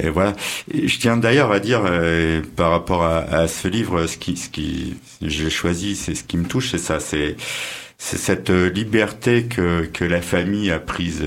Et 0.00 0.08
voilà. 0.08 0.32
Je 0.72 0.98
tiens 0.98 1.16
d'ailleurs 1.16 1.52
à 1.52 1.60
dire 1.60 1.82
euh, 1.84 2.42
par 2.56 2.70
rapport 2.70 3.02
à, 3.02 3.18
à, 3.18 3.48
ce 3.48 3.68
livre, 3.68 4.06
ce 4.06 4.16
qui, 4.16 4.36
ce 4.36 4.48
qui 4.48 4.96
j'ai 5.22 5.50
choisi, 5.50 5.94
c'est 5.94 6.14
ce 6.14 6.24
qui 6.24 6.36
me 6.36 6.46
touche, 6.46 6.70
c'est 6.72 6.78
ça, 6.78 6.98
c'est 6.98 7.36
c'est 7.98 8.18
cette 8.18 8.50
liberté 8.50 9.44
que, 9.44 9.86
que 9.86 10.04
la 10.04 10.20
famille 10.20 10.70
a 10.70 10.78
prise. 10.78 11.22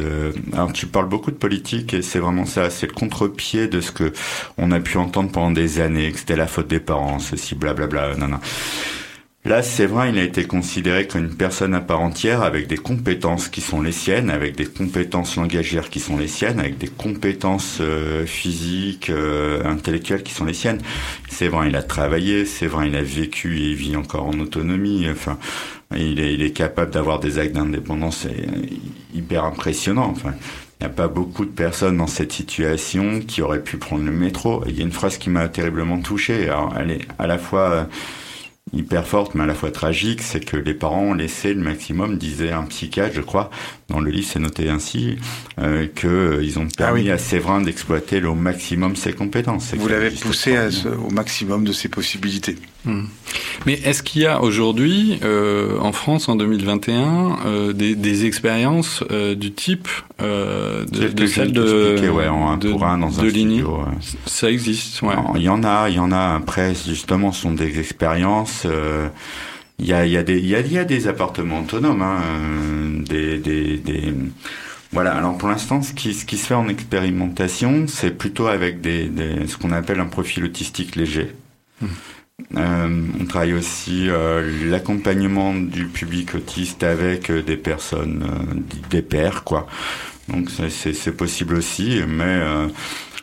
Alors 0.54 0.74
tu 0.74 0.86
parles 0.86 1.08
beaucoup 1.08 1.32
de 1.32 1.38
politique 1.38 1.94
et 1.94 2.02
c'est 2.02 2.20
vraiment 2.20 2.46
ça, 2.46 2.70
c'est 2.70 2.88
le 2.88 2.94
contre-pied 2.94 3.68
de 3.68 3.82
ce 3.82 3.92
que 3.92 4.14
on 4.58 4.72
a 4.72 4.80
pu 4.80 4.98
entendre 4.98 5.32
pendant 5.32 5.52
des 5.52 5.80
années, 5.80 6.12
que 6.12 6.20
c'était 6.20 6.36
la 6.36 6.48
faute 6.48 6.68
des 6.68 6.80
parents, 6.80 7.20
ceci, 7.20 7.56
blablabla, 7.56 8.16
non, 8.16 8.28
non. 8.28 8.40
Là, 9.48 9.64
c'est 9.64 9.86
vrai, 9.86 10.10
il 10.10 10.20
a 10.20 10.24
été 10.24 10.44
considéré 10.44 11.08
comme 11.08 11.24
une 11.24 11.36
personne 11.38 11.74
à 11.74 11.80
part 11.80 12.02
entière 12.02 12.42
avec 12.42 12.68
des 12.68 12.76
compétences 12.76 13.48
qui 13.48 13.62
sont 13.62 13.82
les 13.82 13.94
siennes, 13.94 14.30
avec 14.30 14.58
des 14.58 14.66
compétences 14.66 15.38
langagières 15.38 15.90
qui 15.90 16.02
sont 16.02 16.18
les 16.18 16.28
siennes, 16.28 16.60
avec 16.60 16.78
des 16.78 16.90
compétences 16.90 17.78
euh, 17.80 18.26
physiques, 18.26 19.10
euh, 19.10 19.64
intellectuelles 19.64 20.24
qui 20.24 20.34
sont 20.34 20.44
les 20.44 20.54
siennes. 20.54 20.82
Vrai, 21.40 21.70
il 21.70 21.78
a 21.78 21.82
travaillé, 21.82 22.44
c'est 22.46 22.68
vrai, 22.68 22.90
il 22.90 22.96
a 22.98 23.02
vécu 23.02 23.62
et 23.62 23.74
vit 23.74 23.96
encore 23.96 24.26
en 24.26 24.38
autonomie. 24.40 25.08
Enfin, 25.10 25.38
il 25.96 26.20
est, 26.20 26.34
il 26.34 26.42
est 26.42 26.52
capable 26.52 26.92
d'avoir 26.92 27.22
des 27.22 27.40
actes 27.40 27.56
d'indépendance 27.56 28.28
hyper 29.16 29.46
impressionnants. 29.46 30.10
Enfin, 30.12 30.34
il 30.82 30.84
n'y 30.84 30.92
a 30.92 30.94
pas 30.94 31.08
beaucoup 31.08 31.46
de 31.46 31.52
personnes 31.52 31.96
dans 31.96 32.08
cette 32.08 32.34
situation 32.34 33.22
qui 33.22 33.42
auraient 33.42 33.64
pu 33.64 33.78
prendre 33.78 34.04
le 34.04 34.12
métro. 34.12 34.62
Il 34.68 34.78
y 34.78 34.82
a 34.82 34.84
une 34.84 34.92
phrase 34.92 35.18
qui 35.18 35.30
m'a 35.30 35.48
terriblement 35.48 36.02
touché. 36.02 36.50
Alors, 36.50 36.74
elle 36.78 36.92
est 36.92 37.08
à 37.18 37.28
la 37.28 37.38
fois 37.38 37.88
hyper 38.74 39.08
forte 39.08 39.36
mais 39.36 39.44
à 39.44 39.46
la 39.46 39.54
fois 39.54 39.72
tragique, 39.72 40.22
c'est 40.22 40.40
que 40.44 40.58
les 40.58 40.74
parents 40.74 41.02
ont 41.04 41.14
laissé 41.14 41.54
le 41.54 41.62
maximum, 41.62 42.18
disait 42.18 42.52
un 42.52 42.64
psychiatre, 42.64 43.14
je 43.16 43.22
crois, 43.22 43.50
dans 43.90 44.00
le 44.00 44.12
livre 44.12 44.28
c'est 44.32 44.40
noté 44.40 44.70
ainsi, 44.70 45.18
euh, 45.60 45.88
que 45.94 46.08
euh, 46.08 46.44
ils 46.44 46.60
ont 46.60 46.68
permis 46.68 47.02
Ah 47.02 47.04
oui. 47.06 47.12
à 47.12 47.18
Séverin 47.18 47.62
d'exploiter 47.62 48.24
au 48.24 48.36
maximum 48.36 48.96
ses 48.96 49.14
compétences. 49.14 49.74
Vous 49.76 49.88
l'avez 49.88 50.12
poussé 50.12 50.56
à 50.58 50.66
extraordinaire. 50.68 51.00
ce- 51.02 51.08
au 51.08 51.12
maximum 51.12 51.64
de 51.64 51.72
ses 51.72 51.88
possibilités. 51.90 52.58
Mais 53.66 53.74
est-ce 53.74 54.04
qu'il 54.04 54.22
y 54.22 54.26
a 54.26 54.42
aujourd'hui, 54.42 55.20
euh, 55.24 55.78
en 55.80 55.92
France, 55.92 56.30
en 56.30 56.36
2021, 56.36 57.40
euh, 57.46 57.74
des, 57.74 57.96
des 57.96 58.26
expériences 58.26 59.04
euh, 59.12 59.36
du 59.36 59.52
type 59.52 59.88
de, 60.20 60.86
de 60.86 61.28
celle 61.28 61.52
de, 61.52 62.10
ouais, 62.10 62.28
en 62.28 62.52
un 62.52 62.58
de, 62.58 62.72
pour 62.72 62.86
un 62.86 62.98
dans 62.98 63.20
un 63.20 63.24
de 63.24 63.28
Ligny 63.28 63.60
studio, 63.60 63.78
ouais. 63.78 63.94
Ça 64.26 64.50
existe, 64.50 65.02
ouais. 65.02 65.16
Il 65.36 65.42
y 65.42 65.50
en 65.50 65.64
a, 65.64 65.90
il 65.90 65.96
y 65.96 66.00
en 66.00 66.12
a. 66.12 66.36
Après, 66.36 66.74
justement, 66.76 67.32
ce 67.32 67.42
sont 67.42 67.52
des 67.52 67.80
expériences. 67.80 68.66
Il 69.80 69.86
y 69.86 69.94
a, 69.94 70.06
y 70.06 70.18
a 70.18 70.22
y 70.22 70.56
a, 70.56 70.60
y 70.62 70.78
a 70.78 70.86
des 70.86 71.08
appartements 71.08 71.60
autonomes, 71.60 72.02
hein, 72.02 72.22
des, 73.08 73.38
des, 73.38 73.78
des. 73.78 74.14
Voilà. 74.92 75.14
Alors 75.16 75.38
pour 75.38 75.50
l'instant, 75.50 75.82
ce 75.82 75.94
qui, 75.94 76.14
ce 76.14 76.26
qui 76.26 76.38
se 76.38 76.48
fait 76.48 76.54
en 76.56 76.70
expérimentation, 76.70 77.86
c'est 77.88 78.12
plutôt 78.18 78.48
avec 78.48 78.82
des, 78.82 79.06
des, 79.08 79.46
ce 79.48 79.58
qu'on 79.58 79.72
appelle 79.72 80.00
un 80.00 80.06
profil 80.06 80.46
autistique 80.46 80.96
léger. 80.96 81.32
Euh, 82.56 83.08
on 83.20 83.26
travaille 83.26 83.54
aussi 83.54 84.10
euh, 84.10 84.70
l'accompagnement 84.70 85.56
du 85.56 85.88
public 85.88 86.36
autiste 86.36 86.84
avec 86.84 87.32
euh, 87.32 87.42
des 87.42 87.58
personnes, 87.58 88.24
euh, 88.30 88.62
des 88.92 89.02
pairs, 89.02 89.44
quoi. 89.44 89.68
Donc 90.30 90.50
c'est- 90.52 91.12
possible 91.12 91.56
aussi, 91.56 92.02
mais 92.08 92.42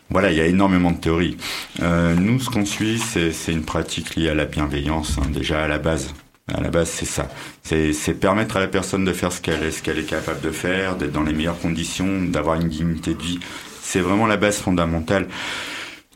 voilà, 0.09 0.33
il 0.33 0.39
y 0.39 0.41
a 0.41 0.47
énormément 0.47 0.91
de 0.91 0.97
théories. 0.97 1.37
Nous, 1.83 2.41
ce 2.41 2.49
qu'on 2.49 2.65
suit, 2.65 2.99
c'est 2.99 3.53
une 3.53 3.63
pratique 3.63 4.17
liée 4.17 4.31
à 4.31 4.35
la 4.35 4.47
bienveillance, 4.47 5.19
hein, 5.19 5.27
déjà 5.31 5.63
à 5.65 5.69
la 5.69 5.79
base. 5.79 6.15
À 6.53 6.63
la 6.63 6.71
base, 6.71 6.89
c'est 6.89 7.05
ça. 7.05 7.29
C'est 7.63 7.93
c'est 7.93 8.15
permettre 8.15 8.57
à 8.57 8.61
la 8.61 8.69
personne 8.69 9.05
de 9.05 9.13
faire 9.13 9.33
ce 9.33 9.43
qu'elle 9.43 9.63
est, 9.63 9.71
ce 9.71 9.83
qu'elle 9.83 9.99
est 9.99 10.09
capable 10.09 10.41
de 10.41 10.51
faire, 10.51 10.97
d'être 10.97 11.13
dans 11.13 11.23
les 11.23 11.35
meilleures 11.35 11.61
conditions, 11.61 12.23
d'avoir 12.23 12.59
une 12.59 12.69
dignité 12.69 13.13
de 13.13 13.23
vie. 13.23 13.39
C'est 13.83 14.01
vraiment 14.01 14.27
la 14.27 14.39
base 14.39 14.57
fondamentale. 14.59 15.29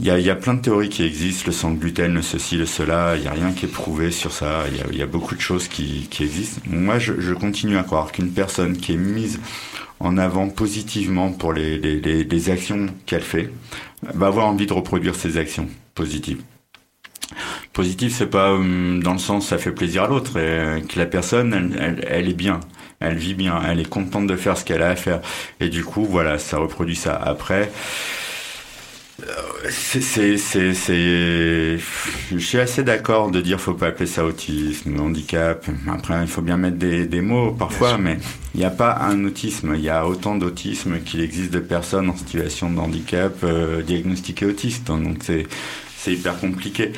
Il 0.00 0.06
y 0.06 0.22
y 0.22 0.30
a 0.30 0.36
plein 0.36 0.54
de 0.54 0.60
théories 0.60 0.90
qui 0.90 1.02
existent, 1.02 1.44
le 1.46 1.52
sans 1.52 1.72
gluten, 1.72 2.14
le 2.14 2.22
ceci, 2.22 2.56
le 2.56 2.66
cela, 2.66 3.16
il 3.16 3.24
y 3.24 3.26
a 3.26 3.32
rien 3.32 3.52
qui 3.52 3.64
est 3.64 3.68
prouvé 3.68 4.12
sur 4.12 4.30
ça, 4.30 4.64
il 4.68 4.94
y 4.94 4.98
y 4.98 5.02
a 5.02 5.06
beaucoup 5.06 5.34
de 5.34 5.40
choses 5.40 5.66
qui, 5.66 6.06
qui 6.08 6.22
existent. 6.22 6.60
Moi, 6.66 7.00
je, 7.00 7.14
je 7.18 7.34
continue 7.34 7.76
à 7.76 7.82
croire 7.82 8.12
qu'une 8.12 8.30
personne 8.30 8.76
qui 8.76 8.92
est 8.92 8.96
mise 8.96 9.40
en 9.98 10.16
avant 10.16 10.48
positivement 10.50 11.32
pour 11.32 11.52
les, 11.52 11.78
les, 11.78 12.22
les, 12.22 12.50
actions 12.50 12.86
qu'elle 13.06 13.22
fait, 13.22 13.50
va 14.02 14.28
avoir 14.28 14.46
envie 14.46 14.66
de 14.66 14.72
reproduire 14.72 15.16
ces 15.16 15.36
actions 15.36 15.68
positives. 15.96 16.42
Positif, 17.72 18.14
c'est 18.14 18.30
pas 18.30 18.52
hum, 18.52 19.02
dans 19.02 19.14
le 19.14 19.18
sens 19.18 19.48
ça 19.48 19.58
fait 19.58 19.72
plaisir 19.72 20.04
à 20.04 20.06
l'autre, 20.06 20.38
et, 20.38 20.82
que 20.82 20.96
la 20.98 21.06
personne, 21.06 21.52
elle, 21.52 21.82
elle, 21.82 22.04
elle 22.08 22.28
est 22.28 22.34
bien, 22.34 22.60
elle 23.00 23.16
vit 23.16 23.34
bien, 23.34 23.60
elle 23.68 23.80
est 23.80 23.88
contente 23.88 24.28
de 24.28 24.36
faire 24.36 24.56
ce 24.56 24.64
qu'elle 24.64 24.82
a 24.82 24.90
à 24.90 24.96
faire, 24.96 25.20
et 25.58 25.68
du 25.68 25.82
coup, 25.84 26.04
voilà, 26.04 26.38
ça 26.38 26.58
reproduit 26.58 26.96
ça. 26.96 27.16
Après, 27.16 27.72
c'est, 29.70 30.00
c'est, 30.00 30.36
c'est, 30.38 30.74
c'est- 30.74 31.78
je 32.30 32.38
suis 32.38 32.58
assez 32.58 32.82
d'accord 32.84 33.30
de 33.30 33.40
dire 33.40 33.60
faut 33.60 33.74
pas 33.74 33.88
appeler 33.88 34.06
ça 34.06 34.24
autisme, 34.24 34.98
handicap. 35.00 35.66
Après, 35.88 36.20
il 36.22 36.28
faut 36.28 36.42
bien 36.42 36.56
mettre 36.56 36.76
des, 36.76 37.06
des 37.06 37.20
mots 37.20 37.52
parfois, 37.52 37.98
mais 37.98 38.18
il 38.54 38.60
n'y 38.60 38.66
a 38.66 38.70
pas 38.70 38.96
un 39.00 39.24
autisme. 39.24 39.72
Il 39.74 39.82
y 39.82 39.88
a 39.88 40.06
autant 40.06 40.36
d'autisme 40.36 41.00
qu'il 41.00 41.20
existe 41.20 41.50
de 41.52 41.58
personnes 41.60 42.08
en 42.10 42.16
situation 42.16 42.70
de 42.70 42.78
handicap 42.78 43.32
euh, 43.44 43.82
diagnostiquées 43.82 44.46
autistes. 44.46 44.86
Donc 44.86 45.18
c'est, 45.22 45.46
c'est 45.96 46.12
hyper 46.12 46.38
compliqué. 46.38 46.92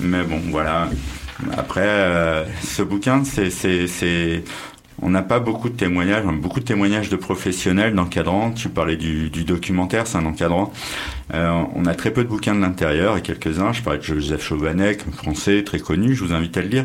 Mais 0.00 0.22
bon, 0.22 0.40
voilà. 0.50 0.88
Après, 1.56 1.82
euh, 1.84 2.44
ce 2.62 2.82
bouquin, 2.82 3.24
c'est, 3.24 3.50
c'est, 3.50 3.86
c'est, 3.86 4.42
on 5.00 5.10
n'a 5.10 5.22
pas 5.22 5.38
beaucoup 5.40 5.68
de 5.68 5.76
témoignages, 5.76 6.24
beaucoup 6.24 6.60
de 6.60 6.64
témoignages 6.64 7.08
de 7.08 7.16
professionnels, 7.16 7.94
d'encadrants. 7.94 8.50
Tu 8.50 8.68
parlais 8.68 8.96
du, 8.96 9.28
documentaire, 9.44 10.06
c'est 10.06 10.18
un 10.18 10.26
encadrant. 10.26 10.72
Euh, 11.34 11.62
on 11.74 11.86
a 11.86 11.94
très 11.94 12.10
peu 12.10 12.24
de 12.24 12.28
bouquins 12.28 12.54
de 12.54 12.60
l'intérieur 12.60 13.16
et 13.16 13.22
quelques-uns. 13.22 13.72
Je 13.72 13.82
parlais 13.82 13.98
de 13.98 14.04
Joseph 14.04 14.42
Chauvanec, 14.42 15.02
français, 15.12 15.62
très 15.64 15.78
connu. 15.78 16.14
Je 16.14 16.24
vous 16.24 16.32
invite 16.32 16.56
à 16.56 16.62
le 16.62 16.68
lire. 16.68 16.84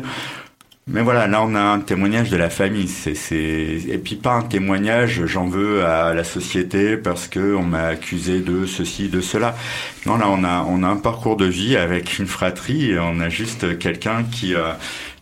Mais 0.86 1.00
voilà, 1.00 1.26
là 1.26 1.42
on 1.42 1.54
a 1.54 1.60
un 1.60 1.80
témoignage 1.80 2.28
de 2.30 2.36
la 2.36 2.50
famille. 2.50 2.88
C'est. 2.88 3.14
Et 3.34 3.98
puis 3.98 4.16
pas 4.16 4.34
un 4.34 4.42
témoignage, 4.42 5.24
j'en 5.24 5.46
veux 5.46 5.84
à 5.84 6.12
la 6.12 6.24
société 6.24 6.98
parce 6.98 7.26
que 7.26 7.54
on 7.54 7.62
m'a 7.62 7.86
accusé 7.86 8.40
de 8.40 8.66
ceci, 8.66 9.08
de 9.08 9.22
cela. 9.22 9.56
Non, 10.04 10.18
là 10.18 10.26
on 10.28 10.44
a, 10.44 10.88
un 10.88 10.96
parcours 10.96 11.36
de 11.36 11.46
vie 11.46 11.76
avec 11.76 12.18
une 12.18 12.26
fratrie 12.26 12.90
et 12.90 12.98
on 12.98 13.18
a 13.20 13.30
juste 13.30 13.78
quelqu'un 13.78 14.24
qui, 14.24 14.54
a 14.54 14.78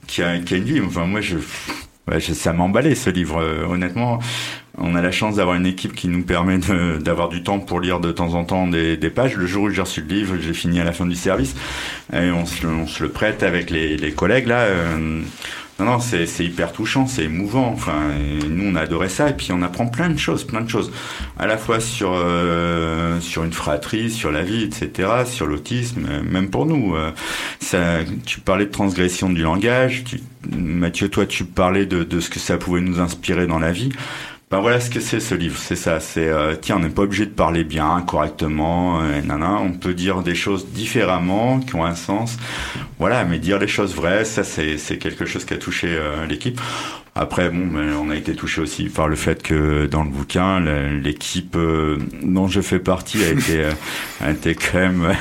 qui, 0.08 0.22
a, 0.22 0.38
qui 0.38 0.54
a 0.54 0.56
une 0.56 0.64
vie. 0.64 0.80
Enfin 0.80 1.06
moi 1.06 1.20
je... 1.20 1.36
Ouais, 2.10 2.20
ça 2.20 2.52
m'a 2.52 2.64
emballé 2.64 2.96
ce 2.96 3.10
livre, 3.10 3.40
euh, 3.40 3.64
honnêtement. 3.64 4.18
On 4.76 4.96
a 4.96 5.02
la 5.02 5.12
chance 5.12 5.36
d'avoir 5.36 5.54
une 5.56 5.66
équipe 5.66 5.94
qui 5.94 6.08
nous 6.08 6.24
permet 6.24 6.58
d'avoir 7.00 7.28
du 7.28 7.42
temps 7.44 7.60
pour 7.60 7.80
lire 7.80 8.00
de 8.00 8.10
temps 8.10 8.34
en 8.34 8.44
temps 8.44 8.66
des, 8.66 8.96
des 8.96 9.10
pages. 9.10 9.36
Le 9.36 9.46
jour 9.46 9.64
où 9.64 9.70
j'ai 9.70 9.82
reçu 9.82 10.00
le 10.00 10.08
livre, 10.08 10.34
j'ai 10.40 10.52
fini 10.54 10.80
à 10.80 10.84
la 10.84 10.92
fin 10.92 11.06
du 11.06 11.14
service. 11.14 11.54
Et 12.12 12.30
on 12.30 12.44
se, 12.46 12.66
on 12.66 12.86
se 12.88 13.04
le 13.04 13.10
prête 13.10 13.44
avec 13.44 13.70
les, 13.70 13.96
les 13.96 14.12
collègues 14.12 14.48
là. 14.48 14.60
euh, 14.62 15.20
non, 15.82 15.92
non, 15.92 16.00
c'est 16.00 16.44
hyper 16.44 16.72
touchant, 16.72 17.06
c'est 17.06 17.24
émouvant. 17.24 17.72
Enfin, 17.72 18.12
nous, 18.48 18.70
on 18.70 18.74
a 18.76 18.82
adoré 18.82 19.08
ça. 19.08 19.30
Et 19.30 19.34
puis, 19.34 19.48
on 19.52 19.62
apprend 19.62 19.86
plein 19.86 20.10
de 20.10 20.18
choses, 20.18 20.44
plein 20.44 20.60
de 20.60 20.68
choses. 20.68 20.92
À 21.38 21.46
la 21.46 21.56
fois 21.58 21.80
sur 21.80 22.12
euh, 22.14 23.20
sur 23.20 23.42
une 23.42 23.52
fratrie, 23.52 24.10
sur 24.10 24.30
la 24.30 24.42
vie, 24.42 24.62
etc., 24.62 25.08
sur 25.26 25.46
l'autisme, 25.46 26.06
euh, 26.08 26.22
même 26.22 26.50
pour 26.50 26.66
nous. 26.66 26.94
euh, 26.94 27.10
tu 28.24 28.40
parlais 28.40 28.66
de 28.66 28.70
transgression 28.70 29.28
du 29.28 29.42
langage. 29.42 30.04
Mathieu, 30.50 31.08
toi, 31.08 31.26
tu 31.26 31.44
parlais 31.44 31.86
de 31.86 32.20
ce 32.20 32.28
que 32.30 32.38
ça 32.38 32.58
pouvait 32.58 32.80
nous 32.80 33.00
inspirer 33.00 33.46
dans 33.46 33.58
la 33.58 33.72
vie. 33.72 33.90
Ben 34.52 34.60
voilà 34.60 34.80
ce 34.80 34.90
que 34.90 35.00
c'est 35.00 35.18
ce 35.18 35.34
livre, 35.34 35.56
c'est 35.58 35.76
ça. 35.76 35.98
C'est 35.98 36.28
euh, 36.28 36.54
tiens, 36.60 36.76
on 36.76 36.80
n'est 36.80 36.90
pas 36.90 37.04
obligé 37.04 37.24
de 37.24 37.30
parler 37.30 37.64
bien, 37.64 38.04
correctement, 38.06 39.00
euh, 39.00 39.22
nana. 39.22 39.54
On 39.54 39.72
peut 39.72 39.94
dire 39.94 40.22
des 40.22 40.34
choses 40.34 40.66
différemment, 40.66 41.58
qui 41.58 41.74
ont 41.74 41.86
un 41.86 41.94
sens. 41.94 42.36
Voilà, 42.98 43.24
mais 43.24 43.38
dire 43.38 43.58
les 43.58 43.66
choses 43.66 43.94
vraies, 43.94 44.26
ça 44.26 44.44
c'est 44.44 44.76
c'est 44.76 44.98
quelque 44.98 45.24
chose 45.24 45.46
qui 45.46 45.54
a 45.54 45.56
touché 45.56 45.86
euh, 45.88 46.26
l'équipe. 46.26 46.60
Après, 47.14 47.50
bon, 47.50 47.66
ben, 47.66 47.92
on 48.02 48.08
a 48.08 48.16
été 48.16 48.34
touché 48.34 48.62
aussi 48.62 48.84
par 48.84 49.06
le 49.06 49.16
fait 49.16 49.42
que 49.42 49.84
dans 49.84 50.02
le 50.02 50.08
bouquin, 50.08 50.60
l'équipe 51.02 51.56
euh, 51.56 51.98
dont 52.22 52.48
je 52.48 52.62
fais 52.62 52.78
partie 52.78 53.22
a 53.22 53.28
été 53.28 53.58
euh, 53.64 53.70
a 54.24 54.30
été 54.30 54.54
quand 54.54 54.78
même 54.78 55.14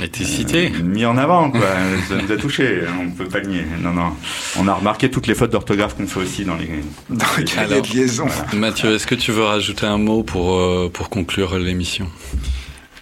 A 0.00 0.04
été 0.04 0.24
cité. 0.24 0.70
euh, 0.74 0.82
mis 0.82 1.06
en 1.06 1.16
avant, 1.16 1.50
quoi. 1.50 1.62
Ça 2.08 2.14
nous 2.16 2.30
a 2.30 2.36
touché, 2.36 2.80
on 3.00 3.10
peut 3.10 3.24
pas 3.24 3.38
le 3.38 3.48
nier. 3.48 3.64
Non, 3.80 3.94
non. 3.94 4.12
On 4.58 4.68
a 4.68 4.74
remarqué 4.74 5.10
toutes 5.10 5.26
les 5.26 5.34
fautes 5.34 5.50
d'orthographe 5.52 5.96
qu'on 5.96 6.06
fait 6.06 6.20
aussi 6.20 6.44
dans 6.44 6.56
les. 6.56 6.68
Dans 7.08 7.24
le 7.38 7.42
cahier 7.44 7.58
Alors, 7.72 7.82
de 7.82 7.88
liaison. 7.88 8.26
Mathieu, 8.52 8.94
est-ce 8.94 9.06
que 9.06 9.14
tu 9.14 9.32
veux 9.32 9.44
rajouter 9.44 9.86
un 9.86 9.98
mot 9.98 10.22
pour, 10.22 10.56
euh, 10.58 10.90
pour 10.92 11.08
conclure 11.08 11.58
l'émission? 11.58 12.06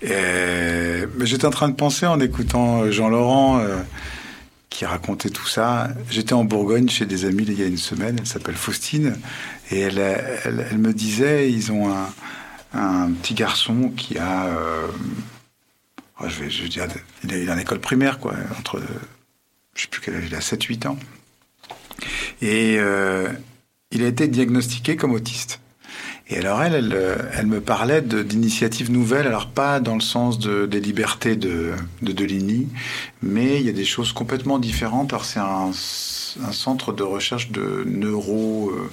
Euh, 0.08 1.06
mais 1.16 1.26
J'étais 1.26 1.46
en 1.46 1.50
train 1.50 1.68
de 1.68 1.74
penser 1.74 2.06
en 2.06 2.20
écoutant 2.20 2.88
Jean-Laurent 2.90 3.58
euh, 3.58 3.78
qui 4.70 4.84
racontait 4.84 5.30
tout 5.30 5.46
ça. 5.46 5.88
J'étais 6.10 6.32
en 6.32 6.44
Bourgogne 6.44 6.88
chez 6.88 7.06
des 7.06 7.24
amis 7.24 7.44
il 7.46 7.58
y 7.58 7.62
a 7.62 7.66
une 7.66 7.76
semaine, 7.76 8.16
elle 8.18 8.26
s'appelle 8.26 8.56
Faustine, 8.56 9.18
et 9.70 9.80
elle, 9.80 10.78
me 10.78 10.92
disait, 10.92 11.50
ils 11.50 11.72
ont 11.72 11.92
un, 12.74 13.10
petit 13.22 13.34
garçon 13.34 13.90
qui 13.96 14.18
a, 14.18 14.46
euh, 14.46 14.86
oh, 16.20 16.28
je 16.28 16.42
vais, 16.42 16.50
je 16.50 16.62
vais 16.62 16.68
dire, 16.68 16.86
il 17.24 17.32
est 17.32 17.50
en 17.50 17.58
école 17.58 17.80
primaire, 17.80 18.18
quoi, 18.18 18.34
entre, 18.58 18.82
je 19.74 19.82
sais 19.82 19.88
plus 19.88 20.00
quel 20.00 20.16
âge, 20.16 20.24
il 20.26 20.34
a 20.34 20.40
7-8 20.40 20.88
ans. 20.88 20.98
Et 22.42 22.76
euh, 22.78 23.32
il 23.90 24.02
a 24.02 24.08
été 24.08 24.28
diagnostiqué 24.28 24.96
comme 24.96 25.12
autiste. 25.12 25.60
Et 26.28 26.38
alors 26.38 26.60
elle, 26.62 26.74
elle, 26.74 26.92
euh, 26.92 27.16
elle 27.34 27.46
me 27.46 27.60
parlait 27.60 28.02
d'initiatives 28.02 28.90
nouvelles, 28.90 29.26
alors 29.26 29.48
pas 29.48 29.78
dans 29.78 29.94
le 29.94 30.00
sens 30.00 30.38
de, 30.38 30.66
des 30.66 30.80
libertés 30.80 31.36
de, 31.36 31.72
de 32.02 32.12
Deligny, 32.12 32.68
mais 33.22 33.60
il 33.60 33.66
y 33.66 33.68
a 33.68 33.72
des 33.72 33.84
choses 33.84 34.12
complètement 34.12 34.58
différentes. 34.58 35.12
Alors 35.12 35.24
c'est 35.24 35.38
un, 35.38 35.70
un 35.70 36.52
centre 36.52 36.92
de 36.92 37.02
recherche 37.02 37.50
de 37.50 37.84
neuro... 37.86 38.70
euh, 38.70 38.90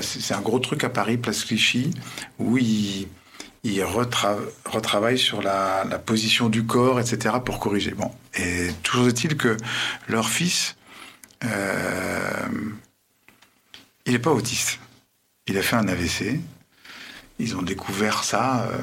c'est 0.00 0.34
un 0.34 0.40
gros 0.42 0.58
truc 0.58 0.84
à 0.84 0.90
Paris, 0.90 1.16
Place 1.16 1.44
Clichy, 1.44 1.90
où 2.38 2.58
ils 2.58 3.08
il 3.64 3.84
sur 5.16 5.42
la, 5.42 5.84
la 5.84 5.98
position 5.98 6.48
du 6.48 6.64
corps, 6.64 7.00
etc., 7.00 7.36
pour 7.44 7.58
corriger. 7.58 7.92
Bon. 7.92 8.10
Et 8.38 8.68
toujours 8.82 9.08
est-il 9.08 9.36
que 9.36 9.56
leur 10.08 10.28
fils, 10.28 10.76
euh, 11.44 12.46
il 14.06 14.12
n'est 14.12 14.18
pas 14.18 14.30
autiste. 14.30 14.78
Il 15.48 15.56
a 15.58 15.62
fait 15.62 15.76
un 15.76 15.88
AVC. 15.88 16.40
Ils 17.38 17.56
ont 17.56 17.62
découvert 17.62 18.24
ça. 18.24 18.68
euh, 18.70 18.78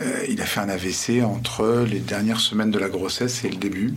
euh, 0.00 0.26
il 0.28 0.40
a 0.40 0.46
fait 0.46 0.60
un 0.60 0.68
AVC 0.68 1.22
entre 1.22 1.84
les 1.88 2.00
dernières 2.00 2.40
semaines 2.40 2.70
de 2.70 2.78
la 2.78 2.88
grossesse 2.88 3.44
et 3.44 3.50
le 3.50 3.56
début. 3.56 3.94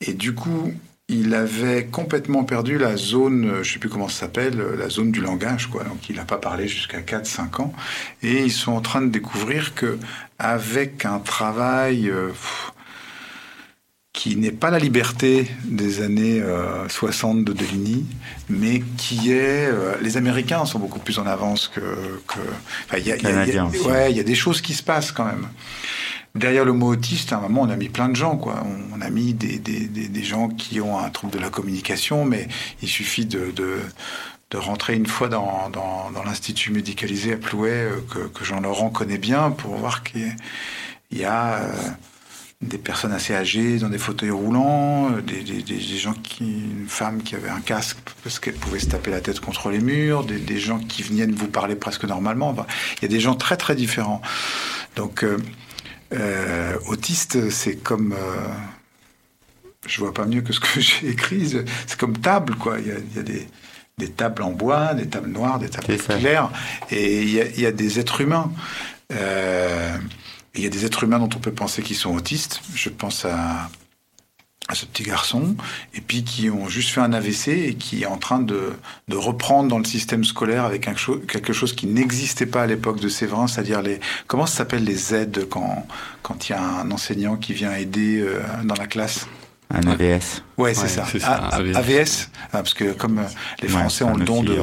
Et 0.00 0.14
du 0.14 0.34
coup, 0.34 0.72
il 1.08 1.34
avait 1.34 1.86
complètement 1.86 2.44
perdu 2.44 2.78
la 2.78 2.96
zone, 2.96 3.50
je 3.54 3.58
ne 3.58 3.62
sais 3.64 3.78
plus 3.78 3.88
comment 3.88 4.08
ça 4.08 4.20
s'appelle, 4.20 4.56
la 4.78 4.88
zone 4.88 5.12
du 5.12 5.20
langage, 5.20 5.68
quoi. 5.68 5.84
Donc 5.84 6.08
il 6.08 6.16
n'a 6.16 6.24
pas 6.24 6.38
parlé 6.38 6.66
jusqu'à 6.66 7.00
4-5 7.00 7.60
ans. 7.62 7.72
Et 8.22 8.42
ils 8.42 8.52
sont 8.52 8.72
en 8.72 8.80
train 8.80 9.02
de 9.02 9.10
découvrir 9.10 9.74
que 9.74 9.98
avec 10.38 11.04
un 11.04 11.20
travail 11.20 12.08
euh, 12.08 12.30
qui 14.12 14.36
n'est 14.36 14.52
pas 14.52 14.70
la 14.70 14.78
liberté 14.78 15.48
des 15.64 16.02
années 16.02 16.40
euh, 16.42 16.86
60 16.88 17.44
de 17.44 17.52
Deligny, 17.54 18.04
mais 18.50 18.82
qui 18.98 19.32
est... 19.32 19.66
euh, 19.66 19.94
les 20.02 20.18
Américains 20.18 20.66
sont 20.66 20.78
beaucoup 20.78 20.98
plus 20.98 21.18
en 21.18 21.26
avance 21.26 21.68
que... 21.68 21.80
que 22.28 22.98
y 22.98 23.10
a- 23.12 23.16
y 23.16 23.26
a- 23.26 23.30
a- 23.58 23.70
ouais, 23.88 24.10
il 24.10 24.16
y 24.16 24.20
a 24.20 24.24
des 24.24 24.34
choses 24.34 24.60
qui 24.60 24.74
se 24.74 24.82
passent 24.82 25.12
quand 25.12 25.24
même. 25.24 25.48
Derrière 26.34 26.64
le 26.66 26.72
mot 26.74 26.88
autiste, 26.92 27.32
à 27.32 27.36
un 27.36 27.40
moment, 27.40 27.62
on 27.62 27.70
a 27.70 27.76
mis 27.76 27.88
plein 27.88 28.08
de 28.10 28.16
gens, 28.16 28.36
quoi. 28.36 28.62
On, 28.66 28.98
on 28.98 29.00
a 29.00 29.08
mis 29.10 29.32
des, 29.34 29.58
des, 29.58 29.80
des, 29.86 30.08
des 30.08 30.22
gens 30.24 30.48
qui 30.48 30.80
ont 30.80 30.98
un 30.98 31.08
trouble 31.10 31.32
de 31.32 31.38
la 31.38 31.48
communication, 31.50 32.24
mais 32.26 32.48
il 32.82 32.88
suffit 32.88 33.24
de, 33.26 33.50
de, 33.50 33.80
de 34.50 34.56
rentrer 34.58 34.94
une 34.94 35.06
fois 35.06 35.28
dans, 35.28 35.70
dans, 35.70 36.10
dans 36.10 36.22
l'institut 36.22 36.70
médicalisé 36.70 37.32
à 37.34 37.36
Plouet, 37.38 37.70
euh, 37.70 37.96
que, 38.12 38.18
que 38.28 38.44
Jean-Laurent 38.44 38.90
connaît 38.90 39.18
bien, 39.18 39.50
pour 39.50 39.74
voir 39.76 40.02
qu'il 40.02 40.20
y 40.20 40.24
a, 40.24 40.32
il 41.10 41.18
y 41.18 41.24
a 41.24 41.54
euh, 41.60 41.72
des 42.62 42.78
personnes 42.78 43.12
assez 43.12 43.34
âgées 43.34 43.78
dans 43.78 43.88
des 43.88 43.98
fauteuils 43.98 44.30
roulants, 44.30 45.10
euh, 45.10 45.20
des, 45.20 45.42
des, 45.42 45.62
des, 45.62 45.74
des 45.74 45.96
gens 45.98 46.14
qui, 46.14 46.44
une 46.44 46.86
femme 46.88 47.22
qui 47.22 47.34
avait 47.34 47.48
un 47.50 47.60
casque 47.60 47.98
parce 48.22 48.38
qu'elle 48.38 48.54
pouvait 48.54 48.78
se 48.78 48.86
taper 48.86 49.10
la 49.10 49.20
tête 49.20 49.40
contre 49.40 49.68
les 49.70 49.80
murs, 49.80 50.24
des, 50.24 50.38
des 50.38 50.58
gens 50.58 50.78
qui 50.78 51.02
viennent 51.02 51.34
vous 51.34 51.48
parler 51.48 51.74
presque 51.74 52.04
normalement. 52.04 52.50
Enfin, 52.50 52.66
il 52.98 53.02
y 53.02 53.04
a 53.06 53.08
des 53.08 53.20
gens 53.20 53.34
très 53.34 53.56
très 53.56 53.74
différents. 53.74 54.22
Donc, 54.96 55.24
euh, 55.24 55.38
euh, 56.12 56.76
autiste, 56.86 57.50
c'est 57.50 57.76
comme. 57.76 58.12
euh, 58.12 58.46
je 59.86 59.98
vois 59.98 60.14
pas 60.14 60.26
mieux 60.26 60.42
que 60.42 60.52
ce 60.52 60.60
que 60.60 60.80
j'ai 60.80 61.08
écrit. 61.08 61.48
C'est 61.86 61.98
comme 61.98 62.16
table, 62.16 62.54
quoi. 62.56 62.78
Il 62.78 62.86
y 62.86 62.92
a, 62.92 62.94
il 62.98 63.16
y 63.16 63.18
a 63.18 63.22
des, 63.22 63.48
des 63.98 64.08
tables 64.08 64.42
en 64.42 64.52
bois, 64.52 64.94
des 64.94 65.08
tables 65.08 65.30
noires, 65.30 65.58
des 65.58 65.68
tables 65.68 65.96
claires. 65.96 66.50
Et 66.90 67.22
il 67.22 67.30
y, 67.30 67.40
a, 67.40 67.46
il 67.46 67.60
y 67.60 67.66
a 67.66 67.72
des 67.72 67.98
êtres 67.98 68.20
humains. 68.20 68.52
Il 70.54 70.62
y 70.62 70.66
a 70.66 70.70
des 70.70 70.84
êtres 70.84 71.04
humains 71.04 71.18
dont 71.18 71.30
on 71.34 71.38
peut 71.40 71.52
penser 71.52 71.82
qu'ils 71.82 71.96
sont 71.96 72.14
autistes. 72.14 72.60
Je 72.74 72.90
pense 72.90 73.24
à, 73.24 73.70
à 74.68 74.74
ce 74.74 74.84
petit 74.86 75.02
garçon, 75.02 75.56
et 75.94 76.00
puis 76.00 76.24
qui 76.24 76.50
ont 76.50 76.68
juste 76.68 76.90
fait 76.90 77.00
un 77.00 77.12
AVC 77.12 77.48
et 77.48 77.74
qui 77.74 78.02
est 78.02 78.06
en 78.06 78.16
train 78.18 78.38
de, 78.38 78.72
de 79.08 79.16
reprendre 79.16 79.68
dans 79.68 79.78
le 79.78 79.84
système 79.84 80.24
scolaire 80.24 80.64
avec 80.64 80.88
un 80.88 80.94
cho- 80.96 81.18
quelque 81.18 81.52
chose 81.52 81.74
qui 81.74 81.86
n'existait 81.86 82.46
pas 82.46 82.62
à 82.62 82.66
l'époque 82.66 83.00
de 83.00 83.08
Séverin, 83.08 83.48
c'est-à-dire 83.48 83.82
les 83.82 83.98
comment 84.26 84.46
ça 84.46 84.58
s'appelle 84.58 84.84
les 84.84 85.14
aides 85.14 85.46
quand 85.48 85.86
quand 86.22 86.48
il 86.48 86.52
y 86.52 86.54
a 86.54 86.62
un 86.62 86.90
enseignant 86.90 87.36
qui 87.36 87.54
vient 87.54 87.72
aider 87.74 88.20
euh, 88.20 88.40
dans 88.64 88.76
la 88.76 88.86
classe? 88.86 89.26
Un 89.74 89.86
AVS. 89.90 90.42
Ouais, 90.58 90.74
c'est 90.74 90.82
Ouais, 90.82 90.88
ça. 91.20 91.32
A- 91.32 91.56
AVS. 91.56 91.76
AVS, 91.76 92.30
ah, 92.44 92.48
parce 92.52 92.74
que 92.74 92.92
comme 92.92 93.18
euh, 93.20 93.22
les 93.62 93.68
Français 93.68 94.04
ont 94.04 94.14
le 94.14 94.24
don 94.24 94.42
de. 94.42 94.54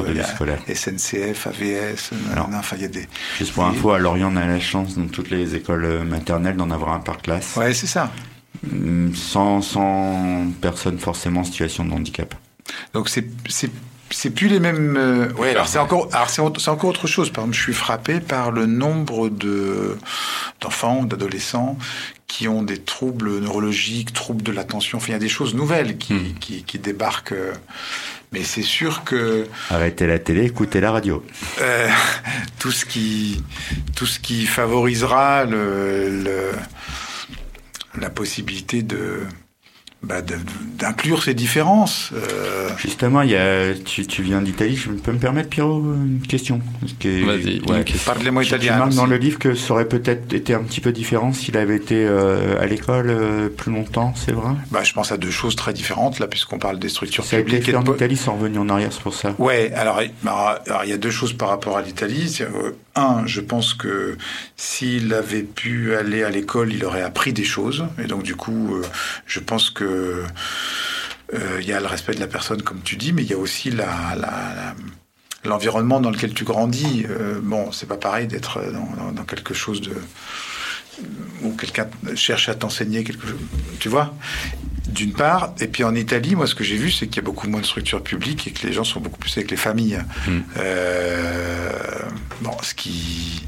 SNCF, 0.72 1.48
AVS, 1.48 2.10
Alors, 2.32 2.46
nanana, 2.46 2.58
enfin 2.60 2.76
il 2.76 2.82
y 2.82 2.84
a 2.84 2.88
des. 2.88 3.08
Juste 3.38 3.52
pour 3.54 3.64
info, 3.64 3.90
à 3.90 3.98
Lorient, 3.98 4.32
on 4.32 4.36
a 4.36 4.46
la 4.46 4.60
chance 4.60 4.96
dans 4.96 5.08
toutes 5.08 5.30
les 5.30 5.54
écoles 5.56 5.84
euh, 5.84 6.04
maternelles 6.04 6.56
d'en 6.56 6.70
avoir 6.70 6.92
un 6.94 7.00
par 7.00 7.18
classe. 7.18 7.56
Ouais, 7.56 7.74
c'est 7.74 7.86
ça. 7.88 8.12
Hum, 8.70 9.12
Sans, 9.14 9.62
sans 9.62 10.46
personne 10.60 10.98
forcément 10.98 11.40
en 11.40 11.44
situation 11.44 11.84
de 11.84 11.92
handicap. 11.92 12.34
Donc 12.94 13.08
c'est 13.08 13.26
c'est 14.10 14.30
plus 14.30 14.48
les 14.48 14.60
mêmes. 14.60 14.96
euh, 14.96 15.32
ouais, 15.34 15.50
alors 15.50 15.68
c'est 15.68 15.78
encore 15.78 16.08
alors 16.12 16.28
c'est 16.30 16.42
c'est 16.58 16.70
encore 16.70 16.90
autre 16.90 17.06
chose. 17.06 17.30
Par 17.30 17.44
exemple, 17.44 17.56
je 17.56 17.62
suis 17.62 17.72
frappé 17.74 18.20
par 18.20 18.50
le 18.50 18.66
nombre 18.66 19.28
de 19.28 19.96
d'enfants, 20.60 21.04
d'adolescents 21.04 21.76
qui 22.26 22.46
ont 22.48 22.62
des 22.62 22.78
troubles 22.78 23.38
neurologiques, 23.40 24.12
troubles 24.12 24.42
de 24.42 24.52
l'attention. 24.52 24.98
Enfin, 24.98 25.08
il 25.08 25.12
y 25.12 25.16
a 25.16 25.18
des 25.20 25.28
choses 25.28 25.54
nouvelles 25.54 25.96
qui 25.98 26.14
Hmm. 26.14 26.34
qui, 26.40 26.62
qui 26.64 26.78
débarquent. 26.78 27.32
euh, 27.32 27.52
Mais 28.32 28.44
c'est 28.44 28.62
sûr 28.62 29.02
que 29.04 29.46
Arrêtez 29.70 30.06
la 30.06 30.18
télé, 30.20 30.44
écoutez 30.46 30.80
la 30.80 30.92
radio. 30.92 31.24
euh, 31.60 31.88
tout 32.60 32.70
ce 32.70 32.84
qui 32.86 33.42
tout 33.96 34.06
ce 34.06 34.20
qui 34.20 34.46
favorisera 34.46 35.44
le, 35.44 36.22
le- 36.22 36.52
la 38.00 38.08
possibilité 38.10 38.82
de 38.82 39.22
bah, 40.02 40.22
d'inclure 40.78 41.22
ces 41.22 41.34
différences. 41.34 42.10
euh, 42.14 42.68
Justement, 42.78 43.22
il 43.22 43.30
y 43.30 43.36
a, 43.36 43.74
tu, 43.74 44.06
tu 44.06 44.22
viens 44.22 44.40
d'Italie, 44.40 44.76
je 44.76 44.88
peux 44.90 45.12
me 45.12 45.18
permettre, 45.18 45.48
Pierrot, 45.50 45.82
une 45.82 46.20
question? 46.26 46.60
Vas-y, 47.02 47.60
ouais. 47.68 47.84
question. 47.84 48.12
Parlez-moi 48.12 48.42
Tu- 48.42 48.48
italien. 48.48 48.78
marques 48.78 48.94
dans 48.94 49.06
le 49.06 49.16
livre 49.16 49.38
que 49.38 49.54
ça 49.54 49.74
aurait 49.74 49.84
peut-être 49.88 50.32
été 50.32 50.54
un 50.54 50.62
petit 50.62 50.80
peu 50.80 50.92
différent 50.92 51.32
s'il 51.32 51.56
avait 51.56 51.76
été 51.76 51.96
euh, 52.06 52.60
à 52.60 52.66
l'école 52.66 53.10
euh, 53.10 53.48
plus 53.48 53.72
longtemps, 53.72 54.14
c'est 54.16 54.32
vrai? 54.32 54.52
Bah, 54.70 54.82
je 54.82 54.92
pense 54.94 55.12
à 55.12 55.16
deux 55.18 55.30
choses 55.30 55.54
très 55.56 55.72
différentes, 55.74 56.18
là, 56.18 56.26
puisqu'on 56.26 56.58
parle 56.58 56.78
des 56.78 56.88
structures 56.88 57.24
Ça 57.24 57.36
a 57.36 57.40
été 57.40 57.44
publiques 57.46 57.62
et 57.68 57.72
fait 57.72 57.72
de 57.72 57.90
en 57.90 57.94
Italie, 57.94 58.16
sans 58.16 58.34
revenir 58.36 58.62
en 58.62 58.68
arrière, 58.70 58.90
c'est 58.92 59.02
pour 59.02 59.14
ça. 59.14 59.34
Ouais, 59.38 59.70
alors, 59.74 60.00
il 60.02 60.88
y 60.90 60.92
a 60.92 60.98
deux 60.98 61.10
choses 61.10 61.34
par 61.34 61.48
rapport 61.50 61.76
à 61.76 61.82
l'Italie. 61.82 62.38
Je 63.26 63.40
pense 63.40 63.74
que 63.74 64.16
s'il 64.56 65.12
avait 65.14 65.42
pu 65.42 65.94
aller 65.94 66.22
à 66.22 66.30
l'école, 66.30 66.72
il 66.72 66.84
aurait 66.84 67.02
appris 67.02 67.32
des 67.32 67.44
choses. 67.44 67.84
Et 67.98 68.04
donc, 68.06 68.22
du 68.22 68.36
coup, 68.36 68.74
euh, 68.74 68.82
je 69.26 69.40
pense 69.40 69.70
que 69.70 70.24
euh, 71.34 71.58
il 71.60 71.66
y 71.66 71.72
a 71.72 71.80
le 71.80 71.86
respect 71.86 72.14
de 72.14 72.20
la 72.20 72.26
personne, 72.26 72.62
comme 72.62 72.80
tu 72.82 72.96
dis, 72.96 73.12
mais 73.12 73.22
il 73.22 73.30
y 73.30 73.34
a 73.34 73.38
aussi 73.38 73.72
l'environnement 75.44 76.00
dans 76.00 76.10
lequel 76.10 76.34
tu 76.34 76.44
grandis. 76.44 77.06
Euh, 77.08 77.40
bon, 77.42 77.72
c'est 77.72 77.86
pas 77.86 77.96
pareil 77.96 78.26
d'être 78.26 78.60
dans 79.14 79.24
quelque 79.24 79.54
chose 79.54 79.80
de 79.80 79.94
où 81.42 81.52
quelqu'un 81.52 81.86
cherche 82.14 82.48
à 82.48 82.54
t'enseigner 82.54 83.02
quelque 83.04 83.26
chose. 83.26 83.38
Tu 83.78 83.88
vois 83.88 84.14
d'une 84.88 85.12
part, 85.12 85.54
et 85.60 85.68
puis 85.68 85.84
en 85.84 85.94
Italie, 85.94 86.34
moi, 86.34 86.48
ce 86.48 86.54
que 86.56 86.64
j'ai 86.64 86.76
vu, 86.76 86.90
c'est 86.90 87.06
qu'il 87.06 87.16
y 87.16 87.20
a 87.20 87.22
beaucoup 87.22 87.48
moins 87.48 87.60
de 87.60 87.64
structures 87.66 88.02
publiques 88.02 88.48
et 88.48 88.50
que 88.50 88.66
les 88.66 88.72
gens 88.72 88.82
sont 88.82 88.98
beaucoup 88.98 89.18
plus 89.20 89.30
avec 89.36 89.48
les 89.52 89.56
familles. 89.56 90.00
Mm. 90.26 90.40
Euh, 90.56 91.70
bon, 92.40 92.50
ce 92.62 92.74
qui, 92.74 93.40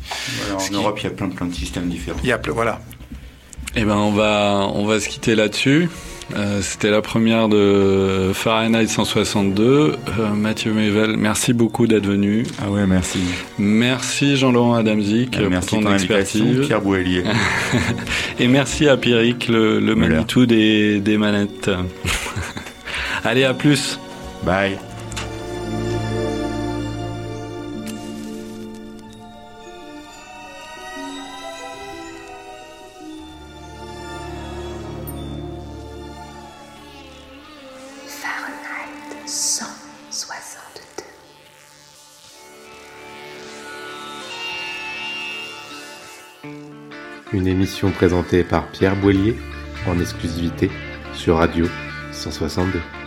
Voilà, 0.45 0.61
Ce 0.61 0.67
en 0.67 0.69
qui- 0.69 0.75
Europe, 0.75 0.99
il 1.01 1.05
y 1.05 1.07
a 1.09 1.11
plein, 1.11 1.29
plein 1.31 1.47
de 1.47 1.55
systèmes 1.55 1.89
différents. 1.89 2.21
il 2.23 2.29
y 2.29 2.33
a, 2.33 2.39
ple- 2.39 2.51
voilà. 2.53 2.81
Eh 3.75 3.85
ben, 3.85 3.97
on 3.97 4.13
va, 4.13 4.69
on 4.73 4.85
va 4.87 5.01
se 5.01 5.09
quitter 5.09 5.35
là-dessus. 5.35 5.89
Euh, 6.35 6.61
C'était 6.63 6.91
la 6.91 7.03
première 7.03 7.49
de 7.49 8.31
Fahrenheit 8.35 8.87
162. 8.87 9.97
Euh, 10.19 10.29
Mathieu 10.35 10.73
Mével, 10.73 11.17
merci 11.17 11.53
beaucoup 11.53 11.87
d'être 11.87 12.07
venu. 12.07 12.45
Ah 12.63 12.71
ouais, 12.71 12.87
merci. 12.87 13.19
Merci 13.59 14.37
Jean-Laurent 14.37 14.75
Adamzik 14.75 15.37
Euh, 15.37 15.43
pour 15.43 15.51
merci 15.51 15.69
ton 15.81 15.93
expertise. 15.93 16.61
Pierre 16.67 16.81
Boelier. 16.81 17.25
Et 18.39 18.49
merci 18.49 18.89
à 18.89 18.97
Pierrick, 18.97 19.49
le, 19.49 19.79
le. 19.81 19.95
Manitou 19.95 20.47
des, 20.47 21.01
des 21.01 21.19
manettes. 21.19 21.71
Allez, 23.25 23.45
à 23.45 23.55
plus. 23.55 23.99
Bye. 24.45 24.79
Une 47.33 47.47
émission 47.47 47.91
présentée 47.91 48.45
par 48.45 48.67
Pierre 48.69 48.95
Boelier 48.95 49.37
en 49.89 49.99
exclusivité 49.99 50.71
sur 51.15 51.39
Radio 51.39 51.67
162. 52.13 53.02